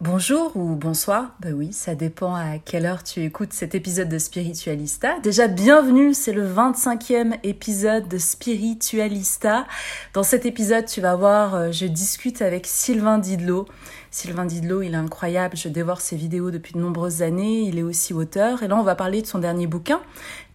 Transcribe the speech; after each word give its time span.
Bonjour 0.00 0.56
ou 0.56 0.76
bonsoir, 0.76 1.34
bah 1.40 1.48
oui, 1.52 1.72
ça 1.72 1.96
dépend 1.96 2.32
à 2.32 2.58
quelle 2.64 2.86
heure 2.86 3.02
tu 3.02 3.24
écoutes 3.24 3.52
cet 3.52 3.74
épisode 3.74 4.08
de 4.08 4.18
Spiritualista. 4.18 5.18
Déjà, 5.24 5.48
bienvenue, 5.48 6.14
c'est 6.14 6.32
le 6.32 6.46
25e 6.46 7.34
épisode 7.42 8.06
de 8.06 8.16
Spiritualista. 8.16 9.66
Dans 10.14 10.22
cet 10.22 10.46
épisode, 10.46 10.84
tu 10.84 11.00
vas 11.00 11.16
voir, 11.16 11.56
euh, 11.56 11.72
je 11.72 11.86
discute 11.86 12.42
avec 12.42 12.68
Sylvain 12.68 13.18
Didlot. 13.18 13.66
Sylvain 14.10 14.46
Didlot, 14.46 14.82
il 14.82 14.94
est 14.94 14.96
incroyable, 14.96 15.56
je 15.56 15.68
dévore 15.68 16.00
ses 16.00 16.16
vidéos 16.16 16.50
depuis 16.50 16.72
de 16.72 16.78
nombreuses 16.78 17.22
années, 17.22 17.60
il 17.60 17.78
est 17.78 17.82
aussi 17.82 18.14
auteur. 18.14 18.62
Et 18.62 18.68
là, 18.68 18.76
on 18.76 18.82
va 18.82 18.94
parler 18.94 19.22
de 19.22 19.26
son 19.26 19.38
dernier 19.38 19.66
bouquin, 19.66 20.00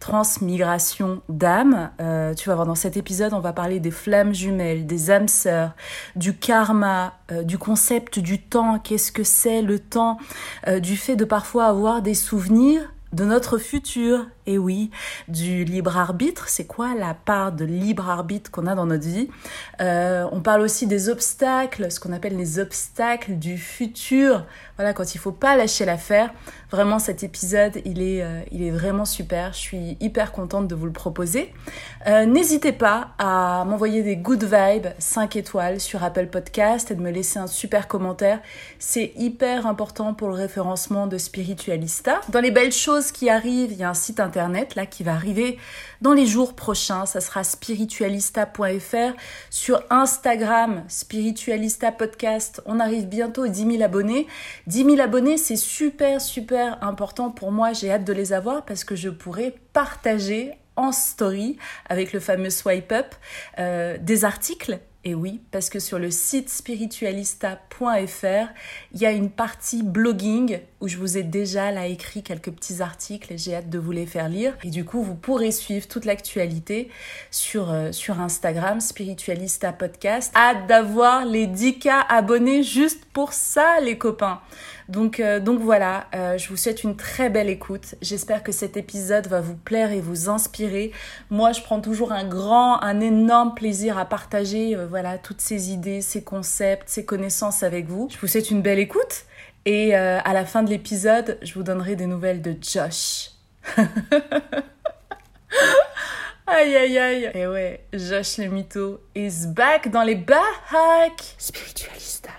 Transmigration 0.00 1.22
d'âme. 1.28 1.90
Euh, 2.00 2.34
tu 2.34 2.48
vas 2.48 2.56
voir 2.56 2.66
dans 2.66 2.74
cet 2.74 2.96
épisode, 2.96 3.32
on 3.32 3.40
va 3.40 3.52
parler 3.52 3.80
des 3.80 3.90
flammes 3.90 4.34
jumelles, 4.34 4.86
des 4.86 5.10
âmes 5.10 5.28
sœurs, 5.28 5.72
du 6.16 6.36
karma, 6.36 7.14
euh, 7.32 7.42
du 7.42 7.58
concept 7.58 8.18
du 8.18 8.40
temps, 8.40 8.78
qu'est-ce 8.78 9.12
que 9.12 9.24
c'est 9.24 9.62
le 9.62 9.78
temps, 9.78 10.18
euh, 10.66 10.80
du 10.80 10.96
fait 10.96 11.16
de 11.16 11.24
parfois 11.24 11.66
avoir 11.66 12.02
des 12.02 12.14
souvenirs 12.14 12.92
de 13.12 13.24
notre 13.24 13.58
futur, 13.58 14.26
et 14.46 14.58
oui, 14.58 14.90
du 15.28 15.64
libre 15.64 15.96
arbitre. 15.96 16.48
C'est 16.48 16.66
quoi 16.66 16.94
la 16.94 17.14
part 17.14 17.52
de 17.52 17.64
libre 17.64 18.10
arbitre 18.10 18.50
qu'on 18.50 18.66
a 18.66 18.74
dans 18.74 18.86
notre 18.86 19.06
vie? 19.06 19.28
Euh, 19.80 20.26
On 20.32 20.40
parle 20.40 20.60
aussi 20.60 20.86
des 20.86 21.08
obstacles, 21.08 21.90
ce 21.90 21.98
qu'on 21.98 22.12
appelle 22.12 22.36
les 22.36 22.58
obstacles 22.58 23.34
du 23.34 23.56
futur. 23.56 24.44
Voilà, 24.76 24.92
quand 24.92 25.14
il 25.14 25.18
faut 25.18 25.32
pas 25.32 25.56
lâcher 25.56 25.84
l'affaire. 25.84 26.30
Vraiment, 26.70 26.98
cet 26.98 27.22
épisode, 27.22 27.80
il 27.84 28.02
est, 28.02 28.22
euh, 28.22 28.40
il 28.50 28.70
vraiment 28.72 29.04
super. 29.04 29.52
Je 29.52 29.58
suis 29.58 29.96
hyper 30.00 30.32
contente 30.32 30.68
de 30.68 30.74
vous 30.74 30.86
le 30.86 30.92
proposer. 30.92 31.52
Euh, 32.06 32.26
N'hésitez 32.26 32.72
pas 32.72 33.10
à 33.18 33.64
m'envoyer 33.66 34.02
des 34.02 34.16
good 34.16 34.44
vibes 34.44 34.88
5 34.98 35.36
étoiles 35.36 35.80
sur 35.80 36.02
Apple 36.02 36.26
Podcast 36.26 36.90
et 36.90 36.96
de 36.96 37.00
me 37.00 37.10
laisser 37.10 37.38
un 37.38 37.46
super 37.46 37.88
commentaire. 37.88 38.40
C'est 38.78 39.12
hyper 39.16 39.66
important 39.66 40.12
pour 40.14 40.28
le 40.28 40.34
référencement 40.34 41.06
de 41.06 41.16
Spiritualista. 41.16 42.20
Dans 42.28 42.40
les 42.40 42.50
belles 42.50 42.72
choses 42.72 43.12
qui 43.12 43.30
arrivent, 43.30 43.72
il 43.72 43.78
y 43.78 43.84
a 43.84 43.90
un 43.90 43.94
site 43.94 44.20
internet 44.20 44.33
internet 44.34 44.74
là 44.74 44.84
qui 44.84 45.04
va 45.04 45.12
arriver 45.12 45.58
dans 46.00 46.12
les 46.12 46.26
jours 46.26 46.54
prochains. 46.54 47.06
Ça 47.06 47.20
sera 47.20 47.44
spiritualista.fr. 47.44 49.16
Sur 49.48 49.82
Instagram, 49.90 50.84
Spiritualista 50.88 51.92
Podcast, 51.92 52.60
on 52.66 52.80
arrive 52.80 53.06
bientôt 53.06 53.44
aux 53.44 53.48
10 53.48 53.76
000 53.76 53.82
abonnés. 53.82 54.26
10 54.66 54.84
000 54.84 55.00
abonnés, 55.00 55.36
c'est 55.36 55.56
super, 55.56 56.20
super 56.20 56.82
important 56.82 57.30
pour 57.30 57.52
moi. 57.52 57.72
J'ai 57.72 57.92
hâte 57.92 58.04
de 58.04 58.12
les 58.12 58.32
avoir 58.32 58.64
parce 58.64 58.82
que 58.82 58.96
je 58.96 59.08
pourrai 59.08 59.54
partager 59.72 60.52
en 60.74 60.90
story 60.90 61.56
avec 61.88 62.12
le 62.12 62.18
fameux 62.18 62.50
swipe 62.50 62.90
up 62.90 63.14
euh, 63.60 63.96
des 64.00 64.24
articles 64.24 64.80
et 65.06 65.14
oui, 65.14 65.42
parce 65.50 65.68
que 65.68 65.78
sur 65.78 65.98
le 65.98 66.10
site 66.10 66.48
spiritualista.fr, 66.48 68.48
il 68.94 69.00
y 69.00 69.04
a 69.04 69.10
une 69.10 69.28
partie 69.28 69.82
blogging 69.82 70.60
où 70.80 70.88
je 70.88 70.96
vous 70.96 71.18
ai 71.18 71.22
déjà 71.22 71.70
là 71.70 71.86
écrit 71.86 72.22
quelques 72.22 72.50
petits 72.50 72.80
articles 72.80 73.34
et 73.34 73.36
j'ai 73.36 73.54
hâte 73.54 73.68
de 73.68 73.78
vous 73.78 73.92
les 73.92 74.06
faire 74.06 74.30
lire. 74.30 74.56
Et 74.64 74.70
du 74.70 74.86
coup, 74.86 75.02
vous 75.02 75.14
pourrez 75.14 75.50
suivre 75.50 75.86
toute 75.88 76.06
l'actualité 76.06 76.88
sur, 77.30 77.70
euh, 77.70 77.90
Instagram, 78.18 78.80
Spiritualista 78.80 79.72
Podcast. 79.72 80.32
Hâte 80.34 80.66
d'avoir 80.68 81.26
les 81.26 81.46
10K 81.46 82.06
abonnés 82.08 82.62
juste 82.62 83.04
pour 83.12 83.34
ça, 83.34 83.80
les 83.80 83.98
copains. 83.98 84.40
Donc, 84.88 85.20
euh, 85.20 85.40
donc 85.40 85.60
voilà, 85.60 86.06
euh, 86.14 86.36
je 86.38 86.48
vous 86.48 86.56
souhaite 86.56 86.84
une 86.84 86.96
très 86.96 87.30
belle 87.30 87.48
écoute. 87.48 87.94
J'espère 88.02 88.42
que 88.42 88.52
cet 88.52 88.76
épisode 88.76 89.26
va 89.26 89.40
vous 89.40 89.56
plaire 89.56 89.92
et 89.92 90.00
vous 90.00 90.28
inspirer. 90.28 90.92
Moi, 91.30 91.52
je 91.52 91.62
prends 91.62 91.80
toujours 91.80 92.12
un 92.12 92.24
grand, 92.24 92.82
un 92.82 93.00
énorme 93.00 93.54
plaisir 93.54 93.98
à 93.98 94.04
partager 94.04 94.76
euh, 94.76 94.86
voilà 94.86 95.18
toutes 95.18 95.40
ces 95.40 95.72
idées, 95.72 96.00
ces 96.00 96.22
concepts, 96.22 96.88
ces 96.88 97.04
connaissances 97.04 97.62
avec 97.62 97.86
vous. 97.86 98.08
Je 98.10 98.18
vous 98.18 98.26
souhaite 98.26 98.50
une 98.50 98.62
belle 98.62 98.78
écoute 98.78 99.24
et 99.66 99.94
à 99.94 100.32
la 100.34 100.44
fin 100.44 100.62
de 100.62 100.68
l'épisode, 100.68 101.38
je 101.40 101.54
vous 101.54 101.62
donnerai 101.62 101.96
des 101.96 102.04
nouvelles 102.04 102.42
de 102.42 102.54
Josh. 102.60 103.30
Aïe 106.46 106.76
aïe 106.76 106.98
aïe. 106.98 107.30
Et 107.32 107.46
ouais, 107.46 107.86
Josh 107.94 108.36
le 108.36 108.48
mytho 108.48 109.00
is 109.14 109.46
back 109.46 109.90
dans 109.90 110.02
les 110.02 110.14
Bahacs. 110.14 111.34
Spiritualista. 111.38 112.30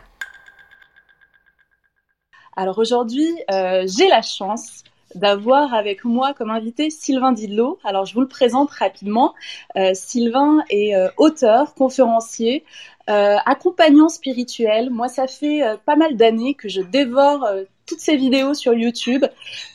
Alors 2.57 2.77
aujourd'hui, 2.77 3.27
euh, 3.51 3.85
j'ai 3.85 4.07
la 4.07 4.21
chance 4.21 4.83
d'avoir 5.13 5.73
avec 5.73 6.05
moi 6.05 6.33
comme 6.33 6.51
invité 6.51 6.89
Sylvain 6.89 7.33
Didlot. 7.33 7.79
Alors 7.83 8.05
je 8.05 8.13
vous 8.13 8.21
le 8.21 8.27
présente 8.27 8.71
rapidement. 8.71 9.33
Euh, 9.75 9.91
Sylvain 9.93 10.63
est 10.69 10.95
euh, 10.95 11.09
auteur, 11.17 11.73
conférencier, 11.73 12.63
accompagnant 13.07 14.09
spirituel. 14.09 14.89
Moi, 14.89 15.09
ça 15.09 15.27
fait 15.27 15.61
pas 15.85 15.95
mal 15.95 16.17
d'années 16.17 16.55
que 16.55 16.67
je 16.69 16.81
dévore 16.81 17.47
toutes 17.85 17.99
ses 17.99 18.15
vidéos 18.15 18.55
sur 18.55 18.73
YouTube 18.73 19.23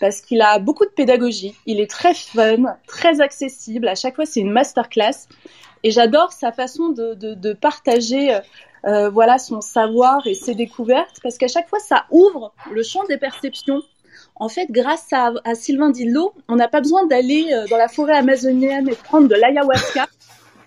parce 0.01 0.21
qu'il 0.21 0.43
a 0.43 0.59
beaucoup 0.59 0.85
de 0.85 0.91
pédagogie. 0.91 1.55
Il 1.65 1.79
est 1.79 1.89
très 1.89 2.13
fun, 2.13 2.77
très 2.89 3.21
accessible. 3.21 3.87
À 3.87 3.95
chaque 3.95 4.17
fois, 4.17 4.27
c'est 4.27 4.41
une 4.41 4.51
masterclass. 4.51 5.29
Et 5.85 5.93
j'adore 5.93 6.33
sa 6.33 6.51
façon 6.51 6.89
de, 6.89 7.53
partager 7.53 8.37
euh, 8.87 9.11
voilà 9.11 9.39
son 9.39 9.61
savoir 9.61 10.27
et 10.27 10.35
ses 10.35 10.55
découvertes, 10.55 11.21
parce 11.23 11.39
qu'à 11.39 11.49
chaque 11.49 11.69
fois, 11.69 11.79
ça 11.81 12.07
ouvre 12.11 12.53
le 12.71 12.83
champ 12.83 13.05
des 13.05 13.19
perceptions. 13.19 13.83
En 14.37 14.49
fait, 14.49 14.67
grâce 14.71 15.13
à, 15.13 15.33
à 15.45 15.55
Sylvain 15.55 15.91
Dillo, 15.91 16.33
on 16.49 16.57
n'a 16.57 16.69
pas 16.69 16.81
besoin 16.81 17.07
d'aller 17.07 17.53
euh, 17.53 17.67
dans 17.69 17.77
la 17.77 17.89
forêt 17.89 18.17
amazonienne 18.17 18.89
et 18.89 18.95
prendre 18.95 19.29
de 19.29 19.35
l'ayahuasca 19.35 20.07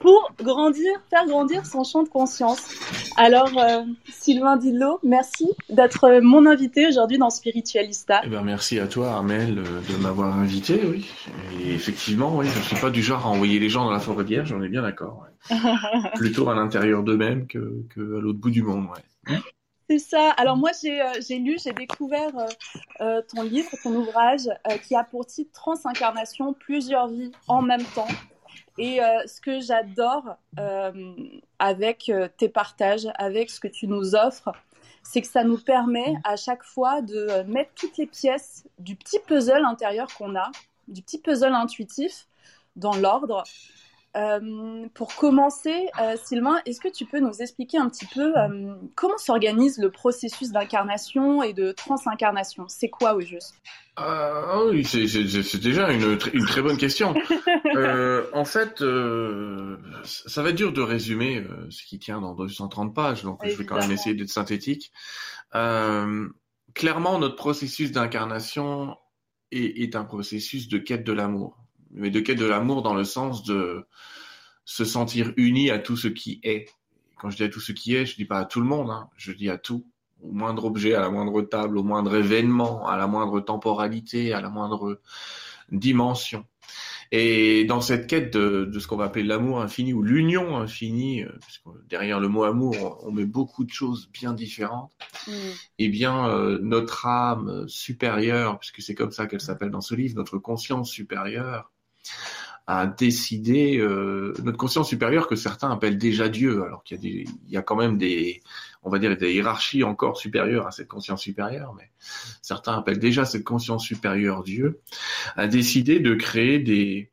pour 0.04 0.34
grandir, 0.38 0.92
faire 1.10 1.26
grandir 1.26 1.66
son 1.66 1.86
champ 1.86 2.04
de 2.04 2.10
conscience. 2.10 2.62
Alors, 3.16 3.58
euh, 3.58 3.84
Sylvain 4.10 4.58
Dillot, 4.58 5.00
merci 5.02 5.50
d'être 5.70 6.20
mon 6.22 6.46
invité 6.46 6.86
aujourd'hui 6.88 7.18
dans 7.18 7.30
Spiritualista. 7.30 8.20
Eh 8.26 8.28
ben, 8.28 8.42
merci 8.42 8.80
à 8.80 8.88
toi, 8.88 9.12
Armel, 9.12 9.60
euh, 9.60 9.64
de 9.64 9.96
m'avoir 10.02 10.38
invité, 10.38 10.82
oui. 10.86 11.10
Et 11.62 11.72
effectivement, 11.74 12.36
oui, 12.36 12.48
je 12.54 12.60
ne 12.60 12.64
suis 12.66 12.76
pas 12.76 12.90
du 12.90 13.02
genre 13.02 13.26
à 13.26 13.30
envoyer 13.30 13.60
les 13.60 13.70
gens 13.70 13.86
dans 13.86 13.92
la 13.92 14.02
forêt 14.02 14.26
vierge, 14.26 14.50
j'en 14.50 14.62
ai 14.62 14.68
bien 14.68 14.82
d'accord. 14.82 15.26
Plutôt 16.16 16.50
à 16.50 16.54
l'intérieur 16.54 17.04
d'eux-mêmes 17.04 17.48
que, 17.48 17.86
que 17.96 18.18
à 18.18 18.20
l'autre 18.20 18.40
bout 18.40 18.52
du 18.52 18.62
monde, 18.62 18.88
ouais. 18.88 19.38
C'est 19.90 20.00
ça. 20.00 20.32
Alors 20.32 20.58
moi, 20.58 20.72
j'ai 20.82 21.02
euh, 21.02 21.40
lu, 21.40 21.56
j'ai 21.64 21.72
découvert 21.72 22.32
ton 23.00 23.44
livre, 23.44 23.70
ton 23.82 23.96
ouvrage, 23.96 24.50
qui 24.86 24.96
a 24.96 25.06
pour 25.06 25.26
titre 25.26 25.52
Transincarnation, 25.54 26.54
plusieurs 26.54 27.08
vies 27.08 27.32
en 27.48 27.62
même 27.62 27.84
temps. 27.96 28.08
Et 28.78 29.02
euh, 29.02 29.06
ce 29.28 29.40
que 29.40 29.60
j'adore 29.60 30.36
euh, 30.60 31.14
avec 31.60 32.10
euh, 32.10 32.28
tes 32.38 32.50
partages, 32.50 33.08
avec 33.16 33.50
ce 33.52 33.60
que 33.60 33.68
tu 33.68 33.88
nous 33.88 34.16
offres, 34.16 34.52
c'est 35.04 35.22
que 35.22 35.28
ça 35.28 35.44
nous 35.44 35.58
permet 35.58 36.16
à 36.24 36.36
chaque 36.36 36.64
fois 36.64 37.02
de 37.02 37.44
mettre 37.44 37.72
toutes 37.76 37.98
les 37.98 38.08
pièces 38.08 38.66
du 38.80 38.96
petit 38.96 39.20
puzzle 39.20 39.66
intérieur 39.66 40.08
qu'on 40.16 40.36
a, 40.36 40.50
du 40.88 41.02
petit 41.02 41.20
puzzle 41.20 41.54
intuitif, 41.54 42.28
dans 42.76 42.96
l'ordre. 42.96 43.44
Euh, 44.16 44.88
pour 44.94 45.16
commencer, 45.16 45.88
euh, 46.00 46.16
Sylvain, 46.24 46.62
est-ce 46.68 46.80
que 46.80 46.88
tu 46.88 47.06
peux 47.06 47.20
nous 47.20 47.42
expliquer 47.42 47.80
un 47.80 47.90
petit 47.90 48.06
peu 48.06 48.38
euh, 48.38 48.76
comment 48.96 49.18
s'organise 49.18 49.80
le 49.80 49.90
processus 49.90 50.52
d'incarnation 50.52 51.42
et 51.42 51.54
de 51.54 51.72
transincarnation? 51.72 52.66
C'est 52.68 52.90
quoi 52.90 53.16
au 53.16 53.22
juste? 53.22 53.56
Ah 53.96 54.60
oui, 54.70 54.84
c'est 54.86 55.60
déjà 55.60 55.92
une, 55.92 56.18
une, 56.34 56.46
très 56.46 56.62
bonne 56.62 56.78
question. 56.78 57.14
en 58.34 58.46
fait, 58.46 58.84
ça 60.04 60.44
va 60.44 60.50
être 60.50 60.56
dur 60.56 60.74
de 60.74 60.82
résumer 60.82 61.44
ce 61.70 61.84
qui 61.84 62.00
tient 62.00 62.20
dans 62.20 62.34
230 62.34 62.94
pages, 62.96 63.24
donc 63.24 63.40
je 63.46 63.56
vais 63.56 63.66
quand 63.66 63.78
même 63.78 63.92
essayer 63.92 64.16
d'être 64.16 64.30
synthétique. 64.30 64.92
clairement, 65.52 67.20
notre 67.20 67.36
processus 67.36 67.92
d'incarnation 67.92 68.96
est, 69.52 69.84
est 69.84 69.96
un 69.96 70.06
processus 70.06 70.68
de 70.68 70.80
quête 70.80 71.04
de 71.04 71.14
l'amour 71.14 71.63
mais 71.94 72.10
de 72.10 72.20
quête 72.20 72.38
de 72.38 72.46
l'amour 72.46 72.82
dans 72.82 72.94
le 72.94 73.04
sens 73.04 73.44
de 73.44 73.86
se 74.66 74.86
sentir 74.86 75.34
uni 75.38 75.70
à 75.70 75.80
tout 75.80 75.98
ce 75.98 76.08
qui 76.08 76.40
est. 76.44 76.70
Quand 77.18 77.30
je 77.30 77.38
dis 77.38 77.44
à 77.44 77.50
tout 77.50 77.60
ce 77.60 77.72
qui 77.72 77.96
est, 77.96 78.06
je 78.06 78.16
dis 78.16 78.26
pas 78.26 78.40
à 78.40 78.46
tout 78.46 78.60
le 78.60 78.68
monde, 78.68 78.90
hein, 78.90 79.10
je 79.18 79.32
dis 79.32 79.50
à 79.50 79.58
tout, 79.58 79.86
au 80.22 80.32
moindre 80.32 80.66
objet, 80.66 80.94
à 80.94 81.02
la 81.02 81.10
moindre 81.10 81.42
table, 81.42 81.78
au 81.78 81.84
moindre 81.84 82.16
événement, 82.16 82.88
à 82.88 82.98
la 82.98 83.08
moindre 83.08 83.40
temporalité, 83.42 84.34
à 84.34 84.42
la 84.42 84.50
moindre 84.50 85.00
dimension. 85.72 86.46
Et 87.12 87.66
dans 87.66 87.82
cette 87.82 88.08
quête 88.08 88.34
de, 88.34 88.66
de 88.66 88.80
ce 88.80 88.88
qu'on 88.88 88.96
va 88.98 89.06
appeler 89.06 89.24
l'amour 89.24 89.62
infini 89.62 89.94
ou 89.94 90.02
l'union 90.02 90.58
infinie, 90.58 91.24
euh, 91.24 91.30
derrière 91.88 92.20
le 92.20 92.28
mot 92.28 92.44
amour, 92.44 93.04
on 93.06 93.12
met 93.12 93.26
beaucoup 93.26 93.64
de 93.66 93.70
choses 93.70 94.10
bien 94.12 94.34
différentes. 94.34 94.92
Mm. 95.28 95.32
Eh 95.78 95.90
bien, 95.90 96.28
euh, 96.30 96.58
notre 96.64 97.06
âme 97.06 97.68
supérieure, 97.68 98.58
puisque 98.58 98.82
c'est 98.82 98.96
comme 98.96 99.12
ça 99.12 99.28
qu'elle 99.28 99.42
s'appelle 99.42 99.70
dans 99.70 99.82
ce 99.82 99.94
livre, 99.94 100.16
notre 100.16 100.40
conscience 100.40 100.90
supérieure, 100.90 101.73
a 102.66 102.88
décidé 102.88 103.78
euh, 103.78 104.34
notre 104.44 104.58
conscience 104.58 104.88
supérieure 104.88 105.28
que 105.28 105.36
certains 105.36 105.70
appellent 105.70 105.98
déjà 105.98 106.30
Dieu, 106.30 106.64
alors 106.64 106.84
qu'il 106.84 106.98
y 106.98 107.00
a 107.00 107.02
des, 107.02 107.30
il 107.46 107.52
y 107.52 107.58
a 107.58 107.62
quand 107.62 107.76
même 107.76 107.98
des, 107.98 108.42
on 108.84 108.90
va 108.90 109.00
dire 109.00 109.18
des 109.18 109.34
hiérarchies 109.34 109.84
encore 109.84 110.18
supérieures 110.18 110.66
à 110.66 110.72
cette 110.72 110.88
conscience 110.88 111.22
supérieure, 111.22 111.74
mais 111.78 111.92
certains 112.42 112.78
appellent 112.78 113.00
déjà 113.00 113.26
cette 113.26 113.44
conscience 113.44 113.84
supérieure 113.84 114.44
Dieu, 114.44 114.80
a 115.36 115.48
décidé 115.48 116.00
de 116.00 116.16
créer 116.16 116.60
des 116.60 117.10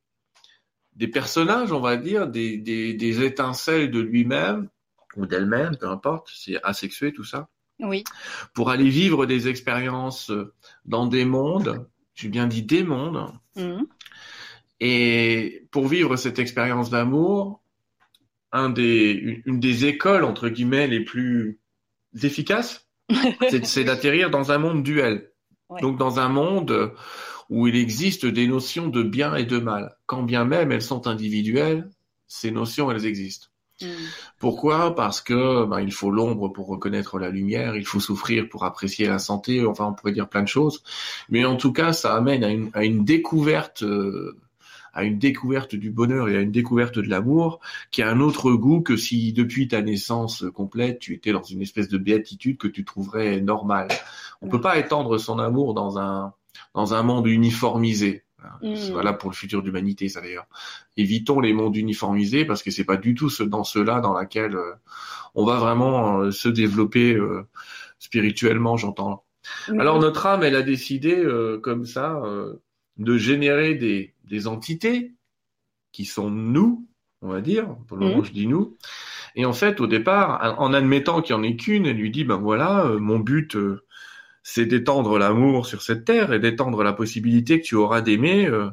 des 0.95 1.09
personnages, 1.09 1.73
on 1.73 1.81
va 1.81 1.97
dire, 1.97 2.29
des, 2.29 2.59
des, 2.59 2.93
des 2.93 3.25
étincelles 3.25 3.91
de 3.91 4.01
lui-même 4.01 4.69
ou 5.17 5.25
d'elle-même, 5.25 5.77
peu 5.77 5.89
importe, 5.89 6.31
c'est 6.35 6.63
asexué 6.63 7.13
tout 7.13 7.25
ça. 7.25 7.49
Oui. 7.79 8.05
Pour 8.53 8.69
aller 8.69 8.91
vivre 8.91 9.25
des 9.25 9.49
expériences 9.49 10.31
dans 10.85 11.07
des 11.07 11.25
mondes, 11.25 11.87
j'ai 12.15 12.29
bien 12.29 12.47
dit 12.47 12.63
des 12.63 12.85
mondes, 12.85 13.33
mmh. 13.57 13.85
Et 14.81 15.67
pour 15.71 15.87
vivre 15.87 16.17
cette 16.17 16.39
expérience 16.39 16.91
d'amour, 16.91 17.63
un 18.53 18.71
des, 18.71 19.43
une 19.45 19.61
des 19.61 19.87
écoles, 19.87 20.25
entre 20.25 20.49
guillemets, 20.49 20.87
les 20.87 21.01
plus 21.01 21.61
efficaces, 22.23 22.89
c'est 23.63 23.85
d'atterrir 23.85 24.31
dans 24.31 24.53
un 24.53 24.59
monde 24.59 24.83
duel. 24.83 25.31
Donc 25.81 25.99
dans 25.99 26.19
un 26.19 26.29
monde 26.29 26.93
où 27.49 27.67
il 27.67 27.77
existe 27.77 28.27
des 28.27 28.47
notions 28.47 28.89
de 28.89 29.03
bien 29.03 29.35
et 29.35 29.45
de 29.45 29.59
mal. 29.59 29.97
Quand 30.07 30.23
bien 30.23 30.45
même 30.45 30.73
elles 30.73 30.83
sont 30.83 31.07
individuelles, 31.07 31.91
ces 32.27 32.51
notions, 32.51 32.91
elles 32.91 33.07
existent. 33.07 33.49
Hmm. 33.81 33.87
Pourquoi? 34.39 34.95
Parce 34.95 35.21
que 35.21 35.65
ben, 35.65 35.81
il 35.81 35.93
faut 35.93 36.11
l'ombre 36.11 36.49
pour 36.49 36.69
reconnaître 36.69 37.19
la 37.19 37.31
lumière, 37.31 37.77
il 37.77 37.87
faut 37.87 38.01
souffrir 38.01 38.49
pour 38.49 38.65
apprécier 38.65 39.09
la 39.09 39.19
santé, 39.19 39.65
enfin 39.67 39.87
on 39.87 39.95
pourrait 39.95 40.13
dire 40.13 40.29
plein 40.29 40.43
de 40.43 40.49
choses. 40.49 40.83
Mais 41.29 41.45
en 41.45 41.57
tout 41.57 41.73
cas, 41.73 41.93
ça 41.93 42.15
amène 42.15 42.45
à 42.45 42.51
une, 42.51 42.71
à 42.75 42.85
une 42.85 43.05
découverte 43.05 43.83
euh, 43.83 44.37
à 44.93 45.05
une 45.05 45.19
découverte 45.19 45.75
du 45.75 45.91
bonheur 45.91 46.29
et 46.29 46.37
à 46.37 46.41
une 46.41 46.53
découverte 46.53 46.99
de 46.99 47.09
l'amour 47.09 47.61
qui 47.91 48.03
a 48.03 48.11
un 48.11 48.21
autre 48.21 48.53
goût 48.53 48.81
que 48.81 48.97
si 48.97 49.33
depuis 49.33 49.69
ta 49.69 49.83
naissance 49.83 50.45
complète 50.55 50.99
tu 50.99 51.15
étais 51.15 51.33
dans 51.33 51.43
une 51.43 51.63
espèce 51.63 51.89
de 51.89 51.99
béatitude 51.99 52.59
que 52.59 52.69
tu 52.69 52.85
trouverais 52.85 53.41
normale. 53.41 53.89
On 54.43 54.49
peut 54.49 54.61
pas 54.61 54.79
étendre 54.79 55.19
son 55.19 55.39
amour 55.39 55.75
dans 55.75 55.99
un 55.99 56.35
dans 56.75 56.95
un 56.95 57.03
monde 57.03 57.27
uniformisé. 57.27 58.25
C'est 58.63 58.93
valable 58.93 59.19
pour 59.19 59.31
le 59.31 59.35
futur 59.35 59.63
d'humanité, 59.63 60.09
ça 60.09 60.21
d'ailleurs. 60.21 60.47
Évitons 60.97 61.41
les 61.41 61.53
mondes 61.53 61.77
uniformisés 61.77 62.45
parce 62.45 62.63
que 62.63 62.71
c'est 62.71 62.85
pas 62.85 62.97
du 62.97 63.15
tout 63.15 63.29
ce, 63.29 63.43
dans 63.43 63.65
ceux-là 63.65 64.01
dans 64.01 64.15
laquelle 64.15 64.57
euh, 64.57 64.73
on 65.35 65.45
va 65.45 65.57
vraiment 65.57 66.21
euh, 66.21 66.31
se 66.31 66.49
développer 66.49 67.15
euh, 67.15 67.47
spirituellement, 67.99 68.77
j'entends. 68.77 69.25
Alors 69.69 69.99
notre 69.99 70.27
âme, 70.27 70.43
elle 70.43 70.57
a 70.57 70.63
décidé 70.63 71.23
comme 71.63 71.87
ça 71.87 72.23
de 72.99 73.17
générer 73.17 73.75
des, 73.75 74.15
des 74.31 74.47
entités 74.47 75.15
qui 75.93 76.05
sont 76.05 76.31
nous, 76.31 76.89
on 77.21 77.29
va 77.29 77.41
dire, 77.41 77.77
pour 77.89 77.99
le 77.99 78.07
moment 78.07 78.19
mhm. 78.19 78.25
je 78.25 78.33
dis 78.33 78.47
nous. 78.47 78.79
Et 79.35 79.45
en 79.45 79.53
fait, 79.53 79.81
au 79.81 79.87
départ, 79.87 80.57
en 80.59 80.73
admettant 80.73 81.21
qu'il 81.21 81.37
n'y 81.37 81.41
en 81.41 81.45
ait 81.45 81.57
qu'une, 81.57 81.87
elle 81.87 81.97
lui 81.97 82.11
dit, 82.11 82.25
ben 82.25 82.37
voilà, 82.37 82.87
euh, 82.87 82.99
mon 82.99 83.19
but, 83.19 83.57
euh, 83.57 83.85
c'est 84.43 84.67
d'étendre 84.67 85.19
l'amour 85.19 85.67
sur 85.67 85.83
cette 85.83 86.05
terre 86.05 86.33
et 86.33 86.41
d'étendre 86.41 86.83
la 86.83 86.93
possibilité 86.93 87.61
que 87.61 87.67
tu 87.67 87.75
auras 87.75 88.01
d'aimer. 88.01 88.47
Euh, 88.47 88.71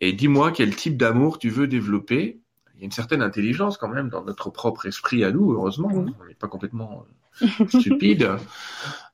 et 0.00 0.12
dis-moi 0.12 0.50
quel 0.50 0.74
type 0.74 0.96
d'amour 0.96 1.38
tu 1.38 1.48
veux 1.48 1.68
développer. 1.68 2.40
Il 2.74 2.80
y 2.80 2.82
a 2.82 2.84
une 2.86 2.90
certaine 2.90 3.22
intelligence 3.22 3.78
quand 3.78 3.88
même 3.88 4.08
dans 4.08 4.24
notre 4.24 4.50
propre 4.50 4.86
esprit 4.86 5.24
à 5.24 5.30
nous, 5.30 5.52
heureusement. 5.52 5.90
Mhm. 5.90 6.14
On 6.20 6.24
n'est 6.26 6.34
pas 6.34 6.48
complètement 6.48 7.06
stupide, 7.68 8.36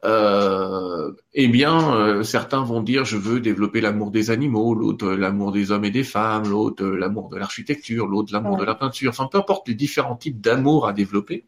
euh, 0.05 1.12
eh 1.34 1.49
bien, 1.49 1.94
euh, 1.94 2.22
certains 2.22 2.62
vont 2.62 2.82
dire 2.82 3.05
je 3.05 3.17
veux 3.17 3.40
développer 3.40 3.81
l'amour 3.81 4.11
des 4.11 4.31
animaux, 4.31 4.75
l'autre 4.75 5.08
euh, 5.08 5.17
l'amour 5.17 5.52
des 5.52 5.72
hommes 5.72 5.84
et 5.84 5.90
des 5.90 6.05
femmes, 6.05 6.49
l'autre 6.49 6.84
l'amour 6.84 7.28
de 7.28 7.37
l'architecture, 7.37 8.06
l'autre 8.06 8.32
l'amour 8.32 8.56
de 8.56 8.64
la 8.64 8.75
peinture. 8.75 9.11
Enfin, 9.11 9.28
peu 9.31 9.38
importe 9.38 9.69
les 9.69 9.75
différents 9.75 10.17
types 10.17 10.40
d'amour 10.40 10.87
à 10.87 10.93
développer. 10.93 11.44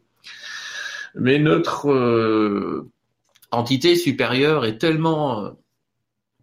Mais 1.15 1.39
notre 1.39 2.85
entité 3.51 3.95
supérieure 3.95 4.65
est 4.65 4.79
tellement 4.79 5.51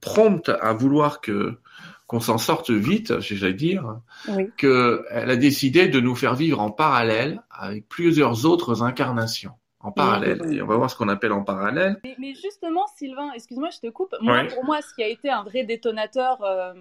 prompte 0.00 0.48
à 0.48 0.72
vouloir 0.72 1.20
que 1.20 1.58
qu'on 2.06 2.20
s'en 2.20 2.38
sorte 2.38 2.70
vite, 2.72 3.20
j'allais 3.20 3.54
dire, 3.54 4.00
oui. 4.26 4.48
qu'elle 4.56 5.30
a 5.30 5.36
décidé 5.36 5.86
de 5.86 6.00
nous 6.00 6.16
faire 6.16 6.34
vivre 6.34 6.58
en 6.58 6.72
parallèle 6.72 7.40
avec 7.50 7.88
plusieurs 7.88 8.46
autres 8.46 8.82
incarnations 8.82 9.52
en 9.82 9.92
parallèle. 9.92 10.40
Et 10.52 10.62
on 10.62 10.66
va 10.66 10.76
voir 10.76 10.90
ce 10.90 10.96
qu'on 10.96 11.08
appelle 11.08 11.32
en 11.32 11.42
parallèle. 11.42 12.00
Mais, 12.18 12.34
justement, 12.34 12.86
Sylvain, 12.96 13.32
excuse-moi, 13.32 13.70
je 13.70 13.80
te 13.80 13.90
coupe. 13.90 14.14
Moi, 14.20 14.44
pour 14.54 14.64
moi, 14.64 14.82
ce 14.82 14.94
qui 14.94 15.02
a 15.02 15.08
été 15.08 15.30
un 15.30 15.42
vrai 15.42 15.64
détonateur 15.64 16.42
euh, 16.42 16.74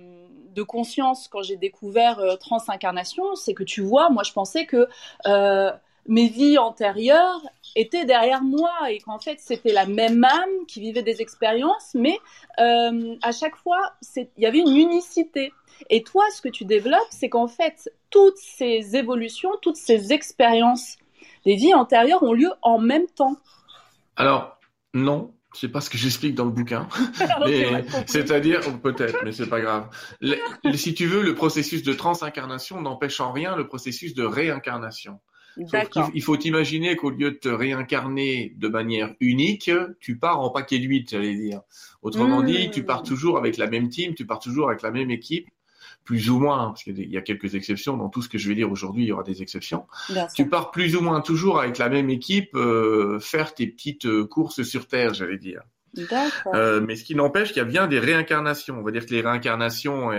de 0.53 0.63
conscience 0.63 1.27
quand 1.27 1.41
j'ai 1.41 1.55
découvert 1.55 2.19
euh, 2.19 2.35
Transincarnation, 2.35 3.35
c'est 3.35 3.53
que 3.53 3.63
tu 3.63 3.81
vois, 3.81 4.09
moi, 4.09 4.23
je 4.23 4.33
pensais 4.33 4.65
que 4.65 4.87
euh, 5.27 5.71
mes 6.07 6.27
vies 6.27 6.57
antérieures 6.57 7.41
étaient 7.75 8.05
derrière 8.05 8.43
moi 8.43 8.71
et 8.89 8.99
qu'en 8.99 9.19
fait, 9.19 9.39
c'était 9.39 9.71
la 9.71 9.85
même 9.85 10.23
âme 10.23 10.65
qui 10.67 10.81
vivait 10.81 11.03
des 11.03 11.21
expériences, 11.21 11.93
mais 11.93 12.17
à 12.57 13.31
chaque 13.31 13.55
fois, 13.55 13.93
il 14.17 14.27
y 14.37 14.45
avait 14.45 14.59
une 14.59 14.75
unicité. 14.75 15.53
Et 15.89 16.03
toi, 16.03 16.25
ce 16.35 16.41
que 16.41 16.49
tu 16.49 16.65
développes, 16.65 16.99
c'est 17.11 17.29
qu'en 17.29 17.47
fait, 17.47 17.89
toutes 18.09 18.37
ces 18.37 18.97
évolutions, 18.97 19.51
toutes 19.61 19.77
ces 19.77 20.11
expériences 20.11 20.97
les 21.45 21.55
vies 21.55 21.73
antérieures 21.73 22.23
ont 22.23 22.33
lieu 22.33 22.51
en 22.61 22.79
même 22.79 23.07
temps. 23.07 23.37
Alors, 24.15 24.59
non, 24.93 25.33
c'est 25.53 25.69
pas 25.69 25.81
ce 25.81 25.89
que 25.89 25.97
j'explique 25.97 26.35
dans 26.35 26.45
le 26.45 26.51
bouquin. 26.51 26.87
C'est-à-dire, 28.07 28.61
peut-être, 28.81 29.19
mais 29.23 29.31
c'est 29.31 29.49
pas 29.49 29.61
grave. 29.61 29.89
si 30.75 30.93
tu 30.93 31.05
veux, 31.07 31.23
le 31.23 31.35
processus 31.35 31.83
de 31.83 31.93
transincarnation 31.93 32.81
n'empêche 32.81 33.19
en 33.19 33.31
rien 33.31 33.55
le 33.55 33.67
processus 33.67 34.13
de 34.13 34.23
réincarnation. 34.23 35.19
Il 36.13 36.21
faut 36.21 36.37
imaginer 36.37 36.95
qu'au 36.95 37.09
lieu 37.09 37.31
de 37.31 37.37
te 37.37 37.49
réincarner 37.49 38.53
de 38.57 38.67
manière 38.67 39.13
unique, 39.19 39.71
tu 39.99 40.17
pars 40.17 40.39
en 40.39 40.51
paquet 40.51 40.79
de 40.79 40.85
8, 40.85 41.09
j'allais 41.11 41.35
dire. 41.35 41.61
Autrement 42.01 42.43
dit, 42.43 42.69
tu 42.71 42.83
pars 42.83 43.01
mmh. 43.01 43.07
toujours 43.07 43.37
avec 43.37 43.57
la 43.57 43.67
même 43.67 43.89
team, 43.89 44.13
tu 44.13 44.25
pars 44.25 44.39
toujours 44.39 44.69
avec 44.69 44.81
la 44.81 44.91
même 44.91 45.11
équipe, 45.11 45.47
plus 46.03 46.29
ou 46.29 46.39
moins, 46.39 46.67
parce 46.67 46.83
qu'il 46.83 47.09
y 47.09 47.17
a 47.17 47.21
quelques 47.21 47.55
exceptions, 47.55 47.95
dans 47.95 48.09
tout 48.09 48.21
ce 48.21 48.29
que 48.29 48.37
je 48.37 48.49
vais 48.49 48.55
dire 48.55 48.71
aujourd'hui, 48.71 49.03
il 49.03 49.07
y 49.07 49.11
aura 49.11 49.23
des 49.23 49.41
exceptions. 49.41 49.85
tu 50.35 50.49
pars 50.49 50.71
plus 50.71 50.95
ou 50.95 51.01
moins 51.01 51.21
toujours 51.21 51.59
avec 51.59 51.77
la 51.77 51.89
même 51.89 52.09
équipe 52.09 52.55
euh, 52.55 53.19
faire 53.19 53.53
tes 53.53 53.67
petites 53.67 54.05
euh, 54.05 54.25
courses 54.25 54.63
sur 54.63 54.87
Terre, 54.87 55.13
j'allais 55.13 55.37
dire. 55.37 55.61
Euh, 56.53 56.81
mais 56.81 56.95
ce 56.95 57.03
qui 57.03 57.15
n'empêche 57.15 57.49
qu'il 57.49 57.57
y 57.57 57.61
a 57.61 57.65
bien 57.65 57.87
des 57.87 57.99
réincarnations. 57.99 58.77
On 58.79 58.83
va 58.83 58.91
dire 58.91 59.05
que 59.05 59.13
les 59.13 59.21
réincarnations, 59.21 60.11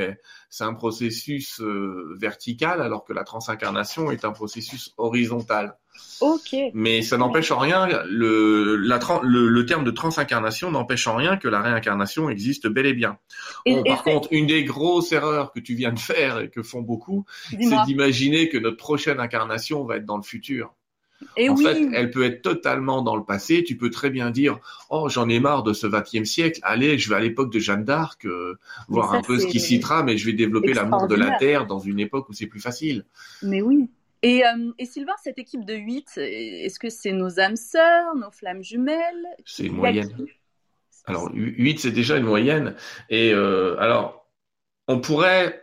c'est 0.49 0.65
un 0.65 0.75
processus 0.75 1.61
euh, 1.61 2.17
vertical, 2.21 2.83
alors 2.83 3.05
que 3.05 3.13
la 3.13 3.25
transincarnation 3.25 4.11
est 4.11 4.25
un 4.25 4.33
processus 4.33 4.93
horizontal. 4.99 5.77
Ok. 6.21 6.55
Mais 6.75 7.03
ça 7.03 7.17
n'empêche 7.17 7.51
en 7.51 7.59
rien 7.59 7.87
le, 8.07 8.77
la, 8.77 8.99
le, 9.23 9.49
le, 9.49 9.67
terme 9.67 9.85
de 9.85 9.91
transincarnation 9.91 10.71
n'empêche 10.71 11.07
en 11.07 11.17
rien 11.17 11.37
que 11.37 11.49
la 11.49 11.61
réincarnation 11.61 12.31
existe 12.31 12.67
bel 12.69 12.87
et 12.87 12.95
bien. 12.95 13.19
bon, 13.67 13.83
par 13.83 14.03
contre, 14.03 14.29
une 14.31 14.47
des 14.47 14.65
grosses 14.65 15.13
erreurs 15.13 15.53
que 15.53 15.61
tu 15.61 15.75
viens 15.75 15.93
de 15.93 15.99
faire 15.99 16.39
et 16.41 16.51
que 16.51 16.63
font 16.63 16.83
beaucoup, 16.83 17.25
c'est 17.51 17.85
d'imaginer 17.87 18.49
que 18.49 18.59
notre 18.59 18.77
prochaine 18.77 19.21
incarnation 19.21 19.85
va 19.85 19.97
être 19.97 20.07
dans 20.07 20.17
le 20.17 20.23
futur. 20.23 20.75
Et 21.37 21.49
en 21.49 21.57
oui. 21.57 21.65
fait, 21.65 21.89
elle 21.93 22.11
peut 22.11 22.25
être 22.25 22.43
totalement 22.43 23.03
dans 23.03 23.17
le 23.17 23.25
passé. 23.25 23.63
Tu 23.65 23.77
peux 23.77 23.91
très 23.91 24.11
bien 24.11 24.31
dire, 24.31 24.59
oh, 24.89 25.09
j'en 25.09 25.29
ai 25.29 25.41
marre 25.41 25.63
de 25.63 25.73
ce 25.73 25.87
XXe 25.87 26.29
siècle. 26.29 26.61
Allez, 26.63 26.99
je 26.99 27.09
vais 27.09 27.17
à 27.17 27.21
l'époque 27.21 27.53
de 27.53 27.59
Jeanne 27.59 27.85
d'Arc, 27.85 28.25
euh, 28.25 28.59
voir 28.89 29.11
ça, 29.11 29.19
un 29.19 29.23
peu 29.23 29.39
ce 29.39 29.47
qui 29.47 29.61
s'y 29.61 29.81
trame, 29.81 30.09
et 30.09 30.17
je 30.17 30.27
vais 30.27 30.33
développer 30.33 30.73
l'amour 30.73 31.07
de 31.07 31.15
la 31.15 31.37
terre 31.39 31.67
dans 31.67 31.79
une 31.79 32.01
époque 32.01 32.29
où 32.29 32.33
c'est 32.33 32.47
plus 32.47 32.61
facile. 32.61 33.05
Mais 33.43 33.63
oui. 33.63 33.89
Et, 34.23 34.45
euh, 34.45 34.73
et 34.79 34.85
Sylvain, 34.85 35.15
cette 35.23 35.39
équipe 35.39 35.65
de 35.65 35.75
8, 35.75 36.19
est-ce 36.19 36.79
que 36.79 36.91
c'est 36.91 37.13
nos 37.13 37.41
âmes 37.41 37.57
sœurs, 37.57 38.15
nos 38.17 38.31
flammes 38.31 38.63
jumelles? 38.63 39.27
C'est 39.47 39.65
une 39.65 39.77
moyenne. 39.77 40.11
Alors, 41.07 41.31
8, 41.35 41.79
c'est 41.81 41.91
déjà 41.91 42.19
une 42.19 42.25
moyenne. 42.25 42.75
Et 43.09 43.33
euh, 43.33 43.81
alors, 43.81 44.27
on 44.89 45.01
pourrait, 45.01 45.63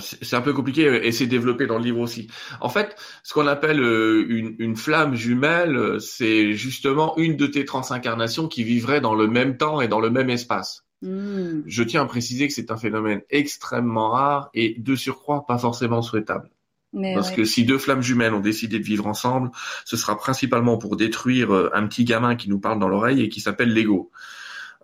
c'est 0.00 0.22
c'est 0.24 0.36
un 0.36 0.40
peu 0.40 0.52
compliqué 0.52 0.86
euh, 0.86 1.04
et 1.04 1.12
c'est 1.12 1.26
développé 1.26 1.66
dans 1.66 1.78
le 1.78 1.84
livre 1.84 2.00
aussi. 2.00 2.28
En 2.60 2.68
fait, 2.68 2.96
ce 3.22 3.34
qu'on 3.34 3.46
appelle 3.46 3.80
euh, 3.80 4.24
une, 4.28 4.54
une 4.58 4.76
flamme 4.76 5.14
jumelle, 5.14 5.76
euh, 5.76 5.98
c'est 5.98 6.52
justement 6.52 7.16
une 7.16 7.36
de 7.36 7.46
tes 7.46 7.64
transincarnations 7.64 8.48
qui 8.48 8.64
vivrait 8.64 9.00
dans 9.00 9.14
le 9.14 9.28
même 9.28 9.56
temps 9.56 9.80
et 9.80 9.88
dans 9.88 10.00
le 10.00 10.10
même 10.10 10.30
espace. 10.30 10.84
Hmm. 11.02 11.62
Je 11.66 11.82
tiens 11.82 12.02
à 12.02 12.06
préciser 12.06 12.46
que 12.46 12.54
c'est 12.54 12.70
un 12.70 12.76
phénomène 12.76 13.22
extrêmement 13.30 14.10
rare 14.10 14.50
et 14.54 14.76
de 14.78 14.94
surcroît 14.94 15.46
pas 15.46 15.58
forcément 15.58 16.02
souhaitable. 16.02 16.48
Mais 16.94 17.14
Parce 17.14 17.30
ouais. 17.30 17.36
que 17.36 17.44
si 17.44 17.64
deux 17.64 17.78
flammes 17.78 18.02
jumelles 18.02 18.34
ont 18.34 18.40
décidé 18.40 18.78
de 18.78 18.84
vivre 18.84 19.06
ensemble, 19.06 19.50
ce 19.86 19.96
sera 19.96 20.16
principalement 20.16 20.76
pour 20.76 20.96
détruire 20.96 21.50
un 21.72 21.86
petit 21.86 22.04
gamin 22.04 22.36
qui 22.36 22.50
nous 22.50 22.60
parle 22.60 22.78
dans 22.78 22.88
l'oreille 22.88 23.22
et 23.22 23.30
qui 23.30 23.40
s'appelle 23.40 23.72
l'ego. 23.72 24.10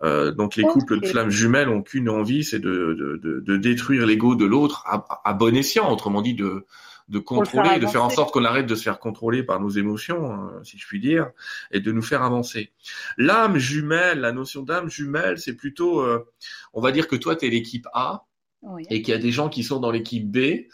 Euh, 0.03 0.31
donc 0.31 0.55
les 0.55 0.63
couples 0.63 0.99
de 1.01 1.05
flammes 1.07 1.29
jumelles 1.29 1.69
ont 1.69 1.81
qu'une 1.81 2.09
envie, 2.09 2.43
c'est 2.43 2.59
de, 2.59 2.95
de, 2.97 3.19
de, 3.21 3.39
de 3.41 3.57
détruire 3.57 4.05
l'ego 4.05 4.35
de 4.35 4.45
l'autre 4.45 4.83
à, 4.85 5.05
à 5.25 5.33
bon 5.33 5.55
escient, 5.55 5.91
autrement 5.91 6.21
dit 6.21 6.33
de, 6.35 6.65
de 7.09 7.17
le 7.17 7.21
contrôler, 7.21 7.79
de 7.79 7.87
faire 7.87 8.03
en 8.03 8.09
sorte 8.09 8.31
qu'on 8.31 8.45
arrête 8.45 8.65
de 8.65 8.75
se 8.75 8.83
faire 8.83 8.99
contrôler 8.99 9.43
par 9.43 9.59
nos 9.59 9.69
émotions, 9.69 10.31
euh, 10.33 10.63
si 10.63 10.77
je 10.77 10.85
puis 10.87 10.99
dire, 10.99 11.31
et 11.71 11.79
de 11.79 11.91
nous 11.91 12.01
faire 12.03 12.23
avancer. 12.23 12.71
L'âme 13.17 13.57
jumelle, 13.57 14.19
la 14.19 14.31
notion 14.31 14.61
d'âme 14.63 14.89
jumelle, 14.89 15.37
c'est 15.39 15.55
plutôt, 15.55 16.01
euh, 16.01 16.25
on 16.73 16.81
va 16.81 16.91
dire 16.91 17.07
que 17.07 17.15
toi, 17.15 17.35
tu 17.35 17.47
es 17.47 17.49
l'équipe 17.49 17.87
A, 17.93 18.25
Oui. 18.61 18.83
et 18.89 19.01
qu'il 19.01 19.13
y 19.13 19.17
a 19.17 19.19
des 19.19 19.31
gens 19.31 19.49
qui 19.49 19.63
sont 19.63 19.79
dans 19.79 19.91
l'équipe 19.91 20.29
B 20.31 20.67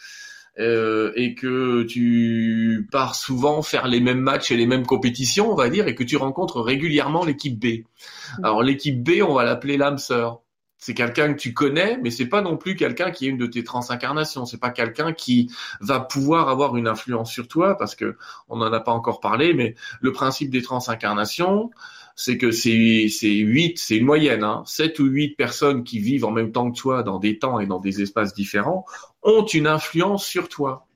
euh, 0.58 1.12
et 1.16 1.36
que 1.36 1.84
tu 1.84 2.88
pars 2.92 3.16
souvent 3.16 3.62
faire 3.62 3.88
les 3.88 4.00
mêmes 4.00 4.22
matchs 4.22 4.52
et 4.52 4.58
les 4.58 4.66
mêmes 4.66 4.86
compétitions, 4.86 5.52
on 5.52 5.56
va 5.56 5.70
dire, 5.70 5.88
et 5.88 5.96
que 5.96 6.04
tu 6.04 6.16
rencontres 6.16 6.62
régulièrement 6.62 7.26
l'équipe 7.26 7.60
B. 7.60 7.84
Alors 8.42 8.64
l'équipe 8.64 9.04
B, 9.04 9.22
on 9.22 9.34
va 9.34 9.44
l'appeler 9.44 9.78
l'âme 9.78 9.98
sœur. 9.98 10.42
C'est 10.78 10.94
quelqu'un 10.94 11.34
que 11.34 11.40
tu 11.40 11.54
connais, 11.54 11.98
mais 12.04 12.12
c'est 12.12 12.28
pas 12.28 12.42
non 12.42 12.58
plus 12.58 12.76
quelqu'un 12.76 13.10
qui 13.10 13.26
est 13.26 13.30
une 13.30 13.38
de 13.38 13.48
tes 13.48 13.64
transincarnations. 13.64 14.46
C'est 14.46 14.60
pas 14.60 14.70
quelqu'un 14.70 15.14
qui 15.14 15.52
va 15.80 16.00
pouvoir 16.00 16.48
avoir 16.48 16.78
une 16.78 16.88
influence 16.88 17.32
sur 17.32 17.48
toi, 17.48 17.78
parce 17.78 17.96
que 17.96 18.18
on 18.50 18.58
n'en 18.58 18.72
a 18.72 18.80
pas 18.80 18.92
encore 18.92 19.20
parlé, 19.20 19.54
mais 19.54 19.76
le 20.00 20.12
principe 20.12 20.52
des 20.52 20.62
transincarnations, 20.62 21.72
c'est 22.16 22.38
que 22.38 22.52
c'est 22.52 23.08
c'est 23.10 23.34
huit, 23.34 23.78
c'est 23.78 23.98
une 23.98 24.06
moyenne, 24.06 24.44
hein, 24.44 24.64
sept 24.66 25.00
ou 25.00 25.06
huit 25.06 25.36
personnes 25.36 25.84
qui 25.84 26.00
vivent 26.00 26.26
en 26.26 26.32
même 26.32 26.52
temps 26.52 26.72
que 26.72 26.78
toi 26.78 27.04
dans 27.04 27.20
des 27.20 27.40
temps 27.40 27.60
et 27.60 27.68
dans 27.68 27.80
des 27.80 28.02
espaces 28.02 28.34
différents 28.34 28.86
ont 29.26 29.46
une 29.46 29.68
influence 29.68 30.26
sur 30.26 30.48
toi. 30.48 30.88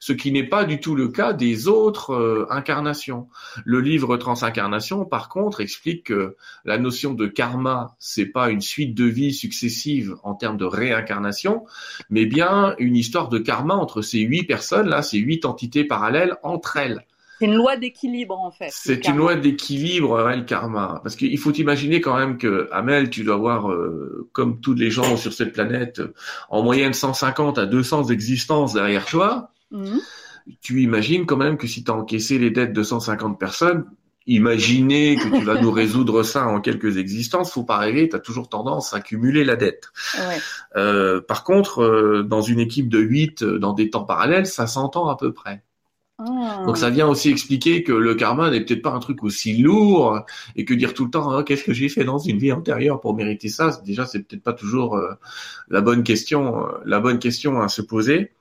Ce 0.00 0.12
qui 0.12 0.32
n'est 0.32 0.46
pas 0.46 0.64
du 0.64 0.80
tout 0.80 0.94
le 0.94 1.08
cas 1.08 1.32
des 1.32 1.68
autres 1.68 2.12
euh, 2.12 2.46
incarnations. 2.50 3.28
Le 3.64 3.80
livre 3.80 4.16
Transincarnation, 4.16 5.04
par 5.04 5.28
contre, 5.28 5.60
explique 5.60 6.04
que 6.04 6.36
la 6.64 6.78
notion 6.78 7.14
de 7.14 7.26
karma, 7.26 7.96
c'est 7.98 8.26
pas 8.26 8.50
une 8.50 8.60
suite 8.60 8.94
de 8.94 9.04
vies 9.04 9.32
successives 9.32 10.16
en 10.22 10.34
termes 10.34 10.56
de 10.56 10.64
réincarnation, 10.64 11.64
mais 12.10 12.26
bien 12.26 12.74
une 12.78 12.96
histoire 12.96 13.28
de 13.28 13.38
karma 13.38 13.74
entre 13.74 14.02
ces 14.02 14.18
huit 14.20 14.44
personnes 14.44 14.88
là, 14.88 15.02
ces 15.02 15.18
huit 15.18 15.44
entités 15.44 15.84
parallèles 15.84 16.36
entre 16.42 16.76
elles. 16.76 17.06
C'est 17.44 17.50
une 17.50 17.56
loi 17.56 17.76
d'équilibre 17.76 18.38
en 18.38 18.50
fait. 18.50 18.70
C'est 18.70 19.06
une 19.06 19.16
loi 19.16 19.34
d'équilibre, 19.34 20.24
ouais, 20.24 20.36
le 20.36 20.44
karma. 20.44 21.00
Parce 21.02 21.16
qu'il 21.16 21.38
faut 21.38 21.52
imaginer 21.52 22.00
quand 22.00 22.16
même 22.16 22.38
que, 22.38 22.68
Amel, 22.72 23.10
tu 23.10 23.24
dois 23.24 23.34
avoir, 23.34 23.70
euh, 23.70 24.28
comme 24.32 24.60
tous 24.60 24.74
les 24.74 24.90
gens 24.90 25.16
sur 25.16 25.32
cette 25.32 25.52
planète, 25.52 26.00
en 26.48 26.62
moyenne 26.62 26.94
150 26.94 27.58
à 27.58 27.66
200 27.66 28.08
existences 28.08 28.74
derrière 28.74 29.04
toi. 29.04 29.50
Mhm. 29.70 30.00
Tu 30.60 30.82
imagines 30.82 31.26
quand 31.26 31.36
même 31.36 31.56
que 31.56 31.66
si 31.66 31.84
tu 31.84 31.90
as 31.90 31.94
encaissé 31.94 32.38
les 32.38 32.50
dettes 32.50 32.72
de 32.72 32.82
150 32.82 33.38
personnes, 33.38 33.84
imaginer 34.26 35.16
que 35.16 35.36
tu 35.36 35.44
vas 35.44 35.60
nous 35.60 35.70
résoudre 35.72 36.22
ça 36.22 36.46
en 36.46 36.60
quelques 36.60 36.96
existences, 36.96 37.52
faut 37.52 37.64
pas 37.64 37.78
rêver, 37.78 38.08
tu 38.08 38.16
as 38.16 38.20
toujours 38.20 38.48
tendance 38.48 38.94
à 38.94 39.00
cumuler 39.00 39.44
la 39.44 39.56
dette. 39.56 39.90
Ouais. 40.18 40.38
Euh, 40.76 41.20
par 41.20 41.44
contre, 41.44 41.82
euh, 41.82 42.22
dans 42.22 42.40
une 42.40 42.60
équipe 42.60 42.88
de 42.88 42.98
8, 42.98 43.42
euh, 43.42 43.58
dans 43.58 43.72
des 43.72 43.90
temps 43.90 44.04
parallèles, 44.04 44.46
ça 44.46 44.66
s'entend 44.66 45.08
à 45.08 45.16
peu 45.16 45.32
près. 45.32 45.62
Ah. 46.18 46.62
Donc 46.64 46.76
ça 46.76 46.90
vient 46.90 47.08
aussi 47.08 47.28
expliquer 47.28 47.82
que 47.82 47.92
le 47.92 48.14
karma 48.14 48.48
n'est 48.50 48.64
peut-être 48.64 48.82
pas 48.82 48.92
un 48.92 49.00
truc 49.00 49.24
aussi 49.24 49.56
lourd 49.56 50.20
et 50.54 50.64
que 50.64 50.72
dire 50.72 50.94
tout 50.94 51.06
le 51.06 51.10
temps 51.10 51.36
Ah, 51.36 51.42
qu'est-ce 51.42 51.64
que 51.64 51.72
j'ai 51.72 51.88
fait 51.88 52.04
dans 52.04 52.18
une 52.20 52.38
vie 52.38 52.52
antérieure 52.52 53.00
pour 53.00 53.16
mériter 53.16 53.48
ça 53.48 53.80
déjà 53.84 54.06
c'est 54.06 54.20
peut-être 54.20 54.44
pas 54.44 54.52
toujours 54.52 54.96
euh, 54.96 55.14
la 55.68 55.80
bonne 55.80 56.04
question 56.04 56.64
euh, 56.64 56.70
la 56.84 57.00
bonne 57.00 57.18
question 57.18 57.60
à 57.60 57.68
se 57.68 57.82
poser. 57.82 58.32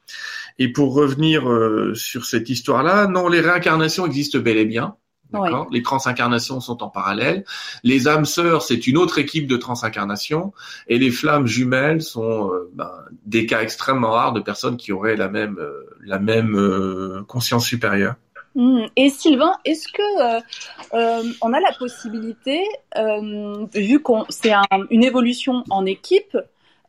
Et 0.59 0.71
pour 0.71 0.93
revenir 0.93 1.49
euh, 1.49 1.95
sur 1.95 2.25
cette 2.25 2.49
histoire-là, 2.49 3.07
non 3.07 3.27
les 3.27 3.41
réincarnations 3.41 4.05
existent 4.05 4.37
bel 4.39 4.57
et 4.57 4.65
bien. 4.65 4.95
D'accord. 5.41 5.67
Les 5.71 5.81
transincarnations 5.81 6.59
sont 6.59 6.83
en 6.83 6.89
parallèle. 6.89 7.43
Les 7.83 8.07
âmes 8.07 8.25
sœurs, 8.25 8.61
c'est 8.61 8.87
une 8.87 8.97
autre 8.97 9.17
équipe 9.19 9.47
de 9.47 9.57
transincarnation. 9.57 10.53
Et 10.87 10.97
les 10.97 11.11
flammes 11.11 11.47
jumelles 11.47 12.01
sont 12.01 12.51
euh, 12.51 12.71
ben, 12.73 12.91
des 13.25 13.45
cas 13.45 13.61
extrêmement 13.61 14.11
rares 14.11 14.33
de 14.33 14.39
personnes 14.39 14.77
qui 14.77 14.91
auraient 14.91 15.15
la 15.15 15.29
même, 15.29 15.57
euh, 15.59 15.89
la 16.05 16.19
même 16.19 16.55
euh, 16.55 17.23
conscience 17.27 17.65
supérieure. 17.65 18.15
Hmm. 18.55 18.83
Et 18.95 19.09
Sylvain, 19.09 19.53
est-ce 19.65 19.87
que 19.87 20.41
on 21.41 21.53
a 21.53 21.59
la 21.59 21.71
possibilité, 21.79 22.61
vu 23.73 23.99
qu'on 23.99 24.25
c'est 24.29 24.53
un- 24.53 24.67
une 24.91 25.03
évolution 25.03 25.63
en 25.71 25.87
équipe, 25.87 26.37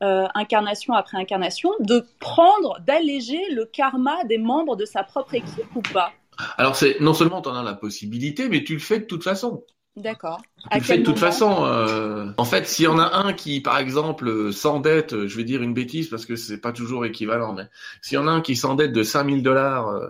euh, 0.02 0.26
incarnation 0.34 0.92
après 0.92 1.16
incarnation, 1.16 1.70
de 1.80 2.04
prendre, 2.20 2.78
d'alléger 2.86 3.40
le 3.50 3.64
karma 3.64 4.24
des 4.24 4.36
membres 4.36 4.76
de 4.76 4.84
sa 4.84 5.02
propre 5.04 5.34
équipe 5.34 5.74
ou 5.74 5.80
pas? 5.80 6.12
Alors 6.58 6.76
c'est 6.76 7.00
non 7.00 7.14
seulement 7.14 7.42
tu 7.42 7.48
en 7.48 7.54
as 7.56 7.62
la 7.62 7.74
possibilité, 7.74 8.48
mais 8.48 8.64
tu 8.64 8.74
le 8.74 8.78
fais 8.80 9.00
de 9.00 9.04
toute 9.04 9.22
façon. 9.24 9.64
D'accord. 9.96 10.40
Tu 10.72 10.78
le 10.78 10.84
fais 10.84 10.98
de 10.98 11.04
toute 11.04 11.18
façon. 11.20 11.64
euh, 11.66 12.32
En 12.36 12.44
fait, 12.44 12.66
s'il 12.66 12.86
y 12.86 12.88
en 12.88 12.98
a 12.98 13.14
un 13.16 13.32
qui, 13.32 13.60
par 13.60 13.78
exemple, 13.78 14.26
euh, 14.28 14.50
s'endette, 14.52 15.12
euh, 15.14 15.28
je 15.28 15.36
vais 15.36 15.44
dire 15.44 15.62
une 15.62 15.74
bêtise 15.74 16.08
parce 16.08 16.26
que 16.26 16.34
c'est 16.36 16.58
pas 16.60 16.72
toujours 16.72 17.04
équivalent, 17.06 17.52
mais 17.52 17.68
s'il 18.02 18.16
y 18.16 18.18
en 18.18 18.26
a 18.26 18.32
un 18.32 18.40
qui 18.40 18.56
s'endette 18.56 18.92
de 18.92 19.02
5000 19.04 19.42
dollars, 19.44 19.88
euh, 19.88 20.08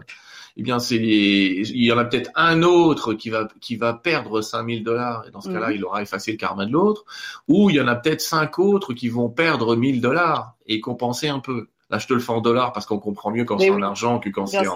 eh 0.57 0.62
bien, 0.62 0.78
c'est 0.78 0.99
les... 0.99 1.71
il 1.71 1.85
y 1.85 1.93
en 1.93 1.99
a 1.99 2.04
peut-être 2.07 2.31
un 2.37 2.62
autre 2.62 3.12
qui 3.14 3.28
va 3.31 3.49
qui 3.61 3.76
va 3.76 3.93
perdre 3.93 4.40
5000 4.40 4.85
dollars 4.85 5.25
et 5.28 5.31
dans 5.33 5.40
ce 5.43 5.50
cas-là, 5.50 5.69
Mhm. 5.71 5.75
il 5.76 5.85
aura 5.85 6.00
effacé 6.02 6.31
le 6.33 6.38
karma 6.38 6.64
de 6.66 6.73
l'autre, 6.73 7.04
ou 7.49 7.69
il 7.71 7.76
y 7.76 7.81
en 7.81 7.88
a 7.88 7.97
peut-être 7.97 8.21
cinq 8.23 8.59
autres 8.59 8.95
qui 8.95 9.09
vont 9.11 9.28
perdre 9.28 9.76
1000 9.76 10.00
dollars 10.00 10.54
et 10.66 10.81
compenser 10.81 11.28
un 11.28 11.40
peu. 11.40 11.69
Là, 11.95 12.01
je 12.01 12.09
te 12.09 12.13
le 12.13 12.19
fais 12.19 12.33
en 12.33 12.41
dollars 12.41 12.73
parce 12.73 12.87
qu'on 12.87 12.99
comprend 12.99 13.31
mieux 13.31 13.45
quand 13.45 13.61
c'est 13.61 13.71
oui. 13.71 13.77
en 13.77 13.83
argent 13.83 14.19
que 14.19 14.29
quand 14.29 14.47
c'est 14.47 14.67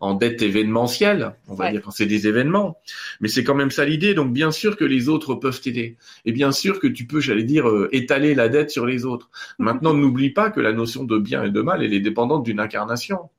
en, 0.00 0.14
dette 0.14 0.42
événementielle, 0.42 1.36
on 1.46 1.54
va 1.54 1.66
Ouais. 1.66 1.70
dire 1.70 1.82
quand 1.82 1.92
c'est 1.92 2.06
des 2.06 2.26
événements. 2.26 2.78
Mais 3.20 3.28
c'est 3.28 3.44
quand 3.44 3.54
même 3.54 3.70
ça 3.70 3.84
l'idée. 3.84 4.12
Donc 4.12 4.32
bien 4.32 4.50
sûr 4.50 4.76
que 4.76 4.84
les 4.84 5.08
autres 5.08 5.36
peuvent 5.36 5.60
t'aider. 5.60 5.96
Et 6.24 6.32
bien 6.32 6.50
sûr 6.50 6.80
que 6.80 6.88
tu 6.88 7.06
peux, 7.06 7.20
j'allais 7.20 7.44
dire, 7.44 7.68
euh, 7.68 7.88
étaler 7.92 8.34
la 8.34 8.48
dette 8.48 8.72
sur 8.72 8.86
les 8.86 9.04
autres. 9.04 9.30
Maintenant, 9.60 9.94
n'oublie 9.94 10.30
pas 10.30 10.50
que 10.50 10.58
la 10.58 10.72
notion 10.72 11.04
de 11.04 11.16
bien 11.16 11.44
et 11.44 11.50
de 11.50 11.60
mal, 11.62 11.84
elle 11.84 11.94
est 11.94 12.00
dépendante 12.00 12.42
d'une 12.42 12.58
incarnation. 12.58 13.30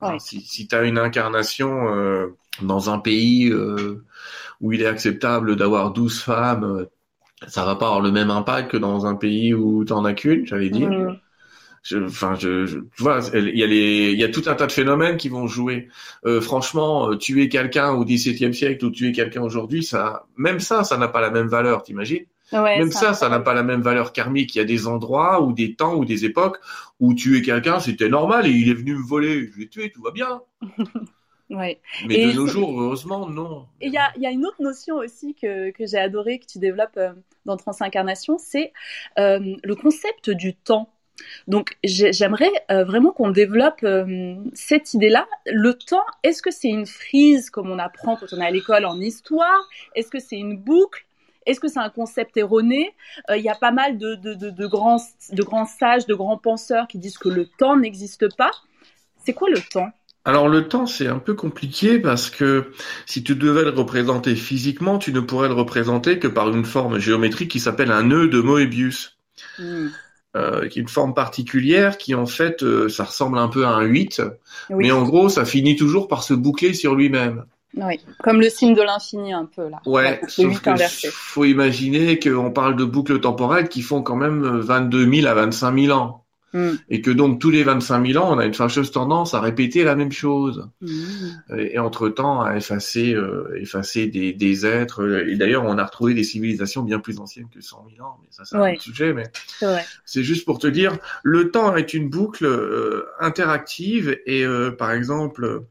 Alors, 0.00 0.14
Ouais. 0.14 0.20
si 0.20 0.40
si 0.40 0.68
tu 0.68 0.76
as 0.76 0.84
une 0.84 0.98
incarnation 0.98 1.92
euh, 1.92 2.28
dans 2.62 2.90
un 2.90 3.00
pays 3.00 3.50
euh, 3.50 4.04
où 4.60 4.72
il 4.72 4.82
est 4.82 4.86
acceptable 4.86 5.56
d'avoir 5.56 5.92
12 5.92 6.20
femmes, 6.20 6.86
ça 7.48 7.64
va 7.64 7.74
pas 7.74 7.86
avoir 7.86 8.00
le 8.00 8.12
même 8.12 8.30
impact 8.30 8.70
que 8.70 8.76
dans 8.76 9.04
un 9.06 9.16
pays 9.16 9.52
où 9.52 9.84
tu 9.84 9.92
en 9.92 10.04
as 10.04 10.14
qu'une, 10.14 10.46
j'allais 10.46 10.70
dire. 10.70 10.90
Hmm. 10.90 11.18
Je, 11.86 11.98
enfin, 11.98 12.34
je, 12.34 12.66
je- 12.66 12.78
tu 12.80 13.02
vois, 13.02 13.20
il 13.34 13.56
y 13.56 13.62
a 13.62 13.66
les, 13.66 14.10
il 14.12 14.18
y 14.18 14.24
a 14.24 14.28
tout 14.28 14.42
un 14.46 14.54
tas 14.54 14.66
de 14.66 14.72
phénomènes 14.72 15.16
qui 15.16 15.28
vont 15.28 15.46
jouer. 15.46 15.88
Euh, 16.24 16.40
franchement, 16.40 17.10
euh, 17.10 17.16
tuer 17.16 17.48
quelqu'un 17.48 17.92
au 17.92 18.04
XVIIe 18.04 18.54
siècle 18.54 18.84
ou 18.84 18.90
tuer 18.90 19.12
quelqu'un 19.12 19.42
aujourd'hui, 19.42 19.84
ça, 19.84 20.26
même 20.36 20.60
ça, 20.60 20.84
ça 20.84 20.96
n'a 20.96 21.08
pas 21.08 21.20
la 21.20 21.30
même 21.30 21.46
valeur, 21.48 21.82
t'imagines? 21.82 22.24
Ouais, 22.52 22.82
Même 22.82 22.92
ça, 22.92 23.14
ça 23.14 23.28
n'a 23.28 23.40
pas 23.40 23.54
la 23.54 23.62
même 23.62 23.82
valeur 23.82 24.12
karmique. 24.12 24.54
Il 24.54 24.58
y 24.58 24.60
a 24.60 24.64
des 24.64 24.86
endroits 24.86 25.42
ou 25.42 25.52
des 25.52 25.74
temps 25.74 25.94
ou 25.96 26.04
des 26.04 26.24
époques 26.24 26.58
où 27.00 27.14
tuer 27.14 27.42
quelqu'un, 27.42 27.80
c'était 27.80 28.08
normal 28.08 28.46
et 28.46 28.50
il 28.50 28.68
est 28.68 28.74
venu 28.74 28.94
me 28.96 29.02
voler, 29.02 29.48
je 29.52 29.58
l'ai 29.60 29.68
tué, 29.68 29.90
tout 29.90 30.02
va 30.02 30.10
bien. 30.10 30.40
Ouais. 31.50 31.80
Mais 32.00 32.16
Et 32.16 32.26
de 32.26 32.32
nos 32.32 32.46
jours, 32.46 32.80
heureusement, 32.80 33.28
non. 33.28 33.68
Et 33.80 33.88
il 33.88 33.92
y 33.92 33.98
a, 33.98 34.12
il 34.16 34.22
y 34.22 34.26
a 34.26 34.30
une 34.30 34.46
autre 34.46 34.62
notion 34.62 34.96
aussi 34.96 35.34
que, 35.34 35.70
que 35.70 35.86
j'ai 35.86 35.98
adoré, 35.98 36.38
que 36.38 36.46
tu 36.46 36.58
développes 36.58 36.96
euh, 36.96 37.12
dans 37.44 37.56
Transincarnation, 37.56 38.38
c'est 38.38 38.72
euh, 39.18 39.56
le 39.62 39.74
concept 39.76 40.30
du 40.30 40.54
temps. 40.54 40.90
Donc 41.48 41.76
j'ai- 41.84 42.12
j'aimerais 42.12 42.50
euh, 42.70 42.84
vraiment 42.84 43.12
qu'on 43.12 43.30
développe 43.30 43.82
euh, 43.84 44.36
cette 44.54 44.94
idée-là. 44.94 45.26
Le 45.46 45.74
temps, 45.74 46.04
est-ce 46.22 46.42
que 46.42 46.50
c'est 46.50 46.68
une 46.68 46.86
frise 46.86 47.50
comme 47.50 47.70
on 47.70 47.78
apprend 47.78 48.16
quand 48.16 48.32
on 48.32 48.40
est 48.40 48.46
à 48.46 48.50
l'école 48.50 48.84
en 48.84 49.00
histoire? 49.00 49.68
Est-ce 49.94 50.10
que 50.10 50.18
c'est 50.20 50.36
une 50.36 50.56
boucle? 50.56 51.04
Est-ce 51.46 51.60
que 51.60 51.68
c'est 51.68 51.78
un 51.78 51.90
concept 51.90 52.36
erroné? 52.36 52.92
Euh, 53.30 53.36
Il 53.36 53.44
y 53.44 53.48
a 53.48 53.54
pas 53.54 53.70
mal 53.70 53.98
de, 53.98 54.16
de, 54.16 54.34
de, 54.34 54.50
de 54.50 54.66
grands, 54.66 55.00
de 55.32 55.42
grands 55.42 55.66
sages, 55.66 56.06
de 56.06 56.14
grands 56.14 56.38
penseurs 56.38 56.88
qui 56.88 56.98
disent 56.98 57.18
que 57.18 57.28
le 57.28 57.46
temps 57.46 57.76
n'existe 57.76 58.34
pas. 58.36 58.50
C'est 59.24 59.32
quoi 59.32 59.48
le 59.50 59.60
temps? 59.60 59.90
Alors 60.26 60.48
le 60.48 60.68
temps, 60.68 60.86
c'est 60.86 61.06
un 61.06 61.18
peu 61.18 61.34
compliqué 61.34 61.98
parce 61.98 62.28
que 62.30 62.72
si 63.06 63.22
tu 63.24 63.34
devais 63.36 63.62
le 63.62 63.70
représenter 63.70 64.34
physiquement, 64.36 64.98
tu 64.98 65.12
ne 65.12 65.20
pourrais 65.20 65.48
le 65.48 65.54
représenter 65.54 66.18
que 66.18 66.28
par 66.28 66.48
une 66.50 66.64
forme 66.66 66.98
géométrique 66.98 67.50
qui 67.50 67.60
s'appelle 67.60 67.90
un 67.92 68.02
nœud 68.02 68.28
de 68.28 68.40
Moebius. 68.40 69.16
Hmm. 69.58 69.88
Euh, 70.36 70.68
qui 70.68 70.80
est 70.80 70.82
une 70.82 70.88
forme 70.88 71.14
particulière 71.14 71.96
qui 71.96 72.14
en 72.14 72.26
fait 72.26 72.62
euh, 72.62 72.90
ça 72.90 73.04
ressemble 73.04 73.38
un 73.38 73.48
peu 73.48 73.64
à 73.64 73.70
un 73.70 73.84
8 73.84 74.20
mais 74.70 74.90
en 74.90 75.02
gros 75.02 75.30
ça 75.30 75.46
finit 75.46 75.76
toujours 75.76 76.08
par 76.08 76.22
se 76.22 76.34
boucler 76.34 76.74
sur 76.74 76.94
lui-même. 76.94 77.44
Oui, 77.74 78.00
comme 78.22 78.40
le 78.40 78.50
signe 78.50 78.74
de 78.74 78.82
l'infini 78.82 79.32
un 79.32 79.46
peu 79.46 79.68
là. 79.70 79.80
Ouais, 79.86 80.20
sauf 80.28 80.60
que 80.60 81.08
faut 81.10 81.44
imaginer 81.44 82.18
qu'on 82.18 82.50
parle 82.50 82.76
de 82.76 82.84
boucles 82.84 83.20
temporelles 83.20 83.68
qui 83.70 83.80
font 83.80 84.02
quand 84.02 84.16
même 84.16 84.42
22 84.60 85.10
000 85.10 85.26
à 85.26 85.32
25 85.32 85.78
000 85.78 85.98
ans. 85.98 86.25
Mm. 86.56 86.76
Et 86.88 87.02
que 87.02 87.10
donc 87.10 87.38
tous 87.38 87.50
les 87.50 87.62
25 87.62 88.06
000 88.12 88.24
ans, 88.24 88.34
on 88.34 88.38
a 88.38 88.46
une 88.46 88.54
fâcheuse 88.54 88.90
tendance 88.90 89.34
à 89.34 89.40
répéter 89.40 89.84
la 89.84 89.94
même 89.94 90.10
chose. 90.10 90.66
Mm. 90.80 90.88
Et, 91.58 91.78
entre-temps 91.78 92.40
à 92.40 92.56
effacer, 92.56 93.12
euh, 93.12 93.54
effacer 93.60 94.06
des, 94.06 94.32
des, 94.32 94.64
êtres. 94.64 95.26
Et 95.28 95.36
d'ailleurs, 95.36 95.64
on 95.64 95.76
a 95.76 95.84
retrouvé 95.84 96.14
des 96.14 96.24
civilisations 96.24 96.82
bien 96.82 96.98
plus 96.98 97.18
anciennes 97.20 97.48
que 97.54 97.60
100 97.60 97.86
000 97.94 98.06
ans. 98.06 98.16
Mais 98.22 98.28
ça, 98.30 98.44
c'est 98.46 98.56
un 98.56 98.72
autre 98.72 98.82
sujet. 98.82 99.12
Mais 99.12 99.24
c'est 100.06 100.22
juste 100.22 100.46
pour 100.46 100.58
te 100.58 100.66
dire, 100.66 100.96
le 101.22 101.50
temps 101.50 101.76
est 101.76 101.92
une 101.92 102.08
boucle 102.08 102.46
euh, 102.46 103.06
interactive. 103.20 104.18
Et 104.24 104.44
euh, 104.44 104.70
par 104.70 104.92
exemple, 104.92 105.66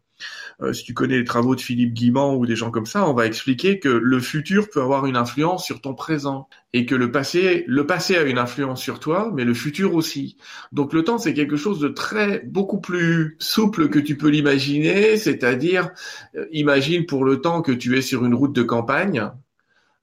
euh, 0.62 0.74
si 0.74 0.84
tu 0.84 0.94
connais 0.94 1.18
les 1.18 1.26
travaux 1.26 1.56
de 1.56 1.62
Philippe 1.62 1.94
Guimand 1.94 2.36
ou 2.36 2.46
des 2.46 2.56
gens 2.56 2.72
comme 2.72 2.86
ça, 2.86 3.08
on 3.10 3.14
va 3.14 3.26
expliquer 3.26 3.80
que 3.80 3.90
le 3.90 4.20
futur 4.20 4.70
peut 4.70 4.82
avoir 4.82 5.06
une 5.06 5.18
influence 5.18 5.66
sur 5.66 5.82
ton 5.82 5.94
présent 5.94 6.48
et 6.74 6.86
que 6.86 6.96
le 6.96 7.12
passé, 7.12 7.66
le 7.68 7.86
passé 7.86 8.16
a 8.16 8.24
une 8.24 8.38
influence 8.38 8.82
sur 8.82 9.00
toi, 9.00 9.32
mais 9.34 9.44
le 9.44 9.54
futur 9.54 9.96
aussi. 9.96 10.38
Donc 10.72 10.94
le 10.94 11.04
temps, 11.04 11.18
c'est 11.18 11.34
quelque 11.34 11.58
chose 11.58 11.80
de 11.80 11.90
très, 11.90 12.40
beaucoup 12.46 12.80
plus 12.80 13.36
souple 13.40 13.90
que 13.90 14.00
tu 14.00 14.18
peux 14.18 14.30
l'imaginer, 14.30 15.18
c'est-à-dire, 15.18 15.92
euh, 16.36 16.46
imagine 16.52 17.06
pour 17.06 17.26
le 17.26 17.42
temps 17.42 17.62
que 17.62 17.72
tu 17.72 17.98
es 17.98 18.02
sur 18.02 18.24
une 18.26 18.34
route 18.34 18.54
de 18.54 18.64
campagne, 18.64 19.30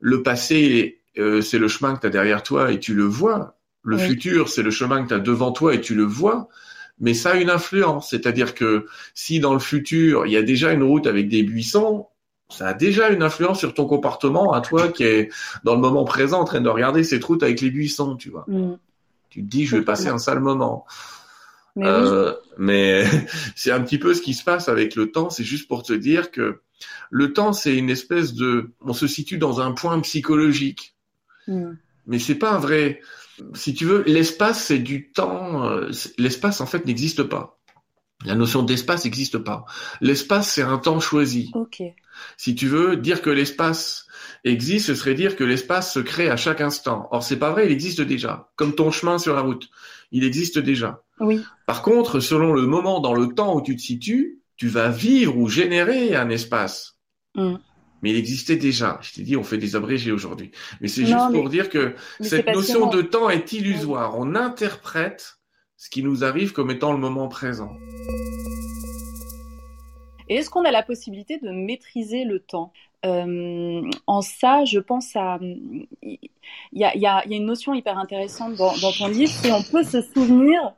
le 0.00 0.22
passé, 0.22 1.00
euh, 1.18 1.40
c'est 1.40 1.58
le 1.58 1.68
chemin 1.68 1.94
que 1.94 2.00
tu 2.00 2.06
as 2.06 2.10
derrière 2.10 2.42
toi 2.42 2.72
et 2.72 2.80
tu 2.80 2.94
le 2.94 3.04
vois. 3.04 3.56
Le 3.84 3.98
futur, 3.98 4.48
c'est 4.48 4.62
le 4.62 4.70
chemin 4.70 5.02
que 5.02 5.08
tu 5.08 5.14
as 5.14 5.18
devant 5.18 5.50
toi 5.50 5.74
et 5.74 5.80
tu 5.80 5.96
le 5.96 6.04
vois 6.04 6.48
mais 7.02 7.14
ça 7.14 7.32
a 7.32 7.34
une 7.34 7.50
influence. 7.50 8.10
C'est-à-dire 8.10 8.54
que 8.54 8.86
si 9.12 9.40
dans 9.40 9.52
le 9.52 9.58
futur, 9.58 10.24
il 10.24 10.32
y 10.32 10.36
a 10.36 10.42
déjà 10.42 10.72
une 10.72 10.84
route 10.84 11.06
avec 11.06 11.28
des 11.28 11.42
buissons, 11.42 12.06
ça 12.48 12.68
a 12.68 12.74
déjà 12.74 13.10
une 13.10 13.22
influence 13.22 13.58
sur 13.58 13.74
ton 13.74 13.86
comportement 13.86 14.52
à 14.52 14.60
toi 14.60 14.88
qui 14.88 15.02
est 15.02 15.30
dans 15.64 15.74
le 15.74 15.80
moment 15.80 16.04
présent 16.04 16.40
en 16.40 16.44
train 16.44 16.60
de 16.60 16.68
regarder 16.68 17.02
cette 17.02 17.24
route 17.24 17.42
avec 17.42 17.60
les 17.60 17.70
buissons, 17.70 18.16
tu 18.16 18.30
vois. 18.30 18.44
Mm. 18.46 18.78
Tu 19.30 19.42
te 19.42 19.48
dis, 19.48 19.66
je 19.66 19.76
vais 19.76 19.82
passer 19.82 20.08
un 20.08 20.18
sale 20.18 20.40
moment. 20.40 20.86
Mais, 21.74 21.86
euh, 21.86 22.34
mais 22.56 23.04
c'est 23.56 23.72
un 23.72 23.80
petit 23.80 23.98
peu 23.98 24.14
ce 24.14 24.22
qui 24.22 24.34
se 24.34 24.44
passe 24.44 24.68
avec 24.68 24.94
le 24.94 25.10
temps. 25.10 25.28
C'est 25.28 25.44
juste 25.44 25.66
pour 25.66 25.82
te 25.82 25.92
dire 25.92 26.30
que 26.30 26.60
le 27.10 27.32
temps, 27.32 27.52
c'est 27.52 27.74
une 27.74 27.90
espèce 27.90 28.34
de, 28.34 28.70
on 28.80 28.92
se 28.92 29.08
situe 29.08 29.38
dans 29.38 29.60
un 29.60 29.72
point 29.72 29.98
psychologique. 30.00 30.94
Mm. 31.48 31.72
Mais 32.06 32.18
c'est 32.20 32.36
pas 32.36 32.52
un 32.52 32.58
vrai, 32.58 33.00
si 33.54 33.74
tu 33.74 33.84
veux, 33.84 34.02
l'espace, 34.06 34.64
c'est 34.64 34.78
du 34.78 35.10
temps. 35.10 35.68
Euh, 35.68 35.90
l'espace, 36.18 36.60
en 36.60 36.66
fait, 36.66 36.86
n'existe 36.86 37.22
pas. 37.22 37.58
La 38.24 38.34
notion 38.34 38.62
d'espace 38.62 39.04
n'existe 39.04 39.38
pas. 39.38 39.64
L'espace, 40.00 40.52
c'est 40.52 40.62
un 40.62 40.78
temps 40.78 41.00
choisi. 41.00 41.50
Si 42.36 42.54
tu 42.54 42.68
veux 42.68 42.96
dire 42.96 43.20
que 43.20 43.30
l'espace 43.30 44.06
existe, 44.44 44.86
ce 44.86 44.94
serait 44.94 45.14
dire 45.14 45.34
que 45.34 45.44
l'espace 45.44 45.92
se 45.92 45.98
crée 45.98 46.28
à 46.28 46.36
chaque 46.36 46.60
instant. 46.60 47.08
Or, 47.10 47.22
c'est 47.22 47.38
pas 47.38 47.50
vrai, 47.50 47.66
il 47.66 47.72
existe 47.72 48.00
déjà. 48.00 48.52
Comme 48.56 48.74
ton 48.74 48.90
chemin 48.90 49.18
sur 49.18 49.34
la 49.34 49.40
route. 49.40 49.68
Il 50.12 50.24
existe 50.24 50.58
déjà. 50.58 51.02
Oui. 51.18 51.42
Par 51.66 51.82
contre, 51.82 52.20
selon 52.20 52.52
le 52.52 52.66
moment 52.66 53.00
dans 53.00 53.14
le 53.14 53.28
temps 53.34 53.56
où 53.56 53.62
tu 53.62 53.74
te 53.76 53.82
situes, 53.82 54.40
tu 54.56 54.68
vas 54.68 54.88
vivre 54.88 55.36
ou 55.36 55.48
générer 55.48 56.14
un 56.14 56.28
espace. 56.28 56.98
Mm 57.34 57.56
mais 58.02 58.10
il 58.10 58.16
existait 58.16 58.56
déjà. 58.56 58.98
Je 59.02 59.12
t'ai 59.12 59.22
dit, 59.22 59.36
on 59.36 59.44
fait 59.44 59.58
des 59.58 59.76
abrégés 59.76 60.12
aujourd'hui. 60.12 60.50
Mais 60.80 60.88
c'est 60.88 61.06
juste 61.06 61.32
pour 61.32 61.48
dire 61.48 61.70
que 61.70 61.94
cette 62.20 62.48
notion 62.48 62.90
de 62.90 63.02
temps 63.02 63.30
est 63.30 63.52
illusoire. 63.52 64.18
On 64.18 64.34
interprète 64.34 65.38
ce 65.76 65.88
qui 65.88 66.02
nous 66.02 66.24
arrive 66.24 66.52
comme 66.52 66.70
étant 66.70 66.92
le 66.92 66.98
moment 66.98 67.28
présent. 67.28 67.72
Et 70.28 70.36
est-ce 70.36 70.50
qu'on 70.50 70.64
a 70.64 70.70
la 70.70 70.82
possibilité 70.82 71.38
de 71.38 71.50
maîtriser 71.50 72.24
le 72.24 72.40
temps? 72.40 72.72
Euh, 73.04 73.82
En 74.06 74.22
ça, 74.22 74.64
je 74.64 74.78
pense 74.78 75.14
à... 75.16 75.38
Il 75.42 76.18
y 76.72 76.84
a, 76.84 76.96
y 76.96 77.06
a, 77.06 77.24
une 77.26 77.46
notion 77.46 77.74
hyper 77.74 77.98
intéressante 77.98 78.54
dans, 78.54 78.76
dans 78.78 78.92
ton 78.92 79.08
livre, 79.08 79.30
c'est 79.30 79.52
on 79.52 79.62
peut 79.62 79.82
se 79.82 80.00
souvenir 80.00 80.72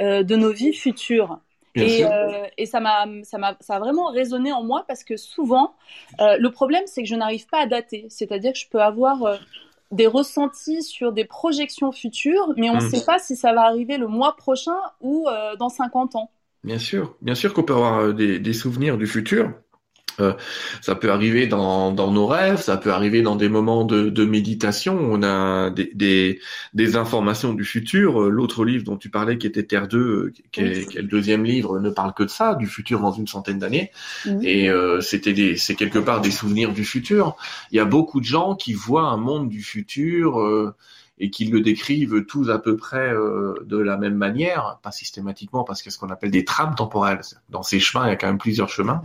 euh, 0.00 0.22
de 0.22 0.36
nos 0.36 0.52
vies 0.52 0.72
futures. 0.72 1.40
Et, 1.74 2.04
euh, 2.04 2.46
et, 2.58 2.66
ça 2.66 2.80
m'a, 2.80 3.06
ça 3.22 3.38
m'a, 3.38 3.56
ça 3.60 3.76
a 3.76 3.78
vraiment 3.78 4.10
résonné 4.10 4.52
en 4.52 4.62
moi 4.62 4.84
parce 4.86 5.04
que 5.04 5.16
souvent, 5.16 5.74
euh, 6.20 6.36
le 6.38 6.50
problème, 6.50 6.82
c'est 6.86 7.02
que 7.02 7.08
je 7.08 7.14
n'arrive 7.14 7.46
pas 7.46 7.60
à 7.62 7.66
dater. 7.66 8.06
C'est-à-dire 8.10 8.52
que 8.52 8.58
je 8.58 8.68
peux 8.68 8.82
avoir 8.82 9.22
euh, 9.22 9.36
des 9.90 10.06
ressentis 10.06 10.82
sur 10.82 11.12
des 11.12 11.24
projections 11.24 11.90
futures, 11.90 12.52
mais 12.56 12.68
on 12.68 12.76
ne 12.76 12.84
mm. 12.84 12.90
sait 12.90 13.04
pas 13.04 13.18
si 13.18 13.36
ça 13.36 13.54
va 13.54 13.62
arriver 13.62 13.96
le 13.96 14.06
mois 14.06 14.36
prochain 14.36 14.76
ou 15.00 15.26
dans 15.58 15.68
50 15.70 16.16
ans. 16.16 16.30
Bien 16.62 16.78
sûr, 16.78 17.16
bien 17.22 17.34
sûr 17.34 17.54
qu'on 17.54 17.62
peut 17.62 17.74
avoir 17.74 18.14
des, 18.14 18.38
des 18.38 18.52
souvenirs 18.52 18.96
du 18.96 19.06
futur. 19.06 19.52
Euh, 20.20 20.34
ça 20.80 20.94
peut 20.94 21.10
arriver 21.10 21.46
dans, 21.46 21.92
dans, 21.92 22.10
nos 22.10 22.26
rêves, 22.26 22.60
ça 22.60 22.76
peut 22.76 22.92
arriver 22.92 23.22
dans 23.22 23.36
des 23.36 23.48
moments 23.48 23.84
de, 23.84 24.10
de 24.10 24.24
méditation. 24.24 24.98
On 25.00 25.22
a 25.22 25.70
des, 25.70 25.90
des, 25.94 26.40
des, 26.74 26.96
informations 26.96 27.54
du 27.54 27.64
futur. 27.64 28.22
Euh, 28.22 28.28
l'autre 28.28 28.64
livre 28.64 28.84
dont 28.84 28.96
tu 28.96 29.08
parlais, 29.08 29.38
qui 29.38 29.46
était 29.46 29.62
Terre 29.62 29.88
2, 29.88 29.98
euh, 29.98 30.32
qui 30.52 30.60
est, 30.60 30.88
qui 30.88 30.98
est, 30.98 31.02
le 31.02 31.08
deuxième 31.08 31.44
livre, 31.44 31.78
ne 31.78 31.90
parle 31.90 32.12
que 32.14 32.22
de 32.22 32.28
ça, 32.28 32.54
du 32.54 32.66
futur 32.66 33.00
dans 33.00 33.12
une 33.12 33.26
centaine 33.26 33.58
d'années. 33.58 33.90
Et 34.42 34.70
euh, 34.70 35.00
c'était 35.00 35.32
des, 35.32 35.56
c'est 35.56 35.74
quelque 35.74 35.98
part 35.98 36.20
des 36.20 36.30
souvenirs 36.30 36.72
du 36.72 36.84
futur. 36.84 37.36
Il 37.70 37.76
y 37.76 37.80
a 37.80 37.84
beaucoup 37.84 38.20
de 38.20 38.24
gens 38.24 38.54
qui 38.54 38.72
voient 38.72 39.08
un 39.08 39.16
monde 39.16 39.48
du 39.48 39.62
futur. 39.62 40.40
Euh, 40.40 40.74
et 41.22 41.30
qu'ils 41.30 41.52
le 41.52 41.60
décrivent 41.60 42.26
tous 42.26 42.50
à 42.50 42.58
peu 42.58 42.76
près 42.76 43.12
euh, 43.12 43.54
de 43.64 43.78
la 43.78 43.96
même 43.96 44.16
manière, 44.16 44.80
pas 44.82 44.90
systématiquement 44.90 45.62
parce 45.62 45.80
qu'il 45.80 45.90
y 45.90 45.92
a 45.92 45.94
ce 45.94 45.98
qu'on 46.00 46.10
appelle 46.10 46.32
des 46.32 46.44
trames 46.44 46.74
temporelles. 46.74 47.20
Dans 47.48 47.62
ces 47.62 47.78
chemins, 47.78 48.06
il 48.06 48.08
y 48.08 48.12
a 48.12 48.16
quand 48.16 48.26
même 48.26 48.38
plusieurs 48.38 48.68
chemins. 48.68 49.02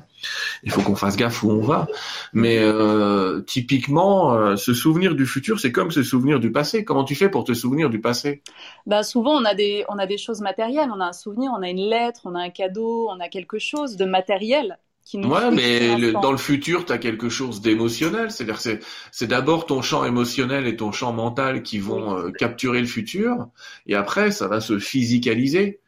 Il 0.63 0.71
faut 0.71 0.81
qu'on 0.81 0.95
fasse 0.95 1.15
gaffe 1.15 1.43
où 1.43 1.51
on 1.51 1.61
va. 1.61 1.87
Mais 2.33 2.57
euh, 2.57 3.41
typiquement, 3.41 4.33
euh, 4.33 4.55
se 4.55 4.73
souvenir 4.73 5.13
du 5.13 5.27
futur, 5.27 5.59
c'est 5.59 5.71
comme 5.71 5.91
se 5.91 6.01
souvenir 6.01 6.39
du 6.39 6.51
passé. 6.51 6.83
Comment 6.83 7.03
tu 7.03 7.13
fais 7.13 7.29
pour 7.29 7.43
te 7.43 7.53
souvenir 7.53 7.91
du 7.91 8.01
passé? 8.01 8.41
Bah 8.87 9.03
souvent, 9.03 9.39
on 9.39 9.45
a 9.45 9.53
des 9.53 9.85
on 9.87 9.99
a 9.99 10.07
des 10.07 10.17
choses 10.17 10.41
matérielles. 10.41 10.89
On 10.91 10.99
a 10.99 11.05
un 11.05 11.13
souvenir, 11.13 11.51
on 11.55 11.61
a 11.61 11.69
une 11.69 11.87
lettre, 11.87 12.21
on 12.25 12.33
a 12.33 12.41
un 12.41 12.49
cadeau, 12.49 13.09
on 13.11 13.19
a 13.19 13.29
quelque 13.29 13.59
chose 13.59 13.95
de 13.95 14.05
matériel 14.05 14.79
ouais, 15.13 15.51
mais 15.51 16.11
dans 16.11 16.31
le 16.31 16.37
futur, 16.37 16.85
tu 16.85 16.91
as 16.91 16.97
quelque 16.97 17.29
chose 17.29 17.61
d'émotionnel. 17.61 18.31
C'est-à-dire 18.31 18.59
c'est 18.59 18.79
c'est 19.11 19.27
d'abord 19.27 19.65
ton 19.65 19.81
champ 19.81 20.05
émotionnel 20.05 20.67
et 20.67 20.75
ton 20.75 20.91
champ 20.91 21.13
mental 21.13 21.63
qui 21.63 21.79
vont 21.79 22.17
euh, 22.17 22.31
capturer 22.31 22.81
le 22.81 22.87
futur, 22.87 23.47
et 23.85 23.95
après, 23.95 24.31
ça 24.31 24.47
va 24.47 24.61
se 24.61 24.79
physicaliser. 24.79 25.79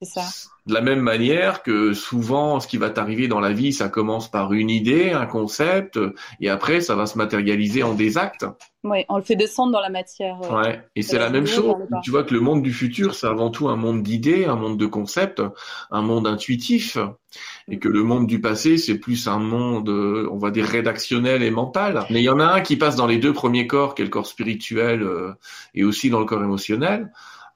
C'est 0.00 0.20
ça. 0.20 0.51
De 0.66 0.74
la 0.74 0.80
même 0.80 1.00
manière 1.00 1.62
que 1.62 1.92
souvent, 1.92 2.60
ce 2.60 2.68
qui 2.68 2.76
va 2.76 2.90
t'arriver 2.90 3.26
dans 3.26 3.40
la 3.40 3.52
vie, 3.52 3.72
ça 3.72 3.88
commence 3.88 4.30
par 4.30 4.52
une 4.52 4.70
idée, 4.70 5.10
un 5.10 5.26
concept, 5.26 5.98
et 6.40 6.50
après, 6.50 6.80
ça 6.80 6.94
va 6.94 7.06
se 7.06 7.18
matérialiser 7.18 7.82
en 7.82 7.94
des 7.94 8.16
actes. 8.16 8.46
Oui, 8.84 9.04
on 9.08 9.16
le 9.16 9.22
fait 9.22 9.36
descendre 9.36 9.72
dans 9.72 9.80
la 9.80 9.90
matière. 9.90 10.40
Euh, 10.42 10.60
ouais, 10.60 10.82
et 10.96 11.02
c'est 11.02 11.18
la, 11.18 11.30
même 11.30 11.46
chose. 11.46 11.74
Tu 12.02 12.10
vois 12.10 12.24
que 12.24 12.34
le 12.34 12.40
monde 12.40 12.62
du 12.62 12.72
futur, 12.72 13.14
c'est 13.14 13.28
avant 13.28 13.50
tout 13.50 13.68
un 13.68 13.76
monde 13.76 14.02
d'idées, 14.02 14.44
un 14.44 14.56
monde 14.56 14.76
de 14.76 14.86
concepts, 14.86 15.42
un 15.92 16.02
monde 16.02 16.26
intuitif, 16.26 16.98
et 17.68 17.78
que 17.78 17.88
le 17.88 18.02
monde 18.02 18.26
du 18.26 18.40
passé, 18.40 18.78
c'est 18.78 18.98
plus 18.98 19.28
un 19.28 19.38
monde, 19.38 19.88
euh, 19.88 20.28
on 20.32 20.38
va 20.38 20.50
dire, 20.50 20.66
rédactionnel 20.66 21.44
et 21.44 21.50
mental. 21.50 22.04
Mais 22.10 22.20
il 22.20 22.24
y 22.24 22.28
en 22.28 22.40
a 22.40 22.46
un 22.46 22.60
qui 22.60 22.76
passe 22.76 22.96
dans 22.96 23.06
les 23.06 23.18
deux 23.18 23.32
premiers 23.32 23.68
corps, 23.68 23.94
qui 23.94 24.02
est 24.02 24.04
le 24.04 24.10
corps 24.10 24.26
spirituel, 24.26 25.02
euh, 25.02 25.32
et 25.74 25.84
aussi 25.84 26.10
dans 26.10 26.18
le 26.18 26.26
corps 26.26 26.42
émotionnel, 26.42 27.12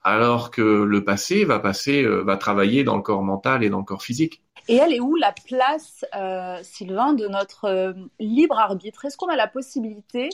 alors 0.07 0.51
que 0.51 0.61
le 0.61 1.03
passé 1.03 1.43
va 1.43 1.59
passer, 1.59 2.03
va 2.03 2.37
travailler 2.37 2.83
dans 2.83 2.95
le 2.95 3.01
corps 3.01 3.23
mental 3.23 3.63
et 3.63 3.69
dans 3.69 3.79
le 3.79 3.83
corps 3.83 4.03
physique. 4.03 4.41
Et 4.69 4.75
elle 4.75 4.93
est 4.93 4.99
où 4.99 5.15
la 5.15 5.33
place, 5.45 6.05
euh, 6.15 6.59
Sylvain, 6.61 7.13
de 7.13 7.27
notre 7.27 7.65
euh, 7.65 7.93
libre 8.19 8.57
arbitre? 8.57 9.05
Est-ce 9.05 9.15
qu'on 9.15 9.29
a 9.29 9.35
la 9.35 9.47
possibilité, 9.47 10.29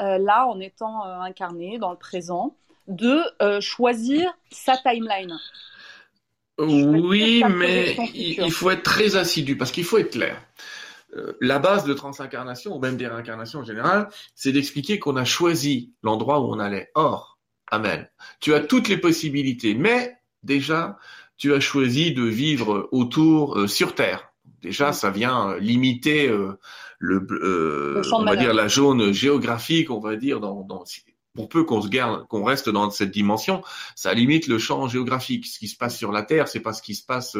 euh, 0.00 0.18
là, 0.18 0.46
en 0.46 0.60
étant 0.60 1.06
euh, 1.06 1.20
incarné 1.20 1.78
dans 1.78 1.90
le 1.90 1.96
présent, 1.96 2.54
de 2.88 3.20
euh, 3.40 3.60
choisir 3.60 4.34
sa 4.50 4.76
timeline? 4.76 5.38
Oui, 6.58 7.42
mais 7.48 7.96
il 8.14 8.52
faut 8.52 8.70
être 8.70 8.82
très 8.82 9.16
assidu 9.16 9.56
parce 9.56 9.70
qu'il 9.70 9.84
faut 9.84 9.96
être 9.96 10.10
clair. 10.10 10.36
La 11.40 11.58
base 11.58 11.84
de 11.84 11.94
transincarnation, 11.94 12.76
ou 12.76 12.78
même 12.78 12.96
des 12.96 13.06
réincarnations 13.06 13.60
en 13.60 13.64
général, 13.64 14.08
c'est 14.34 14.52
d'expliquer 14.52 14.98
qu'on 14.98 15.16
a 15.16 15.24
choisi 15.24 15.94
l'endroit 16.02 16.40
où 16.40 16.52
on 16.52 16.58
allait. 16.58 16.90
Or, 16.94 17.29
Amen, 17.70 18.08
tu 18.40 18.52
as 18.54 18.60
toutes 18.60 18.88
les 18.88 18.96
possibilités, 18.96 19.74
mais 19.74 20.16
déjà, 20.42 20.98
tu 21.36 21.54
as 21.54 21.60
choisi 21.60 22.12
de 22.12 22.24
vivre 22.24 22.88
autour 22.90 23.58
euh, 23.58 23.66
sur 23.66 23.94
Terre. 23.94 24.32
Déjà, 24.60 24.92
ça 24.92 25.10
vient 25.10 25.50
euh, 25.50 25.58
limiter 25.58 26.28
euh, 26.28 26.58
le, 26.98 28.02
on 28.12 28.24
va 28.24 28.36
dire 28.36 28.52
la 28.52 28.68
zone 28.68 29.12
géographique, 29.12 29.90
on 29.90 30.00
va 30.00 30.16
dire 30.16 30.40
dans, 30.40 30.62
dans 30.62 30.84
pour 31.34 31.48
peu 31.48 31.62
qu'on 31.62 31.80
se 31.80 31.88
garde, 31.88 32.26
qu'on 32.26 32.44
reste 32.44 32.68
dans 32.68 32.90
cette 32.90 33.12
dimension, 33.12 33.62
ça 33.94 34.12
limite 34.14 34.48
le 34.48 34.58
champ 34.58 34.88
géographique. 34.88 35.46
Ce 35.46 35.60
qui 35.60 35.68
se 35.68 35.76
passe 35.76 35.96
sur 35.96 36.10
la 36.10 36.24
Terre, 36.24 36.48
c'est 36.48 36.60
pas 36.60 36.72
ce 36.72 36.82
qui 36.82 36.96
se 36.96 37.06
passe 37.06 37.36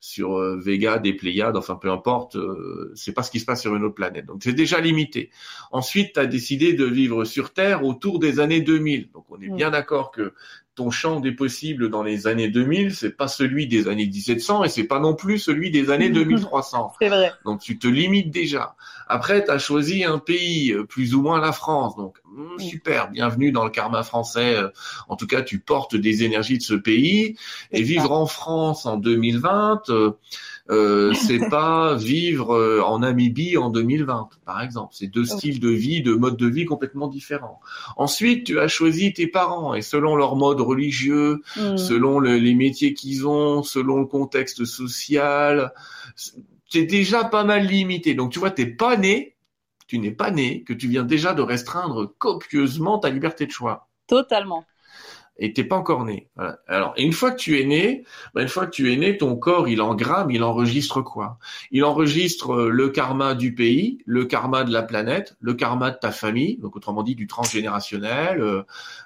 sur 0.00 0.38
euh, 0.38 0.56
Vega, 0.58 0.98
des 0.98 1.12
Pléiades, 1.12 1.56
enfin 1.56 1.76
peu 1.76 1.90
importe, 1.90 2.36
euh, 2.36 2.92
c'est 2.94 3.12
pas 3.12 3.22
ce 3.22 3.30
qui 3.30 3.40
se 3.40 3.44
passe 3.44 3.62
sur 3.62 3.74
une 3.74 3.84
autre 3.84 3.94
planète. 3.94 4.26
Donc 4.26 4.42
c'est 4.42 4.52
déjà 4.52 4.80
limité. 4.80 5.30
Ensuite, 5.72 6.14
tu 6.14 6.20
as 6.20 6.26
décidé 6.26 6.72
de 6.72 6.84
vivre 6.84 7.24
sur 7.24 7.52
Terre 7.52 7.84
autour 7.84 8.18
des 8.18 8.40
années 8.40 8.60
2000. 8.60 9.10
Donc 9.12 9.24
on 9.28 9.40
est 9.40 9.48
bien 9.48 9.70
d'accord 9.70 10.10
que 10.10 10.32
ton 10.78 10.92
champ 10.92 11.18
des 11.18 11.32
possibles 11.32 11.90
dans 11.90 12.04
les 12.04 12.28
années 12.28 12.48
2000, 12.48 12.94
c'est 12.94 13.10
pas 13.10 13.26
celui 13.26 13.66
des 13.66 13.88
années 13.88 14.06
1700 14.06 14.62
et 14.62 14.68
c'est 14.68 14.84
pas 14.84 15.00
non 15.00 15.16
plus 15.16 15.40
celui 15.40 15.72
des 15.72 15.90
années 15.90 16.08
2300. 16.10 16.92
c'est 17.00 17.08
vrai. 17.08 17.32
Donc 17.44 17.60
tu 17.60 17.80
te 17.80 17.88
limites 17.88 18.30
déjà. 18.30 18.76
Après, 19.08 19.44
tu 19.44 19.50
as 19.50 19.58
choisi 19.58 20.04
un 20.04 20.18
pays, 20.18 20.72
euh, 20.72 20.84
plus 20.84 21.16
ou 21.16 21.22
moins 21.22 21.40
la 21.40 21.50
France. 21.50 21.96
Donc 21.96 22.18
hmm, 22.26 22.60
super, 22.60 23.10
bienvenue 23.10 23.50
dans 23.50 23.64
le 23.64 23.70
karma 23.70 24.04
français. 24.04 24.54
Euh, 24.54 24.68
en 25.08 25.16
tout 25.16 25.26
cas, 25.26 25.42
tu 25.42 25.58
portes 25.58 25.96
des 25.96 26.22
énergies 26.22 26.58
de 26.58 26.62
ce 26.62 26.74
pays. 26.74 27.36
Et 27.72 27.82
vivre 27.82 28.12
en 28.12 28.26
France 28.26 28.86
en 28.86 28.98
2020, 28.98 29.88
euh, 29.88 30.12
c'est 31.14 31.48
pas 31.48 31.94
vivre 31.96 32.54
euh, 32.54 32.82
en 32.82 32.98
Namibie 33.00 33.56
en 33.56 33.70
2020, 33.70 34.28
par 34.44 34.60
exemple. 34.62 34.94
C'est 34.96 35.06
deux 35.06 35.24
styles 35.24 35.60
de 35.60 35.70
vie, 35.70 36.02
deux 36.02 36.16
modes 36.16 36.36
de 36.36 36.46
vie 36.46 36.64
complètement 36.66 37.08
différents. 37.08 37.60
Ensuite, 37.96 38.44
tu 38.44 38.60
as 38.60 38.68
choisi 38.68 39.12
tes 39.12 39.26
parents 39.26 39.74
et 39.74 39.82
selon 39.82 40.14
leur 40.14 40.36
mode 40.36 40.60
religieux, 40.60 41.42
mm. 41.56 41.76
selon 41.76 42.20
les 42.20 42.54
métiers 42.54 42.94
qu'ils 42.94 43.26
ont, 43.26 43.62
selon 43.62 44.00
le 44.00 44.06
contexte 44.06 44.64
social, 44.64 45.72
c'est 46.68 46.84
déjà 46.84 47.24
pas 47.24 47.44
mal 47.44 47.66
limité. 47.66 48.14
Donc, 48.14 48.32
tu 48.32 48.38
vois, 48.38 48.50
t'es 48.50 48.66
pas 48.66 48.96
né, 48.96 49.36
tu 49.86 49.98
n'es 49.98 50.10
pas 50.10 50.30
né, 50.30 50.62
que 50.64 50.74
tu 50.74 50.86
viens 50.86 51.04
déjà 51.04 51.32
de 51.32 51.42
restreindre 51.42 52.12
copieusement 52.18 52.98
ta 52.98 53.08
liberté 53.08 53.46
de 53.46 53.52
choix. 53.52 53.88
Totalement 54.06 54.64
et 55.38 55.52
t'es 55.52 55.64
pas 55.64 55.76
encore 55.76 56.04
né. 56.04 56.28
Alors, 56.66 56.94
une 56.96 57.12
fois 57.12 57.30
que 57.30 57.36
tu 57.36 57.60
es 57.60 57.64
né, 57.64 58.04
ben, 58.34 58.42
une 58.42 58.48
fois 58.48 58.66
que 58.66 58.72
tu 58.72 58.92
es 58.92 58.96
né, 58.96 59.16
ton 59.16 59.36
corps, 59.36 59.68
il 59.68 59.80
engramme, 59.80 60.30
il 60.30 60.42
enregistre 60.42 61.00
quoi? 61.00 61.38
Il 61.70 61.84
enregistre 61.84 62.54
euh, 62.54 62.70
le 62.70 62.88
karma 62.88 63.34
du 63.34 63.54
pays, 63.54 63.98
le 64.04 64.24
karma 64.24 64.64
de 64.64 64.72
la 64.72 64.82
planète, 64.82 65.36
le 65.40 65.54
karma 65.54 65.92
de 65.92 65.96
ta 65.96 66.10
famille, 66.10 66.56
donc 66.58 66.74
autrement 66.74 67.04
dit 67.04 67.14
du 67.14 67.28
transgénérationnel, 67.28 68.40
euh, 68.40 68.62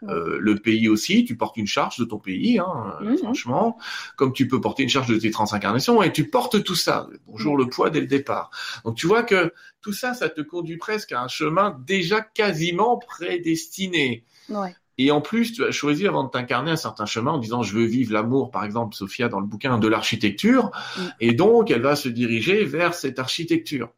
euh 0.08 0.38
le 0.40 0.56
pays 0.56 0.88
aussi. 0.88 1.24
Tu 1.24 1.36
portes 1.36 1.58
une 1.58 1.66
charge 1.66 1.98
de 1.98 2.04
ton 2.04 2.18
pays, 2.18 2.58
hein, 2.58 2.94
mmh, 3.00 3.10
mmh. 3.10 3.18
franchement, 3.18 3.78
comme 4.16 4.32
tu 4.32 4.48
peux 4.48 4.60
porter 4.60 4.82
une 4.82 4.88
charge 4.88 5.08
de 5.08 5.18
tes 5.18 5.30
transincarnations, 5.30 6.02
et 6.02 6.12
tu 6.12 6.28
portes 6.28 6.64
tout 6.64 6.74
ça. 6.74 7.08
Bonjour 7.26 7.56
le 7.58 7.66
poids 7.66 7.90
dès 7.90 8.00
le 8.00 8.06
départ. 8.06 8.50
Donc 8.84 8.96
tu 8.96 9.06
vois 9.06 9.22
que 9.22 9.52
tout 9.82 9.92
ça, 9.92 10.14
ça 10.14 10.30
te 10.30 10.40
conduit 10.40 10.78
presque 10.78 11.12
à 11.12 11.20
un 11.20 11.28
chemin 11.28 11.76
déjà 11.86 12.22
quasiment 12.22 12.98
prédestiné. 12.98 14.24
Ouais. 14.48 14.74
Et 14.98 15.10
en 15.10 15.20
plus, 15.20 15.52
tu 15.52 15.64
as 15.64 15.70
choisi 15.70 16.06
avant 16.06 16.24
de 16.24 16.30
t'incarner 16.30 16.70
un 16.70 16.76
certain 16.76 17.06
chemin 17.06 17.32
en 17.32 17.38
disant 17.38 17.62
je 17.62 17.74
veux 17.74 17.84
vivre 17.84 18.12
l'amour, 18.12 18.50
par 18.50 18.64
exemple, 18.64 18.94
Sophia 18.94 19.28
dans 19.28 19.40
le 19.40 19.46
bouquin 19.46 19.78
de 19.78 19.88
l'architecture, 19.88 20.70
mm. 20.96 21.00
et 21.20 21.32
donc 21.32 21.70
elle 21.70 21.82
va 21.82 21.96
se 21.96 22.08
diriger 22.08 22.64
vers 22.64 22.94
cette 22.94 23.18
architecture. 23.18 23.90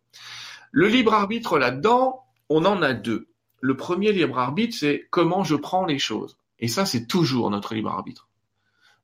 Le 0.71 0.89
libre 0.89 1.15
arbitre 1.15 1.59
là-dedans, 1.59 2.25
on 2.49 2.65
en 2.65 2.83
a 2.83 2.95
deux. 2.95 3.29
Le 3.61 3.77
premier 3.77 4.13
libre 4.13 4.39
arbitre, 4.39 4.77
c'est 4.77 5.07
comment 5.11 5.45
je 5.45 5.57
prends 5.57 5.87
les 5.87 5.99
choses. 5.99 6.37
Et 6.59 6.69
ça, 6.69 6.87
c'est 6.87 7.07
toujours 7.07 7.51
notre 7.51 7.75
libre 7.75 7.91
arbitre. 7.91 8.29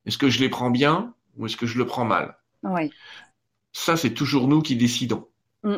Est-ce 0.07 0.19
que 0.19 0.31
je 0.31 0.41
les 0.41 0.49
prends 0.49 0.71
bien 0.71 1.15
ou 1.37 1.47
est-ce 1.47 1.57
que 1.57 1.67
je 1.67 1.79
le 1.79 1.87
prends 1.87 2.05
mal? 2.05 2.37
Oui. 2.63 2.91
Ça, 3.73 3.97
c'est 3.97 4.15
toujours 4.15 4.49
nous 4.49 4.63
qui 4.63 4.77
décidons. 4.77 5.29
Mm. 5.63 5.77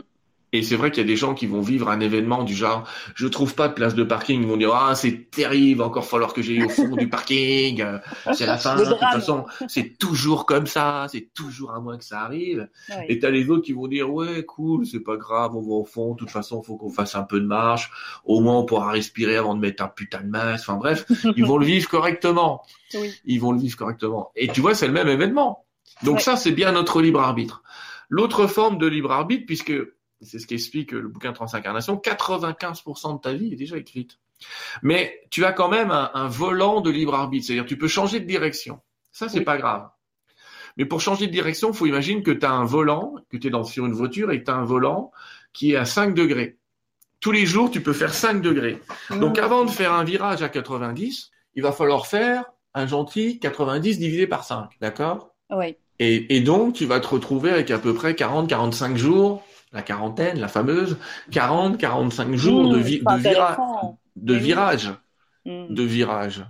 Et 0.55 0.63
c'est 0.63 0.77
vrai 0.77 0.91
qu'il 0.91 1.03
y 1.03 1.07
a 1.07 1.09
des 1.09 1.17
gens 1.17 1.33
qui 1.33 1.47
vont 1.47 1.63
vivre 1.63 1.89
un 1.89 2.01
événement 2.01 2.43
du 2.43 2.55
genre, 2.55 2.87
je 3.15 3.27
trouve 3.27 3.55
pas 3.55 3.69
de 3.69 3.73
place 3.73 3.95
de 3.95 4.05
parking, 4.05 4.43
ils 4.43 4.47
vont 4.47 4.59
dire, 4.59 4.75
ah, 4.75 4.95
c'est 4.95 5.31
terrible, 5.31 5.81
encore 5.81 6.05
falloir 6.05 6.35
que 6.35 6.43
j'aille 6.43 6.63
au 6.63 6.69
fond 6.69 6.95
du 6.95 7.09
parking, 7.09 7.81
euh, 7.81 7.99
c'est 8.35 8.45
la 8.45 8.59
fin, 8.59 8.77
de 8.77 8.85
toute 8.85 8.99
façon, 8.99 9.47
c'est 9.67 9.97
toujours 9.99 10.45
comme 10.45 10.67
ça, 10.67 11.07
c'est 11.11 11.33
toujours 11.33 11.73
à 11.73 11.81
moins 11.81 11.97
que 11.97 12.05
ça 12.05 12.21
arrive. 12.21 12.69
Et 13.09 13.19
t'as 13.19 13.31
les 13.31 13.49
autres 13.49 13.63
qui 13.63 13.73
vont 13.73 13.89
dire, 13.89 14.13
ouais, 14.13 14.45
cool, 14.45 14.85
c'est 14.85 15.01
pas 15.01 15.17
grave, 15.17 15.57
on 15.57 15.63
va 15.63 15.73
au 15.73 15.85
fond, 15.85 16.13
de 16.13 16.19
toute 16.19 16.31
façon, 16.31 16.63
faut 16.63 16.77
qu'on 16.77 16.91
fasse 16.91 17.15
un 17.15 17.23
peu 17.23 17.41
de 17.41 17.47
marche, 17.47 17.91
au 18.27 18.41
moins 18.41 18.59
on 18.59 18.65
pourra 18.67 18.91
respirer 18.91 19.37
avant 19.37 19.55
de 19.55 19.61
mettre 19.61 19.83
un 19.83 19.89
putain 19.89 20.21
de 20.21 20.29
masque, 20.29 20.69
enfin 20.69 20.79
bref, 20.79 21.07
ils 21.37 21.47
vont 21.47 21.57
le 21.57 21.65
vivre 21.65 21.89
correctement. 21.89 22.63
Ils 23.25 23.41
vont 23.41 23.53
le 23.53 23.59
vivre 23.59 23.79
correctement. 23.79 24.33
Et 24.37 24.49
tu 24.49 24.61
vois, 24.61 24.75
c'est 24.75 24.87
le 24.87 24.93
même 24.93 25.09
événement. 25.09 25.65
Donc 26.03 26.21
ça, 26.21 26.37
c'est 26.37 26.53
bien 26.53 26.73
notre 26.73 27.01
libre 27.01 27.21
arbitre. 27.21 27.63
L'autre 28.11 28.47
forme 28.47 28.77
de 28.77 28.87
libre 28.87 29.13
arbitre, 29.13 29.47
puisque 29.47 29.73
c'est 30.23 30.39
ce 30.39 30.47
qu'explique 30.47 30.93
le 30.93 31.09
bouquin 31.09 31.33
Transincarnation, 31.33 31.97
95% 31.97 33.17
de 33.17 33.21
ta 33.21 33.33
vie 33.33 33.53
est 33.53 33.57
déjà 33.57 33.77
écrite. 33.77 34.19
Mais 34.83 35.21
tu 35.31 35.45
as 35.45 35.53
quand 35.53 35.69
même 35.69 35.91
un, 35.91 36.29
volant 36.29 36.81
de 36.81 36.91
libre 36.91 37.15
arbitre, 37.15 37.47
c'est-à-dire 37.47 37.67
tu 37.67 37.79
peux 37.79 37.89
changer 37.89 38.21
de 38.21 38.27
direction. 38.27 38.81
Ça, 39.13 39.29
c'est 39.29 39.43
pas 39.43 39.59
grave. 39.59 39.89
Mais 40.77 40.85
pour 40.85 41.01
changer 41.01 41.27
de 41.27 41.33
direction, 41.33 41.71
il 41.71 41.77
faut 41.77 41.87
imaginer 41.87 42.23
que 42.23 42.31
tu 42.31 42.47
as 42.47 42.51
un 42.51 42.65
volant, 42.65 43.15
que 43.31 43.37
tu 43.37 43.49
es 43.49 43.51
dans, 43.51 43.65
sur 43.65 43.85
une 43.87 43.93
voiture 43.93 44.33
et 44.33 44.41
que 44.41 44.47
tu 44.47 44.51
as 44.51 44.57
un 44.57 44.65
volant 44.65 45.13
qui 45.53 45.73
est 45.73 45.77
à 45.77 45.85
5 45.85 46.15
degrés. 46.15 46.57
Tous 47.21 47.31
les 47.31 47.47
jours, 47.47 47.71
tu 47.71 47.83
peux 47.83 47.93
faire 47.93 48.15
5 48.15 48.41
degrés. 48.41 48.81
Donc 49.11 49.39
mmh. 49.39 49.45
avant 49.45 49.65
de 49.65 49.71
faire 49.71 49.93
un 49.93 50.03
virage 50.03 50.43
à 50.43 50.49
90, 50.49 51.31
il 51.55 51.63
va 51.63 51.73
falloir 51.73 52.07
faire 52.07 52.45
un 52.75 52.87
gentil 52.87 53.39
90 53.39 53.99
divisé 53.99 54.27
par 54.27 54.45
5, 54.45 54.71
d'accord? 54.81 55.35
Oui. 55.51 55.77
Et, 55.99 56.35
et, 56.35 56.41
donc, 56.41 56.75
tu 56.75 56.87
vas 56.87 56.99
te 56.99 57.07
retrouver 57.07 57.51
avec 57.51 57.71
à 57.71 57.79
peu 57.79 57.95
près 57.95 58.15
40-45 58.15 58.97
jours 58.97 59.45
la 59.73 59.83
quarantaine, 59.83 60.39
la 60.39 60.49
fameuse, 60.49 60.99
40, 61.31 61.79
45 61.79 62.35
jours 62.35 62.69
de, 62.69 62.79
de, 62.79 64.35
virage. 64.35 64.91
Mmh. 65.45 65.75
De 65.75 65.83
virage. 65.83 66.45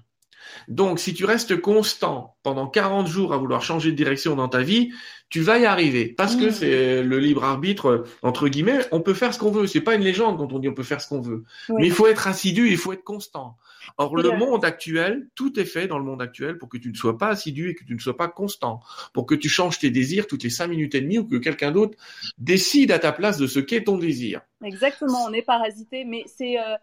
Donc, 0.68 0.98
si 0.98 1.14
tu 1.14 1.24
restes 1.24 1.60
constant 1.60 2.36
pendant 2.42 2.66
40 2.66 3.06
jours 3.06 3.32
à 3.32 3.36
vouloir 3.36 3.62
changer 3.62 3.90
de 3.90 3.96
direction 3.96 4.36
dans 4.36 4.48
ta 4.48 4.62
vie, 4.62 4.90
tu 5.28 5.40
vas 5.40 5.58
y 5.58 5.64
arriver. 5.64 6.08
Parce 6.08 6.36
que 6.36 6.46
mmh. 6.46 6.52
c'est 6.52 7.02
le 7.02 7.18
libre 7.18 7.44
arbitre, 7.44 8.04
entre 8.22 8.48
guillemets, 8.48 8.80
on 8.90 9.00
peut 9.00 9.14
faire 9.14 9.32
ce 9.32 9.38
qu'on 9.38 9.50
veut. 9.50 9.66
C'est 9.66 9.80
pas 9.80 9.94
une 9.94 10.02
légende 10.02 10.38
quand 10.38 10.52
on 10.52 10.58
dit 10.58 10.68
on 10.68 10.74
peut 10.74 10.82
faire 10.82 11.00
ce 11.00 11.08
qu'on 11.08 11.20
veut. 11.20 11.44
Mais 11.70 11.86
il 11.86 11.92
faut 11.92 12.06
être 12.06 12.26
assidu, 12.26 12.68
il 12.68 12.76
faut 12.76 12.92
être 12.92 13.04
constant. 13.04 13.56
Or, 13.98 14.16
le 14.16 14.36
monde 14.36 14.64
actuel, 14.64 15.28
tout 15.34 15.58
est 15.58 15.64
fait 15.64 15.86
dans 15.86 15.98
le 15.98 16.04
monde 16.04 16.22
actuel 16.22 16.58
pour 16.58 16.68
que 16.68 16.76
tu 16.76 16.88
ne 16.88 16.94
sois 16.94 17.18
pas 17.18 17.28
assidu 17.28 17.70
et 17.70 17.74
que 17.74 17.84
tu 17.84 17.94
ne 17.94 17.98
sois 18.00 18.16
pas 18.16 18.28
constant, 18.28 18.80
pour 19.12 19.26
que 19.26 19.34
tu 19.34 19.48
changes 19.48 19.78
tes 19.78 19.90
désirs 19.90 20.26
toutes 20.26 20.44
les 20.44 20.50
cinq 20.50 20.68
minutes 20.68 20.94
et 20.94 21.00
demie 21.00 21.18
ou 21.18 21.26
que 21.26 21.36
quelqu'un 21.36 21.70
d'autre 21.70 21.96
décide 22.38 22.90
à 22.92 22.98
ta 22.98 23.12
place 23.12 23.38
de 23.38 23.46
ce 23.46 23.60
qu'est 23.60 23.84
ton 23.84 23.98
désir. 23.98 24.40
Exactement, 24.64 25.24
on 25.24 25.32
est 25.32 25.42
parasité, 25.42 26.04
mais 26.04 26.24
c'est 26.26 26.58
euh, 26.58 26.76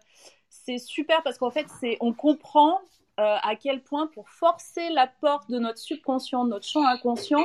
c'est 0.48 0.78
super 0.78 1.22
parce 1.22 1.38
qu'en 1.38 1.50
fait, 1.50 1.66
c'est 1.80 1.96
on 2.00 2.12
comprend 2.12 2.80
euh, 3.18 3.36
à 3.42 3.54
quel 3.56 3.82
point 3.82 4.06
pour 4.06 4.28
forcer 4.28 4.88
la 4.90 5.06
porte 5.06 5.50
de 5.50 5.58
notre 5.58 5.78
subconscient, 5.78 6.44
de 6.44 6.50
notre 6.50 6.66
champ 6.66 6.86
inconscient, 6.86 7.44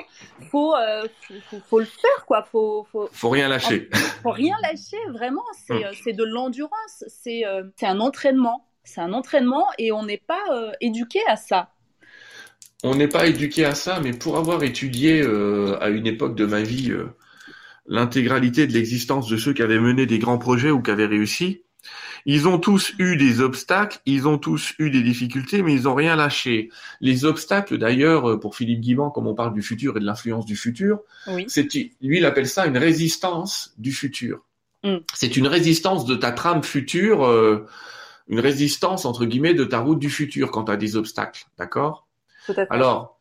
faut, 0.50 0.74
euh, 0.76 1.08
faut, 1.68 1.80
le 1.80 1.86
faire 1.86 2.26
quoi. 2.26 2.44
Faut, 2.44 2.86
faut, 2.92 3.10
faut 3.12 3.30
rien 3.30 3.48
lâcher. 3.48 3.90
Faut 4.24 4.32
rien 4.32 4.56
lâcher, 4.62 4.98
vraiment. 5.10 5.44
C'est 5.68 5.74
hum. 5.74 6.16
de 6.16 6.24
l'endurance, 6.24 7.04
c'est 7.08 7.44
un 7.44 8.00
entraînement 8.00 8.66
c'est 8.86 9.02
un 9.02 9.14
entraînement 9.14 9.66
et 9.78 9.92
on 9.92 10.06
n'est 10.06 10.22
pas 10.26 10.44
euh, 10.52 10.72
éduqué 10.80 11.20
à 11.28 11.36
ça. 11.36 11.72
On 12.84 12.96
n'est 12.96 13.08
pas 13.08 13.26
éduqué 13.26 13.66
à 13.66 13.74
ça, 13.74 14.00
mais 14.00 14.14
pour 14.14 14.38
avoir 14.38 14.64
étudié 14.64 15.22
euh, 15.22 15.78
à 15.82 15.90
une 15.90 16.08
époque 16.08 16.36
de 16.36 16.46
ma 16.46 16.62
vie 16.62 16.92
euh, 16.92 17.10
l'intégralité 17.88 18.68
de 18.68 18.74
l'existence 18.74 19.28
de 19.28 19.38
ceux 19.38 19.54
qui 19.54 19.64
avaient 19.64 19.80
mené 19.80 20.06
des 20.06 20.20
grands 20.20 20.38
projets 20.38 20.72
ou 20.72 20.82
qui 20.82 20.92
avaient 20.92 21.08
réussi, 21.08 21.64
ils 22.28 22.48
ont 22.48 22.58
tous 22.58 22.94
eu 22.98 23.18
des 23.18 23.42
obstacles, 23.42 24.00
ils 24.06 24.28
ont 24.28 24.40
tous 24.40 24.74
eu 24.80 24.90
des 24.90 25.04
difficultés, 25.04 25.62
mais 25.62 25.74
ils 25.74 25.84
n'ont 25.84 25.94
rien 25.94 26.16
lâché. 26.16 26.70
Les 27.00 27.26
obstacles, 27.26 27.78
d'ailleurs, 27.78 28.40
pour 28.40 28.56
Philippe 28.56 28.82
Guimand, 28.82 29.12
comme 29.12 29.28
on 29.28 29.36
parle 29.36 29.54
du 29.54 29.62
futur 29.62 29.96
et 29.96 30.00
de 30.00 30.06
l'influence 30.06 30.46
du 30.46 30.56
futur, 30.56 31.02
c'est 31.48 31.72
lui, 32.02 32.18
il 32.18 32.26
appelle 32.26 32.48
ça 32.48 32.66
une 32.66 32.80
résistance 32.80 33.76
du 33.78 33.92
futur. 33.92 34.44
Mm. 34.84 34.98
C'est 35.14 35.38
une 35.38 35.46
résistance 35.46 36.06
de 36.06 36.16
ta 36.16 36.32
trame 36.32 36.64
future 36.64 37.24
une 38.28 38.40
résistance 38.40 39.06
entre 39.06 39.26
guillemets 39.26 39.54
de 39.54 39.64
ta 39.64 39.80
route 39.80 40.00
du 40.00 40.10
futur 40.10 40.52
quand 40.52 40.66
tu 40.66 40.72
as 40.72 40.78
des 40.78 40.96
obstacles, 40.96 41.46
d'accord? 41.58 42.08
Alors, 42.70 43.20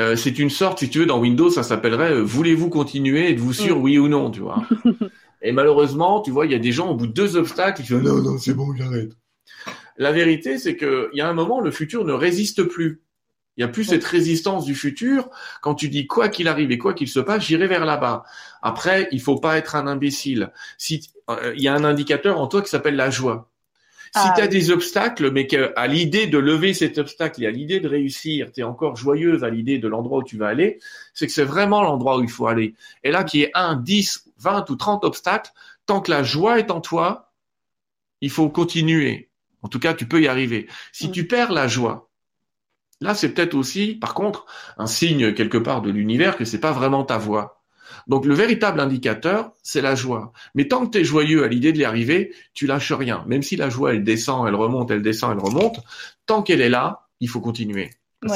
euh, 0.00 0.16
c'est 0.16 0.38
une 0.38 0.50
sorte, 0.50 0.80
si 0.80 0.90
tu 0.90 1.00
veux, 1.00 1.06
dans 1.06 1.20
Windows, 1.20 1.50
ça 1.50 1.62
s'appellerait 1.62 2.12
euh, 2.12 2.22
voulez-vous 2.22 2.68
continuer, 2.68 3.30
êtes-vous 3.30 3.52
sûr, 3.52 3.78
mm. 3.78 3.82
oui 3.82 3.98
ou 3.98 4.08
non, 4.08 4.30
tu 4.30 4.40
vois? 4.40 4.66
Et 5.42 5.52
malheureusement, 5.52 6.20
tu 6.20 6.30
vois, 6.30 6.46
il 6.46 6.52
y 6.52 6.54
a 6.54 6.58
des 6.58 6.72
gens 6.72 6.90
au 6.90 6.94
bout 6.94 7.06
de 7.06 7.12
deux 7.12 7.36
obstacles 7.36 7.82
qui 7.82 7.82
disent 7.82 8.02
non, 8.02 8.22
non, 8.22 8.38
c'est 8.38 8.54
bon, 8.54 8.74
j'arrête. 8.74 9.12
La 9.96 10.10
vérité, 10.10 10.58
c'est 10.58 10.76
que 10.76 11.10
il 11.12 11.18
y 11.18 11.20
a 11.20 11.28
un 11.28 11.34
moment, 11.34 11.60
le 11.60 11.70
futur 11.70 12.04
ne 12.04 12.12
résiste 12.12 12.64
plus. 12.64 13.02
Il 13.56 13.64
n'y 13.64 13.64
a 13.64 13.72
plus 13.72 13.84
cette 13.84 14.04
résistance 14.04 14.64
du 14.64 14.74
futur. 14.74 15.30
Quand 15.62 15.76
tu 15.76 15.88
dis 15.88 16.08
quoi 16.08 16.28
qu'il 16.28 16.48
arrive 16.48 16.72
et 16.72 16.78
quoi 16.78 16.92
qu'il 16.92 17.08
se 17.08 17.20
passe, 17.20 17.44
j'irai 17.44 17.68
vers 17.68 17.84
là-bas. 17.84 18.24
Après, 18.62 19.06
il 19.12 19.20
faut 19.20 19.38
pas 19.38 19.56
être 19.58 19.76
un 19.76 19.86
imbécile. 19.86 20.50
Si 20.76 21.08
euh, 21.30 21.52
il 21.54 21.62
y 21.62 21.68
a 21.68 21.74
un 21.74 21.84
indicateur 21.84 22.40
en 22.40 22.48
toi 22.48 22.62
qui 22.62 22.68
s'appelle 22.68 22.96
la 22.96 23.10
joie. 23.10 23.52
Si 24.16 24.20
ah 24.22 24.32
tu 24.36 24.42
as 24.42 24.46
des 24.46 24.70
obstacles, 24.70 25.32
mais 25.32 25.48
qu'à 25.48 25.86
l'idée 25.88 26.28
de 26.28 26.38
lever 26.38 26.72
cet 26.72 26.98
obstacle 26.98 27.42
et 27.42 27.48
à 27.48 27.50
l'idée 27.50 27.80
de 27.80 27.88
réussir, 27.88 28.52
tu 28.52 28.60
es 28.60 28.62
encore 28.62 28.94
joyeuse 28.94 29.42
à 29.42 29.50
l'idée 29.50 29.78
de 29.78 29.88
l'endroit 29.88 30.18
où 30.18 30.22
tu 30.22 30.36
vas 30.36 30.46
aller, 30.46 30.78
c'est 31.14 31.26
que 31.26 31.32
c'est 31.32 31.42
vraiment 31.42 31.82
l'endroit 31.82 32.18
où 32.18 32.22
il 32.22 32.30
faut 32.30 32.46
aller. 32.46 32.76
Et 33.02 33.10
là, 33.10 33.24
qu'il 33.24 33.40
y 33.40 33.42
ait 33.42 33.50
un, 33.54 33.74
10, 33.74 34.30
20 34.38 34.70
ou 34.70 34.76
30 34.76 35.04
obstacles, 35.04 35.50
tant 35.84 36.00
que 36.00 36.12
la 36.12 36.22
joie 36.22 36.60
est 36.60 36.70
en 36.70 36.80
toi, 36.80 37.32
il 38.20 38.30
faut 38.30 38.48
continuer. 38.48 39.30
En 39.62 39.68
tout 39.68 39.80
cas, 39.80 39.94
tu 39.94 40.06
peux 40.06 40.22
y 40.22 40.28
arriver. 40.28 40.68
Si 40.92 41.08
mm. 41.08 41.10
tu 41.10 41.26
perds 41.26 41.52
la 41.52 41.66
joie, 41.66 42.08
Là, 43.00 43.14
c'est 43.14 43.34
peut-être 43.34 43.54
aussi, 43.54 43.96
par 43.96 44.14
contre, 44.14 44.46
un 44.78 44.86
signe 44.86 45.34
quelque 45.34 45.58
part 45.58 45.82
de 45.82 45.90
l'univers 45.90 46.36
que 46.36 46.44
c'est 46.44 46.60
pas 46.60 46.72
vraiment 46.72 47.04
ta 47.04 47.18
voix. 47.18 47.63
Donc 48.06 48.26
le 48.26 48.34
véritable 48.34 48.80
indicateur, 48.80 49.52
c'est 49.62 49.80
la 49.80 49.94
joie. 49.94 50.32
Mais 50.54 50.68
tant 50.68 50.86
que 50.86 50.90
tu 50.90 50.98
es 50.98 51.04
joyeux 51.04 51.44
à 51.44 51.48
l'idée 51.48 51.72
de 51.72 51.78
y 51.78 51.84
arriver, 51.84 52.32
tu 52.52 52.66
lâches 52.66 52.92
rien. 52.92 53.24
Même 53.26 53.42
si 53.42 53.56
la 53.56 53.70
joie, 53.70 53.94
elle 53.94 54.04
descend, 54.04 54.46
elle 54.48 54.54
remonte, 54.54 54.90
elle 54.90 55.02
descend, 55.02 55.32
elle 55.32 55.44
remonte, 55.44 55.80
tant 56.26 56.42
qu'elle 56.42 56.60
est 56.60 56.68
là, 56.68 57.08
il 57.20 57.28
faut 57.28 57.40
continuer. 57.40 57.90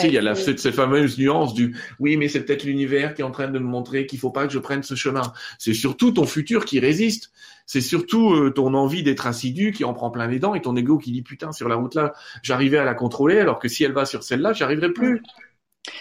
il 0.05 0.13
y 0.13 0.19
a 0.19 0.23
la, 0.23 0.35
cette, 0.35 0.71
fameuse 0.71 1.19
nuance 1.19 1.55
du 1.55 1.77
oui, 1.99 2.17
mais 2.17 2.29
c'est 2.29 2.45
peut-être 2.45 2.65
l'univers 2.65 3.15
qui 3.15 3.23
est 3.23 3.25
en 3.25 3.31
train 3.31 3.49
de 3.49 3.59
me 3.59 3.65
montrer 3.65 4.07
qu'il 4.07 4.19
faut 4.19 4.31
pas 4.31 4.47
que 4.47 4.53
je 4.53 4.59
prenne 4.59 4.83
ce 4.83 4.95
chemin. 4.95 5.33
C'est 5.59 5.75
surtout 5.75 6.13
ton 6.13 6.27
futur 6.27 6.65
qui 6.65 6.81
résiste. 6.81 7.31
C'est 7.67 7.83
surtout 7.83 8.33
euh, 8.33 8.51
ton 8.51 8.73
envie 8.73 9.03
d'être 9.03 9.27
assidu 9.27 9.73
qui 9.73 9.85
en 9.85 9.93
prend 9.93 10.11
plein 10.11 10.27
les 10.27 10.39
dents 10.39 10.55
et 10.55 10.63
ton 10.63 10.75
ego 10.75 10.97
qui 10.97 11.13
dit 11.13 11.21
putain 11.21 11.53
sur 11.53 11.69
la 11.69 11.75
route 11.75 11.95
là, 11.95 12.15
j'arrivais 12.43 12.79
à 12.79 12.85
la 12.85 12.95
contrôler 12.95 13.39
alors 13.39 13.59
que 13.59 13.69
si 13.69 13.85
elle 13.85 13.93
va 13.93 14.07
sur 14.07 14.23
celle-là, 14.23 14.55
j'y 14.55 14.63
arriverai 14.63 14.91
plus. 14.91 15.23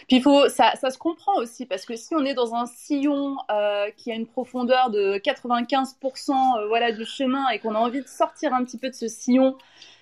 Puis 0.07 0.17
il 0.17 0.21
faut, 0.21 0.49
ça, 0.49 0.73
ça 0.79 0.89
se 0.89 0.97
comprend 0.97 1.35
aussi 1.37 1.65
parce 1.65 1.85
que 1.85 1.95
si 1.95 2.15
on 2.15 2.23
est 2.25 2.33
dans 2.33 2.55
un 2.55 2.65
sillon 2.65 3.37
euh, 3.51 3.87
qui 3.95 4.11
a 4.11 4.15
une 4.15 4.27
profondeur 4.27 4.89
de 4.89 5.17
95% 5.17 6.31
euh, 6.31 6.67
voilà 6.67 6.91
du 6.91 7.05
chemin 7.05 7.49
et 7.49 7.59
qu'on 7.59 7.75
a 7.75 7.79
envie 7.79 8.01
de 8.01 8.07
sortir 8.07 8.53
un 8.53 8.63
petit 8.63 8.77
peu 8.77 8.89
de 8.89 8.95
ce 8.95 9.07
sillon 9.07 9.55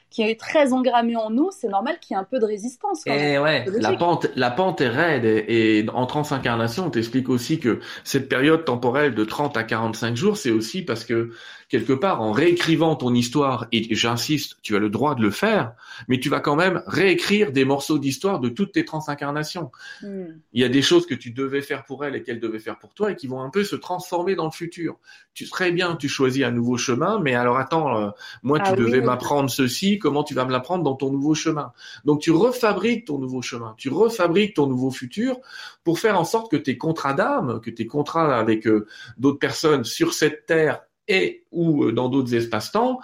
qui 0.10 0.21
est 0.21 0.39
très 0.39 0.71
engrammé 0.71 1.17
en 1.17 1.30
nous, 1.30 1.50
c'est 1.52 1.67
normal 1.67 1.98
qu'il 2.00 2.15
y 2.15 2.17
ait 2.17 2.21
un 2.21 2.26
peu 2.26 2.39
de 2.39 2.45
résistance. 2.45 3.04
Quand 3.04 3.12
et 3.12 3.38
ouais, 3.38 3.65
la 3.80 3.93
pente, 3.93 4.28
la 4.38 4.50
pente 4.50 4.80
est 4.80 4.88
raide 4.88 5.26
et, 5.26 5.80
et 5.80 5.89
en 5.89 6.06
transincarnation, 6.06 6.86
on 6.86 6.89
t'explique 6.89 7.28
aussi 7.28 7.60
que 7.60 7.82
cette 8.06 8.30
période 8.30 8.63
temporelle 8.63 9.13
de 9.13 9.26
30 9.26 9.58
à 9.58 9.63
45 9.63 10.15
jours, 10.15 10.38
c'est 10.38 10.52
aussi 10.52 10.84
parce 10.84 11.04
que 11.04 11.32
quelque 11.76 11.92
part, 11.92 12.22
en 12.22 12.32
réécrivant 12.32 12.96
ton 12.96 13.14
histoire, 13.14 13.68
et 13.74 13.94
j'insiste, 13.94 14.56
tu 14.62 14.78
as 14.78 14.80
le 14.80 14.90
droit 14.90 15.14
de 15.14 15.22
le 15.22 15.30
faire, 15.30 15.74
mais 16.08 16.22
tu 16.22 16.30
vas 16.30 16.40
quand 16.40 16.56
même 16.56 16.82
réécrire 16.88 17.52
des 17.52 17.66
morceaux 17.66 18.00
d'histoire 18.00 18.40
de 18.40 18.48
toutes 18.48 18.72
tes 18.72 18.86
transincarnations. 18.86 19.72
Hmm. 20.02 20.28
Il 20.54 20.62
y 20.62 20.64
a 20.64 20.70
des 20.70 20.82
choses 20.82 21.06
que 21.06 21.14
tu 21.14 21.32
devais 21.32 21.62
faire 21.62 21.84
pour 21.84 22.06
elle 22.06 22.16
et 22.16 22.24
qu'elle 22.24 22.40
devait 22.40 22.60
faire 22.60 22.80
pour 22.80 22.94
toi 22.94 23.12
et 23.12 23.18
qui 23.18 23.28
vont 23.28 23.42
un 23.42 23.50
peu 23.50 23.66
se 23.66 23.76
transformer 23.76 24.36
dans 24.36 24.46
le 24.46 24.52
futur. 24.52 25.00
Tu 25.34 25.46
serais 25.46 25.74
bien, 25.74 25.98
tu 25.98 26.08
choisis 26.08 26.46
un 26.46 26.52
nouveau 26.52 26.78
chemin, 26.78 27.20
mais 27.20 27.36
alors 27.36 27.58
attends, 27.58 28.00
euh, 28.00 28.10
moi 28.42 28.60
tu 28.62 28.72
ah 28.72 28.76
devais 28.78 29.02
m'apprendre 29.02 29.50
ceci, 29.50 30.00
comment 30.00 30.24
tu 30.24 30.34
vas 30.34 30.46
me 30.46 30.54
l'apprendre 30.54 30.86
dans 30.86 30.96
ton 30.96 31.12
nouveau 31.12 31.34
chemin? 31.34 31.74
Donc 32.06 32.22
tu 32.22 32.32
refabriques 32.32 33.04
ton 33.04 33.20
nouveau 33.20 33.42
chemin, 33.42 33.76
tu 33.78 33.90
refabriques 33.90 34.54
ton 34.54 34.68
nouveau 34.68 34.92
futur 34.92 35.38
pour 35.84 36.00
faire 36.00 36.18
en 36.18 36.24
sorte 36.24 36.50
que 36.50 36.56
tes 36.56 36.78
contrats 36.78 37.14
d'âme, 37.14 37.60
que 37.60 37.70
tes 37.70 37.86
contrats 37.86 38.40
avec 38.40 38.66
euh, 38.66 38.88
d'autres 39.18 39.40
personnes 39.40 39.84
sur 39.84 40.14
cette 40.14 40.46
terre 40.46 40.80
et 41.08 41.46
ou 41.52 41.86
euh, 41.86 41.91
dans 41.91 42.10
d'autres 42.10 42.34
espaces-temps 42.34 43.00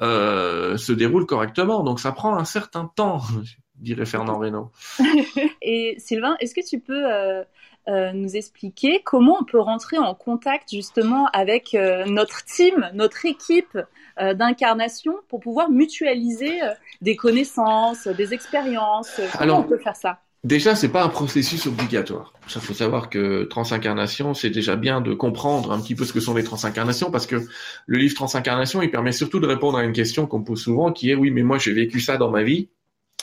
euh, 0.00 0.76
se 0.76 0.92
déroulent 0.92 1.26
correctement. 1.26 1.82
Donc 1.82 2.00
ça 2.00 2.12
prend 2.12 2.36
un 2.36 2.44
certain 2.44 2.90
temps, 2.94 3.20
dirait 3.76 4.06
Fernand 4.06 4.38
Reynaud. 4.38 4.70
et 5.62 5.96
Sylvain, 5.98 6.36
est-ce 6.40 6.54
que 6.54 6.66
tu 6.66 6.80
peux 6.80 7.12
euh, 7.12 7.42
euh, 7.88 8.12
nous 8.12 8.36
expliquer 8.36 9.02
comment 9.02 9.38
on 9.40 9.44
peut 9.44 9.60
rentrer 9.60 9.98
en 9.98 10.14
contact 10.14 10.70
justement 10.72 11.26
avec 11.32 11.76
notre 12.06 12.44
team, 12.44 12.90
notre 12.94 13.26
équipe 13.26 13.78
d'incarnation 14.18 15.14
pour 15.28 15.40
pouvoir 15.40 15.70
mutualiser 15.70 16.60
des 17.00 17.16
connaissances, 17.16 18.06
des 18.06 18.34
expériences? 18.34 19.20
Comment 19.38 19.60
on 19.60 19.64
peut 19.64 19.78
faire 19.78 19.96
ça? 19.96 20.20
Déjà, 20.44 20.74
c'est 20.74 20.88
pas 20.88 21.04
un 21.04 21.08
processus 21.08 21.66
obligatoire. 21.66 22.32
Ça 22.48 22.58
faut 22.58 22.74
savoir 22.74 23.10
que 23.10 23.44
transincarnation, 23.44 24.34
c'est 24.34 24.50
déjà 24.50 24.74
bien 24.74 25.00
de 25.00 25.14
comprendre 25.14 25.70
un 25.70 25.80
petit 25.80 25.94
peu 25.94 26.04
ce 26.04 26.12
que 26.12 26.18
sont 26.18 26.34
les 26.34 26.42
transincarnations, 26.42 27.12
parce 27.12 27.26
que 27.26 27.46
le 27.86 27.98
livre 27.98 28.16
Transincarnation, 28.16 28.82
il 28.82 28.90
permet 28.90 29.12
surtout 29.12 29.38
de 29.38 29.46
répondre 29.46 29.78
à 29.78 29.84
une 29.84 29.92
question 29.92 30.26
qu'on 30.26 30.42
pose 30.42 30.60
souvent, 30.60 30.90
qui 30.90 31.10
est 31.10 31.14
oui, 31.14 31.30
mais 31.30 31.44
moi 31.44 31.58
j'ai 31.58 31.72
vécu 31.72 32.00
ça 32.00 32.16
dans 32.16 32.30
ma 32.30 32.42
vie, 32.42 32.70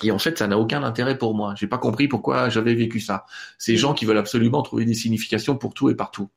et 0.01 0.11
en 0.11 0.19
fait, 0.19 0.37
ça 0.37 0.47
n'a 0.47 0.57
aucun 0.57 0.81
intérêt 0.83 1.17
pour 1.17 1.35
moi. 1.35 1.55
J'ai 1.57 1.67
pas 1.67 1.77
compris 1.77 2.07
pourquoi 2.07 2.47
j'avais 2.47 2.73
vécu 2.73 3.01
ça. 3.01 3.25
Ces 3.57 3.75
gens 3.75 3.93
qui 3.93 4.05
veulent 4.05 4.17
absolument 4.17 4.61
trouver 4.61 4.85
des 4.85 4.93
significations 4.93 5.57
pour 5.57 5.73
tout 5.73 5.89
et 5.89 5.95
partout. 5.95 6.29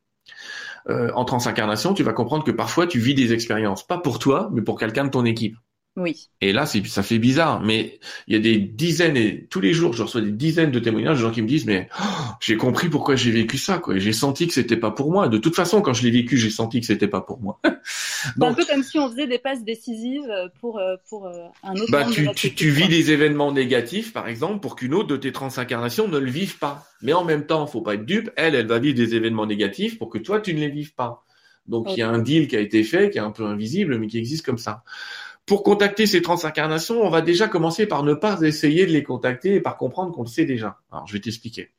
Euh, 0.89 1.13
en 1.15 1.25
transincarnation, 1.25 1.95
tu 1.95 2.03
vas 2.03 2.13
comprendre 2.13 2.43
que 2.43 2.51
parfois 2.51 2.89
tu 2.89 2.99
vis 2.99 3.15
des 3.15 3.33
expériences, 3.33 3.87
pas 3.87 3.99
pour 3.99 4.19
toi, 4.19 4.51
mais 4.53 4.63
pour 4.63 4.81
quelqu'un 4.81 5.05
de 5.05 5.11
ton 5.11 5.25
équipe. 5.25 5.57
Oui. 5.95 6.31
Et 6.41 6.53
là, 6.53 6.65
ça 6.65 7.03
fait 7.03 7.19
bizarre, 7.19 7.61
mais 7.61 8.01
il 8.27 8.35
y 8.35 8.37
a 8.37 8.41
des 8.41 8.59
dizaines 8.59 9.17
et 9.17 9.47
tous 9.51 9.61
les 9.61 9.75
jours, 9.75 9.93
je 9.93 10.03
reçois 10.03 10.23
des 10.23 10.33
dizaines 10.33 10.71
de 10.71 10.79
témoignages 10.79 11.19
de 11.19 11.23
gens 11.23 11.31
qui 11.31 11.43
me 11.43 11.47
disent, 11.47 11.67
mais 11.67 11.91
oh, 12.01 12.05
j'ai 12.41 12.57
compris 12.57 12.89
pourquoi 12.89 13.15
j'ai 13.15 13.31
vécu 13.31 13.59
ça, 13.59 13.77
quoi. 13.77 13.99
J'ai 13.99 14.15
senti 14.15 14.47
que 14.47 14.55
c'était 14.55 14.79
pas 14.79 14.91
pour 14.91 15.13
moi. 15.13 15.29
De 15.29 15.37
toute 15.37 15.55
façon, 15.55 15.83
quand 15.83 15.93
je 15.93 16.03
l'ai 16.05 16.11
vécu, 16.11 16.39
j'ai 16.39 16.49
senti 16.49 16.81
que 16.81 16.87
c'était 16.87 17.09
pas 17.09 17.21
pour 17.21 17.41
moi. 17.41 17.61
C'est 17.85 18.45
un 18.45 18.55
peu 18.55 18.65
comme 18.65 18.85
si 18.85 18.99
on 18.99 19.11
faisait 19.11 19.27
des 19.27 19.39
passes 19.39 19.65
décisives 19.65 20.33
pour 20.61 20.79
euh, 20.79 20.95
pour 21.09 21.27
euh, 21.27 21.33
un 21.65 21.75
autre. 21.75 21.91
Bah, 21.91 22.07
tu, 22.11 22.29
tu, 22.37 22.55
tu 22.55 22.71
vis 22.71 22.89
des 22.89 23.11
événements 23.11 23.53
négatifs, 23.53 24.13
par 24.13 24.29
exemple, 24.29 24.61
pour 24.61 24.77
qu'une 24.77 24.95
autre 24.95 25.09
de 25.09 25.17
tes 25.17 25.33
transincarnations 25.33 26.09
ne 26.09 26.19
le 26.19 26.31
vive 26.31 26.59
pas. 26.59 26.87
Mais 27.03 27.13
en 27.13 27.25
même 27.25 27.47
temps, 27.47 27.67
faut 27.67 27.81
pas 27.83 27.95
être 27.95 28.07
dupe. 28.07 28.31
Elle, 28.37 28.55
elle 28.55 28.67
va 28.67 28.79
vivre 28.79 28.95
des 28.95 29.15
événements 29.15 29.47
négatifs 29.47 29.99
pour 29.99 30.09
que 30.09 30.19
toi, 30.19 30.41
tu 30.41 30.55
ne 30.55 30.61
les 30.61 30.71
vives 30.71 30.95
pas. 30.95 31.25
Donc, 31.67 31.87
il 31.91 31.99
y 31.99 32.03
a 32.03 32.09
un 32.09 32.19
deal 32.19 32.49
qui 32.49 32.57
a 32.57 32.61
été 32.61 32.83
fait, 32.83 33.11
qui 33.11 33.19
est 33.19 33.23
un 33.23 33.31
peu 33.31 33.45
invisible, 33.45 33.99
mais 33.99 34.09
qui 34.09 34.19
existe 34.19 34.45
comme 34.45 34.59
ça. 34.59 34.83
Pour 35.47 35.65
contacter 35.65 36.07
ces 36.07 36.23
transincarnations, 36.23 37.03
on 37.03 37.11
va 37.11 37.21
déjà 37.21 37.49
commencer 37.49 37.87
par 37.87 38.05
ne 38.05 38.15
pas 38.15 38.41
essayer 38.43 38.87
de 38.87 38.93
les 38.93 39.03
contacter 39.03 39.57
et 39.57 39.61
par 39.61 39.77
comprendre 39.77 40.13
qu'on 40.13 40.23
le 40.23 40.29
sait 40.29 40.45
déjà. 40.45 40.79
Alors, 40.93 41.07
je 41.07 41.13
vais 41.15 41.21
t'expliquer. 41.21 41.73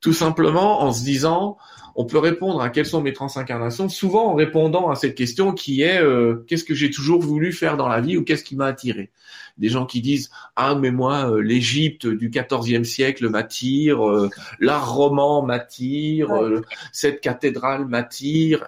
Tout 0.00 0.12
simplement 0.12 0.82
en 0.82 0.92
se 0.92 1.04
disant, 1.04 1.56
on 2.00 2.04
peut 2.04 2.18
répondre 2.18 2.60
à 2.60 2.70
quelles 2.70 2.86
sont 2.86 3.02
mes 3.02 3.12
transincarnations, 3.12 3.88
souvent 3.88 4.28
en 4.28 4.34
répondant 4.34 4.88
à 4.88 4.94
cette 4.94 5.16
question 5.16 5.52
qui 5.52 5.82
est 5.82 6.00
euh, 6.00 6.44
qu'est-ce 6.46 6.62
que 6.62 6.72
j'ai 6.72 6.90
toujours 6.90 7.20
voulu 7.20 7.52
faire 7.52 7.76
dans 7.76 7.88
la 7.88 8.00
vie 8.00 8.16
ou 8.16 8.22
qu'est-ce 8.22 8.44
qui 8.44 8.54
m'a 8.54 8.66
attiré? 8.66 9.10
Des 9.56 9.68
gens 9.68 9.84
qui 9.84 10.00
disent 10.00 10.30
ah 10.54 10.76
mais 10.76 10.92
moi 10.92 11.28
euh, 11.28 11.40
l'Égypte 11.40 12.06
du 12.06 12.30
XIVe 12.30 12.84
siècle 12.84 13.28
m'attire, 13.28 14.08
euh, 14.08 14.30
l'art 14.60 14.94
roman 14.94 15.42
m'attire, 15.42 16.28
cette 16.92 17.20
cathédrale 17.20 17.86
m'attire. 17.86 18.64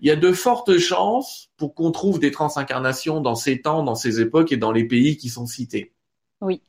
Il 0.00 0.08
y 0.08 0.10
a 0.10 0.16
de 0.16 0.32
fortes 0.32 0.76
chances 0.78 1.52
pour 1.56 1.76
qu'on 1.76 1.92
trouve 1.92 2.18
des 2.18 2.32
transincarnations 2.32 3.20
dans 3.20 3.36
ces 3.36 3.60
temps, 3.60 3.84
dans 3.84 3.94
ces 3.94 4.20
époques 4.20 4.50
et 4.50 4.56
dans 4.56 4.72
les 4.72 4.88
pays 4.88 5.16
qui 5.16 5.28
sont 5.28 5.46
cités. 5.46 5.92
Oui. 6.40 6.60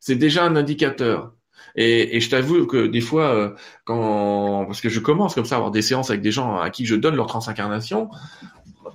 C'est 0.00 0.16
déjà 0.16 0.42
un 0.44 0.56
indicateur. 0.56 1.34
Et, 1.76 2.16
et 2.16 2.20
je 2.20 2.30
t'avoue 2.30 2.66
que 2.66 2.86
des 2.86 3.00
fois, 3.00 3.34
euh, 3.34 3.54
quand 3.84 4.64
parce 4.66 4.80
que 4.80 4.88
je 4.88 5.00
commence 5.00 5.34
comme 5.34 5.44
ça 5.44 5.56
à 5.56 5.58
avoir 5.58 5.70
des 5.70 5.82
séances 5.82 6.10
avec 6.10 6.22
des 6.22 6.32
gens 6.32 6.58
à 6.58 6.70
qui 6.70 6.86
je 6.86 6.94
donne 6.94 7.16
leur 7.16 7.26
transincarnation, 7.26 8.10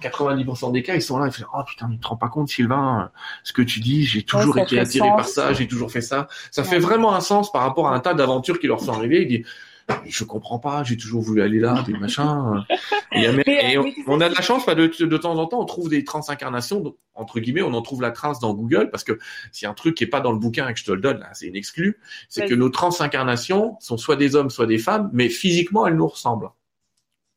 90% 0.02 0.72
des 0.72 0.84
cas, 0.84 0.96
ils 0.96 1.02
sont 1.02 1.18
là, 1.18 1.28
ils 1.28 1.32
font 1.32 1.46
oh 1.54 1.62
putain, 1.66 1.88
mais 1.88 1.96
tu 1.96 2.02
te 2.02 2.08
rends 2.08 2.18
pas 2.18 2.30
compte, 2.30 2.50
Sylvain, 2.50 3.12
ce 3.44 3.54
que 3.54 3.62
tu 3.62 3.80
dis, 3.80 4.04
j'ai 4.04 4.24
toujours 4.24 4.58
été 4.58 4.80
attiré 4.80 5.08
par 5.10 5.28
ça, 5.28 5.54
j'ai 5.54 5.68
toujours 5.68 5.92
fait 5.92 6.02
ça. 6.02 6.28
Ça 6.52 6.64
fait 6.64 6.80
vraiment 6.80 7.14
un 7.14 7.22
sens 7.22 7.52
par 7.52 7.62
rapport 7.62 7.88
à 7.88 7.96
un 7.96 8.00
tas 8.00 8.14
d'aventures 8.14 8.60
qui 8.60 8.68
leur 8.68 8.82
sont 8.82 8.94
arrivées. 8.94 9.24
Ils 9.24 9.28
disent 9.28 9.48
je 10.06 10.24
comprends 10.24 10.60
pas, 10.60 10.84
j'ai 10.84 10.98
toujours 10.98 11.22
voulu 11.22 11.42
aller 11.42 11.60
là, 11.60 11.84
des 11.86 11.94
machins. 11.94 12.64
Et, 13.12 13.28
on, 14.08 14.22
a 14.22 14.30
de 14.30 14.34
la 14.34 14.42
chance, 14.42 14.66
pas 14.66 14.76
de, 14.76 14.88
de, 14.88 15.18
temps 15.18 15.38
en 15.38 15.46
temps, 15.46 15.62
on 15.62 15.66
trouve 15.66 15.90
des 15.90 16.04
transincarnations, 16.04 16.96
entre 17.14 17.40
guillemets, 17.40 17.62
on 17.62 17.74
en 17.74 17.82
trouve 17.82 18.02
la 18.02 18.12
trace 18.12 18.40
dans 18.40 18.54
Google, 18.54 18.90
parce 18.92 19.04
que 19.04 19.20
s'il 19.52 19.66
y 19.66 19.68
a 19.68 19.72
un 19.72 19.76
truc 19.76 19.96
qui 19.96 20.04
est 20.04 20.08
pas 20.08 20.22
dans 20.22 20.32
le 20.32 20.40
bouquin 20.40 20.68
et 20.68 20.74
que 20.74 20.80
je 20.80 20.86
te 20.86 20.92
le 20.92 21.02
donne, 21.02 21.26
c'est 21.34 21.48
une 21.48 21.56
exclue, 21.56 22.00
c'est 22.30 22.48
que 22.48 22.56
nos 22.56 22.70
transincarnations 22.70 23.78
sont 23.80 23.98
soit 23.98 24.16
des 24.16 24.36
hommes, 24.36 24.50
soit 24.50 24.68
des 24.68 24.80
femmes, 24.80 25.10
mais 25.14 25.30
physiquement, 25.30 25.88
elles 25.88 25.96
nous 25.96 26.08
ressemblent. 26.08 26.50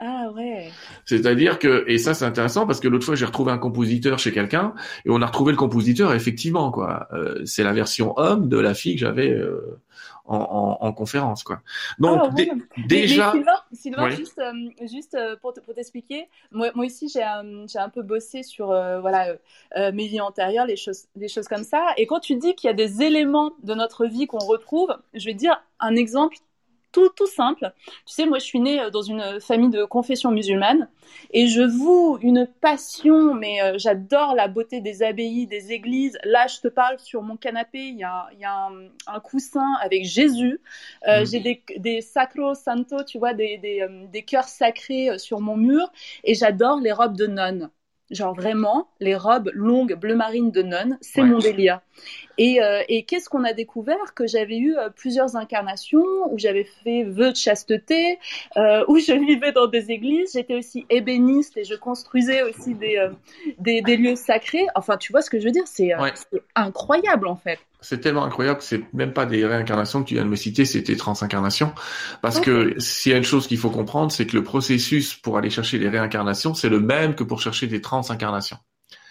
Ah 0.01 0.31
ouais. 0.33 0.71
C'est-à-dire 1.07 1.59
que 1.59 1.85
et 1.89 1.99
ça 1.99 2.15
c'est 2.15 2.25
intéressant 2.25 2.67
parce 2.67 2.79
que 2.79 2.87
l'autre 2.87 3.05
fois 3.05 3.17
j'ai 3.17 3.25
retrouvé 3.25 3.51
un 3.51 3.59
compositeur 3.59 4.21
chez 4.21 4.31
quelqu'un 4.31 4.75
et 5.05 5.11
on 5.11 5.21
a 5.21 5.27
retrouvé 5.27 5.51
le 5.51 5.59
compositeur 5.59 6.15
effectivement 6.15 6.71
quoi. 6.71 7.09
Euh, 7.13 7.45
c'est 7.45 7.65
la 7.65 7.73
version 7.73 8.17
homme 8.17 8.49
de 8.49 8.59
la 8.59 8.75
fille 8.75 8.95
que 8.95 9.01
j'avais 9.01 9.31
euh, 9.31 9.81
en, 10.25 10.93
conférence 10.93 11.43
quoi. 11.43 11.63
Donc 11.99 12.21
ah, 12.23 12.29
déjà. 12.87 13.33
Sylvain, 13.73 14.11
juste, 14.11 14.39
euh, 14.39 14.87
juste 14.87 15.19
pour, 15.43 15.53
t'expliquer, 15.75 16.29
moi, 16.53 16.71
moi 16.77 16.87
aussi 16.87 17.09
j'ai 17.09 17.25
un, 17.25 17.67
j'ai 17.67 17.81
un 17.81 17.89
peu 17.89 18.03
bossé 18.03 18.45
sur 18.45 18.67
voilà 18.67 19.35
mes 19.75 20.07
vies 20.07 20.21
antérieures, 20.21 20.67
les 20.67 20.77
choses, 20.77 21.07
des 21.17 21.29
choses 21.29 21.49
comme 21.49 21.65
ça. 21.65 21.85
Et 21.97 22.07
quand 22.07 22.21
tu 22.21 22.37
dis 22.37 22.55
qu'il 22.55 22.69
y 22.69 22.71
a 22.71 22.77
des 22.77 23.03
éléments 23.03 23.51
de 23.65 23.75
notre 23.75 24.07
vie 24.07 24.29
qu'on 24.29 24.39
retrouve, 24.39 24.97
je 25.13 25.25
vais 25.25 25.35
dire 25.35 25.61
un 25.81 25.97
exemple 25.97 26.37
tout, 26.93 27.09
tout 27.11 27.27
simple. 27.27 27.73
Tu 28.07 28.15
sais, 28.15 28.27
moi, 28.27 28.39
je 28.39 28.45
suis 28.45 28.61
née 28.61 28.81
euh, 28.81 28.91
dans 28.91 29.03
une 29.03 29.41
famille 29.41 29.71
de 29.71 29.85
confession 29.85 30.31
musulmane 30.31 30.89
et 31.31 31.47
je 31.47 31.63
voue 31.63 32.19
une 32.23 32.47
passion, 32.61 33.35
mais 33.35 33.63
euh, 33.63 33.75
j'adore 33.79 34.35
la 34.35 34.49
beauté 34.49 34.81
des 34.81 35.03
abbayes, 35.03 35.47
des 35.47 35.73
églises. 35.73 36.19
Là, 36.25 36.47
je 36.47 36.61
te 36.61 36.69
parle 36.69 36.99
sur 36.99 37.23
mon 37.23 37.37
canapé, 37.37 37.79
il 37.79 37.99
y 37.99 38.05
a, 38.05 38.29
y 38.39 38.45
a 38.45 38.69
un, 39.07 39.21
coussin 39.21 39.75
avec 39.83 40.05
Jésus. 40.05 40.61
Euh, 41.07 41.23
mm. 41.23 41.27
J'ai 41.27 41.41
des, 41.41 41.63
des 41.77 42.01
sacro 42.01 42.55
santo, 42.55 43.03
tu 43.05 43.19
vois, 43.19 43.35
des, 43.35 43.59
des, 43.59 43.87
des 44.11 44.23
cœurs 44.23 44.49
sacrés 44.49 45.19
sur 45.19 45.41
mon 45.41 45.57
mur 45.57 45.91
et 46.25 46.35
j'adore 46.35 46.81
les 46.81 46.93
robes 46.93 47.17
de 47.17 47.27
nonnes. 47.27 47.71
Genre 48.11 48.35
vraiment, 48.35 48.89
les 49.01 49.15
robes 49.15 49.51
longues 49.53 49.95
bleu 49.95 50.15
marine 50.15 50.51
de 50.51 50.63
nonnes, 50.63 50.99
c'est 51.01 51.23
mon 51.23 51.39
délire. 51.39 51.81
Et, 52.39 52.63
euh, 52.63 52.83
et 52.89 53.05
qu'est-ce 53.05 53.29
qu'on 53.29 53.45
a 53.45 53.53
découvert 53.53 54.15
Que 54.15 54.27
j'avais 54.27 54.57
eu 54.57 54.77
euh, 54.77 54.89
plusieurs 54.89 55.37
incarnations 55.37 56.05
où 56.31 56.39
j'avais 56.39 56.65
fait 56.65 57.03
vœux 57.05 57.33
de 57.33 57.37
chasteté, 57.37 58.19
euh, 58.57 58.85
où 58.89 58.99
je 58.99 59.13
vivais 59.13 59.53
dans 59.53 59.67
des 59.67 59.91
églises. 59.91 60.33
J'étais 60.33 60.55
aussi 60.55 60.87
ébéniste 60.89 61.57
et 61.57 61.65
je 61.65 61.75
construisais 61.75 62.43
aussi 62.43 62.75
des, 62.75 63.09
des, 63.59 63.83
des, 63.83 63.97
lieux 63.97 64.17
sacrés. 64.17 64.67
Enfin, 64.75 64.97
tu 64.97 65.13
vois 65.13 65.21
ce 65.21 65.29
que 65.29 65.39
je 65.39 65.45
veux 65.45 65.53
dire 65.53 65.67
C'est 65.67 65.93
incroyable 66.55 67.27
en 67.27 67.37
fait. 67.37 67.59
C'est 67.81 68.01
tellement 68.01 68.25
incroyable 68.25 68.59
que 68.59 68.65
c'est 68.65 68.83
même 68.93 69.13
pas 69.13 69.27
des 69.27 69.47
réincarnations 69.47 70.03
que 70.03 70.09
tu 70.09 70.15
viens 70.15 70.25
de 70.25 70.31
me 70.31 70.37
citer, 70.37 70.65
c'était 70.65 70.97
transincarnations. 70.97 71.73
Parce 72.23 72.41
que 72.41 72.75
s'il 72.79 73.13
y 73.13 73.15
a 73.15 73.19
une 73.19 73.25
chose 73.25 73.47
qu'il 73.47 73.59
faut 73.59 73.71
comprendre, 73.71 74.11
c'est 74.11 74.27
que 74.27 74.37
le 74.37 74.43
processus 74.43 75.15
pour 75.15 75.39
aller 75.39 75.51
chercher 75.51 75.79
les 75.79 75.89
réincarnations, 75.89 76.55
c'est 76.55 76.69
le 76.69 76.81
même 76.81 77.15
que 77.15 77.25
pour 77.25 77.41
chercher 77.41 77.67
des 77.67 77.81
transincarnations. 77.81 78.59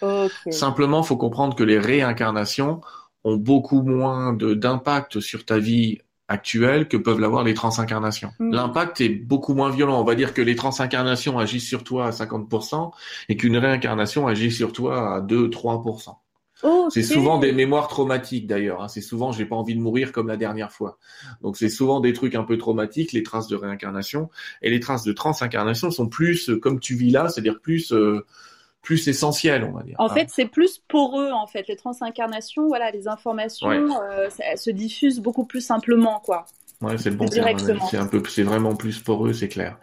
Okay. 0.02 0.52
Simplement, 0.52 1.02
faut 1.02 1.16
comprendre 1.16 1.56
que 1.56 1.64
les 1.64 1.78
réincarnations 1.78 2.80
ont 3.24 3.36
beaucoup 3.36 3.82
moins 3.82 4.32
d'impact 4.32 5.20
sur 5.20 5.44
ta 5.44 5.58
vie 5.58 5.98
actuelle 6.28 6.88
que 6.88 6.96
peuvent 6.98 7.20
l'avoir 7.20 7.42
les 7.42 7.54
transincarnations. 7.54 8.32
Mm. 8.38 8.52
L'impact 8.52 9.00
est 9.00 9.08
beaucoup 9.08 9.54
moins 9.54 9.70
violent. 9.70 9.98
On 9.98 10.04
va 10.04 10.14
dire 10.14 10.34
que 10.34 10.42
les 10.42 10.56
transincarnations 10.56 11.38
agissent 11.38 11.66
sur 11.66 11.84
toi 11.84 12.06
à 12.06 12.10
50% 12.10 12.92
et 13.30 13.36
qu'une 13.36 13.56
réincarnation 13.56 14.26
agit 14.28 14.52
sur 14.52 14.72
toi 14.72 15.16
à 15.16 15.20
2-3%. 15.20 16.16
C'est 16.90 17.02
souvent 17.02 17.38
des 17.38 17.52
mémoires 17.52 17.88
traumatiques 17.88 18.46
d'ailleurs. 18.46 18.82
Hein. 18.82 18.88
C'est 18.88 19.00
souvent 19.00 19.32
j'ai 19.32 19.44
pas 19.44 19.56
envie 19.56 19.74
de 19.74 19.80
mourir 19.80 20.12
comme 20.12 20.28
la 20.28 20.36
dernière 20.36 20.72
fois. 20.72 20.98
Donc 21.42 21.56
c'est 21.56 21.68
souvent 21.68 22.00
des 22.00 22.12
trucs 22.12 22.34
un 22.34 22.44
peu 22.44 22.58
traumatiques, 22.58 23.12
les 23.12 23.22
traces 23.22 23.48
de 23.48 23.56
réincarnation 23.56 24.28
et 24.62 24.70
les 24.70 24.80
traces 24.80 25.04
de 25.04 25.12
transincarnation 25.12 25.90
sont 25.90 26.08
plus 26.08 26.50
euh, 26.50 26.58
comme 26.58 26.80
tu 26.80 26.94
vis 26.94 27.10
là, 27.10 27.28
c'est-à-dire 27.28 27.60
plus 27.60 27.92
euh, 27.92 28.24
plus 28.82 29.08
essentielles, 29.08 29.64
on 29.64 29.76
va 29.76 29.82
dire. 29.82 29.96
En 29.98 30.08
fait, 30.08 30.28
c'est 30.30 30.46
plus 30.46 30.82
pour 30.88 31.20
eux 31.20 31.30
en 31.30 31.46
fait 31.46 31.68
les 31.68 31.76
transincarnations. 31.76 32.66
Voilà, 32.68 32.90
les 32.90 33.06
informations 33.06 33.70
euh, 33.70 34.28
se 34.56 34.70
diffusent 34.70 35.20
beaucoup 35.20 35.44
plus 35.44 35.60
simplement 35.60 36.20
quoi. 36.20 36.46
Ouais, 36.80 36.96
c'est 36.96 37.10
le 37.10 37.16
bon. 37.16 37.26
C'est 37.90 37.96
un 37.96 38.06
peu, 38.06 38.22
c'est 38.28 38.44
vraiment 38.44 38.76
plus 38.76 39.00
pour 39.00 39.26
eux, 39.26 39.32
c'est 39.32 39.48
clair. 39.48 39.78